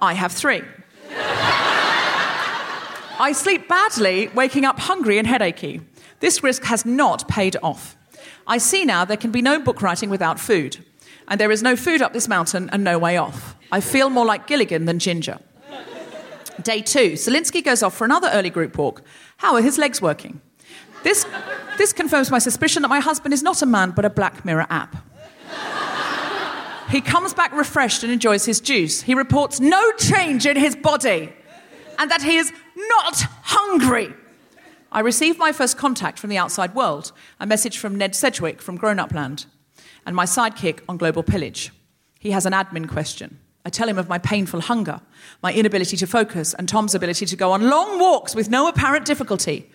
I 0.00 0.12
have 0.12 0.32
three. 0.32 0.62
I 3.22 3.32
sleep 3.34 3.68
badly, 3.68 4.28
waking 4.28 4.64
up 4.64 4.78
hungry 4.78 5.18
and 5.18 5.26
headachy. 5.26 5.80
This 6.20 6.42
risk 6.42 6.64
has 6.64 6.86
not 6.86 7.28
paid 7.28 7.56
off. 7.62 7.96
I 8.46 8.58
see 8.58 8.84
now 8.84 9.04
there 9.04 9.16
can 9.16 9.30
be 9.30 9.42
no 9.42 9.58
book 9.58 9.82
writing 9.82 10.10
without 10.10 10.38
food, 10.38 10.84
and 11.28 11.40
there 11.40 11.50
is 11.50 11.62
no 11.62 11.76
food 11.76 12.02
up 12.02 12.12
this 12.12 12.28
mountain 12.28 12.70
and 12.70 12.84
no 12.84 12.98
way 12.98 13.16
off. 13.16 13.56
I 13.72 13.80
feel 13.80 14.10
more 14.10 14.26
like 14.26 14.46
Gilligan 14.46 14.84
than 14.84 14.98
Ginger. 14.98 15.38
Day 16.62 16.82
two, 16.82 17.12
Salinsky 17.12 17.64
goes 17.64 17.82
off 17.82 17.96
for 17.96 18.04
another 18.04 18.28
early 18.32 18.50
group 18.50 18.76
walk. 18.76 19.02
How 19.38 19.54
are 19.54 19.62
his 19.62 19.78
legs 19.78 20.02
working? 20.02 20.40
This, 21.02 21.26
this 21.78 21.92
confirms 21.92 22.30
my 22.30 22.38
suspicion 22.38 22.82
that 22.82 22.88
my 22.88 23.00
husband 23.00 23.32
is 23.32 23.42
not 23.42 23.62
a 23.62 23.66
man 23.66 23.92
but 23.92 24.04
a 24.04 24.10
Black 24.10 24.44
Mirror 24.44 24.66
app. 24.68 24.96
He 26.90 27.00
comes 27.00 27.32
back 27.32 27.52
refreshed 27.52 28.02
and 28.02 28.12
enjoys 28.12 28.44
his 28.44 28.60
juice. 28.60 29.02
He 29.02 29.14
reports 29.14 29.60
no 29.60 29.92
change 29.92 30.44
in 30.44 30.56
his 30.56 30.74
body 30.74 31.32
and 31.98 32.10
that 32.10 32.20
he 32.20 32.36
is 32.36 32.52
not 32.76 33.20
hungry. 33.42 34.12
I 34.92 35.00
receive 35.00 35.38
my 35.38 35.52
first 35.52 35.76
contact 35.78 36.18
from 36.18 36.30
the 36.30 36.38
outside 36.38 36.74
world, 36.74 37.12
a 37.38 37.46
message 37.46 37.78
from 37.78 37.94
Ned 37.94 38.16
Sedgwick 38.16 38.60
from 38.60 38.76
Grown 38.76 38.98
Up 38.98 39.14
Land, 39.14 39.46
and 40.04 40.16
my 40.16 40.24
sidekick 40.24 40.80
on 40.88 40.96
Global 40.96 41.22
Pillage. 41.22 41.70
He 42.18 42.32
has 42.32 42.44
an 42.44 42.52
admin 42.52 42.88
question. 42.88 43.38
I 43.64 43.70
tell 43.70 43.88
him 43.88 43.98
of 43.98 44.08
my 44.08 44.18
painful 44.18 44.62
hunger, 44.62 45.00
my 45.42 45.52
inability 45.52 45.96
to 45.98 46.08
focus, 46.08 46.54
and 46.54 46.68
Tom's 46.68 46.96
ability 46.96 47.24
to 47.26 47.36
go 47.36 47.52
on 47.52 47.70
long 47.70 48.00
walks 48.00 48.34
with 48.34 48.50
no 48.50 48.66
apparent 48.66 49.04
difficulty. 49.04 49.70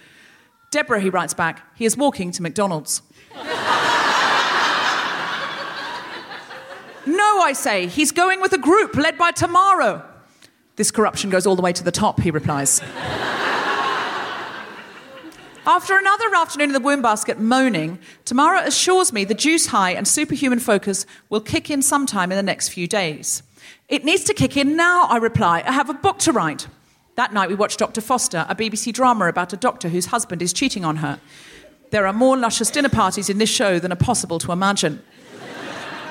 Deborah, 0.69 0.99
he 0.99 1.09
writes 1.09 1.33
back, 1.33 1.61
he 1.75 1.85
is 1.85 1.95
walking 1.95 2.31
to 2.31 2.41
McDonald's. 2.41 3.01
no, 3.33 3.41
I 7.41 7.53
say, 7.53 7.87
he's 7.87 8.11
going 8.11 8.41
with 8.41 8.51
a 8.51 8.57
group 8.57 8.95
led 8.95 9.17
by 9.17 9.31
Tamara. 9.31 10.05
This 10.75 10.91
corruption 10.91 11.29
goes 11.29 11.47
all 11.47 11.55
the 11.55 11.61
way 11.61 11.71
to 11.71 11.83
the 11.83 11.91
top, 11.91 12.19
he 12.19 12.31
replies. 12.31 12.81
After 15.67 15.97
another 15.97 16.25
afternoon 16.35 16.69
in 16.69 16.73
the 16.73 16.79
womb 16.79 17.01
basket 17.01 17.39
moaning, 17.39 17.97
Tamara 18.23 18.61
assures 18.67 19.11
me 19.11 19.25
the 19.25 19.33
juice 19.33 19.67
high 19.67 19.91
and 19.91 20.07
superhuman 20.07 20.59
focus 20.59 21.07
will 21.29 21.41
kick 21.41 21.71
in 21.71 21.81
sometime 21.81 22.31
in 22.31 22.35
the 22.35 22.43
next 22.43 22.69
few 22.69 22.85
days. 22.87 23.41
It 23.89 24.05
needs 24.05 24.23
to 24.25 24.35
kick 24.35 24.57
in 24.57 24.75
now, 24.75 25.05
I 25.05 25.17
reply. 25.17 25.63
I 25.65 25.71
have 25.71 25.89
a 25.89 25.95
book 25.95 26.19
to 26.19 26.31
write. 26.31 26.67
That 27.15 27.33
night, 27.33 27.49
we 27.49 27.55
watched 27.55 27.79
Dr. 27.79 28.01
Foster, 28.01 28.45
a 28.47 28.55
BBC 28.55 28.93
drama 28.93 29.27
about 29.27 29.53
a 29.53 29.57
doctor 29.57 29.89
whose 29.89 30.07
husband 30.07 30.43
is 30.43 30.53
cheating 30.53 30.85
on 30.85 30.97
her. 30.97 31.19
There 31.89 32.05
are 32.05 32.13
more 32.13 32.37
luscious 32.37 32.69
dinner 32.69 32.89
parties 32.89 33.27
in 33.27 33.39
this 33.39 33.49
show 33.49 33.79
than 33.79 33.91
are 33.91 33.95
possible 33.95 34.37
to 34.39 34.51
imagine. 34.51 35.01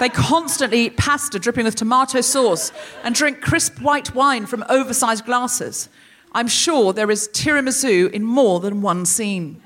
They 0.01 0.09
constantly 0.09 0.87
eat 0.87 0.97
pasta 0.97 1.39
dripping 1.39 1.65
with 1.65 1.77
tomato 1.77 2.23
sauce 2.23 2.73
and 3.05 3.15
drink 3.15 3.41
crisp 3.41 3.81
white 3.81 4.17
wine 4.17 4.47
from 4.47 4.65
oversized 4.69 5.25
glasses. 5.25 5.89
I'm 6.35 6.49
sure 6.49 6.93
there 6.93 7.11
is 7.11 7.29
tiramisu 7.29 8.11
in 8.11 8.25
more 8.25 8.59
than 8.59 8.83
one 8.83 9.07
scene. 9.07 9.63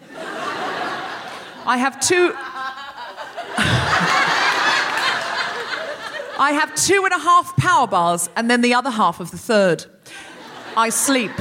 I 1.66 1.79
have 1.79 1.99
two. 2.01 2.35
I 6.41 6.53
have 6.53 6.75
two 6.75 7.05
and 7.05 7.12
a 7.12 7.19
half 7.19 7.57
power 7.57 7.87
bars 7.87 8.29
and 8.37 8.51
then 8.51 8.61
the 8.61 8.75
other 8.75 8.91
half 8.91 9.19
of 9.19 9.31
the 9.31 9.39
third. 9.39 9.87
I 10.77 10.91
sleep. 10.91 11.33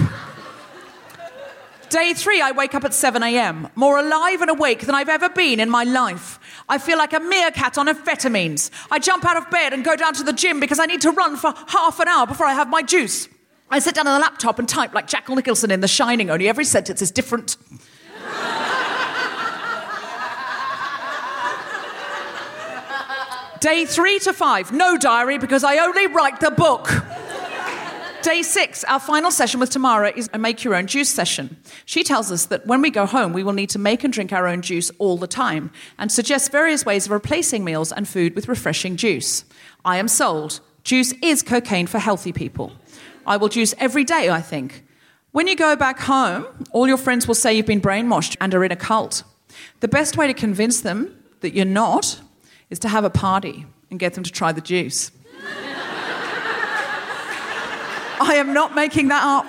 Day 1.89 2.13
three, 2.13 2.41
I 2.41 2.51
wake 2.51 2.75
up 2.75 2.83
at 2.83 2.93
7 2.93 3.23
a.m., 3.23 3.69
more 3.75 3.97
alive 3.97 4.41
and 4.41 4.49
awake 4.49 4.81
than 4.81 4.95
I've 4.95 5.07
ever 5.07 5.29
been 5.29 5.59
in 5.59 5.69
my 5.69 5.83
life. 5.83 6.39
I 6.67 6.77
feel 6.79 6.97
like 6.97 7.13
a 7.13 7.19
meerkat 7.19 7.77
on 7.77 7.87
amphetamines. 7.87 8.71
I 8.91 8.99
jump 8.99 9.23
out 9.23 9.37
of 9.37 9.49
bed 9.49 9.71
and 9.71 9.85
go 9.85 9.95
down 9.95 10.13
to 10.15 10.23
the 10.23 10.33
gym 10.33 10.59
because 10.59 10.79
I 10.79 10.85
need 10.85 11.01
to 11.01 11.11
run 11.11 11.37
for 11.37 11.53
half 11.67 11.99
an 12.01 12.07
hour 12.09 12.27
before 12.27 12.45
I 12.45 12.53
have 12.53 12.69
my 12.69 12.81
juice. 12.81 13.29
I 13.69 13.79
sit 13.79 13.95
down 13.95 14.07
on 14.07 14.13
the 14.13 14.21
laptop 14.21 14.59
and 14.59 14.69
type 14.69 14.93
like 14.93 15.07
Jack 15.07 15.27
Nicholson 15.27 15.71
in 15.71 15.81
The 15.81 15.87
Shining, 15.87 16.29
only 16.29 16.47
every 16.47 16.63
sentence 16.63 17.01
is 17.01 17.11
different. 17.11 17.57
Day 23.59 23.85
three 23.85 24.19
to 24.19 24.31
five, 24.31 24.71
no 24.71 24.97
diary 24.97 25.37
because 25.37 25.65
I 25.65 25.79
only 25.79 26.07
write 26.07 26.39
the 26.39 26.51
book. 26.51 26.89
Day 28.21 28.41
six, 28.41 28.83
our 28.85 28.99
final 28.99 29.31
session 29.31 29.59
with 29.59 29.69
Tamara 29.69 30.11
is 30.15 30.29
a 30.33 30.37
make 30.37 30.63
your 30.63 30.75
own 30.75 30.87
juice 30.87 31.09
session. 31.09 31.57
She 31.85 32.03
tells 32.03 32.31
us 32.31 32.45
that 32.47 32.65
when 32.67 32.81
we 32.81 32.89
go 32.89 33.05
home, 33.05 33.33
we 33.33 33.43
will 33.43 33.53
need 33.53 33.69
to 33.71 33.79
make 33.79 34.03
and 34.03 34.13
drink 34.13 34.31
our 34.31 34.47
own 34.47 34.61
juice 34.61 34.91
all 34.97 35.17
the 35.17 35.27
time 35.27 35.71
and 35.97 36.11
suggests 36.11 36.49
various 36.49 36.85
ways 36.85 37.05
of 37.05 37.11
replacing 37.11 37.63
meals 37.63 37.91
and 37.91 38.07
food 38.07 38.35
with 38.35 38.47
refreshing 38.47 38.95
juice. 38.95 39.43
I 39.83 39.97
am 39.97 40.07
sold. 40.07 40.59
Juice 40.83 41.13
is 41.21 41.43
cocaine 41.43 41.87
for 41.87 41.99
healthy 41.99 42.31
people. 42.31 42.73
I 43.27 43.35
will 43.37 43.49
juice 43.49 43.75
every 43.77 44.05
day, 44.05 44.29
I 44.29 44.41
think. 44.41 44.85
When 45.31 45.47
you 45.47 45.55
go 45.55 45.75
back 45.75 45.99
home, 45.99 46.45
all 46.71 46.87
your 46.87 46.97
friends 46.97 47.27
will 47.27 47.35
say 47.35 47.53
you've 47.53 47.65
been 47.65 47.81
brainwashed 47.81 48.37
and 48.39 48.55
are 48.55 48.63
in 48.63 48.71
a 48.71 48.75
cult. 48.77 49.23
The 49.81 49.89
best 49.89 50.15
way 50.15 50.27
to 50.27 50.33
convince 50.33 50.79
them 50.81 51.13
that 51.41 51.53
you're 51.53 51.65
not 51.65 52.21
is 52.69 52.79
to 52.79 52.87
have 52.87 53.03
a 53.03 53.09
party 53.09 53.65
and 53.91 53.99
get 53.99 54.13
them 54.13 54.23
to 54.23 54.31
try 54.31 54.53
the 54.53 54.61
juice. 54.61 55.11
I 58.19 58.35
am 58.35 58.53
not 58.53 58.73
making 58.73 59.09
that 59.09 59.23
up. 59.23 59.45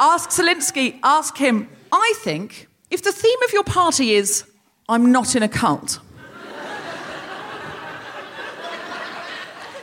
Ask 0.00 0.30
Salinsky, 0.30 0.98
ask 1.02 1.36
him. 1.36 1.68
I 1.92 2.14
think 2.16 2.68
if 2.90 3.02
the 3.02 3.12
theme 3.12 3.42
of 3.44 3.52
your 3.52 3.64
party 3.64 4.12
is, 4.12 4.44
I'm 4.88 5.12
not 5.12 5.36
in 5.36 5.42
a 5.42 5.48
cult, 5.48 6.00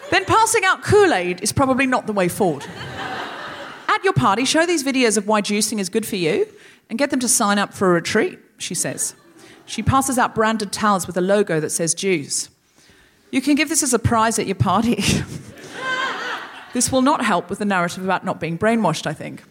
then 0.10 0.26
passing 0.26 0.66
out 0.66 0.84
Kool 0.84 1.14
Aid 1.14 1.42
is 1.42 1.52
probably 1.52 1.86
not 1.86 2.08
the 2.08 2.14
way 2.14 2.28
forward. 2.28 2.66
Your 4.06 4.14
party, 4.14 4.46
show 4.46 4.68
these 4.68 4.84
videos 4.84 5.18
of 5.18 5.26
why 5.26 5.42
juicing 5.42 5.80
is 5.80 5.90
good 5.90 6.06
for 6.06 6.16
you 6.16 6.48
and 6.92 7.00
get 7.00 7.10
them 7.10 7.20
to 7.22 7.28
sign 7.28 7.58
up 7.58 7.74
for 7.74 7.90
a 7.90 7.94
retreat, 7.94 8.38
she 8.60 8.76
says. 8.76 9.16
She 9.66 9.82
passes 9.82 10.20
out 10.20 10.36
branded 10.36 10.72
towels 10.72 11.08
with 11.08 11.18
a 11.18 11.22
logo 11.22 11.60
that 11.60 11.72
says 11.72 11.96
juice. 11.96 12.50
You 13.32 13.42
can 13.42 13.56
give 13.56 13.68
this 13.68 13.82
as 13.82 13.96
a 13.96 14.00
prize 14.00 14.38
at 14.38 14.46
your 14.46 14.58
party. 14.58 15.04
this 16.74 16.92
will 16.92 17.02
not 17.02 17.26
help 17.26 17.50
with 17.50 17.58
the 17.58 17.66
narrative 17.66 18.04
about 18.04 18.24
not 18.24 18.40
being 18.40 18.60
brainwashed, 18.60 19.08
I 19.08 19.14
think. 19.14 19.42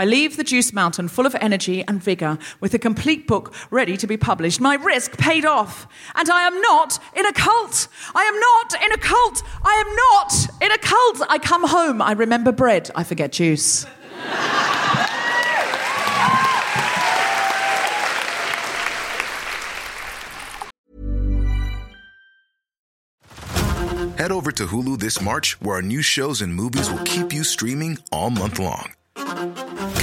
I 0.00 0.06
leave 0.06 0.38
the 0.38 0.44
Juice 0.44 0.72
Mountain 0.72 1.08
full 1.08 1.26
of 1.26 1.34
energy 1.42 1.84
and 1.86 2.02
vigour 2.02 2.38
with 2.58 2.72
a 2.72 2.78
complete 2.78 3.26
book 3.26 3.52
ready 3.70 3.98
to 3.98 4.06
be 4.06 4.16
published. 4.16 4.58
My 4.58 4.76
risk 4.76 5.18
paid 5.18 5.44
off. 5.44 5.86
And 6.14 6.30
I 6.30 6.46
am 6.46 6.58
not 6.62 6.98
in 7.14 7.26
a 7.26 7.34
cult. 7.34 7.86
I 8.14 8.22
am 8.22 8.40
not 8.40 8.82
in 8.82 8.92
a 8.92 8.96
cult. 8.96 9.42
I 9.62 9.84
am 9.84 9.94
not 9.94 10.62
in 10.62 10.72
a 10.72 10.78
cult. 10.78 11.20
I 11.28 11.38
come 11.38 11.68
home. 11.68 12.00
I 12.00 12.12
remember 12.12 12.50
bread. 12.50 12.90
I 12.96 13.04
forget 13.04 13.32
juice. 13.32 13.84
Head 24.16 24.32
over 24.32 24.50
to 24.52 24.66
Hulu 24.66 24.98
this 24.98 25.20
March, 25.20 25.60
where 25.60 25.76
our 25.76 25.82
new 25.82 26.00
shows 26.00 26.40
and 26.40 26.54
movies 26.54 26.90
will 26.90 27.04
keep 27.04 27.34
you 27.34 27.44
streaming 27.44 27.98
all 28.10 28.30
month 28.30 28.58
long. 28.58 28.94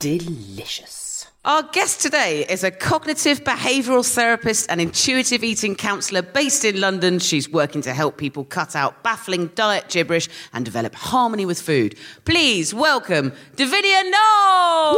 Delicious. 0.00 1.26
Our 1.44 1.64
guest 1.64 2.00
today 2.00 2.46
is 2.48 2.62
a 2.62 2.70
cognitive 2.70 3.42
behavioural 3.42 4.08
therapist 4.08 4.70
and 4.70 4.80
intuitive 4.80 5.42
eating 5.42 5.74
counsellor 5.74 6.22
based 6.22 6.64
in 6.64 6.80
London. 6.80 7.18
She's 7.18 7.50
working 7.50 7.82
to 7.82 7.92
help 7.92 8.16
people 8.16 8.44
cut 8.44 8.76
out 8.76 9.02
baffling 9.02 9.48
diet 9.56 9.88
gibberish 9.88 10.28
and 10.52 10.64
develop 10.64 10.94
harmony 10.94 11.44
with 11.46 11.60
food. 11.60 11.98
Please 12.24 12.72
welcome 12.72 13.32
Devinia 13.56 14.04
Noel! 14.04 14.94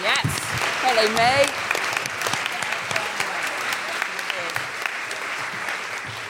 Yes. 0.00 0.26
Hello, 0.84 1.12
May. 1.16 1.46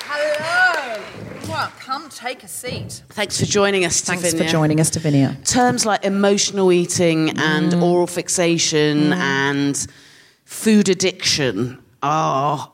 Hello. 0.08 1.02
Well, 1.50 1.70
come 1.80 2.01
take 2.14 2.42
a 2.44 2.48
seat. 2.48 3.02
Thanks 3.10 3.38
for 3.40 3.46
joining 3.46 3.84
us, 3.84 4.00
Thanks 4.00 4.32
for 4.34 4.44
joining 4.44 4.80
us, 4.80 4.90
Devinia. 4.90 5.42
Terms 5.44 5.86
like 5.86 6.04
emotional 6.04 6.72
eating 6.72 7.30
and 7.38 7.72
Mm. 7.72 7.82
oral 7.82 8.06
fixation 8.06 9.12
and 9.12 9.86
food 10.44 10.88
addiction 10.88 11.78
are 12.02 12.70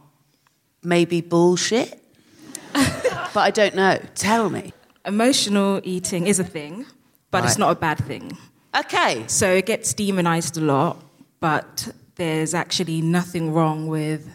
maybe 0.83 1.21
bullshit. 1.21 2.03
but 2.73 3.37
I 3.37 3.51
don't 3.51 3.75
know. 3.75 3.99
Tell 4.15 4.51
me. 4.51 4.73
Emotional 5.05 5.81
eating 5.85 6.27
is 6.27 6.39
a 6.39 6.45
thing, 6.45 6.85
but 7.31 7.45
it's 7.45 7.59
not 7.59 7.71
a 7.73 7.75
bad 7.75 7.99
thing. 8.05 8.37
Okay. 8.77 9.25
So 9.27 9.49
it 9.55 9.67
gets 9.67 9.95
demonized 9.95 10.57
a 10.57 10.61
lot, 10.61 11.03
but 11.41 11.89
there's 12.17 12.53
actually 12.55 13.01
nothing 13.01 13.53
wrong 13.53 13.87
with 13.87 14.29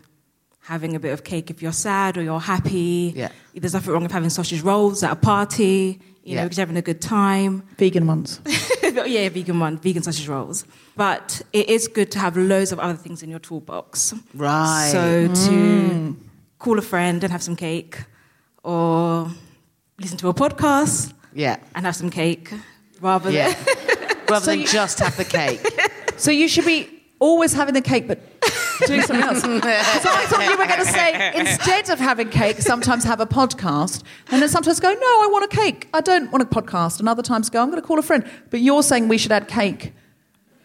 having 0.64 0.96
a 0.96 1.00
bit 1.00 1.12
of 1.12 1.24
cake 1.24 1.50
if 1.50 1.62
you're 1.62 1.72
sad 1.74 2.18
or 2.18 2.24
you're 2.24 2.40
happy. 2.40 3.14
Yeah. 3.16 3.30
There's 3.54 3.74
nothing 3.74 3.94
wrong 3.94 4.04
with 4.04 4.12
having 4.12 4.30
sausage 4.30 4.62
rolls 4.62 5.04
at 5.04 5.12
a 5.12 5.16
party, 5.16 6.00
you 6.24 6.36
know, 6.36 6.44
because 6.44 6.58
you're 6.58 6.66
having 6.66 6.78
a 6.78 6.82
good 6.82 7.02
time. 7.02 7.64
Vegan 7.78 8.08
ones. 8.08 8.40
yeah, 8.84 9.28
vegan 9.30 9.60
one, 9.60 9.78
vegan 9.78 10.04
sausage 10.04 10.28
rolls. 10.28 10.66
But 10.96 11.42
it 11.52 11.70
is 11.70 11.88
good 11.88 12.12
to 12.12 12.20
have 12.20 12.38
loads 12.38 12.72
of 12.72 12.80
other 12.80 12.96
things 12.96 13.22
in 13.24 13.30
your 13.30 13.40
toolbox. 13.40 14.14
Right. 14.34 14.90
So 14.92 15.28
to 15.28 15.32
mm. 15.32 16.16
call 16.60 16.80
a 16.80 16.82
friend 16.82 17.22
and 17.24 17.32
have 17.32 17.44
some 17.44 17.56
cake, 17.58 18.02
or 18.64 19.30
listen 20.00 20.18
to 20.20 20.30
a 20.30 20.34
podcast 20.34 21.14
Yeah. 21.34 21.58
and 21.76 21.86
have 21.86 21.96
some 21.96 22.10
cake, 22.10 22.54
rather 23.02 23.30
Yeah. 23.30 23.52
than 23.52 23.66
Rather 24.30 24.46
So 24.46 24.52
than 24.52 24.62
you- 24.62 24.68
just 24.68 25.00
have 25.00 25.18
the 25.18 25.26
cake. 25.26 25.62
So 26.16 26.32
you 26.32 26.48
should 26.48 26.66
be 26.66 26.88
always 27.20 27.54
having 27.54 27.74
the 27.74 27.82
cake, 27.82 28.08
but 28.08 28.20
doing 28.88 29.02
something 29.02 29.24
else. 29.24 29.42
so 29.42 29.50
I 29.50 30.26
thought 30.28 30.44
you 30.50 30.58
were 30.58 30.66
going 30.66 30.80
to 30.80 30.86
say 30.86 31.32
instead 31.36 31.90
of 31.90 32.00
having 32.00 32.30
cake, 32.30 32.58
sometimes 32.60 33.04
have 33.04 33.20
a 33.20 33.26
podcast, 33.26 34.04
and 34.32 34.42
then 34.42 34.50
sometimes 34.50 34.80
go, 34.80 34.90
no, 34.92 34.96
I 35.00 35.30
want 35.32 35.46
a 35.46 35.56
cake. 35.56 35.88
I 35.94 36.02
don't 36.02 36.32
want 36.32 36.42
a 36.42 36.46
podcast, 36.48 37.00
and 37.00 37.08
other 37.10 37.24
times 37.24 37.50
go, 37.50 37.62
I'm 37.62 37.70
going 37.70 37.82
to 37.82 37.88
call 37.88 38.00
a 38.00 38.04
friend. 38.04 38.30
But 38.50 38.62
you're 38.62 38.84
saying 38.84 39.08
we 39.08 39.18
should 39.18 39.32
add 39.32 39.48
cake 39.48 39.94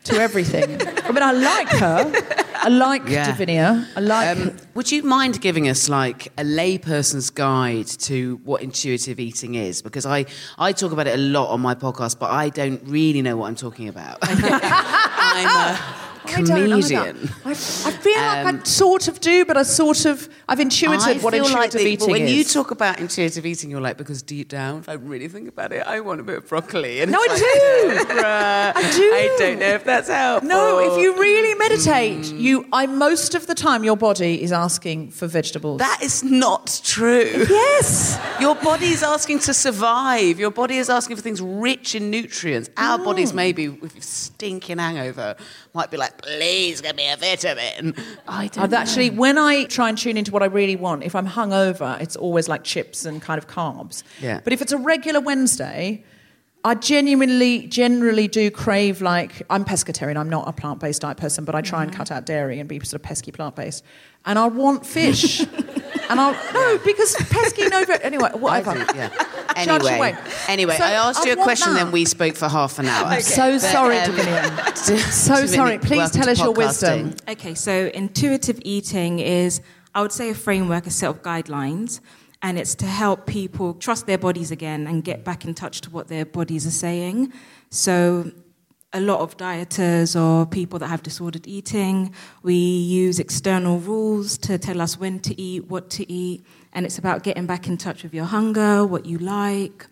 to 0.04 0.16
everything. 0.20 0.80
I 1.04 1.12
mean, 1.12 1.22
I 1.22 1.32
like 1.32 1.68
her. 1.68 2.12
I 2.61 2.68
like 2.68 3.09
Yeah. 3.09 3.30
Devinia. 3.30 3.86
I 3.96 4.00
like. 4.00 4.38
Um, 4.38 4.56
would 4.74 4.90
you 4.90 5.02
mind 5.02 5.40
giving 5.40 5.68
us 5.68 5.88
like 5.88 6.28
a 6.38 6.42
layperson's 6.42 7.30
guide 7.30 7.86
to 7.86 8.40
what 8.44 8.62
intuitive 8.62 9.20
eating 9.20 9.54
is? 9.54 9.82
Because 9.82 10.06
I, 10.06 10.24
I 10.59 10.72
talk 10.72 10.92
about 10.92 11.06
it 11.06 11.14
a 11.14 11.22
lot 11.22 11.50
on 11.50 11.61
my 11.61 11.74
podcast, 11.74 12.18
but 12.18 12.30
I 12.30 12.48
don't 12.48 12.80
really 12.84 13.22
know 13.22 13.36
what 13.36 13.48
I'm 13.48 13.54
talking 13.54 13.88
about. 13.88 14.18
I'm 14.22 14.38
a 14.44 14.48
I 14.50 15.34
don't 15.34 15.46
either. 15.46 16.17
Comedian. 16.29 17.31
I, 17.45 17.51
I 17.51 17.55
feel 17.55 18.16
like 18.16 18.47
Um, 18.47 18.61
I 18.61 18.64
sort 18.64 19.09
of 19.09 19.20
do, 19.20 19.45
but 19.45 19.57
I 19.57 19.62
sort 19.64 20.05
of 20.07 20.29
I've 20.49 20.61
intuited 20.61 21.01
I 21.01 21.14
what 21.18 21.35
intuitive 21.35 21.55
like 21.55 21.70
the- 21.72 21.81
eating 21.87 22.11
when 22.11 22.22
is. 22.22 22.33
you 22.33 22.45
talk 22.45 22.70
about 22.70 23.01
intuitive 23.01 23.45
eating, 23.45 23.70
you're 23.70 23.81
like, 23.81 23.97
because 23.99 24.22
deep 24.22 24.49
down, 24.49 24.79
if 24.81 24.89
I 24.89 24.95
really 24.95 25.29
think 25.29 25.49
about 25.49 25.72
it, 25.72 25.87
I 25.87 26.01
want 26.01 26.20
a 26.20 26.22
bit 26.22 26.39
of 26.39 26.49
broccoli. 26.49 27.01
And 27.03 27.11
No, 27.12 27.18
I 27.20 27.26
like, 27.26 27.39
do. 27.39 28.14
bruh, 28.14 28.72
I 28.76 28.91
do. 28.97 29.03
I 29.12 29.37
don't 29.39 29.59
know 29.59 29.66
if 29.74 29.85
that's 29.85 30.09
helpful. 30.09 30.49
No, 30.49 30.79
if 30.79 30.99
you 31.03 31.14
really 31.18 31.55
meditate, 31.55 32.18
Mm. 32.18 32.41
you 32.41 32.66
I 32.72 32.87
most 32.87 33.35
of 33.35 33.47
the 33.47 33.55
time 33.55 33.85
your 33.85 33.97
body 33.97 34.43
is 34.43 34.53
asking 34.53 35.11
for 35.11 35.26
vegetables. 35.26 35.79
That 35.79 36.01
is 36.03 36.22
not 36.24 36.81
true. 36.85 37.45
yes. 37.49 38.18
Your 38.41 38.55
body 38.57 38.87
is 38.87 39.03
asking 39.03 39.41
to 39.41 39.55
survive. 39.55 40.39
Your 40.39 40.51
body 40.51 40.76
is 40.79 40.89
asking 40.89 41.16
for 41.16 41.22
things 41.22 41.41
rich 41.41 41.95
in 41.95 42.11
nutrients. 42.11 42.70
Our 42.76 42.99
Mm. 42.99 43.05
bodies, 43.05 43.33
maybe 43.33 43.68
with 43.68 44.03
stinking 44.03 44.79
hangover, 44.79 45.37
might 45.74 45.91
be 45.91 45.97
like, 45.97 46.09
like, 46.09 46.17
please 46.18 46.80
give 46.80 46.96
me 46.96 47.10
a 47.10 47.16
vitamin. 47.16 47.94
I 48.26 48.48
don't 48.48 48.64
I've 48.64 48.72
actually, 48.72 49.10
when 49.10 49.38
I 49.38 49.64
try 49.64 49.88
and 49.88 49.96
tune 49.96 50.16
into 50.16 50.32
what 50.32 50.42
I 50.42 50.46
really 50.46 50.76
want, 50.76 51.04
if 51.04 51.14
I'm 51.14 51.26
hungover, 51.26 52.00
it's 52.00 52.16
always 52.16 52.48
like 52.48 52.64
chips 52.64 53.04
and 53.04 53.22
kind 53.22 53.38
of 53.38 53.48
carbs. 53.48 54.02
Yeah. 54.20 54.40
But 54.42 54.52
if 54.52 54.62
it's 54.62 54.72
a 54.72 54.78
regular 54.78 55.20
Wednesday, 55.20 56.04
I 56.68 56.74
genuinely, 56.74 57.66
generally 57.66 58.28
do 58.28 58.50
crave 58.50 59.00
like 59.00 59.40
I'm 59.48 59.64
pescatarian. 59.64 60.18
I'm 60.18 60.28
not 60.28 60.46
a 60.48 60.52
plant-based 60.52 61.00
diet 61.00 61.16
person, 61.16 61.46
but 61.46 61.54
I 61.54 61.62
try 61.62 61.82
and 61.82 61.90
cut 61.90 62.10
out 62.10 62.26
dairy 62.26 62.60
and 62.60 62.68
be 62.68 62.78
sort 62.80 62.92
of 63.00 63.02
pesky 63.02 63.32
plant-based. 63.32 63.82
And 64.26 64.38
I 64.38 64.48
want 64.48 64.84
fish. 64.84 65.40
and 66.10 66.20
I'll 66.20 66.34
no 66.52 66.78
because 66.84 67.14
pesky 67.30 67.68
no. 67.68 67.86
ve- 67.86 67.94
Anyway, 68.02 68.28
whatever. 68.34 68.72
I 68.72 68.84
do, 68.84 68.98
yeah. 68.98 69.24
Anyway, 69.56 70.14
anyway, 70.46 70.76
So 70.76 70.84
I 70.84 70.90
asked 70.92 71.24
you 71.24 71.32
I 71.32 71.40
a 71.40 71.42
question, 71.42 71.72
that. 71.72 71.84
then 71.84 71.90
we 71.90 72.04
spoke 72.04 72.36
for 72.36 72.48
half 72.48 72.78
an 72.78 72.86
hour. 72.86 73.06
I'm 73.06 73.22
so 73.22 73.52
But, 73.52 73.58
sorry, 73.60 73.98
um, 73.98 74.12
Davina. 74.12 74.64
to- 74.86 74.98
So 74.98 75.46
sorry. 75.46 75.78
Please 75.78 76.10
tell 76.10 76.28
us 76.28 76.38
your 76.38 76.52
wisdom. 76.52 77.14
Okay, 77.26 77.54
so 77.54 77.90
intuitive 77.94 78.60
eating 78.62 79.20
is, 79.20 79.62
I 79.94 80.02
would 80.02 80.12
say, 80.12 80.28
a 80.30 80.34
framework, 80.34 80.86
a 80.86 80.90
set 80.90 81.08
of 81.08 81.22
guidelines, 81.22 82.00
and 82.43 82.59
it's 82.59 82.74
to 82.76 82.86
help 82.86 83.26
people 83.26 83.74
trust 83.74 84.07
their 84.07 84.18
bodies 84.18 84.51
again 84.51 84.86
and 84.86 85.03
get 85.03 85.24
back 85.24 85.45
in 85.45 85.55
touch 85.55 85.80
to 85.82 85.91
what 85.91 86.09
their 86.09 86.24
bodies 86.24 86.66
are 86.66 86.72
saying. 86.72 87.32
So, 87.70 88.30
a 88.95 89.01
lot 89.01 89.20
of 89.20 89.36
dieters 89.36 90.18
or 90.18 90.47
people 90.47 90.78
that 90.78 90.86
have 90.86 91.03
disordered 91.03 91.47
eating, 91.47 92.14
we 92.43 92.55
use 92.55 93.18
external 93.18 93.78
rules 93.78 94.39
to 94.39 94.57
tell 94.57 94.80
us 94.80 94.99
when 94.99 95.20
to 95.20 95.39
eat, 95.39 95.68
what 95.68 95.91
to 95.91 96.11
eat, 96.11 96.47
and 96.72 96.86
it's 96.86 96.97
about 96.97 97.22
getting 97.22 97.45
back 97.45 97.66
in 97.66 97.76
touch 97.76 98.03
with 98.03 98.14
your 98.14 98.24
hunger, 98.24 98.86
what 98.86 99.05
you 99.05 99.18
like, 99.18 99.86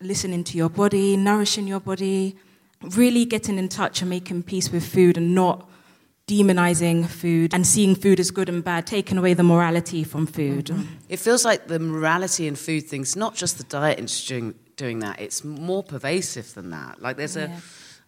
listening 0.00 0.42
to 0.44 0.58
your 0.58 0.68
body, 0.68 1.16
nourishing 1.16 1.68
your 1.68 1.78
body, 1.78 2.36
really 2.82 3.24
getting 3.24 3.56
in 3.56 3.68
touch 3.68 4.00
and 4.00 4.10
making 4.10 4.42
peace 4.42 4.70
with 4.72 4.84
food 4.84 5.16
and 5.16 5.32
not 5.32 5.68
demonizing 6.26 7.06
food 7.06 7.52
and 7.52 7.66
seeing 7.66 7.94
food 7.94 8.18
as 8.18 8.30
good 8.30 8.48
and 8.48 8.64
bad, 8.64 8.86
taking 8.86 9.18
away 9.18 9.34
the 9.34 9.42
morality 9.42 10.02
from 10.04 10.26
food. 10.26 10.70
It 11.08 11.18
feels 11.18 11.44
like 11.44 11.66
the 11.68 11.78
morality 11.78 12.46
in 12.46 12.56
food 12.56 12.84
things, 12.84 13.14
not 13.14 13.34
just 13.34 13.58
the 13.58 13.64
diet 13.64 13.98
industry 13.98 14.38
doing, 14.38 14.54
doing 14.76 14.98
that, 15.00 15.20
it's 15.20 15.44
more 15.44 15.82
pervasive 15.82 16.54
than 16.54 16.70
that. 16.70 17.02
Like 17.02 17.16
there's 17.18 17.36
a, 17.36 17.50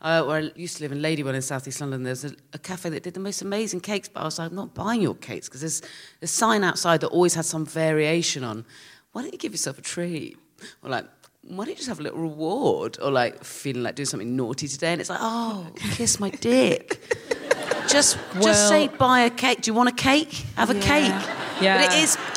uh, 0.00 0.24
where 0.24 0.38
I 0.38 0.50
used 0.56 0.78
to 0.78 0.82
live 0.84 0.92
in 0.92 1.00
Ladywell 1.00 1.34
in 1.34 1.42
South 1.42 1.68
East 1.68 1.80
London, 1.80 2.02
there's 2.04 2.24
a, 2.24 2.32
a 2.54 2.58
cafe 2.58 2.88
that 2.90 3.02
did 3.02 3.14
the 3.14 3.20
most 3.20 3.42
amazing 3.42 3.80
cakes, 3.80 4.08
but 4.08 4.20
I 4.20 4.24
was 4.24 4.38
like, 4.38 4.50
I'm 4.50 4.56
not 4.56 4.74
buying 4.74 5.02
your 5.02 5.14
cakes 5.14 5.48
because 5.48 5.60
there's 5.60 5.82
a 6.22 6.26
sign 6.26 6.64
outside 6.64 7.00
that 7.02 7.08
always 7.08 7.34
had 7.34 7.44
some 7.44 7.66
variation 7.66 8.44
on, 8.44 8.64
why 9.12 9.22
don't 9.22 9.32
you 9.32 9.38
give 9.38 9.52
yourself 9.52 9.78
a 9.78 9.82
treat? 9.82 10.38
Or 10.82 10.88
like, 10.88 11.04
why 11.48 11.64
don't 11.64 11.68
you 11.70 11.76
just 11.76 11.88
have 11.88 12.00
a 12.00 12.02
little 12.02 12.20
reward? 12.20 12.98
Or 13.02 13.10
like 13.10 13.44
feeling 13.44 13.82
like 13.82 13.94
doing 13.94 14.06
something 14.06 14.36
naughty 14.36 14.68
today, 14.68 14.92
and 14.92 15.00
it's 15.00 15.10
like, 15.10 15.18
oh, 15.22 15.66
kiss 15.92 16.18
my 16.20 16.30
dick. 16.30 17.00
Just, 17.88 18.18
just 18.42 18.68
say 18.68 18.88
buy 18.88 19.20
a 19.20 19.30
cake. 19.30 19.60
Do 19.60 19.70
you 19.70 19.74
want 19.74 19.88
a 19.88 19.92
cake? 19.92 20.32
Have 20.56 20.70
a 20.70 20.74
cake. 20.74 21.12
Yeah. 21.60 21.86
But 21.86 21.92
it 21.94 22.02
is. 22.02 22.16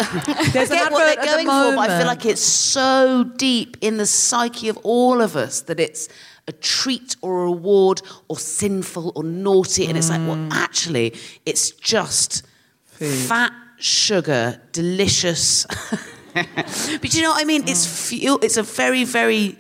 There's 0.54 0.70
I 0.70 0.76
an 0.76 0.84
get 0.84 0.92
what 0.92 1.00
they're 1.00 1.20
at 1.20 1.22
the 1.22 1.26
going 1.26 1.46
for, 1.48 1.76
but 1.76 1.90
I 1.90 1.98
feel 1.98 2.06
like 2.06 2.24
it's 2.24 2.40
so 2.42 3.24
deep 3.36 3.76
in 3.82 3.98
the 3.98 4.06
psyche 4.06 4.70
of 4.70 4.78
all 4.84 5.22
of 5.22 5.36
us 5.36 5.62
that 5.62 5.80
it's 5.80 6.08
a 6.48 6.52
treat 6.52 7.16
or 7.24 7.42
a 7.42 7.46
reward 7.46 8.04
or 8.28 8.38
sinful 8.38 9.12
or 9.16 9.24
naughty, 9.24 9.88
and 9.88 9.98
it's 9.98 10.12
like, 10.12 10.22
well, 10.28 10.36
Mm. 10.38 10.52
actually, 10.52 11.16
it's 11.48 11.72
just 11.72 12.44
fat, 12.92 13.52
sugar, 13.80 14.62
delicious. 14.72 15.66
but 17.02 17.14
you 17.14 17.22
know 17.22 17.30
what 17.32 17.42
I 17.42 17.46
mean? 17.46 17.64
It's 17.68 17.86
Mm. 17.86 18.08
fuel. 18.10 18.40
It's 18.42 18.58
a 18.58 18.64
very, 18.64 19.04
very 19.04 19.58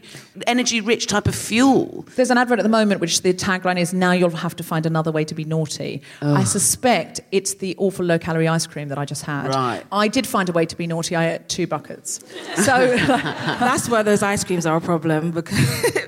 energy-rich 0.47 1.07
type 1.07 1.27
of 1.27 1.35
fuel. 1.35 2.05
There's 2.15 2.29
an 2.31 2.37
advert 2.37 2.59
at 2.59 2.63
the 2.63 2.69
moment 2.69 3.01
which 3.01 3.21
the 3.23 3.33
tagline 3.33 3.77
is 3.79 3.93
"Now 3.93 4.11
you'll 4.13 4.29
have 4.29 4.55
to 4.57 4.63
find 4.63 4.85
another 4.85 5.11
way 5.11 5.25
to 5.25 5.35
be 5.35 5.43
naughty." 5.43 6.01
I 6.21 6.43
suspect 6.45 7.19
it's 7.31 7.55
the 7.55 7.75
awful 7.77 8.05
low-calorie 8.05 8.47
ice 8.47 8.65
cream 8.67 8.87
that 8.89 8.97
I 8.97 9.05
just 9.05 9.23
had. 9.23 9.47
Right. 9.49 9.83
I 9.91 10.07
did 10.07 10.25
find 10.27 10.47
a 10.49 10.51
way 10.53 10.65
to 10.65 10.75
be 10.77 10.87
naughty. 10.87 11.15
I 11.15 11.33
ate 11.35 11.49
two 11.49 11.67
buckets. 11.67 12.19
So 12.55 12.95
That's 13.07 13.89
where 13.89 14.03
those 14.03 14.21
ice 14.23 14.43
creams 14.43 14.65
are 14.65 14.77
a 14.77 14.81
problem 14.81 15.31
because 15.31 15.59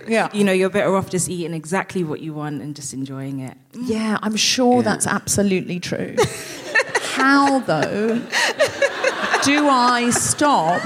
Yeah. 0.08 0.30
you 0.34 0.44
know 0.44 0.52
you're 0.52 0.70
better 0.70 0.96
off 0.96 1.10
just 1.10 1.30
eating 1.30 1.54
exactly 1.54 2.04
what 2.04 2.20
you 2.22 2.34
want 2.34 2.62
and 2.62 2.76
just 2.76 2.94
enjoying 2.94 3.40
it. 3.40 3.56
yeah, 3.74 4.18
I'm 4.22 4.36
sure 4.36 4.82
that's 4.84 5.08
absolutely 5.08 5.80
true. 5.80 6.16
How 7.16 7.60
though 7.60 8.22
do 9.44 9.68
I 9.68 10.10
stop 10.12 10.82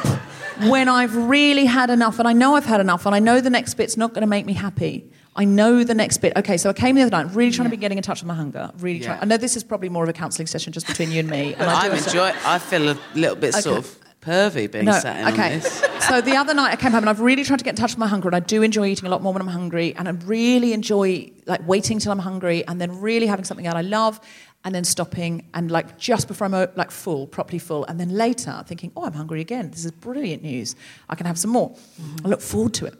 when 0.67 0.87
I've 0.87 1.15
really 1.15 1.65
had 1.65 1.89
enough 1.89 2.19
and 2.19 2.27
I 2.27 2.33
know 2.33 2.55
I've 2.55 2.65
had 2.65 2.79
enough 2.79 3.05
and 3.05 3.13
I 3.13 3.19
know 3.19 3.41
the 3.41 3.49
next 3.49 3.73
bit's 3.73 3.97
not 3.97 4.13
going 4.13 4.21
to 4.21 4.27
make 4.27 4.45
me 4.45 4.53
happy? 4.53 5.09
I 5.35 5.43
know 5.43 5.83
the 5.83 5.93
next 5.93 6.19
bit. 6.19 6.31
Okay, 6.37 6.55
so 6.55 6.69
I 6.69 6.73
came 6.73 6.95
the 6.95 7.01
other 7.01 7.11
night, 7.11 7.35
really 7.35 7.51
trying 7.51 7.65
to 7.65 7.69
be 7.69 7.77
getting 7.77 7.97
in 7.97 8.03
touch 8.03 8.21
with 8.21 8.27
my 8.27 8.35
hunger. 8.35 8.71
Really 8.79 9.01
trying. 9.01 9.21
I 9.21 9.25
know 9.25 9.35
this 9.35 9.57
is 9.57 9.63
probably 9.65 9.89
more 9.89 10.03
of 10.03 10.09
a 10.09 10.13
counselling 10.13 10.47
session 10.47 10.71
just 10.71 10.87
between 10.87 11.11
you 11.11 11.19
and 11.19 11.29
me. 11.29 11.53
And 11.55 11.69
I 11.69 11.87
I'm 11.87 11.91
enjoy. 11.91 12.31
I 12.45 12.57
feel 12.59 12.89
a 12.89 12.97
little 13.15 13.35
bit 13.35 13.53
sort 13.53 13.79
of 13.79 13.99
pervy 14.25 14.71
being 14.71 14.85
no, 14.85 14.91
sat 14.91 15.19
in 15.19 15.33
okay. 15.33 15.59
so 15.99 16.19
the 16.19 16.35
other 16.35 16.53
night 16.53 16.71
I 16.71 16.75
came 16.75 16.91
home 16.91 17.03
and 17.03 17.09
I've 17.09 17.19
really 17.19 17.43
tried 17.43 17.59
to 17.59 17.63
get 17.63 17.71
in 17.71 17.75
touch 17.75 17.91
with 17.91 17.99
my 17.99 18.07
hunger 18.07 18.27
and 18.27 18.35
I 18.35 18.39
do 18.39 18.63
enjoy 18.63 18.87
eating 18.87 19.05
a 19.05 19.09
lot 19.09 19.21
more 19.21 19.31
when 19.31 19.41
I'm 19.41 19.47
hungry 19.47 19.93
and 19.95 20.07
I 20.07 20.11
really 20.11 20.73
enjoy 20.73 21.31
like 21.45 21.65
waiting 21.67 21.99
till 21.99 22.11
I'm 22.11 22.19
hungry 22.19 22.65
and 22.67 22.81
then 22.81 23.01
really 23.01 23.27
having 23.27 23.45
something 23.45 23.65
that 23.65 23.75
I 23.75 23.81
love 23.81 24.19
and 24.65 24.73
then 24.73 24.83
stopping 24.83 25.47
and 25.53 25.69
like 25.69 25.97
just 25.97 26.27
before 26.27 26.45
I'm 26.45 26.51
like 26.75 26.89
full, 26.89 27.27
properly 27.27 27.59
full 27.59 27.85
and 27.85 27.99
then 27.99 28.09
later 28.09 28.63
thinking, 28.65 28.91
oh, 28.97 29.05
I'm 29.05 29.13
hungry 29.13 29.39
again. 29.39 29.69
This 29.69 29.85
is 29.85 29.91
brilliant 29.91 30.41
news. 30.41 30.75
I 31.07 31.13
can 31.13 31.27
have 31.27 31.37
some 31.37 31.51
more. 31.51 31.69
Mm-hmm. 31.69 32.25
I 32.25 32.29
look 32.29 32.41
forward 32.41 32.73
to 32.75 32.87
it. 32.87 32.95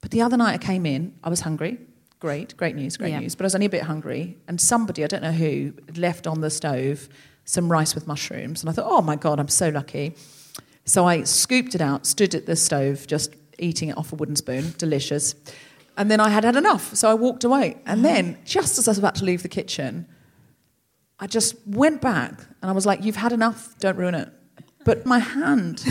But 0.00 0.12
the 0.12 0.22
other 0.22 0.36
night 0.36 0.54
I 0.54 0.58
came 0.58 0.86
in, 0.86 1.12
I 1.24 1.28
was 1.28 1.40
hungry. 1.40 1.78
Great, 2.20 2.56
great 2.56 2.76
news, 2.76 2.96
great 2.96 3.10
Yeah. 3.10 3.18
news. 3.18 3.34
But 3.34 3.44
I 3.44 3.46
was 3.46 3.54
only 3.56 3.66
a 3.66 3.70
bit 3.70 3.82
hungry 3.82 4.38
and 4.46 4.60
somebody, 4.60 5.02
I 5.02 5.08
don't 5.08 5.22
know 5.22 5.32
who, 5.32 5.72
left 5.96 6.28
on 6.28 6.40
the 6.40 6.50
stove 6.50 7.08
some 7.44 7.70
rice 7.70 7.94
with 7.94 8.06
mushrooms 8.06 8.62
and 8.62 8.70
I 8.70 8.72
thought, 8.72 8.86
oh 8.88 9.02
my 9.02 9.16
God, 9.16 9.40
I'm 9.40 9.48
so 9.48 9.70
lucky. 9.70 10.14
So 10.84 11.04
I 11.04 11.24
scooped 11.24 11.74
it 11.74 11.80
out, 11.80 12.06
stood 12.06 12.34
at 12.36 12.46
the 12.46 12.54
stove, 12.54 13.08
just 13.08 13.34
eating 13.58 13.88
it 13.88 13.98
off 13.98 14.12
a 14.12 14.16
wooden 14.16 14.36
spoon, 14.36 14.72
delicious. 14.78 15.34
And 15.96 16.08
then 16.08 16.20
I 16.20 16.28
had 16.28 16.44
had 16.44 16.54
enough, 16.54 16.94
so 16.94 17.10
I 17.10 17.14
walked 17.14 17.42
away. 17.42 17.76
And 17.86 18.04
uh-huh. 18.06 18.14
then, 18.14 18.38
just 18.44 18.78
as 18.78 18.86
I 18.86 18.92
was 18.92 18.98
about 18.98 19.16
to 19.16 19.24
leave 19.24 19.42
the 19.42 19.48
kitchen, 19.48 20.06
I 21.20 21.26
just 21.26 21.56
went 21.66 22.00
back 22.00 22.40
and 22.62 22.70
I 22.70 22.72
was 22.72 22.86
like, 22.86 23.04
You've 23.04 23.16
had 23.16 23.32
enough, 23.32 23.74
don't 23.78 23.96
ruin 23.96 24.14
it. 24.14 24.28
But 24.84 25.04
my 25.04 25.18
hand 25.18 25.84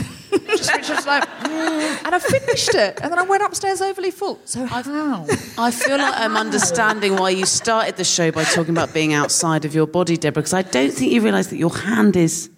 just 0.57 0.87
just 0.87 1.07
like, 1.07 1.23
"Mm," 1.23 2.05
and 2.05 2.15
I 2.15 2.19
finished 2.19 2.73
it. 2.73 2.99
And 3.01 3.11
then 3.11 3.19
I 3.19 3.23
went 3.23 3.43
upstairs 3.43 3.81
overly 3.81 4.11
full. 4.11 4.39
So, 4.45 4.63
I, 4.63 4.81
how? 4.81 5.25
I 5.57 5.71
feel 5.71 5.97
like 5.97 6.13
I'm 6.17 6.35
understanding 6.35 7.15
why 7.15 7.31
you 7.31 7.45
started 7.45 7.97
the 7.97 8.03
show 8.03 8.31
by 8.31 8.43
talking 8.43 8.71
about 8.71 8.93
being 8.93 9.13
outside 9.13 9.65
of 9.65 9.75
your 9.75 9.87
body, 9.87 10.17
Deborah, 10.17 10.41
because 10.41 10.53
I 10.53 10.63
don't 10.63 10.91
think 10.91 11.11
you 11.11 11.21
realise 11.21 11.47
that 11.47 11.57
your 11.57 11.75
hand 11.75 12.15
is 12.15 12.49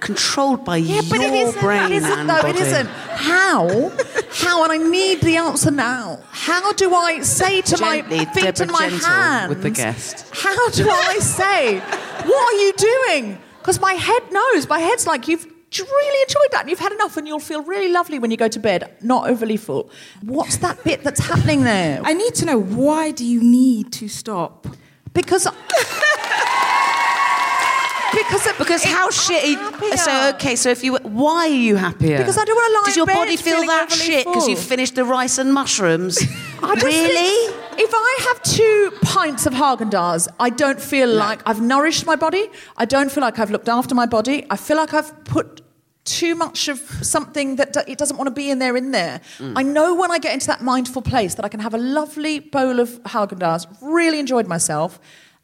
controlled 0.00 0.64
by 0.64 0.76
Yeah, 0.78 1.00
but 1.08 1.20
it 1.20 1.32
your 1.34 1.48
isn't. 1.48 1.60
brain 1.60 1.92
it 1.92 1.96
isn't, 1.96 2.10
and 2.20 2.28
though. 2.30 2.42
body. 2.42 2.58
It 2.58 2.66
isn't. 2.66 2.86
How? 2.88 3.90
How? 4.32 4.64
And 4.64 4.72
I 4.72 4.78
need 4.78 5.20
the 5.20 5.36
answer 5.36 5.70
now. 5.70 6.20
How 6.30 6.72
do 6.72 6.94
I 6.94 7.20
say 7.20 7.60
to 7.62 7.76
Gently, 7.76 8.18
my 8.18 8.24
feet 8.32 8.42
Deborah 8.44 8.62
and 8.62 8.72
my 8.72 8.84
hands 8.84 9.48
with 9.48 9.62
the 9.62 9.70
guest. 9.70 10.26
How 10.32 10.70
do 10.70 10.88
I 10.88 11.18
say? 11.18 11.78
what 11.80 12.54
are 12.54 12.58
you 12.58 12.72
doing? 12.72 13.38
Because 13.60 13.80
my 13.80 13.92
head 13.94 14.22
knows. 14.32 14.68
My 14.68 14.78
head's 14.80 15.06
like 15.06 15.28
you've. 15.28 15.46
Really 15.78 16.22
enjoyed 16.22 16.50
that, 16.52 16.60
and 16.62 16.70
you've 16.70 16.78
had 16.78 16.92
enough, 16.92 17.18
and 17.18 17.28
you'll 17.28 17.38
feel 17.40 17.62
really 17.62 17.92
lovely 17.92 18.18
when 18.18 18.30
you 18.30 18.38
go 18.38 18.48
to 18.48 18.58
bed, 18.58 18.90
not 19.02 19.28
overly 19.28 19.58
full. 19.58 19.90
What's 20.22 20.56
that 20.58 20.82
bit 20.82 21.04
that's 21.04 21.20
happening 21.20 21.62
there? 21.62 22.00
I 22.02 22.14
need 22.14 22.34
to 22.36 22.46
know 22.46 22.58
why 22.58 23.10
do 23.10 23.22
you 23.22 23.42
need 23.42 23.92
to 23.92 24.08
stop? 24.08 24.66
Because 25.12 25.46
because 28.22 28.58
Because 28.58 28.84
how 28.84 29.08
shitty. 29.10 29.54
Uh, 29.56 29.70
happier. 29.70 29.96
So 29.96 30.28
okay, 30.34 30.56
so 30.56 30.70
if 30.70 30.82
you, 30.84 30.96
why 30.96 31.46
are 31.46 31.48
you 31.48 31.76
happier? 31.76 32.18
Because 32.18 32.38
I 32.38 32.44
don't 32.44 32.56
wanna 32.56 32.74
lie 32.74 32.82
Does 32.86 32.96
your 32.96 33.06
body 33.06 33.36
feel 33.36 33.62
that 33.66 33.90
shit 33.90 34.26
because 34.26 34.48
you 34.48 34.56
full. 34.56 34.64
finished 34.64 34.94
the 34.94 35.04
rice 35.04 35.38
and 35.38 35.52
mushrooms? 35.52 36.18
I 36.62 36.74
really? 36.74 37.52
think 37.52 37.80
if 37.80 37.90
I 37.94 38.18
have 38.28 38.42
two 38.42 38.92
pints 39.02 39.46
of 39.46 39.52
Haagen 39.54 39.90
Dazs, 39.90 40.28
I 40.40 40.50
don't 40.50 40.80
feel 40.80 41.08
like 41.08 41.40
I've 41.46 41.60
nourished 41.60 42.06
my 42.06 42.16
body. 42.16 42.50
I 42.76 42.84
don't 42.84 43.10
feel 43.10 43.22
like 43.22 43.38
I've 43.38 43.50
looked 43.50 43.68
after 43.68 43.94
my 43.94 44.06
body. 44.06 44.44
I 44.50 44.56
feel 44.56 44.76
like 44.76 44.92
I've 44.92 45.24
put 45.24 45.62
too 46.04 46.34
much 46.34 46.68
of 46.68 46.78
something 47.02 47.56
that 47.56 47.76
it 47.86 47.98
doesn't 47.98 48.16
want 48.16 48.26
to 48.26 48.34
be 48.34 48.50
in 48.50 48.58
there 48.58 48.76
in 48.76 48.90
there. 48.92 49.20
Mm. 49.38 49.52
I 49.56 49.62
know 49.62 49.94
when 49.94 50.10
I 50.10 50.18
get 50.18 50.32
into 50.32 50.46
that 50.46 50.62
mindful 50.62 51.02
place 51.02 51.34
that 51.34 51.44
I 51.44 51.48
can 51.48 51.60
have 51.60 51.74
a 51.74 51.78
lovely 51.78 52.40
bowl 52.40 52.80
of 52.80 52.88
Haagen 53.04 53.38
Dazs, 53.38 53.66
really 53.80 54.18
enjoyed 54.18 54.46
myself. 54.48 54.98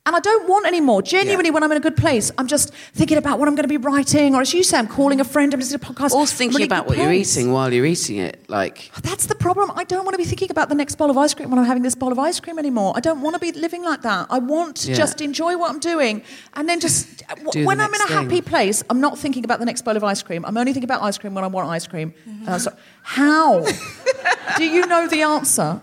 And 0.07 0.15
I 0.15 0.21
don't 0.21 0.47
want 0.47 0.67
any 0.67 0.83
more. 0.83 1.01
Genuinely, 1.01 1.51
when 1.51 1.63
I'm 1.63 1.71
in 1.73 1.79
a 1.79 1.81
good 1.81 1.97
place, 1.97 2.31
I'm 2.37 2.47
just 2.47 2.75
thinking 2.93 3.17
about 3.17 3.39
what 3.39 3.49
I'm 3.49 3.55
going 3.55 3.67
to 3.67 3.69
be 3.69 3.79
writing, 3.79 4.35
or 4.35 4.43
as 4.43 4.53
you 4.53 4.63
say, 4.63 4.77
I'm 4.77 4.87
calling 4.87 5.19
a 5.19 5.25
friend, 5.25 5.55
I'm 5.55 5.61
listening 5.61 5.81
to 5.81 5.87
a 5.91 5.95
podcast. 5.95 6.11
Or 6.13 6.27
thinking 6.27 6.57
really 6.57 6.67
about 6.67 6.87
good 6.89 6.99
what 6.99 7.03
you're 7.05 7.13
eating 7.15 7.53
while 7.53 7.73
you're 7.73 7.87
eating 7.87 8.19
it, 8.19 8.45
like. 8.51 8.91
Oh, 8.95 9.01
that's 9.03 9.25
the 9.25 9.35
problem. 9.35 9.71
I 9.75 9.85
don't 9.85 10.05
want 10.05 10.13
to 10.13 10.19
be 10.19 10.27
thinking 10.27 10.51
about 10.51 10.69
the 10.69 10.75
next 10.75 10.97
bowl 10.97 11.09
of 11.11 11.17
ice 11.17 11.33
cream 11.33 11.49
when 11.49 11.59
I'm 11.59 11.65
having 11.65 11.83
this 11.83 11.95
bowl 11.95 12.13
of 12.13 12.19
ice 12.19 12.39
cream 12.39 12.59
anymore. 12.59 12.93
I 12.95 13.01
don't 13.01 13.23
want 13.23 13.33
to 13.33 13.41
be 13.41 13.53
living 13.53 13.83
like 13.83 14.03
that. 14.03 14.27
I 14.29 14.41
want 14.41 14.77
to 14.83 14.91
Yeah. 14.91 14.95
just 14.97 15.23
enjoy 15.23 15.57
what 15.57 15.71
I'm 15.71 15.79
doing 15.81 16.21
and 16.53 16.69
then 16.69 16.81
just 16.81 17.23
Do 17.43 17.51
the 17.53 17.65
when 17.65 17.81
I'm 17.81 17.95
in 17.95 18.01
a 18.03 18.09
happy 18.13 18.29
thing. 18.29 18.43
place, 18.43 18.85
I'm 18.91 19.01
not 19.01 19.19
thinking 19.19 19.43
about 19.47 19.59
the 19.59 19.65
next 19.65 19.87
bowl 19.87 19.97
of 19.97 20.05
ice 20.05 20.23
cream. 20.23 20.45
I'm 20.45 20.59
only 20.59 20.75
thinking 20.75 20.85
about 20.91 21.01
ice 21.03 21.17
cream 21.17 21.33
when 21.35 21.45
I 21.45 21.47
want 21.47 21.71
ice 21.71 21.87
cream. 21.87 22.13
And 22.27 22.47
I 22.51 22.53
was 22.53 22.67
like, 22.67 22.77
how? 23.03 23.65
Do 24.59 24.65
you 24.67 24.87
know 24.87 25.09
the 25.09 25.23
answer? 25.23 25.81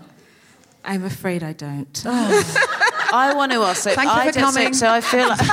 I'm 0.86 1.04
afraid 1.06 1.42
I 1.44 1.54
don't. 1.54 2.04
Oh. 2.06 2.68
I 3.14 3.34
want 3.34 3.52
to 3.52 3.62
ask. 3.64 3.84
So 3.84 3.94
Thank 3.94 4.10
you 4.10 4.16
I 4.16 4.26
for 4.28 4.32
don't- 4.40 4.52
so- 4.54 4.60
coming. 4.60 4.74
So, 4.74 4.88
I 4.90 5.02
feel 5.02 5.28
like 5.28 5.40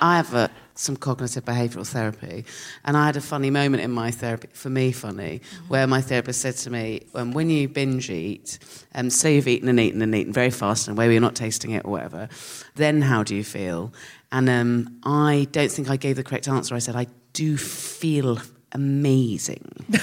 I 0.00 0.16
have 0.16 0.32
a, 0.34 0.48
some 0.74 0.96
cognitive 0.96 1.44
behavioural 1.44 1.84
therapy, 1.86 2.44
and 2.84 2.96
I 2.96 3.06
had 3.06 3.16
a 3.16 3.20
funny 3.20 3.50
moment 3.50 3.82
in 3.82 3.90
my 3.90 4.12
therapy, 4.12 4.48
for 4.52 4.70
me 4.70 4.92
funny, 4.92 5.40
where 5.66 5.86
my 5.88 6.00
therapist 6.00 6.40
said 6.40 6.54
to 6.58 6.70
me, 6.70 7.02
um, 7.16 7.32
"When 7.32 7.50
you 7.50 7.68
binge 7.68 8.08
eat, 8.10 8.60
um, 8.94 9.10
say 9.10 9.34
you've 9.34 9.48
eaten 9.48 9.68
and 9.68 9.80
eaten 9.80 10.00
and 10.02 10.14
eaten 10.14 10.32
very 10.32 10.50
fast, 10.50 10.86
and 10.86 10.96
maybe 10.96 11.14
you're 11.14 11.20
not 11.20 11.34
tasting 11.34 11.72
it 11.72 11.84
or 11.84 11.90
whatever, 11.90 12.28
then 12.76 13.02
how 13.02 13.24
do 13.24 13.34
you 13.34 13.42
feel?" 13.44 13.92
And 14.30 14.48
um, 14.48 15.00
I 15.04 15.48
don't 15.52 15.72
think 15.72 15.88
I 15.90 15.96
gave 15.96 16.14
the 16.16 16.22
correct 16.22 16.46
answer. 16.48 16.74
I 16.76 16.78
said, 16.78 16.94
"I 16.94 17.06
do 17.32 17.56
feel 17.56 18.38
amazing." 18.72 19.64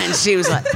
and 0.00 0.14
she 0.14 0.36
was 0.36 0.48
like. 0.50 0.66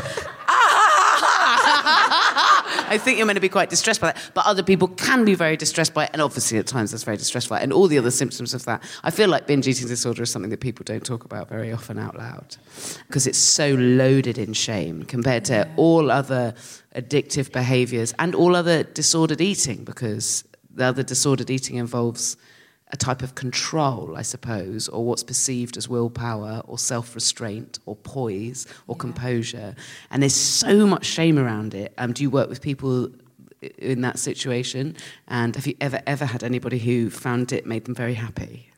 I 2.90 2.98
think 2.98 3.18
you're 3.18 3.26
meant 3.26 3.36
to 3.36 3.40
be 3.40 3.48
quite 3.48 3.70
distressed 3.70 4.00
by 4.00 4.08
that. 4.08 4.30
But 4.34 4.46
other 4.46 4.64
people 4.64 4.88
can 4.88 5.24
be 5.24 5.34
very 5.34 5.56
distressed 5.56 5.94
by 5.94 6.04
it. 6.04 6.10
And 6.12 6.20
obviously, 6.20 6.58
at 6.58 6.66
times, 6.66 6.90
that's 6.90 7.04
very 7.04 7.16
distressful. 7.16 7.56
And 7.56 7.72
all 7.72 7.86
the 7.86 7.96
other 7.98 8.10
symptoms 8.10 8.52
of 8.52 8.64
that. 8.64 8.82
I 9.04 9.10
feel 9.10 9.28
like 9.28 9.46
binge 9.46 9.68
eating 9.68 9.86
disorder 9.86 10.24
is 10.24 10.30
something 10.30 10.50
that 10.50 10.60
people 10.60 10.84
don't 10.84 11.04
talk 11.04 11.24
about 11.24 11.48
very 11.48 11.72
often 11.72 11.98
out 11.98 12.18
loud 12.18 12.56
because 13.06 13.28
it's 13.28 13.38
so 13.38 13.74
loaded 13.74 14.38
in 14.38 14.52
shame 14.52 15.04
compared 15.04 15.44
to 15.46 15.68
all 15.76 16.10
other 16.10 16.54
addictive 16.96 17.52
behaviors 17.52 18.12
and 18.18 18.34
all 18.34 18.56
other 18.56 18.82
disordered 18.82 19.40
eating 19.40 19.84
because 19.84 20.44
the 20.74 20.84
other 20.84 21.04
disordered 21.04 21.50
eating 21.50 21.76
involves 21.76 22.36
a 22.92 22.96
type 22.96 23.22
of 23.22 23.34
control, 23.34 24.14
I 24.16 24.22
suppose, 24.22 24.88
or 24.88 25.04
what's 25.04 25.22
perceived 25.22 25.76
as 25.76 25.88
willpower 25.88 26.62
or 26.66 26.78
self 26.78 27.14
restraint 27.14 27.78
or 27.86 27.96
poise 27.96 28.66
or 28.86 28.96
composure. 28.96 29.74
And 30.10 30.22
there's 30.22 30.34
so 30.34 30.86
much 30.86 31.04
shame 31.04 31.38
around 31.38 31.74
it. 31.74 31.92
Um, 31.98 32.12
do 32.12 32.22
you 32.22 32.30
work 32.30 32.48
with 32.48 32.60
people 32.60 33.10
in 33.78 34.00
that 34.00 34.18
situation? 34.18 34.96
And 35.28 35.54
have 35.56 35.66
you 35.66 35.74
ever, 35.80 36.00
ever 36.06 36.24
had 36.24 36.42
anybody 36.42 36.78
who 36.78 37.10
found 37.10 37.52
it 37.52 37.66
made 37.66 37.84
them 37.84 37.94
very 37.94 38.14
happy? 38.14 38.70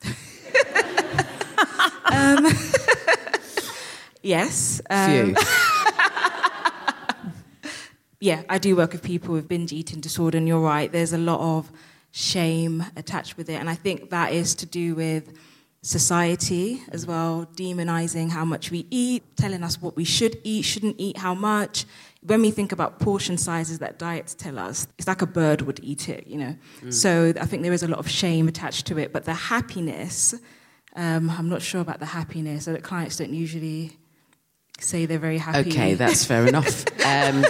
Yes. 4.22 4.80
um, 4.88 5.10
Few. 5.10 5.34
yeah, 8.20 8.42
I 8.48 8.58
do 8.58 8.76
work 8.76 8.92
with 8.92 9.02
people 9.02 9.34
with 9.34 9.48
binge 9.48 9.72
eating 9.72 10.00
disorder, 10.00 10.38
and 10.38 10.46
you're 10.46 10.60
right, 10.60 10.90
there's 10.90 11.12
a 11.12 11.18
lot 11.18 11.40
of 11.40 11.72
shame 12.12 12.84
attached 12.96 13.36
with 13.36 13.48
it. 13.48 13.54
And 13.54 13.68
I 13.68 13.74
think 13.74 14.10
that 14.10 14.32
is 14.32 14.54
to 14.56 14.66
do 14.66 14.94
with 14.94 15.32
society 15.82 16.80
as 16.90 17.06
well, 17.06 17.48
demonizing 17.56 18.30
how 18.30 18.44
much 18.44 18.70
we 18.70 18.86
eat, 18.90 19.24
telling 19.36 19.64
us 19.64 19.82
what 19.82 19.96
we 19.96 20.04
should 20.04 20.38
eat, 20.44 20.62
shouldn't 20.62 20.94
eat, 20.98 21.16
how 21.16 21.34
much. 21.34 21.84
When 22.24 22.40
we 22.40 22.52
think 22.52 22.70
about 22.70 23.00
portion 23.00 23.36
sizes 23.36 23.80
that 23.80 23.98
diets 23.98 24.34
tell 24.34 24.58
us, 24.58 24.86
it's 24.96 25.08
like 25.08 25.22
a 25.22 25.26
bird 25.26 25.62
would 25.62 25.80
eat 25.82 26.08
it, 26.08 26.28
you 26.28 26.38
know. 26.38 26.56
So 26.90 27.32
I 27.40 27.46
think 27.46 27.64
there 27.64 27.72
is 27.72 27.82
a 27.82 27.88
lot 27.88 27.98
of 27.98 28.08
shame 28.08 28.46
attached 28.46 28.86
to 28.86 28.98
it. 28.98 29.12
But 29.12 29.24
the 29.24 29.34
happiness, 29.34 30.34
um, 30.94 31.28
I'm 31.30 31.48
not 31.48 31.62
sure 31.62 31.80
about 31.80 31.98
the 31.98 32.06
happiness. 32.06 32.66
So 32.66 32.72
that 32.74 32.84
clients 32.84 33.16
don't 33.16 33.34
usually 33.34 33.96
say 34.78 35.04
they're 35.06 35.18
very 35.18 35.38
happy. 35.38 35.70
Okay, 35.70 35.94
that's 35.94 36.24
fair 36.24 36.46
enough. 36.52 36.84
Um, 37.04 37.44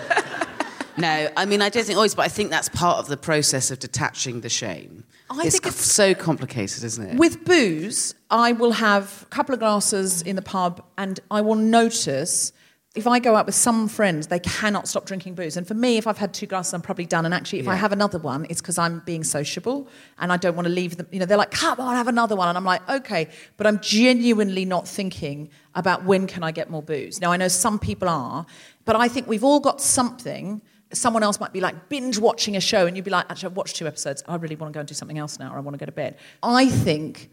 no, 0.97 1.31
I 1.37 1.45
mean, 1.47 1.63
I 1.63 1.69
don't 1.69 1.85
think 1.85 1.97
always, 1.97 2.15
but 2.15 2.23
I 2.23 2.29
think 2.29 2.51
that's 2.51 2.69
part 2.69 2.99
of 2.99 3.09
the 3.09 3.17
process 3.17 3.71
of 3.71 3.79
detaching 3.79 4.41
the 4.41 4.49
shame. 4.49 5.05
I 5.31 5.45
it's 5.45 5.53
think 5.59 5.67
it's- 5.67 5.85
so 5.85 6.15
complicated, 6.15 6.85
isn't 6.85 7.07
it? 7.07 7.17
With 7.17 7.45
booze, 7.45 8.15
I 8.31 8.53
will 8.53 8.73
have 8.73 9.23
a 9.23 9.27
couple 9.27 9.55
of 9.55 9.61
glasses 9.61 10.23
in 10.23 10.37
the 10.37 10.43
pub 10.43 10.85
and 10.99 11.19
I 11.31 11.41
will 11.41 11.55
notice 11.55 12.53
if 12.95 13.07
I 13.07 13.21
go 13.21 13.35
out 13.37 13.47
with 13.47 13.55
some 13.55 13.89
friends, 13.89 14.27
they 14.27 14.39
cannot 14.41 14.87
stop 14.87 15.07
drinking 15.07 15.35
booze. 15.35 15.57
And 15.57 15.67
for 15.67 15.73
me, 15.73 15.97
if 15.97 16.07
I've 16.07 16.19
had 16.19 16.35
two 16.35 16.45
glasses, 16.47 16.75
I'm 16.75 16.83
probably 16.83 17.07
done. 17.07 17.25
And 17.25 17.33
actually, 17.33 17.61
if 17.61 17.69
I 17.69 17.75
have 17.75 17.91
another 17.91 18.19
one, 18.19 18.47
it's 18.51 18.61
because 18.61 18.77
I'm 18.77 19.01
being 19.07 19.25
sociable 19.25 19.89
and 20.19 20.31
I 20.31 20.37
don't 20.37 20.55
want 20.55 20.67
to 20.67 20.73
leave 20.73 20.99
them. 20.99 21.07
You 21.11 21.21
know, 21.21 21.25
they're 21.25 21.39
like, 21.39 21.53
come 21.53 21.81
on, 21.81 21.97
have 21.97 22.07
another 22.09 22.37
one. 22.37 22.49
And 22.49 22.59
I'm 22.59 22.67
like, 22.67 22.87
okay. 22.91 23.29
But 23.57 23.67
I'm 23.67 23.81
genuinely 23.81 24.67
not 24.67 24.87
thinking 24.87 25.49
about 25.75 26.05
when 26.05 26.27
can 26.27 26.43
I 26.43 26.53
get 26.53 26.69
more 26.69 26.83
booze. 26.83 27.19
Now, 27.19 27.33
I 27.33 27.39
know 27.39 27.49
some 27.49 27.79
people 27.79 28.11
are, 28.11 28.45
but 28.85 28.95
I 28.95 29.09
think 29.09 29.27
we've 29.27 29.45
all 29.45 29.61
got 29.61 29.81
something. 29.81 30.61
Someone 30.93 31.23
else 31.23 31.41
might 31.41 31.53
be 31.53 31.61
like 31.61 31.89
binge 31.89 32.19
watching 32.19 32.57
a 32.57 32.61
show, 32.61 32.87
and 32.87 32.97
you'd 32.97 33.05
be 33.05 33.11
like, 33.11 33.27
actually, 33.31 33.51
I've 33.51 33.57
watched 33.57 33.77
two 33.77 33.87
episodes. 33.87 34.23
I 34.29 34.37
really 34.37 34.57
want 34.57 34.73
to 34.73 34.77
go 34.77 34.81
and 34.81 34.89
do 34.89 34.95
something 34.95 35.19
else 35.19 35.39
now, 35.39 35.53
or 35.53 35.57
I 35.57 35.61
want 35.61 35.75
to 35.75 35.79
go 35.79 35.87
to 35.87 35.93
bed. 35.93 36.19
I 36.43 36.69
think 36.69 37.31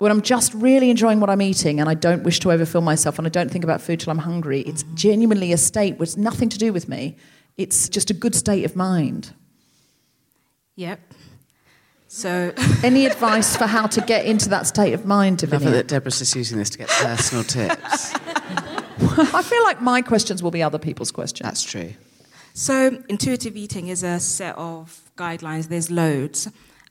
when 0.00 0.10
I'm 0.10 0.22
just 0.22 0.54
really 0.54 0.88
enjoying 0.88 1.20
what 1.20 1.28
I'm 1.28 1.42
eating 1.42 1.78
and 1.78 1.88
I 1.88 1.94
don't 1.94 2.22
wish 2.22 2.40
to 2.40 2.50
overfill 2.50 2.80
myself 2.80 3.18
and 3.18 3.26
I 3.26 3.30
don't 3.30 3.50
think 3.50 3.64
about 3.64 3.82
food 3.82 4.00
till 4.00 4.10
I'm 4.10 4.18
hungry, 4.18 4.62
it's 4.62 4.82
genuinely 4.94 5.52
a 5.52 5.58
state 5.58 5.98
with 5.98 6.16
nothing 6.16 6.48
to 6.48 6.58
do 6.58 6.72
with 6.72 6.88
me. 6.88 7.16
It's 7.58 7.86
just 7.88 8.10
a 8.10 8.14
good 8.14 8.34
state 8.34 8.64
of 8.64 8.74
mind. 8.74 9.34
Yep. 10.76 11.00
So 12.08 12.54
Any 12.82 13.04
advice 13.04 13.54
for 13.54 13.66
how 13.66 13.86
to 13.88 14.00
get 14.00 14.24
into 14.24 14.48
that 14.48 14.66
state 14.66 14.94
of 14.94 15.04
mind, 15.04 15.44
I 15.46 15.48
love 15.48 15.66
it 15.66 15.70
that 15.70 15.88
Deborah's 15.88 16.18
just 16.18 16.34
using 16.34 16.56
this 16.56 16.70
to 16.70 16.78
get 16.78 16.88
personal 16.88 17.44
tips. 17.44 18.14
I 19.34 19.42
feel 19.42 19.62
like 19.64 19.82
my 19.82 20.00
questions 20.00 20.42
will 20.42 20.50
be 20.50 20.62
other 20.62 20.78
people's 20.78 21.10
questions. 21.10 21.46
That's 21.46 21.62
true. 21.62 21.92
So, 22.52 23.02
intuitive 23.08 23.56
eating 23.56 23.88
is 23.88 24.02
a 24.02 24.18
set 24.18 24.56
of 24.58 25.12
guidelines, 25.16 25.68
there's 25.68 25.90
loads, 25.90 26.48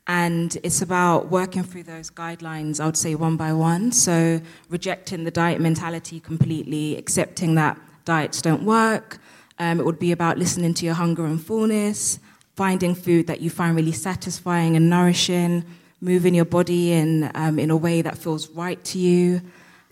and 0.07 0.57
it's 0.64 0.82
about 0.82 1.30
working 1.30 1.64
through 1.64 1.84
those 1.84 2.10
guidelines, 2.10 2.80
I 2.80 2.86
would 2.86 2.97
say 2.97 3.14
one 3.16 3.36
by 3.36 3.51
one. 3.51 3.91
So, 3.91 4.39
rejecting 4.70 5.26
the 5.26 5.32
diet 5.32 5.60
mentality 5.60 6.22
completely, 6.22 6.97
accepting 6.97 7.55
that 7.55 7.78
diets 8.05 8.41
don't 8.41 8.64
work. 8.64 9.20
Um, 9.60 9.82
it 9.82 9.86
would 9.86 9.99
be 9.99 10.14
about 10.14 10.38
listening 10.38 10.74
to 10.76 10.86
your 10.86 10.93
hunger 10.93 11.26
and 11.26 11.43
fullness, 11.43 12.20
finding 12.55 12.95
food 12.95 13.28
that 13.28 13.41
you 13.41 13.49
find 13.49 13.76
really 13.76 13.91
satisfying 13.91 14.78
and 14.78 14.89
nourishing, 14.89 15.66
moving 15.99 16.34
your 16.34 16.45
body 16.45 16.93
in, 16.93 17.30
um, 17.36 17.60
in 17.60 17.70
a 17.70 17.78
way 17.78 18.01
that 18.01 18.18
feels 18.18 18.49
right 18.51 18.82
to 18.86 18.97
you 18.97 19.41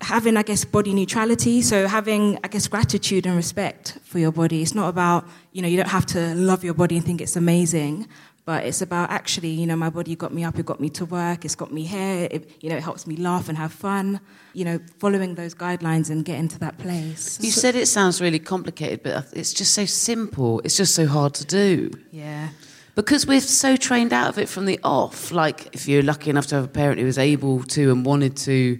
having, 0.01 0.37
I 0.37 0.43
guess, 0.43 0.63
body 0.63 0.93
neutrality. 0.93 1.61
So 1.61 1.87
having, 1.87 2.37
I 2.43 2.47
guess, 2.47 2.67
gratitude 2.67 3.25
and 3.25 3.35
respect 3.35 3.97
for 4.03 4.19
your 4.19 4.31
body. 4.31 4.61
It's 4.61 4.75
not 4.75 4.89
about, 4.89 5.27
you 5.53 5.61
know, 5.61 5.67
you 5.67 5.77
don't 5.77 5.89
have 5.89 6.05
to 6.07 6.35
love 6.35 6.63
your 6.63 6.73
body 6.73 6.97
and 6.97 7.05
think 7.05 7.21
it's 7.21 7.35
amazing, 7.35 8.07
but 8.45 8.63
it's 8.63 8.81
about 8.81 9.09
actually, 9.09 9.49
you 9.49 9.65
know, 9.65 9.75
my 9.75 9.89
body 9.89 10.15
got 10.15 10.33
me 10.33 10.43
up, 10.43 10.57
it 10.57 10.65
got 10.65 10.79
me 10.79 10.89
to 10.91 11.05
work, 11.05 11.43
it's 11.43 11.55
got 11.55 11.73
me 11.73 11.83
here, 11.83 12.27
it, 12.31 12.49
you 12.61 12.69
know, 12.69 12.77
it 12.77 12.83
helps 12.83 13.05
me 13.05 13.17
laugh 13.17 13.49
and 13.49 13.57
have 13.57 13.73
fun. 13.73 14.21
You 14.53 14.65
know, 14.65 14.79
following 14.99 15.35
those 15.35 15.53
guidelines 15.53 16.09
and 16.09 16.23
getting 16.23 16.47
to 16.47 16.59
that 16.59 16.77
place. 16.77 17.39
You 17.43 17.51
said 17.51 17.75
it 17.75 17.87
sounds 17.87 18.21
really 18.21 18.39
complicated, 18.39 19.03
but 19.03 19.27
it's 19.33 19.53
just 19.53 19.73
so 19.73 19.85
simple. 19.85 20.61
It's 20.63 20.77
just 20.77 20.95
so 20.95 21.05
hard 21.05 21.33
to 21.35 21.45
do. 21.45 21.91
Yeah. 22.11 22.49
Because 22.95 23.27
we're 23.27 23.41
so 23.41 23.77
trained 23.77 24.13
out 24.13 24.29
of 24.29 24.39
it 24.39 24.49
from 24.49 24.65
the 24.65 24.79
off. 24.83 25.31
Like, 25.31 25.75
if 25.75 25.87
you're 25.87 26.01
lucky 26.01 26.31
enough 26.31 26.47
to 26.47 26.55
have 26.55 26.63
a 26.63 26.67
parent 26.69 26.99
who 26.99 27.05
was 27.05 27.19
able 27.19 27.61
to 27.63 27.91
and 27.91 28.03
wanted 28.03 28.35
to 28.37 28.79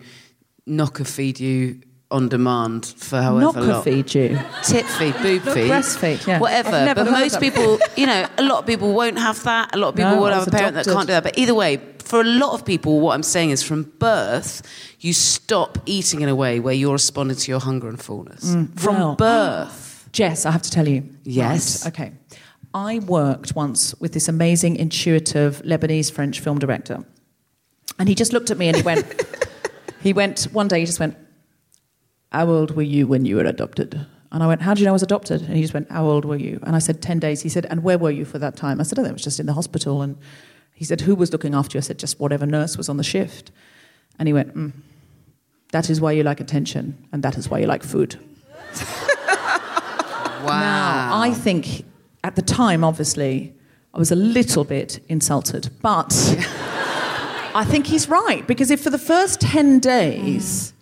knocker 0.68 1.04
feed 1.06 1.40
you 1.40 1.82
on 2.10 2.30
demand 2.30 2.86
for 2.86 3.22
however 3.22 3.42
Knocker 3.42 3.62
long. 3.62 3.84
feed 3.84 4.14
you. 4.14 4.40
Tip 4.64 4.86
feed, 4.86 5.14
boob 5.22 5.44
Not 5.46 5.54
feed. 5.56 5.70
breastfeed, 5.72 6.26
yeah. 6.28 6.40
Whatever. 6.40 6.94
But 6.96 7.12
most 7.12 7.40
people, 7.42 7.80
you 7.98 8.06
know, 8.06 8.26
a 8.38 8.44
lot 8.44 8.60
of 8.60 8.66
people 8.66 8.94
won't 8.94 9.18
have 9.20 9.44
that. 9.44 9.76
A 9.76 9.78
lot 9.78 9.90
of 9.90 9.96
people 9.96 10.12
No, 10.12 10.22
will 10.22 10.28
have 10.32 10.48
a 10.48 10.52
parent 10.52 10.76
that 10.76 10.86
can't 10.86 11.02
do 11.08 11.14
that. 11.14 11.24
But 11.24 11.38
either 11.38 11.54
way, 11.54 11.82
for 12.00 12.22
a 12.22 12.24
lot 12.24 12.54
of 12.54 12.64
people, 12.64 13.02
what 13.02 13.14
I'm 13.14 13.24
saying 13.24 13.50
is 13.50 13.62
from 13.62 13.84
birth, 14.00 14.62
you 15.02 15.12
stop 15.12 15.78
eating 15.86 16.22
in 16.22 16.30
a 16.30 16.36
way 16.36 16.62
where 16.62 16.74
you're 16.74 16.94
responding 16.94 17.36
to 17.36 17.52
your 17.52 17.60
hunger 17.60 17.90
and 17.90 18.00
fullness. 18.02 18.52
from 18.76 18.96
Mm, 18.96 18.96
well- 18.96 19.16
birth. 19.16 20.08
Jess, 20.14 20.46
I 20.46 20.52
have 20.52 20.62
to 20.62 20.72
tell 20.72 20.88
you. 20.88 21.04
Yes. 21.26 21.84
Right, 21.84 21.94
okay. 21.94 22.12
I 22.74 23.00
worked 23.00 23.54
once 23.56 23.94
with 24.00 24.14
this 24.14 24.30
amazing, 24.30 24.78
intuitive 24.78 25.62
Lebanese 25.66 26.10
French 26.12 26.40
film 26.40 26.58
director. 26.60 27.04
And 28.00 28.08
he 28.08 28.16
just 28.16 28.32
looked 28.32 28.50
at 28.50 28.58
me 28.58 28.68
and 28.68 28.78
he 28.78 28.84
went, 28.84 29.06
he 30.02 30.14
went, 30.14 30.44
one 30.52 30.68
day 30.68 30.80
he 30.80 30.86
just 30.86 31.00
went, 31.00 31.18
How 32.32 32.48
old 32.48 32.76
were 32.76 32.84
you 32.84 33.08
when 33.08 33.26
you 33.26 33.38
were 33.38 33.46
adopted? 33.46 34.06
And 34.32 34.44
I 34.44 34.48
went, 34.48 34.62
How 34.62 34.74
do 34.74 34.82
you 34.82 34.86
know 34.86 34.92
I 34.92 34.94
was 34.94 35.04
adopted? 35.04 35.42
And 35.42 35.56
he 35.56 35.62
just 35.62 35.74
went, 35.74 35.92
How 35.92 36.06
old 36.06 36.26
were 36.26 36.36
you? 36.38 36.60
And 36.64 36.76
I 36.76 36.80
said, 36.80 37.02
10 37.02 37.20
days. 37.20 37.42
He 37.42 37.50
said, 37.50 37.66
And 37.70 37.84
where 37.84 37.98
were 37.98 38.12
you 38.12 38.26
for 38.26 38.40
that 38.40 38.56
time? 38.56 38.80
I 38.80 38.84
said, 38.84 39.00
Oh, 39.00 39.06
I 39.06 39.12
was 39.12 39.24
just 39.24 39.40
in 39.40 39.46
the 39.46 39.54
hospital. 39.54 40.02
And 40.02 40.18
he 40.74 40.86
said, 40.86 41.02
Who 41.02 41.16
was 41.16 41.32
looking 41.32 41.54
after 41.54 41.78
you? 41.78 41.80
I 41.80 41.82
said, 41.82 42.00
Just 42.00 42.20
whatever 42.20 42.46
nurse 42.46 42.78
was 42.78 42.90
on 42.90 42.98
the 42.98 43.04
shift. 43.04 43.52
And 44.20 44.28
he 44.28 44.34
went, 44.34 44.56
mm, 44.56 44.74
That 45.72 45.90
is 45.90 46.02
why 46.02 46.12
you 46.12 46.24
like 46.24 46.40
attention, 46.40 47.08
and 47.12 47.24
that 47.24 47.38
is 47.38 47.50
why 47.50 47.60
you 47.60 47.68
like 47.68 47.84
food. 47.84 48.20
Wow. 50.44 50.60
Now, 50.60 51.22
I 51.22 51.34
think 51.34 51.84
at 52.24 52.36
the 52.36 52.42
time, 52.42 52.84
obviously, 52.84 53.54
I 53.94 53.98
was 53.98 54.12
a 54.12 54.16
little 54.16 54.64
bit 54.64 55.04
insulted, 55.10 55.70
but 55.82 56.14
I 57.62 57.66
think 57.66 57.88
he's 57.88 58.08
right 58.08 58.46
because 58.52 58.70
if 58.72 58.82
for 58.82 58.90
the 58.98 59.00
first 59.14 59.42
10 59.42 59.80
days, 59.80 60.74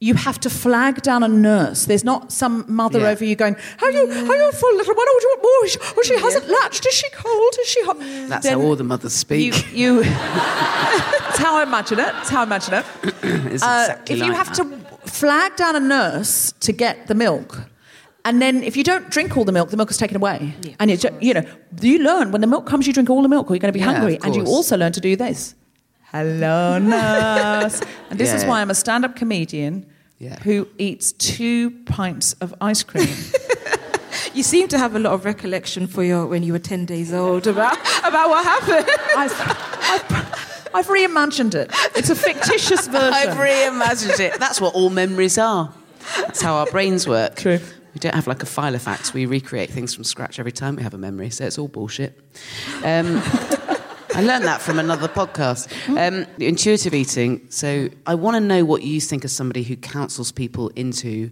you 0.00 0.14
have 0.14 0.38
to 0.40 0.50
flag 0.50 1.02
down 1.02 1.22
a 1.22 1.28
nurse. 1.28 1.84
There's 1.86 2.04
not 2.04 2.32
some 2.32 2.64
mother 2.68 3.00
Yeah. 3.00 3.10
over 3.12 3.24
you 3.24 3.36
going, 3.44 3.56
How 3.80 3.86
"Are 3.86 3.90
you, 3.90 4.04
How 4.26 4.30
are 4.32 4.36
you 4.44 4.52
full, 4.52 4.74
little 4.76 4.94
one? 4.94 5.06
Oh, 5.08 5.18
do 5.20 5.26
you 5.26 5.30
want 5.34 5.42
more? 5.50 5.64
Is 5.66 5.72
she- 5.72 5.78
Oh, 5.96 6.02
she 6.10 6.16
hasn't 6.26 6.48
latched. 6.48 6.86
Is 6.86 6.94
she 6.94 7.08
cold? 7.10 7.52
Is 7.62 7.68
she 7.74 7.82
hot?" 7.84 7.96
That's 8.30 8.44
Then 8.46 8.58
how 8.60 8.64
all 8.66 8.76
the 8.76 8.84
mothers 8.84 9.12
speak. 9.12 9.54
you. 9.82 9.92
That's 10.04 11.38
how 11.38 11.56
I 11.58 11.62
imagine 11.64 11.98
it. 11.98 12.12
That's 12.18 12.30
how 12.30 12.40
I 12.40 12.44
imagine 12.44 12.74
it. 12.80 12.84
It's 13.54 13.62
Uh, 13.70 13.80
exactly 13.88 14.14
if 14.20 14.26
you 14.26 14.32
have 14.32 14.48
that. 14.56 14.56
to 15.04 15.10
flag 15.10 15.56
down 15.56 15.74
a 15.76 15.80
nurse 15.80 16.52
to 16.60 16.72
get 16.72 17.06
the 17.08 17.14
milk, 17.14 17.50
And 18.24 18.42
then 18.42 18.62
if 18.62 18.76
you 18.76 18.84
don't 18.84 19.08
drink 19.10 19.36
all 19.36 19.44
the 19.44 19.52
milk, 19.58 19.70
the 19.70 19.76
milk 19.76 19.90
is 19.90 19.96
taken 19.96 20.16
away. 20.16 20.54
and 20.80 20.90
it's, 20.90 21.04
you 21.20 21.32
know, 21.34 21.44
you 21.80 21.98
learn 22.10 22.30
when 22.32 22.40
the 22.40 22.46
milk 22.54 22.66
comes, 22.66 22.86
you 22.86 22.92
drink 22.92 23.08
all 23.10 23.22
the 23.22 23.28
milk 23.36 23.44
or 23.50 23.54
you're 23.54 23.60
going 23.66 23.72
to 23.72 23.78
be 23.78 23.84
Yeah, 23.84 23.92
hungry. 23.92 24.18
And 24.22 24.34
you 24.36 24.44
also 24.44 24.76
learn 24.76 24.92
to 24.92 25.00
do 25.00 25.16
this. 25.16 25.54
Hello, 26.12 26.78
nurse. 26.78 27.82
and 28.10 28.18
this 28.18 28.32
is 28.32 28.44
why 28.44 28.60
I'm 28.60 28.70
a 28.70 28.74
stand 28.74 29.04
up 29.04 29.14
comedian 29.14 29.84
Yeah. 30.18 30.38
who 30.40 30.66
eats 30.78 31.12
two 31.12 31.70
pints 31.84 32.32
of 32.34 32.54
ice 32.60 32.82
cream. 32.82 33.08
You 34.34 34.42
seem 34.42 34.68
to 34.68 34.78
have 34.78 34.94
a 34.94 34.98
lot 34.98 35.14
of 35.14 35.24
recollection 35.24 35.86
for 35.86 36.02
your 36.04 36.26
when 36.26 36.42
you 36.42 36.52
were 36.52 36.58
10 36.58 36.84
days 36.86 37.12
old 37.12 37.46
about, 37.46 37.76
about 38.04 38.28
what 38.28 38.44
happened. 38.44 38.88
I've, 39.16 39.32
I've, 39.40 40.74
I've 40.74 40.86
reimagined 40.86 41.54
it. 41.54 41.70
It's 41.96 42.10
a 42.10 42.14
fictitious 42.14 42.86
version. 42.88 43.12
I've 43.14 43.36
reimagined 43.36 44.20
it. 44.20 44.38
That's 44.38 44.60
what 44.60 44.74
all 44.74 44.90
memories 44.90 45.38
are. 45.38 45.72
That's 46.18 46.40
how 46.42 46.54
our 46.56 46.66
brains 46.66 47.08
work. 47.08 47.36
True. 47.36 47.58
We 47.94 48.00
don't 48.00 48.14
have 48.14 48.26
like 48.26 48.42
a 48.42 48.46
file 48.46 48.74
of 48.74 48.82
facts. 48.82 49.12
We 49.14 49.24
recreate 49.26 49.70
things 49.70 49.94
from 49.94 50.04
scratch 50.04 50.38
every 50.38 50.52
time 50.52 50.76
we 50.76 50.82
have 50.82 50.94
a 50.94 50.98
memory, 50.98 51.30
so 51.30 51.44
it's 51.46 51.58
all 51.58 51.68
bullshit. 51.68 52.18
Um, 52.84 53.22
I 54.14 54.22
learned 54.22 54.44
that 54.44 54.60
from 54.60 54.78
another 54.78 55.08
podcast. 55.08 55.68
Um, 55.88 56.26
intuitive 56.38 56.94
eating. 56.94 57.46
So 57.50 57.88
I 58.06 58.14
want 58.14 58.36
to 58.36 58.40
know 58.40 58.64
what 58.64 58.82
you 58.82 59.00
think 59.00 59.24
as 59.24 59.32
somebody 59.32 59.62
who 59.62 59.76
counsels 59.76 60.32
people 60.32 60.68
into 60.70 61.30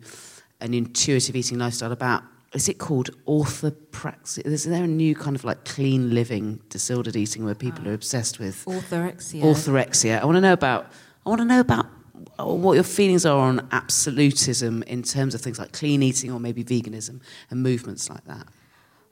an 0.60 0.74
intuitive 0.74 1.36
eating 1.36 1.58
lifestyle 1.58 1.92
about. 1.92 2.22
Is 2.54 2.68
it 2.68 2.78
called 2.78 3.10
orthopraxia? 3.26 4.46
Is 4.46 4.64
there 4.64 4.84
a 4.84 4.86
new 4.86 5.14
kind 5.14 5.36
of 5.36 5.44
like 5.44 5.64
clean 5.64 6.14
living, 6.14 6.60
disordered 6.68 7.16
eating 7.16 7.44
where 7.44 7.54
people 7.54 7.86
are 7.88 7.92
obsessed 7.92 8.38
with 8.38 8.64
Orthorexia. 8.64 9.42
orthorexia. 9.42 10.20
I 10.20 10.24
want 10.24 10.36
to 10.36 10.40
know 10.40 10.52
about. 10.52 10.90
I 11.24 11.28
want 11.28 11.40
to 11.40 11.44
know 11.44 11.60
about 11.60 11.86
what 12.38 12.74
your 12.74 12.84
feelings 12.84 13.26
are 13.26 13.38
on 13.38 13.66
absolutism 13.72 14.82
in 14.84 15.02
terms 15.02 15.34
of 15.34 15.40
things 15.40 15.58
like 15.58 15.72
clean 15.72 16.02
eating 16.02 16.30
or 16.30 16.38
maybe 16.38 16.62
veganism 16.62 17.20
and 17.50 17.62
movements 17.62 18.08
like 18.08 18.24
that. 18.26 18.46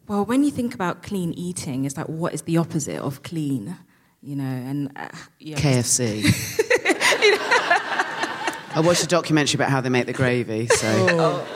Well, 0.06 0.24
when 0.24 0.44
you 0.44 0.50
think 0.50 0.74
about 0.74 1.02
clean 1.02 1.32
eating, 1.32 1.84
it's 1.84 1.96
like 1.96 2.08
what 2.08 2.34
is 2.34 2.42
the 2.42 2.58
opposite 2.58 3.00
of 3.00 3.22
clean? 3.22 3.76
You 4.22 4.36
know, 4.36 4.44
and 4.44 4.90
uh, 4.96 5.08
yeah, 5.38 5.56
KFC. 5.56 6.24
I 8.76 8.80
watched 8.80 9.04
a 9.04 9.06
documentary 9.06 9.56
about 9.56 9.70
how 9.70 9.80
they 9.80 9.88
make 9.88 10.06
the 10.06 10.12
gravy. 10.12 10.66
So 10.66 11.46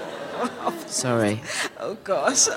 sorry. 0.86 1.40
Oh 1.78 1.96
gosh. 2.04 2.48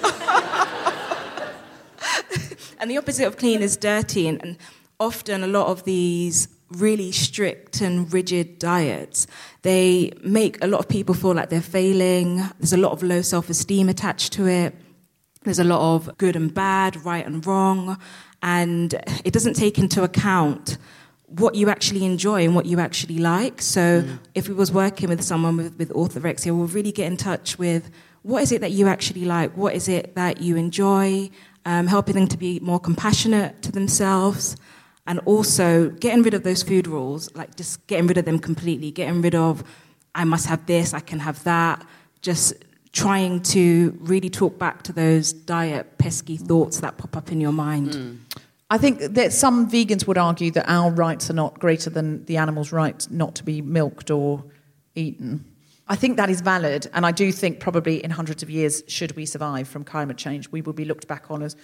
and 2.80 2.90
the 2.90 2.98
opposite 2.98 3.28
of 3.28 3.38
clean 3.38 3.62
is 3.62 3.76
dirty, 3.76 4.28
and, 4.28 4.42
and 4.44 4.58
often 5.00 5.44
a 5.44 5.48
lot 5.48 5.68
of 5.68 5.84
these 5.84 6.48
really 6.70 7.12
strict 7.12 7.82
and 7.82 8.14
rigid 8.14 8.58
diets 8.58 9.28
they 9.62 10.10
make 10.24 10.64
a 10.64 10.68
lot 10.68 10.80
of 10.80 10.88
people 10.88 11.14
feel 11.14 11.34
like 11.34 11.50
they're 11.50 11.62
failing. 11.62 12.38
There's 12.60 12.74
a 12.74 12.78
lot 12.78 12.94
of 12.94 13.04
low 13.04 13.22
self-esteem 13.22 13.90
attached 13.90 14.32
to 14.34 14.48
it. 14.48 14.74
There's 15.44 15.60
a 15.60 15.64
lot 15.64 15.96
of 15.96 16.18
good 16.18 16.36
and 16.36 16.54
bad, 16.54 17.04
right 17.04 17.26
and 17.26 17.46
wrong, 17.46 17.98
and 18.44 18.94
it 19.26 19.34
doesn't 19.34 19.56
take 19.56 19.80
into 19.80 20.04
account 20.04 20.78
what 21.28 21.56
you 21.56 21.70
actually 21.70 22.06
enjoy 22.06 22.44
and 22.44 22.54
what 22.54 22.66
you 22.66 22.80
actually 22.80 23.18
like. 23.18 23.62
So 23.62 24.04
if 24.36 24.48
we 24.48 24.54
was 24.54 24.72
working 24.72 25.10
with 25.10 25.24
someone 25.24 25.58
with, 25.58 25.78
with 25.78 25.90
orthorexia, 25.94 26.56
we'll 26.56 26.68
really 26.68 26.92
get 26.92 27.08
in 27.08 27.18
touch 27.18 27.58
with 27.58 27.90
what 28.24 28.44
is 28.44 28.52
it 28.52 28.62
that 28.62 28.72
you 28.72 28.88
actually 28.88 29.26
like, 29.26 29.56
what 29.58 29.74
is 29.74 29.88
it 29.88 30.14
that 30.16 30.42
you 30.42 30.58
enjoy, 30.58 31.30
um, 31.66 31.88
helping 31.88 32.16
them 32.16 32.28
to 32.28 32.38
be 32.38 32.60
more 32.60 32.80
compassionate 32.80 33.62
to 33.64 33.72
themselves, 33.72 34.56
and 35.08 35.20
also 35.26 35.90
getting 35.90 36.22
rid 36.22 36.36
of 36.36 36.44
those 36.44 36.62
food 36.62 36.86
rules, 36.86 37.34
like 37.34 37.56
just 37.56 37.86
getting 37.88 38.06
rid 38.06 38.18
of 38.18 38.26
them 38.26 38.38
completely, 38.38 38.92
getting 38.92 39.22
rid 39.22 39.34
of 39.34 39.64
I 40.14 40.26
must 40.26 40.46
have 40.48 40.66
this, 40.66 40.94
I 40.94 41.00
can 41.00 41.20
have 41.20 41.44
that, 41.46 41.84
just 42.22 42.54
trying 42.92 43.42
to 43.42 43.98
really 44.02 44.30
talk 44.30 44.58
back 44.60 44.84
to 44.84 44.94
those 44.94 45.32
diet 45.32 45.98
pesky 45.98 46.38
thoughts 46.38 46.82
that 46.82 46.98
pop 46.98 47.16
up 47.16 47.32
in 47.32 47.40
your 47.40 47.54
mind. 47.54 47.96
Hmm. 47.96 48.16
I 48.70 48.78
think 48.78 49.00
that 49.00 49.34
some 49.34 49.70
vegans 49.70 50.08
would 50.08 50.18
argue 50.18 50.52
that 50.52 50.66
our 50.68 50.92
rights 50.92 51.30
are 51.30 51.34
not 51.34 51.60
greater 51.60 51.90
than 51.90 52.24
the 52.26 52.38
animal's 52.38 52.72
rights 52.72 53.10
not 53.10 53.36
to 53.36 53.44
be 53.44 53.62
milked 53.62 54.10
or 54.10 54.44
eaten. 54.96 55.46
I 55.88 55.96
think 55.96 56.16
that 56.16 56.30
is 56.30 56.40
valid, 56.40 56.90
and 56.94 57.06
I 57.06 57.12
do 57.12 57.34
think 57.34 57.60
probably 57.60 58.02
in 58.02 58.12
hundreds 58.12 58.44
of 58.44 58.50
years, 58.50 58.82
should 58.88 59.14
we 59.18 59.26
survive 59.26 59.68
from 59.68 59.84
climate 59.84 60.16
change, 60.16 60.50
we 60.50 60.62
will 60.62 60.72
be 60.72 60.86
looked 60.86 61.06
back 61.06 61.30
on 61.30 61.44
as 61.44 61.58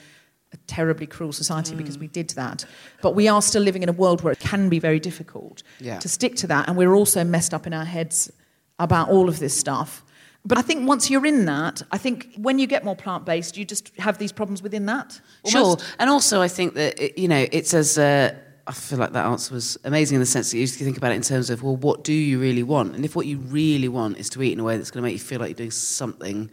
a 0.51 0.57
terribly 0.67 1.07
cruel 1.07 1.31
society 1.31 1.71
hmm. 1.71 1.77
because 1.77 1.97
we 1.97 2.07
did 2.07 2.29
that. 2.31 2.65
But 3.01 3.15
we 3.15 3.29
are 3.29 3.41
still 3.41 3.61
living 3.61 3.83
in 3.83 3.89
a 3.89 3.93
world 3.93 4.21
where 4.21 4.33
it 4.33 4.39
can 4.39 4.67
be 4.67 4.79
very 4.79 4.99
difficult 4.99 5.63
Yeah. 5.79 5.99
to 5.99 6.09
stick 6.09 6.35
to 6.37 6.47
that, 6.47 6.67
and 6.67 6.77
we're 6.77 6.93
also 6.93 7.23
messed 7.23 7.53
up 7.53 7.67
in 7.67 7.73
our 7.73 7.85
heads 7.85 8.31
about 8.79 9.09
all 9.09 9.29
of 9.29 9.39
this 9.39 9.57
stuff. 9.57 10.03
But 10.47 10.57
I 10.57 10.61
think 10.61 10.87
once 10.87 11.09
you're 11.09 11.25
in 11.25 11.45
that, 11.45 11.81
I 11.91 11.97
think 11.97 12.33
when 12.37 12.57
you 12.57 12.67
get 12.67 12.85
more 12.85 12.95
plant 12.95 13.25
based, 13.25 13.57
you 13.57 13.65
just 13.65 13.91
have 13.97 14.17
these 14.17 14.31
problems 14.31 14.63
within 14.63 14.85
that. 14.85 15.19
Sure, 15.45 15.77
and 15.99 16.09
also 16.09 16.41
I 16.41 16.47
think 16.47 16.73
that 16.75 16.97
it, 16.99 17.17
you 17.17 17.27
know 17.27 17.45
it's 17.51 17.73
as 17.73 17.97
uh, 17.97 18.33
I 18.65 18.71
feel 18.71 18.97
like 18.97 19.11
that 19.11 19.25
answer 19.25 19.53
was 19.53 19.77
amazing 19.83 20.15
in 20.15 20.19
the 20.21 20.25
sense 20.25 20.51
that 20.51 20.57
you 20.57 20.65
think 20.67 20.97
about 20.97 21.11
it 21.11 21.15
in 21.15 21.21
terms 21.21 21.49
of 21.49 21.63
well, 21.63 21.75
what 21.75 22.05
do 22.05 22.13
you 22.13 22.39
really 22.39 22.63
want? 22.63 22.95
And 22.95 23.03
if 23.03 23.13
what 23.13 23.25
you 23.25 23.39
really 23.39 23.89
want 23.89 24.17
is 24.17 24.29
to 24.31 24.41
eat 24.41 24.53
in 24.53 24.59
a 24.61 24.63
way 24.63 24.77
that's 24.77 24.89
going 24.89 25.03
to 25.03 25.07
make 25.07 25.13
you 25.13 25.19
feel 25.19 25.39
like 25.39 25.49
you're 25.49 25.55
doing 25.55 25.71
something 25.71 26.49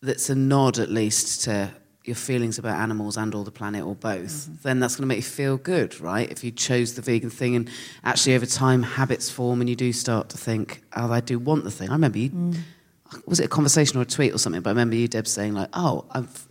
that's 0.00 0.30
a 0.30 0.34
nod 0.36 0.78
at 0.78 0.88
least 0.88 1.42
to 1.44 1.72
your 2.04 2.14
feelings 2.14 2.58
about 2.58 2.76
animals 2.76 3.16
and 3.16 3.34
or 3.34 3.44
the 3.44 3.50
planet 3.50 3.84
or 3.84 3.94
both, 3.94 4.62
then 4.62 4.80
that's 4.80 4.96
going 4.96 5.02
to 5.02 5.06
make 5.06 5.18
you 5.18 5.22
feel 5.22 5.58
good, 5.58 6.00
right? 6.00 6.30
If 6.30 6.42
you 6.42 6.50
chose 6.50 6.94
the 6.94 7.02
vegan 7.02 7.30
thing 7.30 7.54
and 7.54 7.68
actually 8.02 8.34
over 8.34 8.46
time 8.46 8.82
habits 8.82 9.28
form 9.28 9.60
and 9.60 9.68
you 9.68 9.76
do 9.76 9.92
start 9.92 10.30
to 10.30 10.38
think, 10.38 10.82
oh, 10.96 11.12
I 11.12 11.20
do 11.20 11.38
want 11.38 11.64
the 11.64 11.70
thing. 11.70 11.90
I 11.90 11.92
remember 11.92 12.18
you, 12.18 12.54
was 13.26 13.40
it 13.40 13.44
a 13.46 13.48
conversation 13.48 13.98
or 13.98 14.02
a 14.02 14.06
tweet 14.06 14.34
or 14.34 14.38
something? 14.38 14.62
But 14.62 14.70
I 14.70 14.72
remember 14.72 14.96
you, 14.96 15.08
Deb, 15.08 15.26
saying 15.26 15.54
like, 15.54 15.68
oh, 15.72 16.04
I've. 16.10 16.46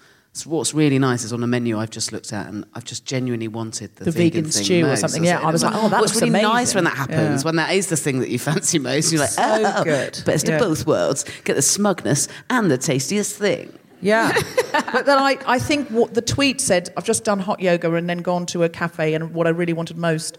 What's 0.46 0.72
really 0.72 1.00
nice 1.00 1.24
is 1.24 1.34
on 1.34 1.42
a 1.42 1.48
menu 1.48 1.80
I've 1.80 1.90
just 1.90 2.12
looked 2.12 2.32
at, 2.32 2.46
and 2.46 2.64
I've 2.76 2.84
just 2.84 3.06
genuinely 3.06 3.48
wanted 3.48 3.96
the, 3.96 4.04
The 4.06 4.12
vegan 4.12 4.44
thing 4.44 4.52
stew 4.64 4.86
or 4.86 4.96
something. 4.96 5.24
That's 5.24 5.42
Yeah. 5.42 5.48
I 5.48 5.52
was 5.52 5.64
like, 5.64 5.74
oh, 5.74 5.90
that 5.90 6.00
What's 6.00 6.14
really 6.22 6.30
nice 6.30 6.76
when 6.76 6.84
that 6.84 6.96
happens, 6.96 7.42
Yeah. 7.42 7.46
when 7.48 7.56
that 7.56 7.72
is 7.74 7.88
the 7.88 7.98
thing 7.98 8.20
that 8.20 8.30
you 8.30 8.38
fancy 8.52 8.78
most. 8.78 9.12
You're 9.12 9.22
like, 9.22 9.32
So 9.32 9.42
oh, 9.44 9.84
good. 9.84 10.22
best 10.28 10.48
Yeah. 10.48 10.58
of 10.58 10.62
both 10.62 10.86
worlds. 10.86 11.26
Get 11.44 11.56
the 11.56 11.64
smugness 11.64 12.28
and 12.52 12.70
the 12.70 12.78
tastiest 12.78 13.36
thing. 13.36 13.80
Yeah. 14.00 14.32
but 14.94 15.08
then 15.08 15.18
I, 15.18 15.40
I 15.48 15.58
think 15.58 15.90
what 15.90 16.14
the 16.14 16.22
tweet 16.22 16.62
said, 16.62 16.94
I've 16.96 17.04
just 17.06 17.24
done 17.24 17.40
hot 17.40 17.60
yoga 17.60 17.92
and 17.96 18.08
then 18.08 18.20
gone 18.20 18.46
to 18.48 18.62
a 18.62 18.70
cafe, 18.70 19.16
and 19.16 19.34
what 19.34 19.48
I 19.48 19.50
really 19.50 19.74
wanted 19.74 19.98
most 19.98 20.38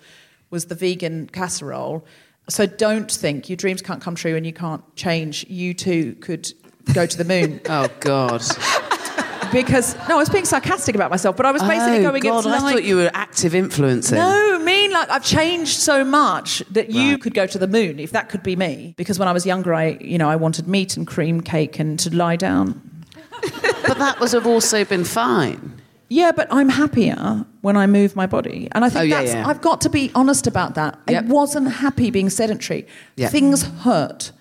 was 0.50 0.66
the 0.66 0.76
vegan 0.76 1.26
casserole. 1.26 2.06
So 2.48 2.66
don't 2.66 3.10
think 3.10 3.48
your 3.48 3.56
dreams 3.56 3.82
can't 3.82 4.02
come 4.02 4.14
true 4.14 4.36
and 4.36 4.46
you 4.46 4.52
can't 4.52 4.82
change. 4.96 5.44
You 5.48 5.74
too 5.74 6.14
could 6.16 6.52
go 6.94 7.06
to 7.06 7.16
the 7.16 7.24
moon. 7.24 7.60
Oh 7.68 7.88
God! 8.00 8.42
because, 9.52 9.94
no, 10.08 10.14
I 10.14 10.18
was 10.18 10.28
being 10.28 10.44
sarcastic 10.44 10.94
about 10.94 11.10
myself, 11.10 11.36
but 11.36 11.44
I 11.46 11.52
was 11.52 11.62
basically 11.62 11.98
oh 11.98 12.10
going, 12.10 12.22
God! 12.22 12.38
it's 12.38 12.46
I 12.46 12.58
like. 12.58 12.74
thought 12.74 12.84
you 12.84 12.96
were 12.96 13.10
active 13.12 13.54
influencing. 13.54 14.16
No, 14.16 14.58
mean 14.68 14.92
like 14.92 15.10
I've 15.10 15.24
changed 15.24 15.78
so 15.78 16.04
much 16.04 16.62
that 16.70 16.90
you 16.90 17.18
could 17.18 17.34
go 17.34 17.46
to 17.46 17.58
the 17.58 17.66
moon 17.66 17.98
if 17.98 18.10
that 18.12 18.28
could 18.28 18.42
be 18.42 18.56
me. 18.56 18.94
Because 18.96 19.18
when 19.18 19.28
I 19.28 19.32
was 19.32 19.46
younger, 19.46 19.74
I 19.74 19.98
you 20.00 20.18
know 20.18 20.28
I 20.28 20.36
wanted 20.36 20.68
meat 20.68 20.96
and 20.96 21.06
cream 21.06 21.40
cake 21.40 21.78
and 21.78 21.98
to 22.00 22.14
lie 22.14 22.36
down. 22.36 22.80
but 23.86 23.98
that 23.98 24.18
was 24.20 24.32
have 24.32 24.46
also 24.46 24.84
been 24.84 25.04
fine. 25.04 25.67
Yeah, 26.10 26.32
but 26.32 26.48
I'm 26.50 26.70
happier 26.70 27.44
when 27.60 27.76
I 27.76 27.86
move 27.86 28.16
my 28.16 28.26
body. 28.26 28.68
And 28.72 28.84
I 28.84 28.88
think 28.88 29.00
Oh, 29.00 29.04
yeah, 29.04 29.20
that's, 29.20 29.34
yeah. 29.34 29.46
I've 29.48 29.60
got 29.60 29.80
to 29.82 29.90
be 29.90 30.10
honest 30.14 30.46
about 30.46 30.74
that. 30.76 30.98
Yep. 31.08 31.24
I 31.24 31.26
wasn't 31.28 31.70
happy 31.70 32.10
being 32.10 32.30
sedentary. 32.30 32.86
Yeah. 33.16 33.28
Things 33.28 33.62
hurt. 33.62 34.32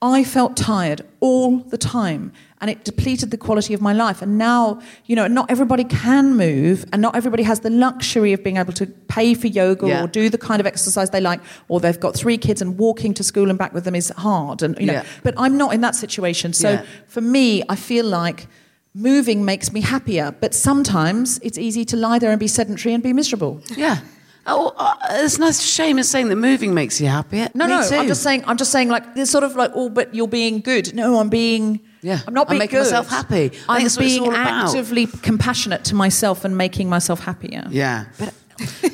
I 0.00 0.24
felt 0.24 0.56
tired 0.56 1.02
all 1.20 1.58
the 1.58 1.78
time 1.78 2.32
and 2.60 2.68
it 2.70 2.84
depleted 2.84 3.30
the 3.30 3.36
quality 3.36 3.72
of 3.74 3.80
my 3.80 3.92
life. 3.92 4.20
And 4.22 4.36
now, 4.38 4.80
you 5.06 5.14
know, 5.14 5.28
not 5.28 5.48
everybody 5.50 5.84
can 5.84 6.36
move 6.36 6.84
and 6.92 7.00
not 7.02 7.14
everybody 7.14 7.42
has 7.44 7.60
the 7.60 7.70
luxury 7.70 8.32
of 8.32 8.42
being 8.42 8.56
able 8.56 8.72
to 8.72 8.86
pay 8.86 9.34
for 9.34 9.46
yoga 9.48 9.86
Yeah. 9.86 10.02
or 10.02 10.08
do 10.08 10.28
the 10.28 10.38
kind 10.38 10.60
of 10.60 10.66
exercise 10.66 11.10
they 11.10 11.20
like, 11.20 11.40
or 11.68 11.78
they've 11.78 12.00
got 12.00 12.14
three 12.16 12.38
kids 12.38 12.60
and 12.62 12.78
walking 12.78 13.14
to 13.14 13.22
school 13.22 13.48
and 13.50 13.58
back 13.58 13.74
with 13.74 13.84
them 13.84 13.94
is 13.94 14.08
hard. 14.16 14.62
And, 14.62 14.76
you 14.80 14.86
know, 14.86 14.92
Yeah. 14.94 15.04
but 15.22 15.34
I'm 15.36 15.56
not 15.56 15.72
in 15.74 15.82
that 15.82 15.94
situation. 15.94 16.52
So 16.52 16.70
Yeah. 16.70 16.82
for 17.06 17.20
me, 17.20 17.62
I 17.68 17.76
feel 17.76 18.06
like 18.06 18.48
moving 18.94 19.44
makes 19.44 19.72
me 19.72 19.80
happier. 19.80 20.34
But 20.40 20.54
sometimes 20.54 21.38
it's 21.42 21.58
easy 21.58 21.84
to 21.86 21.96
lie 21.96 22.18
there 22.18 22.30
and 22.30 22.40
be 22.40 22.48
sedentary 22.48 22.94
and 22.94 23.02
be 23.02 23.12
miserable. 23.12 23.62
Yeah. 23.76 23.98
Oh, 24.44 24.72
uh, 24.76 24.96
it's 25.10 25.38
nice 25.38 25.62
shame 25.62 25.98
in 25.98 26.04
saying 26.04 26.28
that 26.28 26.36
moving 26.36 26.74
makes 26.74 27.00
you 27.00 27.06
happier. 27.06 27.48
No, 27.54 27.66
Me 27.66 27.74
no, 27.74 27.88
too. 27.88 27.94
I'm 27.94 28.08
just 28.08 28.22
saying. 28.24 28.42
I'm 28.46 28.56
just 28.56 28.72
saying. 28.72 28.88
Like 28.88 29.14
this 29.14 29.30
sort 29.30 29.44
of 29.44 29.54
like, 29.54 29.70
oh, 29.74 29.88
but 29.88 30.14
you're 30.14 30.26
being 30.26 30.60
good. 30.60 30.94
No, 30.94 31.20
I'm 31.20 31.28
being. 31.28 31.80
Yeah, 32.02 32.18
I'm 32.26 32.34
not 32.34 32.48
I'm 32.48 32.54
being 32.54 32.58
making 32.58 32.78
good. 32.78 32.86
myself 32.86 33.08
happy. 33.08 33.52
I'm 33.68 33.86
it's 33.86 33.96
being 33.96 34.26
actively 34.26 35.06
compassionate 35.06 35.84
to 35.84 35.94
myself 35.94 36.44
and 36.44 36.58
making 36.58 36.88
myself 36.88 37.20
happier. 37.20 37.64
Yeah. 37.70 38.06
But, 38.18 38.34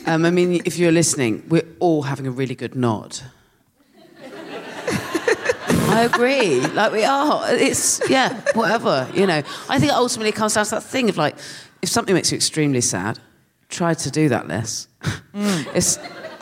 um, 0.07 0.27
I 0.27 0.31
mean, 0.31 0.61
if 0.67 0.79
you're 0.79 0.93
listening, 0.93 1.43
we're 1.49 1.67
all 1.81 2.03
having 2.03 2.27
a 2.27 2.31
really 2.31 2.55
good 2.55 2.75
nod. 2.75 3.19
I 5.89 6.05
agree. 6.05 6.61
Like 6.61 6.93
we 6.93 7.05
are. 7.05 7.43
It's 7.55 8.01
yeah, 8.09 8.41
whatever. 8.55 9.09
You 9.15 9.27
know. 9.27 9.43
I 9.69 9.79
think 9.79 9.93
ultimately 9.93 10.29
it 10.31 10.35
comes 10.35 10.55
down 10.55 10.65
to 10.67 10.71
that 10.73 10.83
thing 10.83 11.09
of 11.09 11.17
like, 11.17 11.37
if 11.83 11.89
something 11.89 12.15
makes 12.15 12.31
you 12.31 12.37
extremely 12.37 12.81
sad, 12.81 13.19
try 13.69 13.95
to 13.95 14.11
do 14.11 14.29
that 14.29 14.49
less. 14.49 14.89
Mm. 15.35 15.75
It's 15.75 15.99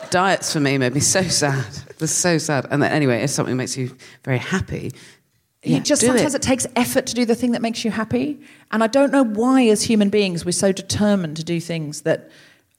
diets 0.09 0.53
for 0.53 0.59
me 0.59 0.77
made 0.77 0.93
me 0.93 0.99
so 0.99 1.21
sad. 1.23 1.65
It 1.89 1.99
was 2.01 2.13
so 2.13 2.37
sad. 2.37 2.67
And 2.69 2.81
then, 2.81 2.91
anyway, 2.91 3.21
if 3.23 3.29
something 3.29 3.57
makes 3.57 3.75
you 3.77 3.95
very 4.23 4.37
happy, 4.37 4.91
Yeah, 5.63 5.77
you 5.77 5.83
just 5.83 6.01
sometimes 6.05 6.33
it. 6.33 6.43
it. 6.43 6.47
takes 6.47 6.67
effort 6.75 7.05
to 7.07 7.15
do 7.15 7.25
the 7.25 7.35
thing 7.35 7.51
that 7.51 7.61
makes 7.61 7.83
you 7.83 7.91
happy. 7.91 8.39
And 8.71 8.83
I 8.83 8.87
don't 8.87 9.11
know 9.11 9.23
why, 9.23 9.67
as 9.67 9.83
human 9.83 10.09
beings, 10.09 10.45
we're 10.45 10.51
so 10.51 10.71
determined 10.71 11.37
to 11.37 11.43
do 11.43 11.59
things 11.59 12.01
that 12.01 12.29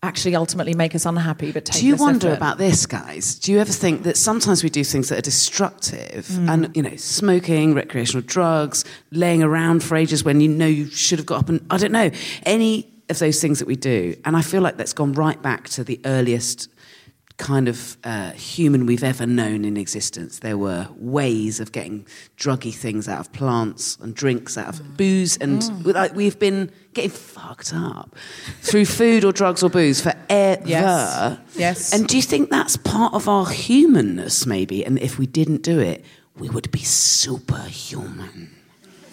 actually 0.03 0.37
ultimately 0.37 0.75
make 0.75 0.95
us 0.95 1.05
unhappy. 1.07 1.51
But 1.51 1.65
take 1.65 1.81
Do 1.81 1.87
you 1.87 1.97
wonder 1.97 2.29
effort. 2.29 2.37
about 2.37 2.59
this, 2.59 2.87
guys? 2.87 3.35
Do 3.35 3.51
you 3.53 3.59
ever 3.59 3.73
think 3.73 4.05
that 4.05 4.17
sometimes 4.17 4.63
we 4.63 4.71
do 4.71 4.85
things 4.85 5.09
that 5.09 5.19
are 5.19 5.23
destructive 5.23 6.29
Hmm. 6.29 6.49
and, 6.49 6.77
you 6.77 6.83
know, 6.83 6.95
smoking, 6.97 7.75
recreational 7.75 8.23
drugs, 8.25 8.85
laying 9.11 9.43
around 9.43 9.83
for 9.83 9.97
ages 9.97 10.23
when 10.25 10.41
you 10.41 10.49
know 10.49 10.67
you 10.67 10.87
should 10.87 11.19
have 11.19 11.27
got 11.27 11.41
up 11.41 11.49
and, 11.49 11.65
I 11.71 11.79
don't 11.79 11.93
know, 11.93 12.11
any 12.45 12.87
of 13.09 13.19
those 13.19 13.41
things 13.41 13.59
that 13.59 13.67
we 13.67 13.75
do. 13.75 14.15
And 14.25 14.37
I 14.37 14.43
feel 14.43 14.63
like 14.63 14.77
that's 14.77 14.93
gone 14.93 15.15
right 15.15 15.41
back 15.43 15.69
to 15.71 15.83
the 15.83 16.01
earliest 16.05 16.69
kind 17.39 17.69
of 17.69 17.97
uh, 18.05 18.33
human 18.33 18.85
we've 18.85 19.05
ever 19.05 19.25
known 19.25 19.65
in 19.65 19.77
existence. 19.77 20.41
There 20.41 20.59
were 20.59 20.89
ways 20.97 21.61
of 21.61 21.73
getting 21.73 22.07
druggy 22.37 22.75
things 22.75 23.09
out 23.09 23.21
of 23.21 23.33
plants 23.33 23.97
and 24.01 24.15
drinks 24.15 24.59
out 24.59 24.69
of 24.69 24.97
booze, 24.97 25.37
and 25.39 25.87
like 25.87 26.15
we've 26.15 26.39
been 26.39 26.71
getting 26.95 27.11
fucked 27.11 27.73
up 27.73 28.15
through 28.61 28.85
food 28.85 29.25
or 29.25 29.33
drugs 29.33 29.63
or 29.63 29.71
booze 29.71 30.01
forever. 30.01 30.63
Yes. 30.67 31.39
Yes. 31.55 31.93
And 31.93 32.07
do 32.07 32.17
you 32.17 32.23
think 32.23 32.51
that's 32.51 32.77
part 32.77 33.15
of 33.15 33.29
our 33.29 33.49
humanness, 33.49 34.45
maybe? 34.45 34.85
And 34.85 34.99
if 34.99 35.19
we 35.19 35.27
didn't 35.27 35.63
do 35.63 35.79
it, 35.79 36.05
we 36.37 36.51
would 36.51 36.71
be 36.71 36.81
superhuman. 36.81 38.51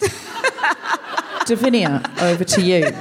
Devinia, 1.46 2.22
over 2.22 2.44
to 2.44 2.60
you. 2.60 2.92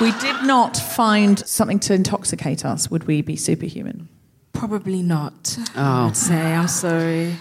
We 0.00 0.12
did 0.12 0.42
not 0.44 0.76
find 0.76 1.38
something 1.46 1.78
to 1.80 1.94
intoxicate 1.94 2.64
us. 2.64 2.90
Would 2.90 3.04
we 3.04 3.20
be 3.22 3.36
superhuman? 3.36 4.08
Probably 4.52 5.02
not. 5.02 5.58
Oh. 5.76 5.80
I 5.80 6.04
would 6.06 6.16
say. 6.16 6.54
I'm 6.54 6.68
sorry. 6.68 7.36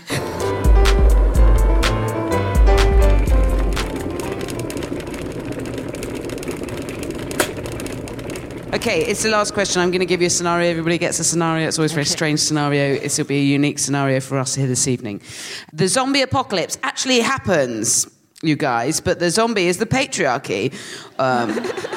Okay, 8.72 9.04
it's 9.04 9.24
the 9.24 9.30
last 9.30 9.54
question. 9.54 9.82
I'm 9.82 9.90
going 9.90 10.00
to 10.00 10.06
give 10.06 10.22
you 10.22 10.28
a 10.28 10.30
scenario. 10.30 10.70
Everybody 10.70 10.98
gets 10.98 11.20
a 11.20 11.24
scenario. 11.24 11.68
It's 11.68 11.80
always 11.80 11.92
a 11.92 11.96
very 11.96 12.06
strange 12.06 12.40
scenario. 12.40 13.00
This 13.00 13.18
will 13.18 13.26
be 13.26 13.40
a 13.40 13.44
unique 13.44 13.80
scenario 13.80 14.20
for 14.20 14.38
us 14.38 14.56
here 14.56 14.68
this 14.68 14.88
evening. 14.88 15.22
The 15.74 15.88
zombie 15.88 16.22
apocalypse 16.22 16.78
actually 16.84 17.20
happens, 17.20 18.08
you 18.44 18.56
guys, 18.56 19.02
but 19.02 19.20
the 19.20 19.32
zombie 19.32 19.68
is 19.68 19.80
the 19.80 19.86
patriarchy. 19.86 20.74
Um, 21.18 21.50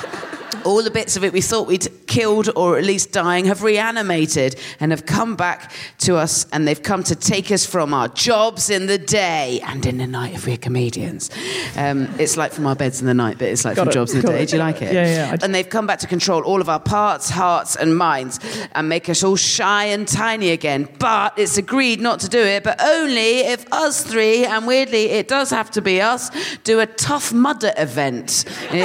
all 0.65 0.83
the 0.83 0.91
bits 0.91 1.17
of 1.17 1.25
it 1.25 1.33
we 1.33 1.41
thought 1.41 1.67
we'd 1.67 1.87
killed 2.13 2.51
or 2.57 2.77
at 2.77 2.85
least 2.85 3.11
dying 3.13 3.47
have 3.47 3.63
reanimated 3.63 4.55
and 4.81 4.91
have 4.93 5.07
come 5.07 5.35
back 5.35 5.73
to 5.99 6.17
us 6.17 6.47
and 6.53 6.69
they've 6.69 6.83
come 6.83 7.03
to 7.03 7.17
take 7.17 7.51
us 7.51 7.65
from 7.65 7.95
our 7.95 8.09
jobs 8.09 8.69
in 8.69 8.87
the 8.87 8.99
day 8.99 9.61
and 9.65 9.87
in 9.87 9.97
the 9.97 10.07
night 10.07 10.35
if 10.35 10.47
we're 10.47 10.59
comedians. 10.59 11.31
Um, 11.77 12.09
it's 12.19 12.37
like 12.37 12.53
from 12.53 12.67
our 12.67 12.75
beds 12.75 13.01
in 13.01 13.07
the 13.07 13.15
night, 13.15 13.39
but 13.39 13.49
it's 13.49 13.65
like 13.65 13.77
Got 13.77 13.85
from 13.85 13.91
it, 13.91 13.95
jobs 13.95 14.13
in 14.13 14.21
the 14.21 14.27
got 14.27 14.33
day. 14.33 14.43
it. 14.43 14.49
Do 14.51 14.57
you 14.57 14.63
like 14.63 14.83
it? 14.83 14.93
Yeah, 14.93 15.07
yeah, 15.07 15.37
And 15.43 15.55
they've 15.55 15.69
come 15.69 15.87
back 15.87 16.01
to 16.01 16.07
control 16.07 16.43
all 16.43 16.61
of 16.61 16.69
our 16.69 16.81
parts, 16.81 17.31
hearts, 17.31 17.77
and 17.77 17.97
minds 17.97 18.39
and 18.75 18.89
make 18.91 19.09
us 19.09 19.25
all 19.25 19.37
shy 19.37 19.85
and 19.87 20.07
tiny 20.07 20.51
again. 20.51 20.89
But 20.99 21.39
it's 21.39 21.57
agreed 21.57 22.01
not 22.01 22.21
to 22.21 22.29
do 22.29 22.41
it, 22.41 22.63
but 22.63 22.79
only 22.83 23.39
if 23.55 23.65
us 23.73 24.03
three, 24.05 24.45
and 24.45 24.67
weirdly, 24.67 25.05
it 25.21 25.29
does 25.29 25.49
have 25.51 25.71
to 25.73 25.81
be 25.81 26.03
us, 26.03 26.31
do 26.65 26.81
a 26.81 26.87
tough 26.87 27.33
mudder 27.33 27.73
event. 27.79 28.45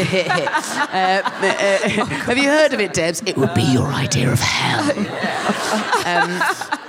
Uh, 0.88 1.21
uh, 1.23 1.89
have 2.30 2.38
you 2.38 2.49
heard 2.49 2.73
of 2.73 2.80
it, 2.80 2.93
It 3.26 3.38
would 3.38 3.53
be 3.53 3.61
your 3.63 3.88
idea 3.88 4.32
of 4.32 4.39
hell. 4.39 4.93
Um, 6.07 6.41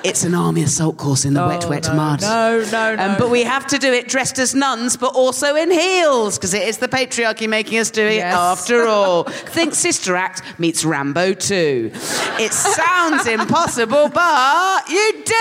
it's 0.04 0.22
an 0.22 0.32
army 0.32 0.62
assault 0.62 0.96
course 0.96 1.24
in 1.24 1.34
the 1.34 1.44
wet, 1.44 1.68
wet 1.68 1.88
mud. 1.92 2.20
no, 2.22 2.64
no, 2.70 2.94
no. 2.94 3.02
Um, 3.02 3.16
but 3.18 3.30
we 3.30 3.42
have 3.42 3.66
to 3.68 3.76
do 3.78 3.92
it 3.92 4.06
dressed 4.06 4.38
as 4.38 4.54
nuns, 4.54 4.96
but 4.96 5.12
also 5.16 5.56
in 5.56 5.72
heels, 5.72 6.38
because 6.38 6.54
it 6.54 6.62
is 6.68 6.78
the 6.78 6.86
patriarchy 6.86 7.48
making 7.48 7.78
us 7.78 7.90
do 7.90 8.04
it 8.06 8.16
Yes. 8.16 8.32
after 8.32 8.86
all. 8.86 9.24
Think 9.24 9.74
Sister 9.74 10.14
Act 10.14 10.42
meets 10.60 10.84
Rambo 10.84 11.32
2. 11.34 11.90
It 12.38 12.52
sounds 12.52 13.26
impossible, 13.38 14.08
but 14.08 14.88
you 14.88 15.12
do 15.24 15.34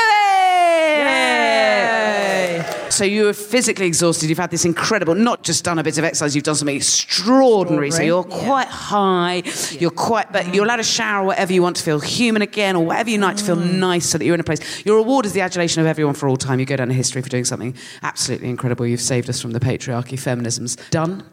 it! 1.68 2.92
So 2.92 3.04
you 3.04 3.28
are 3.28 3.34
physically 3.34 3.86
exhausted. 3.86 4.30
You've 4.30 4.40
had 4.40 4.50
this 4.50 4.66
incredible, 4.66 5.14
not 5.14 5.44
just 5.44 5.64
done 5.64 5.78
a 5.78 5.84
bit 5.84 5.98
of 6.00 6.04
exercise, 6.04 6.34
you've 6.36 6.46
done 6.46 6.56
something 6.56 6.76
extraordinary. 6.76 7.92
So 7.92 8.02
you're 8.02 8.24
quite 8.24 8.68
high, 8.70 9.44
you're 9.80 9.92
quite, 9.92 10.32
but 10.32 10.56
you're 10.56 10.64
allowed 10.66 10.77
to 10.78 10.84
shower 10.84 11.26
whatever 11.26 11.54
you 11.54 11.62
want 11.62 11.76
to 11.78 11.84
feel 11.84 12.00
human 12.00 12.42
again, 12.42 12.76
or 12.76 12.86
whatever 12.86 13.10
you 13.10 13.18
like 13.18 13.38
to 13.38 13.44
feel 13.44 13.56
nice 13.56 14.06
so 14.06 14.18
that 14.18 14.26
you're 14.26 14.34
in 14.34 14.40
a 14.40 14.44
place. 14.44 14.86
Your 14.86 14.98
reward 14.98 15.26
is 15.26 15.34
the 15.34 15.42
adulation 15.42 15.82
of 15.82 15.88
everyone 15.88 16.14
for 16.14 16.30
all 16.30 16.38
time. 16.38 16.60
You 16.60 16.66
go 16.66 16.76
down 16.76 16.90
in 16.90 16.96
history 16.96 17.22
for 17.22 17.30
doing 17.30 17.46
something 17.46 17.76
absolutely 18.04 18.50
incredible. 18.50 18.86
You've 18.86 19.02
saved 19.02 19.30
us 19.30 19.42
from 19.42 19.52
the 19.52 19.60
patriarchy. 19.60 20.20
Feminism's 20.20 20.76
done. 20.90 21.24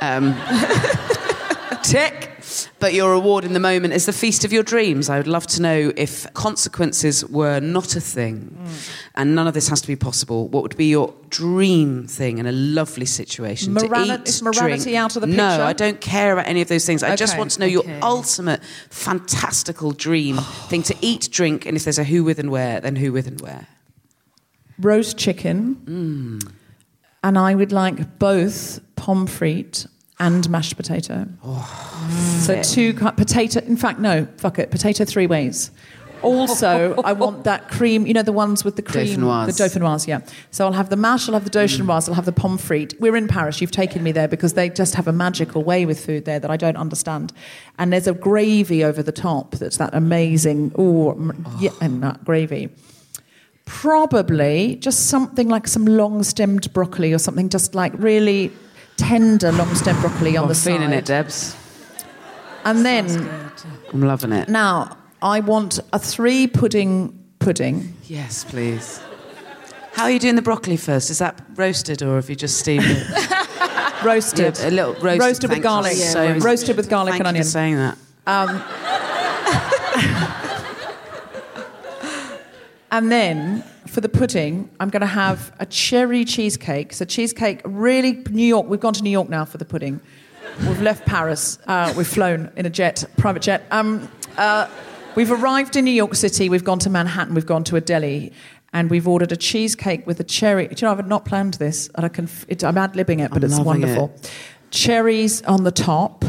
Um, 0.00 0.34
tick. 1.82 2.33
But 2.78 2.94
your 2.94 3.12
reward 3.12 3.44
in 3.44 3.52
the 3.52 3.60
moment 3.60 3.94
is 3.94 4.06
the 4.06 4.12
feast 4.12 4.44
of 4.44 4.52
your 4.52 4.62
dreams. 4.62 5.08
I 5.08 5.16
would 5.18 5.26
love 5.26 5.46
to 5.48 5.62
know 5.62 5.92
if 5.96 6.32
consequences 6.34 7.24
were 7.24 7.60
not 7.60 7.96
a 7.96 8.00
thing 8.00 8.56
mm. 8.58 8.90
and 9.14 9.34
none 9.34 9.46
of 9.46 9.54
this 9.54 9.68
has 9.68 9.80
to 9.80 9.86
be 9.86 9.96
possible, 9.96 10.48
what 10.48 10.62
would 10.62 10.76
be 10.76 10.86
your 10.86 11.14
dream 11.30 12.06
thing 12.06 12.38
in 12.38 12.46
a 12.46 12.52
lovely 12.52 13.06
situation? 13.06 13.74
to 13.74 13.86
Morali- 13.86 14.20
eat, 14.20 14.28
is 14.28 14.42
morality 14.42 14.82
drink? 14.84 14.98
out 14.98 15.16
of 15.16 15.22
the 15.22 15.26
picture? 15.28 15.36
No. 15.36 15.64
I 15.64 15.72
don't 15.72 16.00
care 16.00 16.32
about 16.32 16.46
any 16.46 16.60
of 16.60 16.68
those 16.68 16.86
things. 16.86 17.02
I 17.02 17.16
just 17.16 17.38
want 17.38 17.52
to 17.52 17.60
know 17.60 17.66
your 17.66 17.84
ultimate 18.02 18.62
fantastical 18.90 19.92
dream 19.92 20.36
thing 20.68 20.82
to 20.84 20.96
eat, 21.00 21.28
drink, 21.30 21.66
and 21.66 21.76
if 21.76 21.84
there's 21.84 21.98
a 21.98 22.04
who, 22.04 22.24
with, 22.24 22.38
and 22.38 22.50
where, 22.50 22.80
then 22.80 22.96
who, 22.96 23.12
with, 23.12 23.26
and 23.26 23.40
where. 23.40 23.66
roast 24.78 25.16
chicken, 25.16 25.76
mm. 25.84 26.52
and 27.22 27.38
I 27.38 27.54
would 27.54 27.72
like 27.72 28.18
both 28.18 28.80
pomfret 28.96 29.86
and 30.18 30.48
mashed 30.48 30.76
potato. 30.76 31.26
so 32.38 32.62
two 32.62 32.94
potato. 32.94 33.60
In 33.60 33.76
fact, 33.76 33.98
no, 33.98 34.26
fuck 34.36 34.58
it, 34.58 34.70
potato 34.70 35.04
three 35.04 35.26
ways. 35.26 35.70
Also, 36.24 36.94
I 37.04 37.12
want 37.12 37.44
that 37.44 37.68
cream. 37.68 38.06
You 38.06 38.14
know 38.14 38.22
the 38.22 38.32
ones 38.32 38.64
with 38.64 38.76
the 38.76 38.82
cream, 38.82 39.18
Dauphinoise. 39.18 39.46
the 39.46 39.64
dauphinoise. 39.64 40.06
Yeah. 40.06 40.20
So 40.50 40.64
I'll 40.64 40.72
have 40.72 40.88
the 40.88 40.96
mash. 40.96 41.28
I'll 41.28 41.34
have 41.34 41.44
the 41.44 41.50
mm. 41.50 41.64
dauphinoise. 41.64 42.08
I'll 42.08 42.14
have 42.14 42.24
the 42.24 42.32
pomfret. 42.32 42.98
We're 42.98 43.16
in 43.16 43.28
Paris. 43.28 43.60
You've 43.60 43.70
taken 43.70 44.02
me 44.02 44.10
there 44.10 44.26
because 44.28 44.54
they 44.54 44.70
just 44.70 44.94
have 44.94 45.06
a 45.06 45.12
magical 45.12 45.62
way 45.62 45.84
with 45.84 46.04
food 46.04 46.24
there 46.24 46.40
that 46.40 46.50
I 46.50 46.56
don't 46.56 46.76
understand. 46.76 47.32
And 47.78 47.92
there's 47.92 48.06
a 48.06 48.14
gravy 48.14 48.82
over 48.82 49.02
the 49.02 49.12
top 49.12 49.56
that's 49.56 49.76
that 49.76 49.94
amazing. 49.94 50.72
Ooh, 50.78 51.32
yeah, 51.60 51.70
and 51.80 52.02
that 52.02 52.24
gravy 52.24 52.70
probably 53.66 54.76
just 54.76 55.06
something 55.06 55.48
like 55.48 55.66
some 55.66 55.86
long-stemmed 55.86 56.70
broccoli 56.74 57.14
or 57.14 57.18
something 57.18 57.48
just 57.48 57.74
like 57.74 57.94
really 57.96 58.52
tender 58.96 59.52
long 59.52 59.74
stem 59.74 60.00
broccoli 60.00 60.36
on 60.36 60.44
I'm 60.44 60.48
the 60.48 60.54
side. 60.54 60.72
feeling 60.74 60.92
it, 60.92 61.04
Debs. 61.04 61.56
And 62.64 62.84
then 62.84 63.06
I'm 63.92 64.00
loving 64.02 64.32
it. 64.32 64.48
now 64.48 64.96
I 65.20 65.40
want 65.40 65.80
a 65.92 65.98
three 65.98 66.46
pudding 66.46 67.18
pudding. 67.38 67.94
Yes, 68.04 68.44
please. 68.44 69.00
How 69.92 70.04
are 70.04 70.10
you 70.10 70.18
doing 70.18 70.34
the 70.36 70.42
broccoli 70.42 70.76
first? 70.76 71.08
Is 71.10 71.18
that 71.18 71.40
roasted 71.54 72.02
or 72.02 72.16
have 72.16 72.28
you 72.28 72.36
just 72.36 72.58
steamed 72.58 72.84
it? 72.86 73.06
Roasted. 74.04 74.58
Yeah, 74.58 74.68
a 74.68 74.70
little 74.70 74.92
roasted. 74.94 75.20
Roasted 75.20 75.50
with 75.50 75.50
Thank 75.50 75.58
you 75.58 75.62
garlic. 75.62 75.92
so 75.94 76.22
Yeah, 76.24 76.34
much. 76.34 76.42
roasted 76.42 76.76
with 76.76 76.88
garlic 76.90 77.12
Thank 77.12 77.24
and 77.26 77.36
you 77.36 77.40
onion. 77.40 77.44
for 77.44 77.48
saying 77.50 77.76
that. 77.76 77.96
Um, 78.26 78.62
and 82.90 83.10
then 83.10 83.64
for 83.94 84.00
the 84.00 84.08
pudding, 84.08 84.68
I'm 84.80 84.90
going 84.90 85.02
to 85.02 85.06
have 85.06 85.54
a 85.60 85.66
cherry 85.66 86.24
cheesecake. 86.24 86.92
So 86.92 87.04
cheesecake, 87.04 87.60
really 87.64 88.24
New 88.28 88.44
York. 88.44 88.66
We've 88.66 88.80
gone 88.80 88.92
to 88.94 89.04
New 89.04 89.10
York 89.10 89.28
now 89.28 89.44
for 89.44 89.56
the 89.56 89.64
pudding. 89.64 90.00
We've 90.66 90.82
left 90.82 91.06
Paris. 91.06 91.58
Uh, 91.68 91.94
we've 91.96 92.06
flown 92.06 92.50
in 92.56 92.66
a 92.66 92.70
jet, 92.70 93.04
private 93.16 93.42
jet. 93.42 93.64
Um, 93.70 94.10
uh, 94.36 94.68
we've 95.14 95.30
arrived 95.30 95.76
in 95.76 95.84
New 95.84 95.92
York 95.92 96.16
City. 96.16 96.48
We've 96.48 96.64
gone 96.64 96.80
to 96.80 96.90
Manhattan. 96.90 97.34
We've 97.34 97.46
gone 97.46 97.62
to 97.64 97.76
a 97.76 97.80
deli, 97.80 98.32
and 98.72 98.90
we've 98.90 99.06
ordered 99.06 99.30
a 99.30 99.36
cheesecake 99.36 100.06
with 100.08 100.18
a 100.18 100.24
cherry. 100.24 100.66
Do 100.66 100.74
you 100.76 100.88
know 100.88 100.98
I've 100.98 101.06
not 101.06 101.24
planned 101.24 101.54
this, 101.54 101.88
and 101.94 102.04
I 102.04 102.08
can. 102.08 102.28
It, 102.48 102.64
I'm 102.64 102.76
ad 102.76 102.94
libbing 102.94 103.24
it, 103.24 103.30
but 103.30 103.44
I'm 103.44 103.50
it's 103.50 103.60
wonderful. 103.60 104.12
Cherries 104.70 105.40
on 105.42 105.62
the 105.62 105.72
top. 105.72 106.24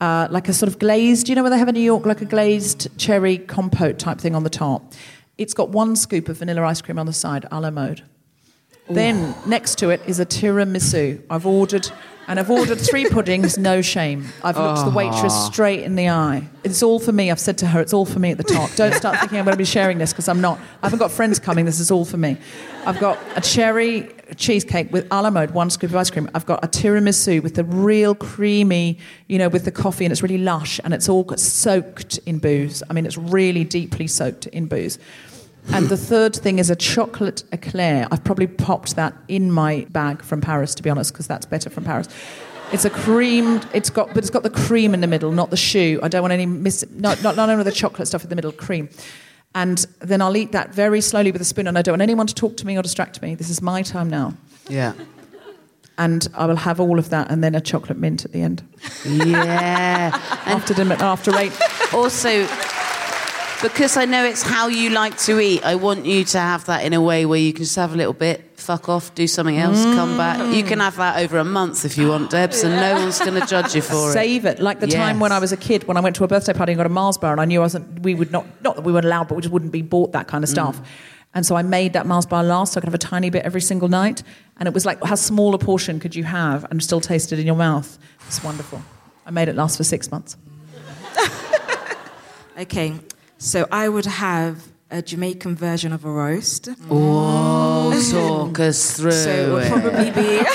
Uh, 0.00 0.28
like 0.30 0.48
a 0.48 0.52
sort 0.52 0.68
of 0.72 0.78
glazed, 0.78 1.26
do 1.26 1.32
you 1.32 1.34
know 1.34 1.42
where 1.42 1.50
they 1.50 1.58
have 1.58 1.66
in 1.66 1.74
New 1.74 1.80
York, 1.80 2.06
like 2.06 2.20
a 2.20 2.24
glazed 2.24 2.86
cherry 2.98 3.36
compote 3.36 3.98
type 3.98 4.20
thing 4.20 4.36
on 4.36 4.44
the 4.44 4.50
top? 4.50 4.94
It's 5.38 5.54
got 5.54 5.70
one 5.70 5.96
scoop 5.96 6.28
of 6.28 6.38
vanilla 6.38 6.62
ice 6.62 6.82
cream 6.82 6.98
on 6.98 7.06
the 7.06 7.12
side, 7.12 7.46
a 7.50 7.60
la 7.60 7.70
mode. 7.70 8.02
Then 8.90 9.34
next 9.46 9.78
to 9.78 9.90
it 9.90 10.00
is 10.06 10.18
a 10.18 10.26
tiramisu. 10.26 11.22
I've 11.28 11.46
ordered, 11.46 11.90
and 12.26 12.40
I've 12.40 12.50
ordered 12.50 12.80
three 12.80 13.04
puddings, 13.10 13.58
no 13.58 13.82
shame. 13.82 14.26
I've 14.42 14.56
looked 14.56 14.84
the 14.84 14.90
waitress 14.90 15.32
ah. 15.34 15.50
straight 15.50 15.82
in 15.82 15.94
the 15.94 16.08
eye. 16.08 16.48
It's 16.64 16.82
all 16.82 16.98
for 16.98 17.12
me. 17.12 17.30
I've 17.30 17.40
said 17.40 17.58
to 17.58 17.66
her, 17.66 17.80
it's 17.80 17.92
all 17.92 18.06
for 18.06 18.18
me 18.18 18.30
at 18.30 18.38
the 18.38 18.44
top. 18.44 18.74
Don't 18.76 18.94
start 18.94 19.18
thinking 19.20 19.38
I'm 19.38 19.44
going 19.44 19.54
to 19.54 19.58
be 19.58 19.64
sharing 19.64 19.98
this 19.98 20.12
because 20.12 20.28
I'm 20.28 20.40
not. 20.40 20.58
I 20.82 20.86
haven't 20.86 21.00
got 21.00 21.10
friends 21.10 21.38
coming. 21.38 21.66
This 21.66 21.80
is 21.80 21.90
all 21.90 22.06
for 22.06 22.16
me. 22.16 22.38
I've 22.86 22.98
got 22.98 23.18
a 23.36 23.42
cherry 23.42 24.08
cheesecake 24.36 24.90
with 24.92 25.06
a 25.10 25.22
la 25.22 25.30
mode, 25.30 25.50
one 25.50 25.68
scoop 25.68 25.90
of 25.90 25.96
ice 25.96 26.10
cream. 26.10 26.30
I've 26.34 26.46
got 26.46 26.64
a 26.64 26.68
tiramisu 26.68 27.42
with 27.42 27.54
the 27.54 27.64
real 27.64 28.14
creamy, 28.14 28.98
you 29.26 29.38
know, 29.38 29.48
with 29.48 29.66
the 29.66 29.72
coffee, 29.72 30.06
and 30.06 30.12
it's 30.12 30.22
really 30.22 30.38
lush, 30.38 30.80
and 30.82 30.94
it's 30.94 31.08
all 31.08 31.24
got 31.24 31.40
soaked 31.40 32.18
in 32.24 32.38
booze. 32.38 32.82
I 32.88 32.94
mean, 32.94 33.04
it's 33.04 33.18
really 33.18 33.64
deeply 33.64 34.06
soaked 34.06 34.46
in 34.46 34.66
booze. 34.66 34.98
And 35.72 35.88
the 35.88 35.96
third 35.96 36.34
thing 36.34 36.58
is 36.58 36.70
a 36.70 36.76
chocolate 36.76 37.44
eclair. 37.52 38.08
I've 38.10 38.24
probably 38.24 38.46
popped 38.46 38.96
that 38.96 39.14
in 39.28 39.50
my 39.52 39.86
bag 39.90 40.22
from 40.22 40.40
Paris, 40.40 40.74
to 40.76 40.82
be 40.82 40.90
honest, 40.90 41.12
because 41.12 41.26
that's 41.26 41.46
better 41.46 41.70
from 41.70 41.84
Paris. 41.84 42.08
It's 42.72 42.84
a 42.84 42.90
cream. 42.90 43.60
It's 43.72 43.90
got, 43.90 44.08
but 44.08 44.18
it's 44.18 44.30
got 44.30 44.42
the 44.42 44.50
cream 44.50 44.92
in 44.94 45.00
the 45.00 45.06
middle, 45.06 45.30
not 45.32 45.50
the 45.50 45.56
shoe. 45.56 46.00
I 46.02 46.08
don't 46.08 46.22
want 46.22 46.32
any 46.32 46.46
miss. 46.46 46.84
Not 46.90 47.22
not 47.22 47.36
none 47.36 47.50
of 47.50 47.64
the 47.64 47.72
chocolate 47.72 48.08
stuff 48.08 48.24
in 48.24 48.30
the 48.30 48.36
middle. 48.36 48.52
Cream. 48.52 48.88
And 49.54 49.78
then 50.00 50.20
I'll 50.20 50.36
eat 50.36 50.52
that 50.52 50.74
very 50.74 51.00
slowly 51.00 51.32
with 51.32 51.40
a 51.40 51.44
spoon, 51.44 51.66
and 51.66 51.78
I 51.78 51.82
don't 51.82 51.94
want 51.94 52.02
anyone 52.02 52.26
to 52.26 52.34
talk 52.34 52.56
to 52.58 52.66
me 52.66 52.76
or 52.76 52.82
distract 52.82 53.22
me. 53.22 53.34
This 53.34 53.48
is 53.48 53.62
my 53.62 53.82
time 53.82 54.10
now. 54.10 54.34
Yeah. 54.68 54.92
And 55.96 56.28
I 56.34 56.46
will 56.46 56.56
have 56.56 56.78
all 56.80 56.98
of 56.98 57.08
that, 57.10 57.30
and 57.30 57.42
then 57.42 57.54
a 57.54 57.60
chocolate 57.60 57.98
mint 57.98 58.24
at 58.24 58.32
the 58.32 58.42
end 58.42 58.62
Yeah. 59.04 60.10
after 60.46 60.74
dinner, 60.74 60.96
after 61.00 61.36
eight. 61.38 61.52
also, 61.92 62.46
because 63.62 63.96
I 63.96 64.04
know 64.04 64.24
it's 64.24 64.42
how 64.42 64.68
you 64.68 64.90
like 64.90 65.18
to 65.18 65.40
eat, 65.40 65.64
I 65.64 65.74
want 65.74 66.06
you 66.06 66.24
to 66.24 66.38
have 66.38 66.66
that 66.66 66.84
in 66.84 66.92
a 66.92 67.00
way 67.00 67.26
where 67.26 67.38
you 67.38 67.52
can 67.52 67.64
just 67.64 67.76
have 67.76 67.92
a 67.92 67.96
little 67.96 68.12
bit, 68.12 68.58
fuck 68.58 68.88
off, 68.88 69.14
do 69.14 69.26
something 69.26 69.58
else, 69.58 69.82
come 69.82 70.16
back. 70.16 70.38
Mm. 70.38 70.54
You 70.54 70.62
can 70.62 70.78
have 70.78 70.96
that 70.96 71.18
over 71.18 71.38
a 71.38 71.44
month 71.44 71.84
if 71.84 71.98
you 71.98 72.08
want, 72.08 72.30
Debs, 72.30 72.62
and 72.62 72.76
no 72.76 72.94
one's 72.94 73.18
going 73.18 73.40
to 73.40 73.46
judge 73.46 73.74
you 73.74 73.82
for 73.82 74.10
it. 74.10 74.12
Save 74.12 74.44
it. 74.44 74.60
Like 74.60 74.80
the 74.80 74.86
time 74.86 75.18
when 75.18 75.32
I 75.32 75.38
was 75.38 75.52
a 75.52 75.56
kid, 75.56 75.84
when 75.84 75.96
I 75.96 76.00
went 76.00 76.16
to 76.16 76.24
a 76.24 76.28
birthday 76.28 76.52
party 76.52 76.72
and 76.72 76.78
got 76.78 76.86
a 76.86 76.90
Mars 76.90 77.18
bar, 77.18 77.32
and 77.32 77.40
I 77.40 77.46
knew 77.46 77.60
I 77.60 77.64
wasn't, 77.64 78.02
we 78.02 78.14
would 78.14 78.30
not, 78.30 78.46
not 78.62 78.76
that 78.76 78.82
we 78.82 78.92
weren't 78.92 79.06
allowed, 79.06 79.28
but 79.28 79.34
we 79.34 79.42
just 79.42 79.52
wouldn't 79.52 79.72
be 79.72 79.82
bought 79.82 80.12
that 80.12 80.28
kind 80.28 80.44
of 80.44 80.50
mm. 80.50 80.52
stuff. 80.52 80.80
And 81.34 81.44
so 81.44 81.56
I 81.56 81.62
made 81.62 81.92
that 81.92 82.06
Mars 82.06 82.26
bar 82.26 82.42
last, 82.44 82.72
so 82.72 82.78
I 82.78 82.80
could 82.80 82.88
have 82.88 82.94
a 82.94 82.98
tiny 82.98 83.28
bit 83.30 83.44
every 83.44 83.60
single 83.60 83.88
night. 83.88 84.22
And 84.58 84.66
it 84.66 84.74
was 84.74 84.86
like, 84.86 85.02
how 85.02 85.14
small 85.14 85.54
a 85.54 85.58
portion 85.58 86.00
could 86.00 86.14
you 86.14 86.24
have 86.24 86.64
and 86.70 86.82
still 86.82 87.00
taste 87.00 87.32
it 87.32 87.38
in 87.38 87.46
your 87.46 87.56
mouth? 87.56 87.98
It's 88.26 88.42
wonderful. 88.42 88.82
I 89.26 89.30
made 89.30 89.48
it 89.48 89.56
last 89.56 89.76
for 89.76 89.84
six 89.84 90.10
months. 90.10 90.36
Okay, 92.58 92.92
so 93.38 93.66
I 93.70 93.88
would 93.88 94.06
have 94.06 94.68
a 94.90 95.02
Jamaican 95.02 95.56
version 95.56 95.92
of 95.92 96.04
a 96.04 96.10
roast. 96.10 96.68
Oh, 96.90 97.92
talk 98.10 98.58
us 98.60 98.96
through 98.96 99.10
So 99.12 99.30
it 99.30 99.52
would 99.52 99.66
probably 99.68 100.10
be. 100.10 100.40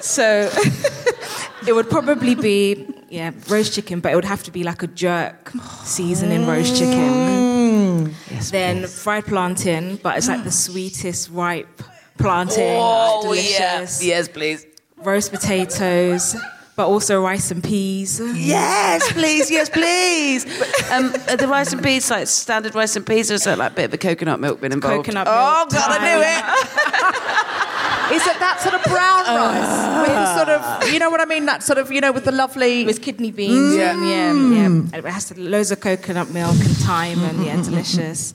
so 0.00 0.50
it 1.66 1.72
would 1.72 1.88
probably 1.90 2.34
be 2.34 2.86
yeah 3.08 3.30
roast 3.48 3.74
chicken, 3.74 4.00
but 4.00 4.12
it 4.12 4.14
would 4.16 4.24
have 4.24 4.42
to 4.44 4.50
be 4.50 4.64
like 4.64 4.82
a 4.82 4.86
jerk 4.88 5.52
seasoning 5.84 6.46
roast 6.46 6.76
chicken. 6.76 6.98
Mm. 6.98 8.12
Yes, 8.30 8.50
then 8.50 8.80
please. 8.80 9.02
fried 9.02 9.26
plantain, 9.26 9.96
but 10.02 10.16
it's 10.18 10.28
like 10.28 10.44
the 10.44 10.50
sweetest 10.66 11.30
ripe 11.30 11.82
plantain. 12.18 12.76
Oh, 12.80 13.22
delicious. 13.22 14.02
yeah. 14.02 14.16
Yes, 14.16 14.28
please. 14.28 14.66
Roast 14.98 15.30
potatoes, 15.32 16.36
but 16.80 16.86
also 16.88 17.20
rice 17.20 17.50
and 17.50 17.62
peas. 17.62 18.18
Yes, 18.34 19.12
please. 19.12 19.50
Yes, 19.50 19.68
please. 19.68 20.46
Um, 20.90 21.12
the 21.12 21.46
rice 21.46 21.72
and 21.72 21.82
peas 21.84 22.10
like 22.10 22.26
standard 22.26 22.74
rice 22.74 22.96
and 22.96 23.06
peas, 23.06 23.30
or 23.30 23.34
is 23.34 23.44
there 23.44 23.54
like 23.54 23.72
a 23.72 23.74
bit 23.76 23.84
of 23.84 23.94
a 23.94 23.98
coconut 23.98 24.40
milk 24.40 24.60
been 24.60 24.72
involved? 24.72 25.04
Coconut 25.04 25.26
Oh, 25.30 25.58
milk, 25.58 25.70
God, 25.70 25.88
I 25.88 25.98
knew 26.08 26.20
it. 26.20 28.16
Is 28.16 28.26
it 28.26 28.38
that 28.40 28.60
sort 28.60 28.74
of 28.74 28.82
brown 28.90 29.24
rice? 29.26 30.08
with 30.08 30.16
the 30.16 30.36
sort 30.36 30.48
of, 30.48 30.92
you 30.92 30.98
know 30.98 31.10
what 31.10 31.20
I 31.20 31.26
mean? 31.26 31.46
That 31.46 31.62
sort 31.62 31.78
of, 31.78 31.92
you 31.92 32.00
know, 32.00 32.10
with 32.10 32.24
the 32.24 32.32
lovely. 32.32 32.84
with 32.86 33.02
kidney 33.02 33.30
beans. 33.30 33.76
Yeah, 33.76 33.94
yeah, 34.04 34.32
yeah. 34.32 34.98
It 34.98 35.04
has 35.04 35.26
to, 35.28 35.38
loads 35.40 35.70
of 35.70 35.78
coconut 35.80 36.30
milk 36.30 36.56
and 36.56 36.76
thyme, 36.78 37.22
and 37.22 37.44
yeah, 37.44 37.62
delicious. 37.70 38.34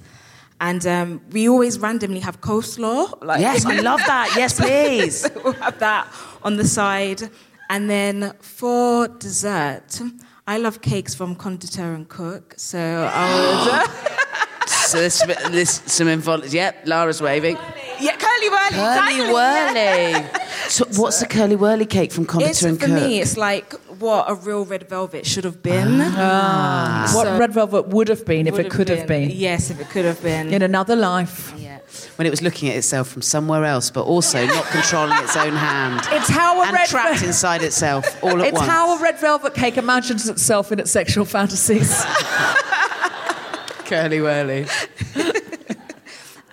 And 0.62 0.86
um, 0.88 1.22
we 1.32 1.50
always 1.50 1.78
randomly 1.80 2.22
have 2.22 2.40
coleslaw. 2.40 3.22
Like, 3.22 3.42
Yes, 3.42 3.66
I 3.66 3.82
love 3.82 4.00
that. 4.08 4.34
Yes, 4.38 4.58
please. 4.58 5.28
we'll 5.44 5.52
have 5.54 5.78
that 5.80 6.08
on 6.44 6.56
the 6.56 6.66
side. 6.66 7.30
And 7.70 7.90
then 7.90 8.34
for 8.40 9.08
dessert, 9.08 10.00
I 10.48 10.58
love 10.58 10.82
cakes 10.82 11.16
from 11.16 11.36
Konditor 11.36 11.96
and 11.96 12.08
Cook. 12.08 12.54
So 12.58 12.80
I 13.12 13.88
would. 13.88 14.12
So 14.68 15.00
this, 15.00 15.22
this 15.50 15.82
some 15.88 16.08
involved. 16.08 16.54
Yep, 16.54 16.88
Lara's 16.88 17.22
waving. 17.22 17.58
yeah, 18.00 18.16
curly 18.18 18.50
whirly. 18.50 18.70
Curly 18.72 19.20
exactly. 19.22 19.34
whirly. 19.34 20.70
So 20.70 20.86
what's 21.02 21.20
the 21.20 21.26
curly 21.28 21.56
whirly 21.56 21.86
cake 21.86 22.12
from 22.12 22.24
It's 22.26 22.34
Konditor 22.34 22.70
and 22.70 22.80
for 22.80 22.86
Cook? 22.88 22.96
me. 22.96 23.20
It's 23.20 23.36
like 23.36 23.74
what 24.00 24.30
a 24.30 24.36
real 24.36 24.64
red 24.64 24.88
velvet 24.88 25.26
should 25.26 25.44
have 25.44 25.62
been. 25.62 26.02
Ah. 26.02 27.12
what 27.16 27.26
So- 27.26 27.38
red 27.38 27.52
velvet 27.54 27.88
would 27.90 28.08
have 28.10 28.26
been 28.26 28.48
if 28.48 28.58
it 28.60 28.70
could 28.72 28.90
have 28.90 29.08
been. 29.08 29.32
Yes, 29.32 29.70
if 29.72 29.80
it 29.80 29.90
could 29.90 30.06
have 30.06 30.22
been. 30.22 30.54
In 30.54 30.62
another 30.62 30.96
life. 30.96 31.54
yeah. 31.58 31.80
When 32.18 32.26
it 32.26 32.30
was 32.30 32.42
looking 32.42 32.70
at 32.70 32.76
itself 32.78 33.10
from 33.10 33.22
somewhere 33.22 33.66
else, 33.66 33.90
but 33.90 34.04
also 34.04 34.46
not 34.46 34.66
controlling 34.68 35.18
its 35.24 35.36
own 35.36 35.54
hand. 35.54 36.02
It's 36.12 36.30
how 36.30 36.62
a 36.62 36.66
and 36.66 36.74
red 36.74 36.88
trapped 36.88 37.20
ve- 37.20 37.28
inside 37.28 37.62
itself 37.62 38.24
all 38.24 38.40
at 38.42 38.48
It's 38.48 38.54
once. 38.58 38.68
how 38.70 38.98
a 38.98 39.02
red 39.02 39.20
velvet 39.20 39.54
cake 39.54 39.78
imagines 39.78 40.30
itself 40.30 40.72
in 40.72 40.80
its 40.80 40.92
sexual 40.92 41.26
fantasies. 41.26 42.06
curly 43.86 44.22
whirly. 44.22 44.66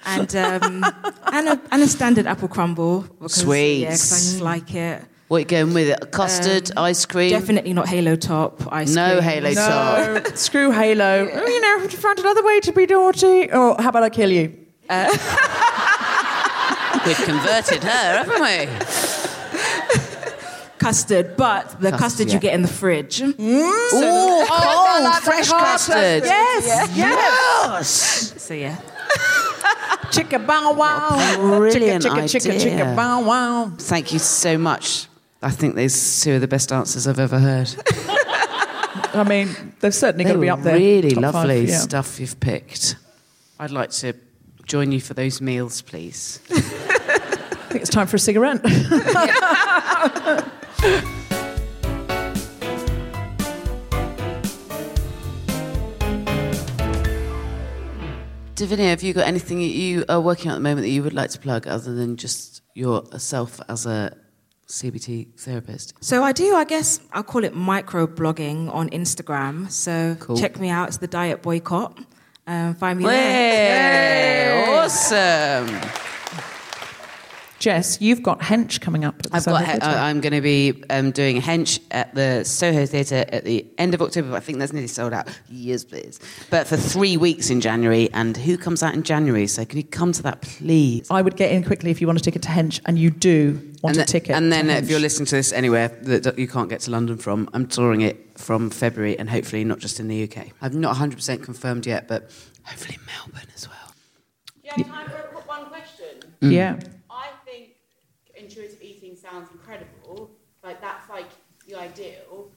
and 0.05 0.35
um, 0.37 0.85
and, 1.33 1.49
a, 1.49 1.61
and 1.71 1.83
a 1.83 1.87
standard 1.87 2.27
apple 2.27 2.49
crumble. 2.49 3.03
Because, 3.03 3.35
Sweet. 3.35 3.83
Yeah, 3.83 3.91
because 3.91 4.13
I 4.13 4.17
just 4.17 4.41
like 4.41 4.75
it. 4.75 5.03
What 5.29 5.37
are 5.37 5.41
you 5.41 5.47
going 5.47 5.73
with 5.73 5.89
it? 5.89 6.11
Custard, 6.11 6.73
ice 6.77 7.07
cream? 7.07 7.31
Definitely 7.31 7.73
not 7.73 7.89
Halo 7.89 8.17
Top 8.17 8.71
ice 8.71 8.89
cream. 8.89 8.97
No 8.97 9.13
cream. 9.21 9.23
Halo 9.23 9.55
top. 9.55 10.37
screw 10.37 10.71
Halo. 10.73 11.29
Oh, 11.33 11.47
you 11.47 11.61
know, 11.61 11.79
have 11.81 11.91
you 11.91 11.99
found 11.99 12.19
another 12.19 12.45
way 12.45 12.61
to 12.61 12.73
be 12.73 12.85
naughty? 12.85 13.51
Or 13.51 13.81
how 13.81 13.89
about 13.89 14.03
I 14.03 14.11
kill 14.11 14.31
you? 14.31 14.59
Uh, 14.89 15.09
We've 17.07 17.17
converted 17.17 17.83
her, 17.83 18.25
haven't 18.25 18.41
we? 18.41 18.69
Custard, 20.79 21.37
but 21.37 21.81
the 21.81 21.91
Custard, 21.91 21.99
custard 22.01 22.29
yeah. 22.29 22.35
you 22.35 22.41
get 22.41 22.55
in 22.55 22.63
the 22.63 22.69
fridge. 22.69 23.19
Mm. 23.21 23.39
Ooh, 23.39 23.71
Oh, 23.95 24.47
cold, 24.49 25.05
that's 25.07 25.25
fresh 25.25 25.49
hot. 25.49 25.61
custard. 25.61 26.25
Yes, 26.25 26.97
Yes. 26.97 28.35
So 28.43 28.55
yeah. 28.55 28.77
Chicka 30.11 30.45
bow 30.47 30.73
wow. 30.75 31.37
brilliant 31.39 32.05
chicka, 32.05 32.25
chicka, 32.25 32.25
chicka, 32.25 32.55
idea. 32.55 32.85
chicka 32.85 32.97
bow 32.97 33.21
wow. 33.25 33.73
Thank 33.79 34.13
you 34.13 34.19
so 34.19 34.59
much. 34.59 35.07
I 35.41 35.51
think 35.51 35.75
these 35.77 36.21
two 36.23 36.35
are 36.37 36.39
the 36.39 36.49
best 36.49 36.73
answers 36.73 37.07
I've 37.07 37.19
ever 37.21 37.39
heard. 37.39 37.69
I 39.15 39.25
mean, 39.27 39.49
they're 39.81 39.91
certainly 39.93 40.25
They 40.25 40.31
going 40.31 40.41
to 40.41 40.47
be 40.47 40.51
up 40.51 40.63
there. 40.63 40.77
really 40.77 41.11
top 41.13 41.23
five, 41.25 41.35
lovely 41.35 41.67
yeah. 41.69 41.79
stuff 41.79 42.19
you've 42.21 42.39
picked. 42.41 42.97
I'd 43.59 43.71
like 43.71 43.91
to 43.91 44.15
join 44.67 44.93
you 44.93 45.01
for 45.01 45.15
those 45.15 45.41
meals, 45.41 45.83
please. 45.83 46.41
I 46.51 46.61
think 47.73 47.83
it's 47.83 47.91
time 47.91 48.07
for 48.07 48.17
a 48.17 48.19
cigarette. 48.19 48.61
Devinia, 58.55 58.91
have 58.91 59.03
you 59.03 59.13
got 59.15 59.27
anything 59.27 59.59
that 59.59 59.65
you 59.65 60.05
are 60.09 60.21
working 60.21 60.51
on 60.51 60.55
at 60.57 60.59
the 60.59 60.63
moment 60.63 60.83
that 60.83 60.91
you 60.91 61.03
would 61.03 61.15
like 61.15 61.31
to 61.31 61.39
plug 61.39 61.67
other 61.67 61.95
than 61.95 62.17
just 62.17 62.63
yourself 62.75 63.61
as 63.69 63.87
a 63.87 64.17
CBT 64.69 65.41
therapist? 65.41 65.95
So 66.01 66.23
I 66.23 66.33
do, 66.33 66.55
I 66.55 66.65
guess 66.65 67.01
I'll 67.13 67.23
call 67.23 67.45
it 67.45 67.55
micro 67.55 68.07
blogging 68.07 68.73
on 68.73 68.91
Instagram. 68.91 69.71
So 69.71 70.17
Cool. 70.21 70.37
check 70.37 70.61
me 70.61 70.69
out. 70.69 70.89
It's 70.89 70.99
the 70.99 71.07
Diet 71.07 71.43
Boycott. 71.43 71.99
Um, 72.47 72.75
find 72.75 72.99
me 72.99 73.05
there. 73.05 74.55
Hey, 74.55 74.79
awesome. 74.79 76.12
Jess, 77.63 78.01
you've 78.01 78.25
got 78.25 78.41
Hench 78.41 78.81
coming 78.81 79.05
up. 79.05 79.15
At 79.21 79.27
I've 79.27 79.45
got. 79.45 79.61
Soho 79.61 79.65
Theatre. 79.71 79.87
I- 79.87 80.11
I'm 80.11 80.21
going 80.21 80.33
to 80.33 80.41
be 80.41 80.83
um, 80.91 81.13
doing 81.13 81.41
Hench 81.41 81.79
at 81.93 82.13
the 82.13 82.43
Soho 82.45 82.87
Theatre 82.87 83.25
at 83.29 83.45
the 83.45 83.65
end 83.79 83.95
of 83.95 84.03
October. 84.03 84.35
I 84.35 84.41
think 84.41 84.59
that's 84.59 84.73
nearly 84.73 84.89
sold 84.89 85.13
out. 85.13 85.29
Yes, 85.49 85.85
please. 85.85 86.19
But 86.51 86.67
for 86.67 86.77
three 86.77 87.17
weeks 87.17 87.51
in 87.51 87.61
January, 87.61 88.11
and 88.13 88.37
who 88.37 88.59
comes 88.59 88.83
out 88.83 88.95
in 88.95 89.05
January? 89.05 89.47
So 89.47 89.65
can 89.65 89.77
you 89.79 89.85
come 89.85 90.11
to 90.11 90.23
that, 90.25 90.43
please? 90.43 91.07
I 91.09 91.23
would 91.23 91.37
get 91.37 91.53
in 91.53 91.63
quickly 91.63 91.93
if 91.93 92.01
you 92.01 92.09
want 92.09 92.19
a 92.19 92.23
ticket 92.23 92.43
to 92.43 92.49
Hench, 92.49 92.81
and 92.85 92.99
you 92.99 93.11
do 93.11 93.53
want 93.81 93.95
and 93.97 93.99
a 93.99 94.01
the- 94.01 94.05
ticket. 94.07 94.35
And 94.35 94.53
then 94.53 94.67
to 94.67 94.73
if 94.79 94.91
you're 94.91 94.99
listening 94.99 95.27
to 95.27 95.37
this 95.37 95.53
anywhere 95.53 95.87
that 95.87 96.25
that 96.25 96.41
you 96.41 96.49
can't 96.49 96.69
get 96.69 96.81
to 96.81 96.91
London 96.91 97.17
from, 97.17 97.49
I'm 97.53 97.69
touring 97.69 98.01
it 98.01 98.41
from 98.41 98.71
February 98.71 99.17
and 99.17 99.31
hopefully 99.31 99.63
not 99.63 99.79
just 99.79 100.01
in 100.01 100.09
the 100.09 100.25
UK. 100.25 100.49
I'm 100.61 100.81
not 100.81 100.97
100% 100.97 101.45
confirmed 101.45 101.87
yet, 101.87 102.09
but 102.09 102.29
hopefully 102.65 102.99
Melbourne 103.07 103.49
as 103.55 103.69
well. 103.69 103.95
Yeah, 104.65 104.75
time 104.83 105.07
for 105.09 105.43
one 105.47 105.67
question. 105.67 106.25
yeah. 106.41 106.81
I 107.11 107.29
think 107.45 107.73
intuitive 108.35 108.81
eating 108.83 109.17
sounds 109.17 109.51
incredible. 109.53 110.31
Like 110.63 110.81
that's 110.81 111.09
like 111.09 111.29
the 111.67 111.75
ideal. 111.79 112.51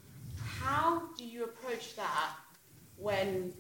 How 0.61 1.03
do 1.18 1.26
you 1.26 1.44
approach 1.44 1.95
that 1.95 2.30
when 2.98 3.53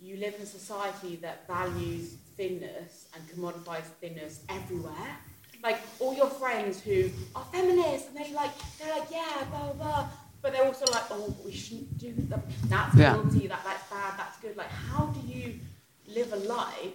you 0.00 0.16
live 0.16 0.34
in 0.34 0.42
a 0.42 0.46
society 0.46 1.16
that 1.16 1.46
values 1.46 2.14
thinness 2.36 3.08
and 3.14 3.22
commodifies 3.28 3.84
thinness 4.00 4.40
everywhere? 4.48 5.16
Like 5.62 5.78
all 5.98 6.14
your 6.14 6.28
friends 6.30 6.80
who 6.80 7.10
are 7.36 7.44
feminists 7.52 8.08
and 8.08 8.16
they 8.24 8.32
like 8.32 8.52
they're 8.78 8.96
like 8.98 9.10
yeah 9.10 9.44
blah 9.50 9.72
blah 9.72 9.72
blah, 9.74 10.08
but 10.40 10.52
they're 10.52 10.64
also 10.64 10.86
like 10.90 11.04
oh 11.10 11.36
we 11.44 11.52
shouldn't 11.52 11.98
do 11.98 12.14
that. 12.30 12.40
That's 12.68 12.94
Yeah. 12.96 13.14
guilty. 13.14 13.46
That 13.48 13.62
that's 13.64 13.88
bad. 13.90 14.14
That's 14.18 14.38
good. 14.38 14.56
Like 14.56 14.70
how 14.70 15.06
do 15.06 15.20
you 15.30 15.60
live 16.06 16.32
a 16.32 16.36
life 16.36 16.94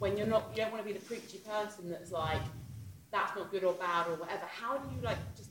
when 0.00 0.16
you're 0.16 0.26
not 0.26 0.48
you 0.50 0.56
don't 0.56 0.72
want 0.72 0.84
to 0.84 0.92
be 0.92 0.98
the 0.98 1.04
preachy 1.06 1.38
person 1.38 1.88
that's 1.88 2.10
like 2.10 2.42
that's 3.10 3.34
not 3.36 3.50
good 3.50 3.64
or 3.64 3.72
bad 3.74 4.06
or 4.08 4.16
whatever 4.16 4.44
how 4.44 4.76
do 4.76 4.94
you 4.94 5.00
like 5.00 5.16
just 5.34 5.45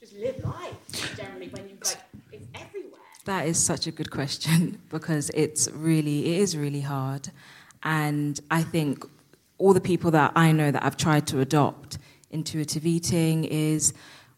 just 0.00 0.14
live 0.14 0.42
life 0.44 1.16
generally 1.16 1.48
when 1.48 1.68
you 1.68 1.76
like 1.84 1.98
it's 2.32 2.46
everywhere 2.54 3.00
That 3.24 3.46
is 3.46 3.58
such 3.58 3.86
a 3.86 3.90
good 3.90 4.10
question 4.10 4.80
because 4.90 5.30
it's 5.34 5.68
really, 5.72 6.34
it 6.34 6.40
is 6.40 6.56
really 6.56 6.82
hard. 6.82 7.30
And 7.82 8.40
I 8.50 8.62
think 8.62 9.04
all 9.58 9.72
the 9.72 9.80
people 9.80 10.10
that 10.12 10.32
I 10.36 10.52
know 10.52 10.70
that 10.70 10.84
I've 10.84 10.96
tried 10.96 11.26
to 11.28 11.40
adopt 11.40 11.98
intuitive 12.30 12.86
eating 12.86 13.44
is 13.44 13.92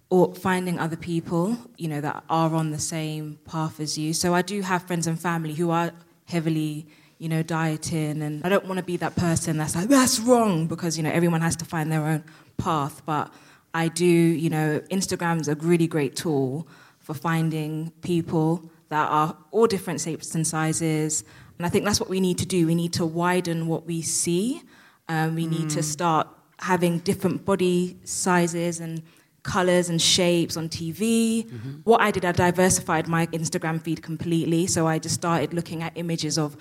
or 0.08 0.34
finding 0.34 0.78
other 0.78 0.96
people, 0.96 1.56
you 1.76 1.88
know, 1.88 2.00
that 2.00 2.24
are 2.28 2.54
on 2.54 2.70
the 2.70 2.78
same 2.78 3.38
path 3.44 3.80
as 3.80 3.96
you. 3.98 4.12
So 4.12 4.34
I 4.34 4.42
do 4.42 4.62
have 4.62 4.82
friends 4.84 5.06
and 5.06 5.20
family 5.20 5.54
who 5.54 5.70
are 5.70 5.92
heavily, 6.24 6.86
you 7.18 7.28
know, 7.28 7.42
dieting, 7.42 8.22
and 8.22 8.44
I 8.44 8.48
don't 8.48 8.64
want 8.64 8.78
to 8.78 8.84
be 8.84 8.96
that 8.96 9.14
person 9.14 9.56
that's 9.58 9.76
like 9.76 9.88
that's 9.88 10.18
wrong 10.18 10.66
because 10.66 10.96
you 10.96 11.04
know 11.04 11.10
everyone 11.10 11.42
has 11.42 11.54
to 11.56 11.64
find 11.64 11.92
their 11.92 12.04
own 12.04 12.24
path. 12.56 13.02
But 13.06 13.32
I 13.74 13.88
do, 13.88 14.04
you 14.04 14.50
know, 14.50 14.80
Instagram's 14.90 15.48
a 15.48 15.54
really 15.56 15.86
great 15.86 16.16
tool 16.16 16.66
for 16.98 17.14
finding 17.14 17.92
people 18.02 18.70
that 18.88 19.08
are 19.08 19.36
all 19.52 19.66
different 19.66 20.00
shapes 20.00 20.34
and 20.34 20.46
sizes, 20.46 21.24
and 21.58 21.66
I 21.66 21.68
think 21.68 21.84
that's 21.84 22.00
what 22.00 22.08
we 22.08 22.20
need 22.20 22.38
to 22.38 22.46
do. 22.46 22.66
We 22.66 22.74
need 22.74 22.92
to 22.94 23.06
widen 23.06 23.66
what 23.66 23.86
we 23.86 24.02
see. 24.02 24.62
Um, 25.08 25.34
we 25.34 25.46
need 25.46 25.70
to 25.70 25.82
start 25.82 26.28
having 26.58 26.98
different 27.00 27.44
body 27.44 27.98
sizes 28.04 28.80
and 28.80 29.02
colors 29.42 29.88
and 29.88 30.00
shapes 30.00 30.56
on 30.56 30.68
TV. 30.68 31.50
What 31.84 32.00
I 32.00 32.10
did, 32.10 32.24
I 32.24 32.32
diversified 32.32 33.08
my 33.08 33.26
Instagram 33.28 33.82
feed 33.82 34.02
completely. 34.02 34.66
So 34.66 34.86
I 34.86 34.98
just 34.98 35.14
started 35.14 35.52
looking 35.52 35.82
at 35.82 35.92
images 35.96 36.38
of 36.38 36.56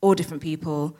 all 0.00 0.14
different 0.14 0.42
people, 0.42 0.96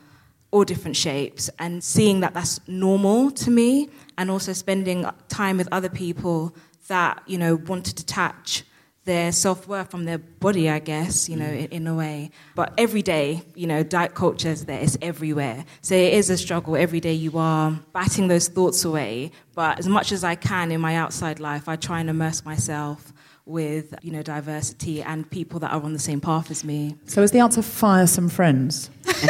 all 0.55 0.65
different 0.65 0.97
shapes, 0.97 1.51
and 1.59 1.83
seeing 1.83 2.21
that 2.21 2.33
that's 2.33 2.61
normal 2.69 3.31
to 3.33 3.51
me, 3.51 3.89
and 4.17 4.31
also 4.31 4.53
spending 4.53 5.05
time 5.29 5.57
with 5.57 5.69
other 5.73 5.89
people 5.89 6.55
that 6.87 7.23
you 7.27 7.37
know 7.37 7.57
want 7.57 7.85
to 7.87 7.95
detach 7.95 8.65
their 9.05 9.33
self 9.33 9.67
worth 9.69 9.91
from 9.91 10.05
their 10.05 10.19
body, 10.19 10.71
I 10.71 10.79
guess, 10.79 11.29
you 11.29 11.37
know, 11.37 11.47
in, 11.47 11.67
in 11.67 11.87
a 11.87 11.95
way. 11.95 12.31
But 12.55 12.73
every 12.79 13.03
day, 13.03 13.43
you 13.55 13.67
know, 13.67 13.83
diet 13.83 14.15
culture 14.15 14.49
is 14.49 14.65
there, 14.65 14.81
it's 14.81 14.97
everywhere. 15.03 15.65
So 15.83 15.95
it 15.95 16.15
is 16.15 16.31
a 16.31 16.39
struggle. 16.39 16.77
Every 16.77 17.01
day 17.01 17.13
you 17.13 17.37
are 17.37 17.73
batting 17.93 18.29
those 18.29 18.49
thoughts 18.49 18.85
away. 18.85 19.33
But 19.55 19.79
as 19.79 19.89
much 19.89 20.13
as 20.13 20.25
I 20.25 20.37
can 20.37 20.73
in 20.73 20.81
my 20.81 20.97
outside 20.97 21.41
life, 21.41 21.69
I 21.69 21.77
try 21.77 22.01
and 22.01 22.09
immerse 22.09 22.45
myself 22.45 23.13
with, 23.47 23.95
you 24.03 24.11
know, 24.11 24.23
diversity 24.23 25.03
and 25.03 25.29
people 25.31 25.61
that 25.61 25.71
are 25.73 25.83
on 25.83 25.93
the 25.93 25.99
same 25.99 26.21
path 26.21 26.51
as 26.51 26.65
me. 26.65 26.97
So 27.07 27.23
is 27.23 27.31
the 27.31 27.41
answer 27.41 27.63
fire 27.63 28.07
some 28.07 28.29
friends? 28.29 28.91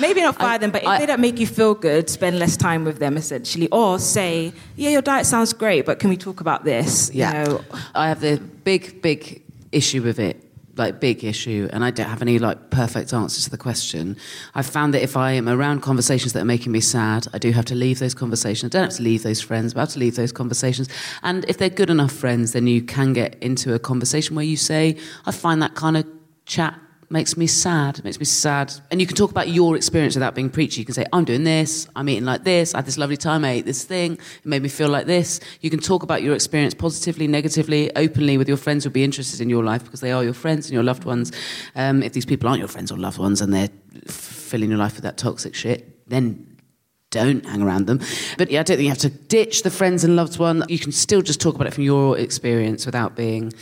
Maybe 0.00 0.22
not 0.22 0.36
fire 0.36 0.58
them, 0.58 0.70
but 0.70 0.82
if 0.82 0.88
I- 0.88 0.98
they 0.98 1.06
don't 1.06 1.20
make 1.20 1.38
you 1.38 1.46
feel 1.46 1.74
good, 1.74 2.08
spend 2.10 2.38
less 2.38 2.56
time 2.56 2.84
with 2.84 2.98
them 2.98 3.16
essentially. 3.16 3.68
Or 3.70 3.98
say, 3.98 4.52
yeah, 4.76 4.90
your 4.90 5.02
diet 5.02 5.26
sounds 5.26 5.52
great, 5.52 5.86
but 5.86 5.98
can 5.98 6.10
we 6.10 6.16
talk 6.16 6.40
about 6.40 6.64
this? 6.64 7.10
You 7.12 7.20
Yeah. 7.20 7.44
know, 7.44 7.60
I 7.94 8.08
have 8.08 8.20
the 8.20 8.40
big, 8.64 9.00
big 9.02 9.42
issue 9.70 10.02
with 10.02 10.18
it. 10.18 10.40
Like 10.76 10.98
big 10.98 11.22
issue, 11.22 11.68
and 11.72 11.84
I 11.84 11.92
don't 11.92 12.08
have 12.08 12.20
any 12.20 12.40
like 12.40 12.70
perfect 12.70 13.12
answers 13.12 13.44
to 13.44 13.50
the 13.50 13.56
question. 13.56 14.16
I've 14.56 14.66
found 14.66 14.92
that 14.94 15.02
if 15.02 15.16
I 15.16 15.30
am 15.30 15.48
around 15.48 15.82
conversations 15.82 16.32
that 16.32 16.40
are 16.40 16.44
making 16.44 16.72
me 16.72 16.80
sad, 16.80 17.28
I 17.32 17.38
do 17.38 17.52
have 17.52 17.64
to 17.66 17.76
leave 17.76 18.00
those 18.00 18.12
conversations. 18.12 18.74
I 18.74 18.78
don't 18.78 18.88
have 18.88 18.96
to 18.96 19.02
leave 19.04 19.22
those 19.22 19.40
friends, 19.40 19.72
but 19.72 19.80
I 19.80 19.82
have 19.82 19.92
to 19.92 20.00
leave 20.00 20.16
those 20.16 20.32
conversations. 20.32 20.88
And 21.22 21.44
if 21.46 21.58
they're 21.58 21.70
good 21.70 21.90
enough 21.90 22.10
friends, 22.10 22.52
then 22.52 22.66
you 22.66 22.82
can 22.82 23.12
get 23.12 23.36
into 23.40 23.72
a 23.72 23.78
conversation 23.78 24.34
where 24.34 24.44
you 24.44 24.56
say, 24.56 24.96
"I 25.26 25.30
find 25.30 25.62
that 25.62 25.76
kind 25.76 25.96
of 25.96 26.06
chat 26.44 26.74
makes 27.14 27.36
me 27.36 27.46
sad. 27.46 27.96
It 28.00 28.04
makes 28.04 28.18
me 28.18 28.24
sad. 28.24 28.74
And 28.90 29.00
you 29.00 29.06
can 29.06 29.16
talk 29.16 29.30
about 29.30 29.48
your 29.48 29.76
experience 29.76 30.16
without 30.16 30.34
being 30.34 30.50
preachy. 30.50 30.80
You 30.80 30.84
can 30.84 30.94
say, 30.94 31.06
I'm 31.12 31.24
doing 31.24 31.44
this, 31.44 31.88
I'm 31.94 32.08
eating 32.08 32.24
like 32.24 32.42
this, 32.42 32.74
I 32.74 32.78
had 32.78 32.86
this 32.86 32.98
lovely 32.98 33.16
time, 33.16 33.44
I 33.44 33.50
ate 33.52 33.64
this 33.64 33.84
thing, 33.84 34.14
it 34.14 34.44
made 34.44 34.62
me 34.62 34.68
feel 34.68 34.88
like 34.88 35.06
this. 35.06 35.38
You 35.60 35.70
can 35.70 35.78
talk 35.78 36.02
about 36.02 36.22
your 36.24 36.34
experience 36.34 36.74
positively, 36.74 37.28
negatively, 37.28 37.94
openly 37.94 38.36
with 38.36 38.48
your 38.48 38.56
friends 38.56 38.82
who'll 38.82 38.92
be 38.92 39.04
interested 39.04 39.40
in 39.40 39.48
your 39.48 39.62
life 39.62 39.84
because 39.84 40.00
they 40.00 40.10
are 40.10 40.24
your 40.24 40.34
friends 40.34 40.66
and 40.66 40.74
your 40.74 40.82
loved 40.82 41.04
ones. 41.04 41.30
Um, 41.76 42.02
if 42.02 42.12
these 42.12 42.26
people 42.26 42.48
aren't 42.48 42.58
your 42.58 42.68
friends 42.68 42.90
or 42.90 42.98
loved 42.98 43.18
ones 43.18 43.40
and 43.40 43.54
they're 43.54 43.70
filling 44.08 44.68
your 44.68 44.80
life 44.80 44.94
with 44.94 45.04
that 45.04 45.16
toxic 45.16 45.54
shit, 45.54 46.08
then 46.08 46.58
don't 47.10 47.46
hang 47.46 47.62
around 47.62 47.86
them. 47.86 48.00
But 48.38 48.50
yeah, 48.50 48.58
I 48.58 48.62
don't 48.64 48.76
think 48.78 48.86
you 48.86 48.90
have 48.90 48.98
to 48.98 49.10
ditch 49.10 49.62
the 49.62 49.70
friends 49.70 50.02
and 50.02 50.16
loved 50.16 50.40
one. 50.40 50.64
You 50.68 50.80
can 50.80 50.90
still 50.90 51.22
just 51.22 51.40
talk 51.40 51.54
about 51.54 51.68
it 51.68 51.74
from 51.74 51.84
your 51.84 52.18
experience 52.18 52.86
without 52.86 53.14
being, 53.14 53.52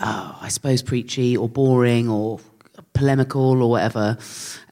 oh, 0.00 0.36
I 0.42 0.48
suppose, 0.48 0.82
preachy 0.82 1.36
or 1.36 1.48
boring 1.48 2.08
or 2.08 2.40
polemical 2.98 3.62
or 3.62 3.70
whatever. 3.70 4.18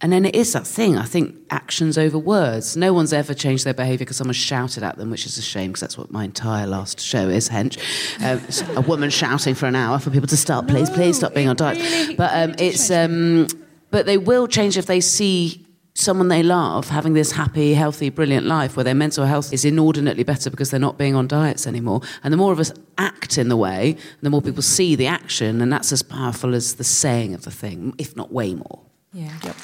And 0.03 0.13
then 0.13 0.27
it 0.27 0.35
is 0.35 0.53
that 0.53 0.67
thing, 0.67 0.99
I 0.99 1.05
think, 1.05 1.37
actions 1.51 1.97
over 1.97 2.19
words. 2.19 2.77
No 2.77 2.93
one's 2.93 3.13
ever 3.13 3.33
changed 3.33 3.65
their 3.65 3.75
behaviour 3.75 3.99
because 3.99 4.17
someone 4.17 4.35
shouted 4.35 4.83
at 4.83 4.97
them, 4.97 5.11
which 5.11 5.25
is 5.25 5.39
a 5.39 5.43
shame 5.43 5.71
because 5.71 5.81
that's 5.81 5.97
what 5.97 6.11
my 6.11 6.25
entire 6.25 6.67
last 6.67 7.01
show 7.01 7.29
is, 7.29 7.49
hench. 7.49 7.79
Um, 8.23 8.77
a 8.77 8.83
woman 8.83 9.11
shouting 9.11 9.55
for 9.55 9.67
an 9.67 9.77
hour 9.77 9.99
for 9.99 10.11
people 10.11 10.29
to 10.29 10.37
stop, 10.37 10.69
please, 10.69 10.91
please 10.91 11.17
stop 11.17 11.35
being 11.35 11.49
on 11.49 11.57
diet. 11.57 12.17
but 12.17 12.31
um, 12.35 12.55
it's, 12.59 12.91
um, 12.91 13.47
but 13.91 14.07
they 14.07 14.19
will 14.19 14.47
change 14.47 14.77
if 14.77 14.87
they 14.87 15.01
see 15.01 15.66
someone 15.99 16.29
they 16.29 16.43
love 16.43 16.91
having 16.91 17.15
this 17.15 17.33
happy, 17.33 17.73
healthy, 17.73 18.11
brilliant 18.11 18.47
life 18.47 18.77
where 18.77 18.85
their 18.85 18.95
mental 18.95 19.25
health 19.25 19.51
is 19.53 19.65
inordinately 19.65 20.25
better 20.25 20.51
because 20.51 20.71
they're 20.71 20.79
not 20.79 20.99
being 20.99 21.15
on 21.15 21.27
diets 21.27 21.67
anymore. 21.67 22.03
And 22.23 22.33
the 22.33 22.37
more 22.37 22.53
of 22.53 22.61
us 22.61 22.71
act 22.99 23.39
in 23.39 23.49
the 23.49 23.57
way, 23.57 23.97
the 24.21 24.29
more 24.29 24.43
people 24.43 24.61
see 24.63 24.95
the 24.95 25.07
action, 25.07 25.63
and 25.63 25.73
that's 25.73 25.93
as 25.93 26.03
powerful 26.03 26.55
as 26.55 26.75
the 26.75 26.85
saying 26.85 27.33
of 27.33 27.43
the 27.43 27.51
thing, 27.51 27.95
if 27.99 28.15
not 28.15 28.31
way 28.31 28.55
more. 28.55 28.81
yeah. 29.13 29.33
Yep. 29.43 29.57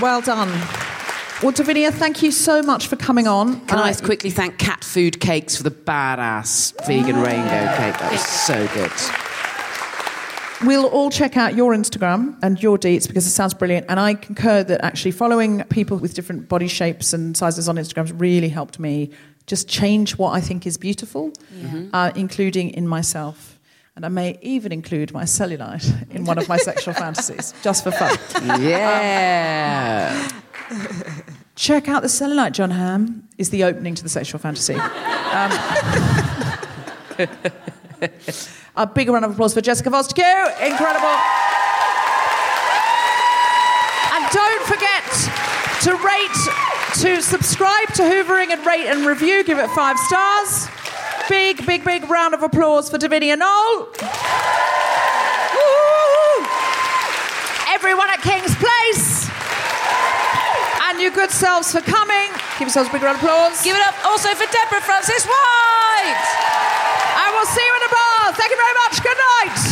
Well 0.00 0.20
done. 0.20 0.48
Well, 1.42 1.52
Devinia, 1.52 1.92
thank 1.92 2.22
you 2.22 2.32
so 2.32 2.62
much 2.62 2.88
for 2.88 2.96
coming 2.96 3.28
on. 3.28 3.60
Can 3.66 3.78
Uh, 3.78 3.82
I 3.84 3.92
quickly 3.94 4.30
thank 4.30 4.58
Cat 4.58 4.82
Food 4.82 5.20
Cakes 5.20 5.56
for 5.56 5.62
the 5.62 5.70
badass 5.70 6.72
vegan 6.86 7.16
rainbow 7.20 7.76
cake? 7.76 7.98
That 7.98 8.10
was 8.10 8.24
so 8.24 8.66
good. 8.74 8.90
We'll 10.64 10.86
all 10.86 11.10
check 11.10 11.36
out 11.36 11.54
your 11.56 11.74
Instagram 11.74 12.38
and 12.42 12.62
your 12.62 12.78
deets 12.78 13.08
because 13.08 13.26
it 13.26 13.30
sounds 13.30 13.54
brilliant. 13.54 13.86
And 13.88 13.98
I 13.98 14.14
concur 14.14 14.62
that 14.62 14.84
actually 14.84 15.10
following 15.10 15.64
people 15.64 15.96
with 15.96 16.14
different 16.14 16.48
body 16.48 16.68
shapes 16.68 17.12
and 17.12 17.36
sizes 17.36 17.68
on 17.68 17.76
Instagram 17.76 18.02
has 18.02 18.12
really 18.12 18.48
helped 18.48 18.78
me 18.78 19.10
just 19.46 19.68
change 19.68 20.16
what 20.18 20.30
I 20.32 20.40
think 20.40 20.66
is 20.66 20.78
beautiful, 20.78 21.32
uh, 21.92 22.12
including 22.14 22.70
in 22.70 22.86
myself. 22.86 23.58
And 23.96 24.06
I 24.06 24.08
may 24.08 24.38
even 24.40 24.72
include 24.72 25.12
my 25.12 25.24
cellulite 25.24 26.10
in 26.10 26.24
one 26.24 26.38
of 26.38 26.48
my 26.48 26.56
sexual 26.56 26.94
fantasies, 26.94 27.52
just 27.62 27.84
for 27.84 27.90
fun. 27.90 28.16
Yeah. 28.62 30.28
Check 31.56 31.88
out 31.88 32.00
the 32.02 32.08
cellulite, 32.08 32.52
Jon 32.52 32.70
Hamm, 32.70 33.28
is 33.36 33.50
the 33.50 33.64
opening 33.64 33.94
to 33.96 34.02
the 34.02 34.08
sexual 34.08 34.38
fantasy. 34.38 34.74
Um, 34.74 35.50
a 38.76 38.86
big 38.86 39.08
round 39.08 39.24
of 39.24 39.32
applause 39.32 39.54
for 39.54 39.60
Jessica 39.60 39.90
Q. 39.90 40.24
Incredible. 40.60 41.16
And 44.12 44.24
don't 44.32 44.62
forget 44.66 45.04
to 45.82 45.94
rate, 46.04 46.38
to 47.00 47.22
subscribe 47.22 47.92
to 47.94 48.02
Hoovering 48.02 48.50
and 48.50 48.64
rate 48.66 48.86
and 48.86 49.06
review. 49.06 49.42
Give 49.44 49.58
it 49.58 49.68
five 49.70 49.98
stars. 49.98 50.68
Big, 51.28 51.64
big, 51.66 51.84
big 51.84 52.10
round 52.10 52.34
of 52.34 52.42
applause 52.42 52.90
for 52.90 52.98
Devinia 52.98 53.38
Noel. 53.38 53.88
Everyone 57.68 58.10
at 58.10 58.20
King's 58.22 58.54
Place. 58.56 59.28
And 60.90 61.00
you 61.00 61.10
good 61.10 61.30
selves 61.30 61.72
for 61.72 61.80
coming. 61.80 62.30
Give 62.58 62.68
yourselves 62.68 62.90
a 62.90 62.92
big 62.92 63.02
round 63.02 63.16
of 63.16 63.22
applause. 63.24 63.62
Give 63.64 63.74
it 63.74 63.82
up 63.82 63.94
also 64.04 64.28
for 64.34 64.46
Deborah 64.52 64.82
Frances-White. 64.82 66.22
I 67.16 67.32
will 67.32 67.46
see 67.46 67.64
you 67.64 67.74
in 67.74 67.82
the 67.82 67.92
bar. 67.94 68.22
Thank 68.42 68.50
you 68.50 68.56
very 68.56 68.74
much. 68.74 69.02
Good 69.04 69.16
night. 69.16 69.71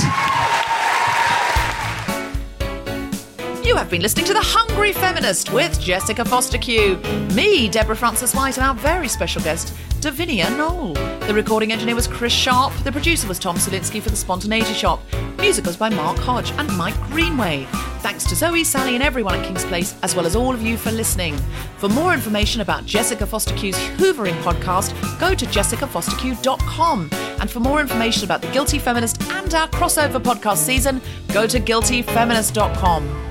You 3.71 3.77
have 3.77 3.89
been 3.89 4.03
listening 4.03 4.27
to 4.27 4.33
The 4.33 4.41
Hungry 4.43 4.93
Feminist 4.93 5.53
with 5.53 5.81
Jessica 5.81 6.25
Fostekew, 6.25 7.33
me, 7.37 7.69
Deborah 7.69 7.95
Frances-White, 7.95 8.59
and 8.59 8.67
our 8.67 8.75
very 8.75 9.07
special 9.07 9.41
guest, 9.43 9.73
Devinia 10.01 10.51
Noel. 10.57 10.95
The 11.29 11.33
recording 11.33 11.71
engineer 11.71 11.95
was 11.95 12.09
Chris 12.09 12.33
Sharp. 12.33 12.75
The 12.83 12.91
producer 12.91 13.29
was 13.29 13.39
Tom 13.39 13.59
Salinsky 13.59 14.03
for 14.03 14.11
The 14.11 14.17
Spontaneity 14.17 14.73
Shop. 14.73 15.01
Music 15.39 15.65
was 15.67 15.77
by 15.77 15.89
Mark 15.89 16.19
Hodge 16.19 16.51
and 16.59 16.77
Mike 16.77 17.01
Greenway. 17.13 17.69
Thanks 18.01 18.25
to 18.25 18.35
Zoe, 18.35 18.65
Sally, 18.65 18.97
and 18.97 19.05
everyone 19.05 19.37
at 19.37 19.47
King's 19.47 19.65
Place, 19.65 19.95
as 20.03 20.17
well 20.17 20.27
as 20.27 20.35
all 20.35 20.53
of 20.53 20.63
you 20.63 20.77
for 20.77 20.91
listening. 20.91 21.37
For 21.77 21.89
more 21.89 22.13
information 22.13 22.63
about 22.63 22.87
Jessica 22.87 23.25
Fostekew's 23.25 23.79
Hoovering 24.01 24.43
podcast, 24.43 25.21
go 25.21 25.33
to 25.33 25.47
jessicafostekew.com. 25.47 27.09
And 27.13 27.49
for 27.49 27.61
more 27.61 27.81
information 27.81 28.25
about 28.25 28.43
The 28.43 28.51
Guilty 28.51 28.81
Feminist 28.81 29.23
and 29.31 29.55
our 29.55 29.69
crossover 29.69 30.21
podcast 30.21 30.57
season, 30.57 31.01
go 31.29 31.47
to 31.47 31.61
guiltyfeminist.com. 31.61 33.30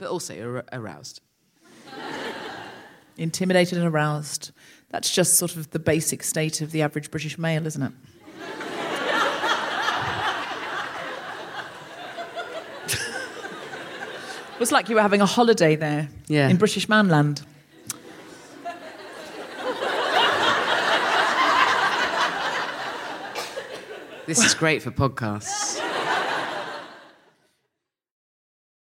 but 0.00 0.08
also 0.08 0.64
aroused. 0.72 1.20
Intimidated 3.18 3.78
and 3.78 3.86
aroused. 3.86 4.50
That's 4.88 5.14
just 5.14 5.34
sort 5.34 5.54
of 5.54 5.70
the 5.70 5.78
basic 5.78 6.22
state 6.24 6.62
of 6.62 6.72
the 6.72 6.82
average 6.82 7.10
British 7.10 7.38
male, 7.38 7.66
isn't 7.66 7.82
it? 7.82 7.92
It 14.52 14.60
was 14.60 14.72
like 14.72 14.90
you 14.90 14.96
were 14.96 15.00
having 15.00 15.22
a 15.22 15.26
holiday 15.26 15.74
there 15.74 16.10
yeah. 16.28 16.50
in 16.50 16.58
British 16.58 16.86
manland. 16.86 17.42
this 24.26 24.44
is 24.44 24.52
great 24.52 24.82
for 24.82 24.90
podcasts. 24.90 25.89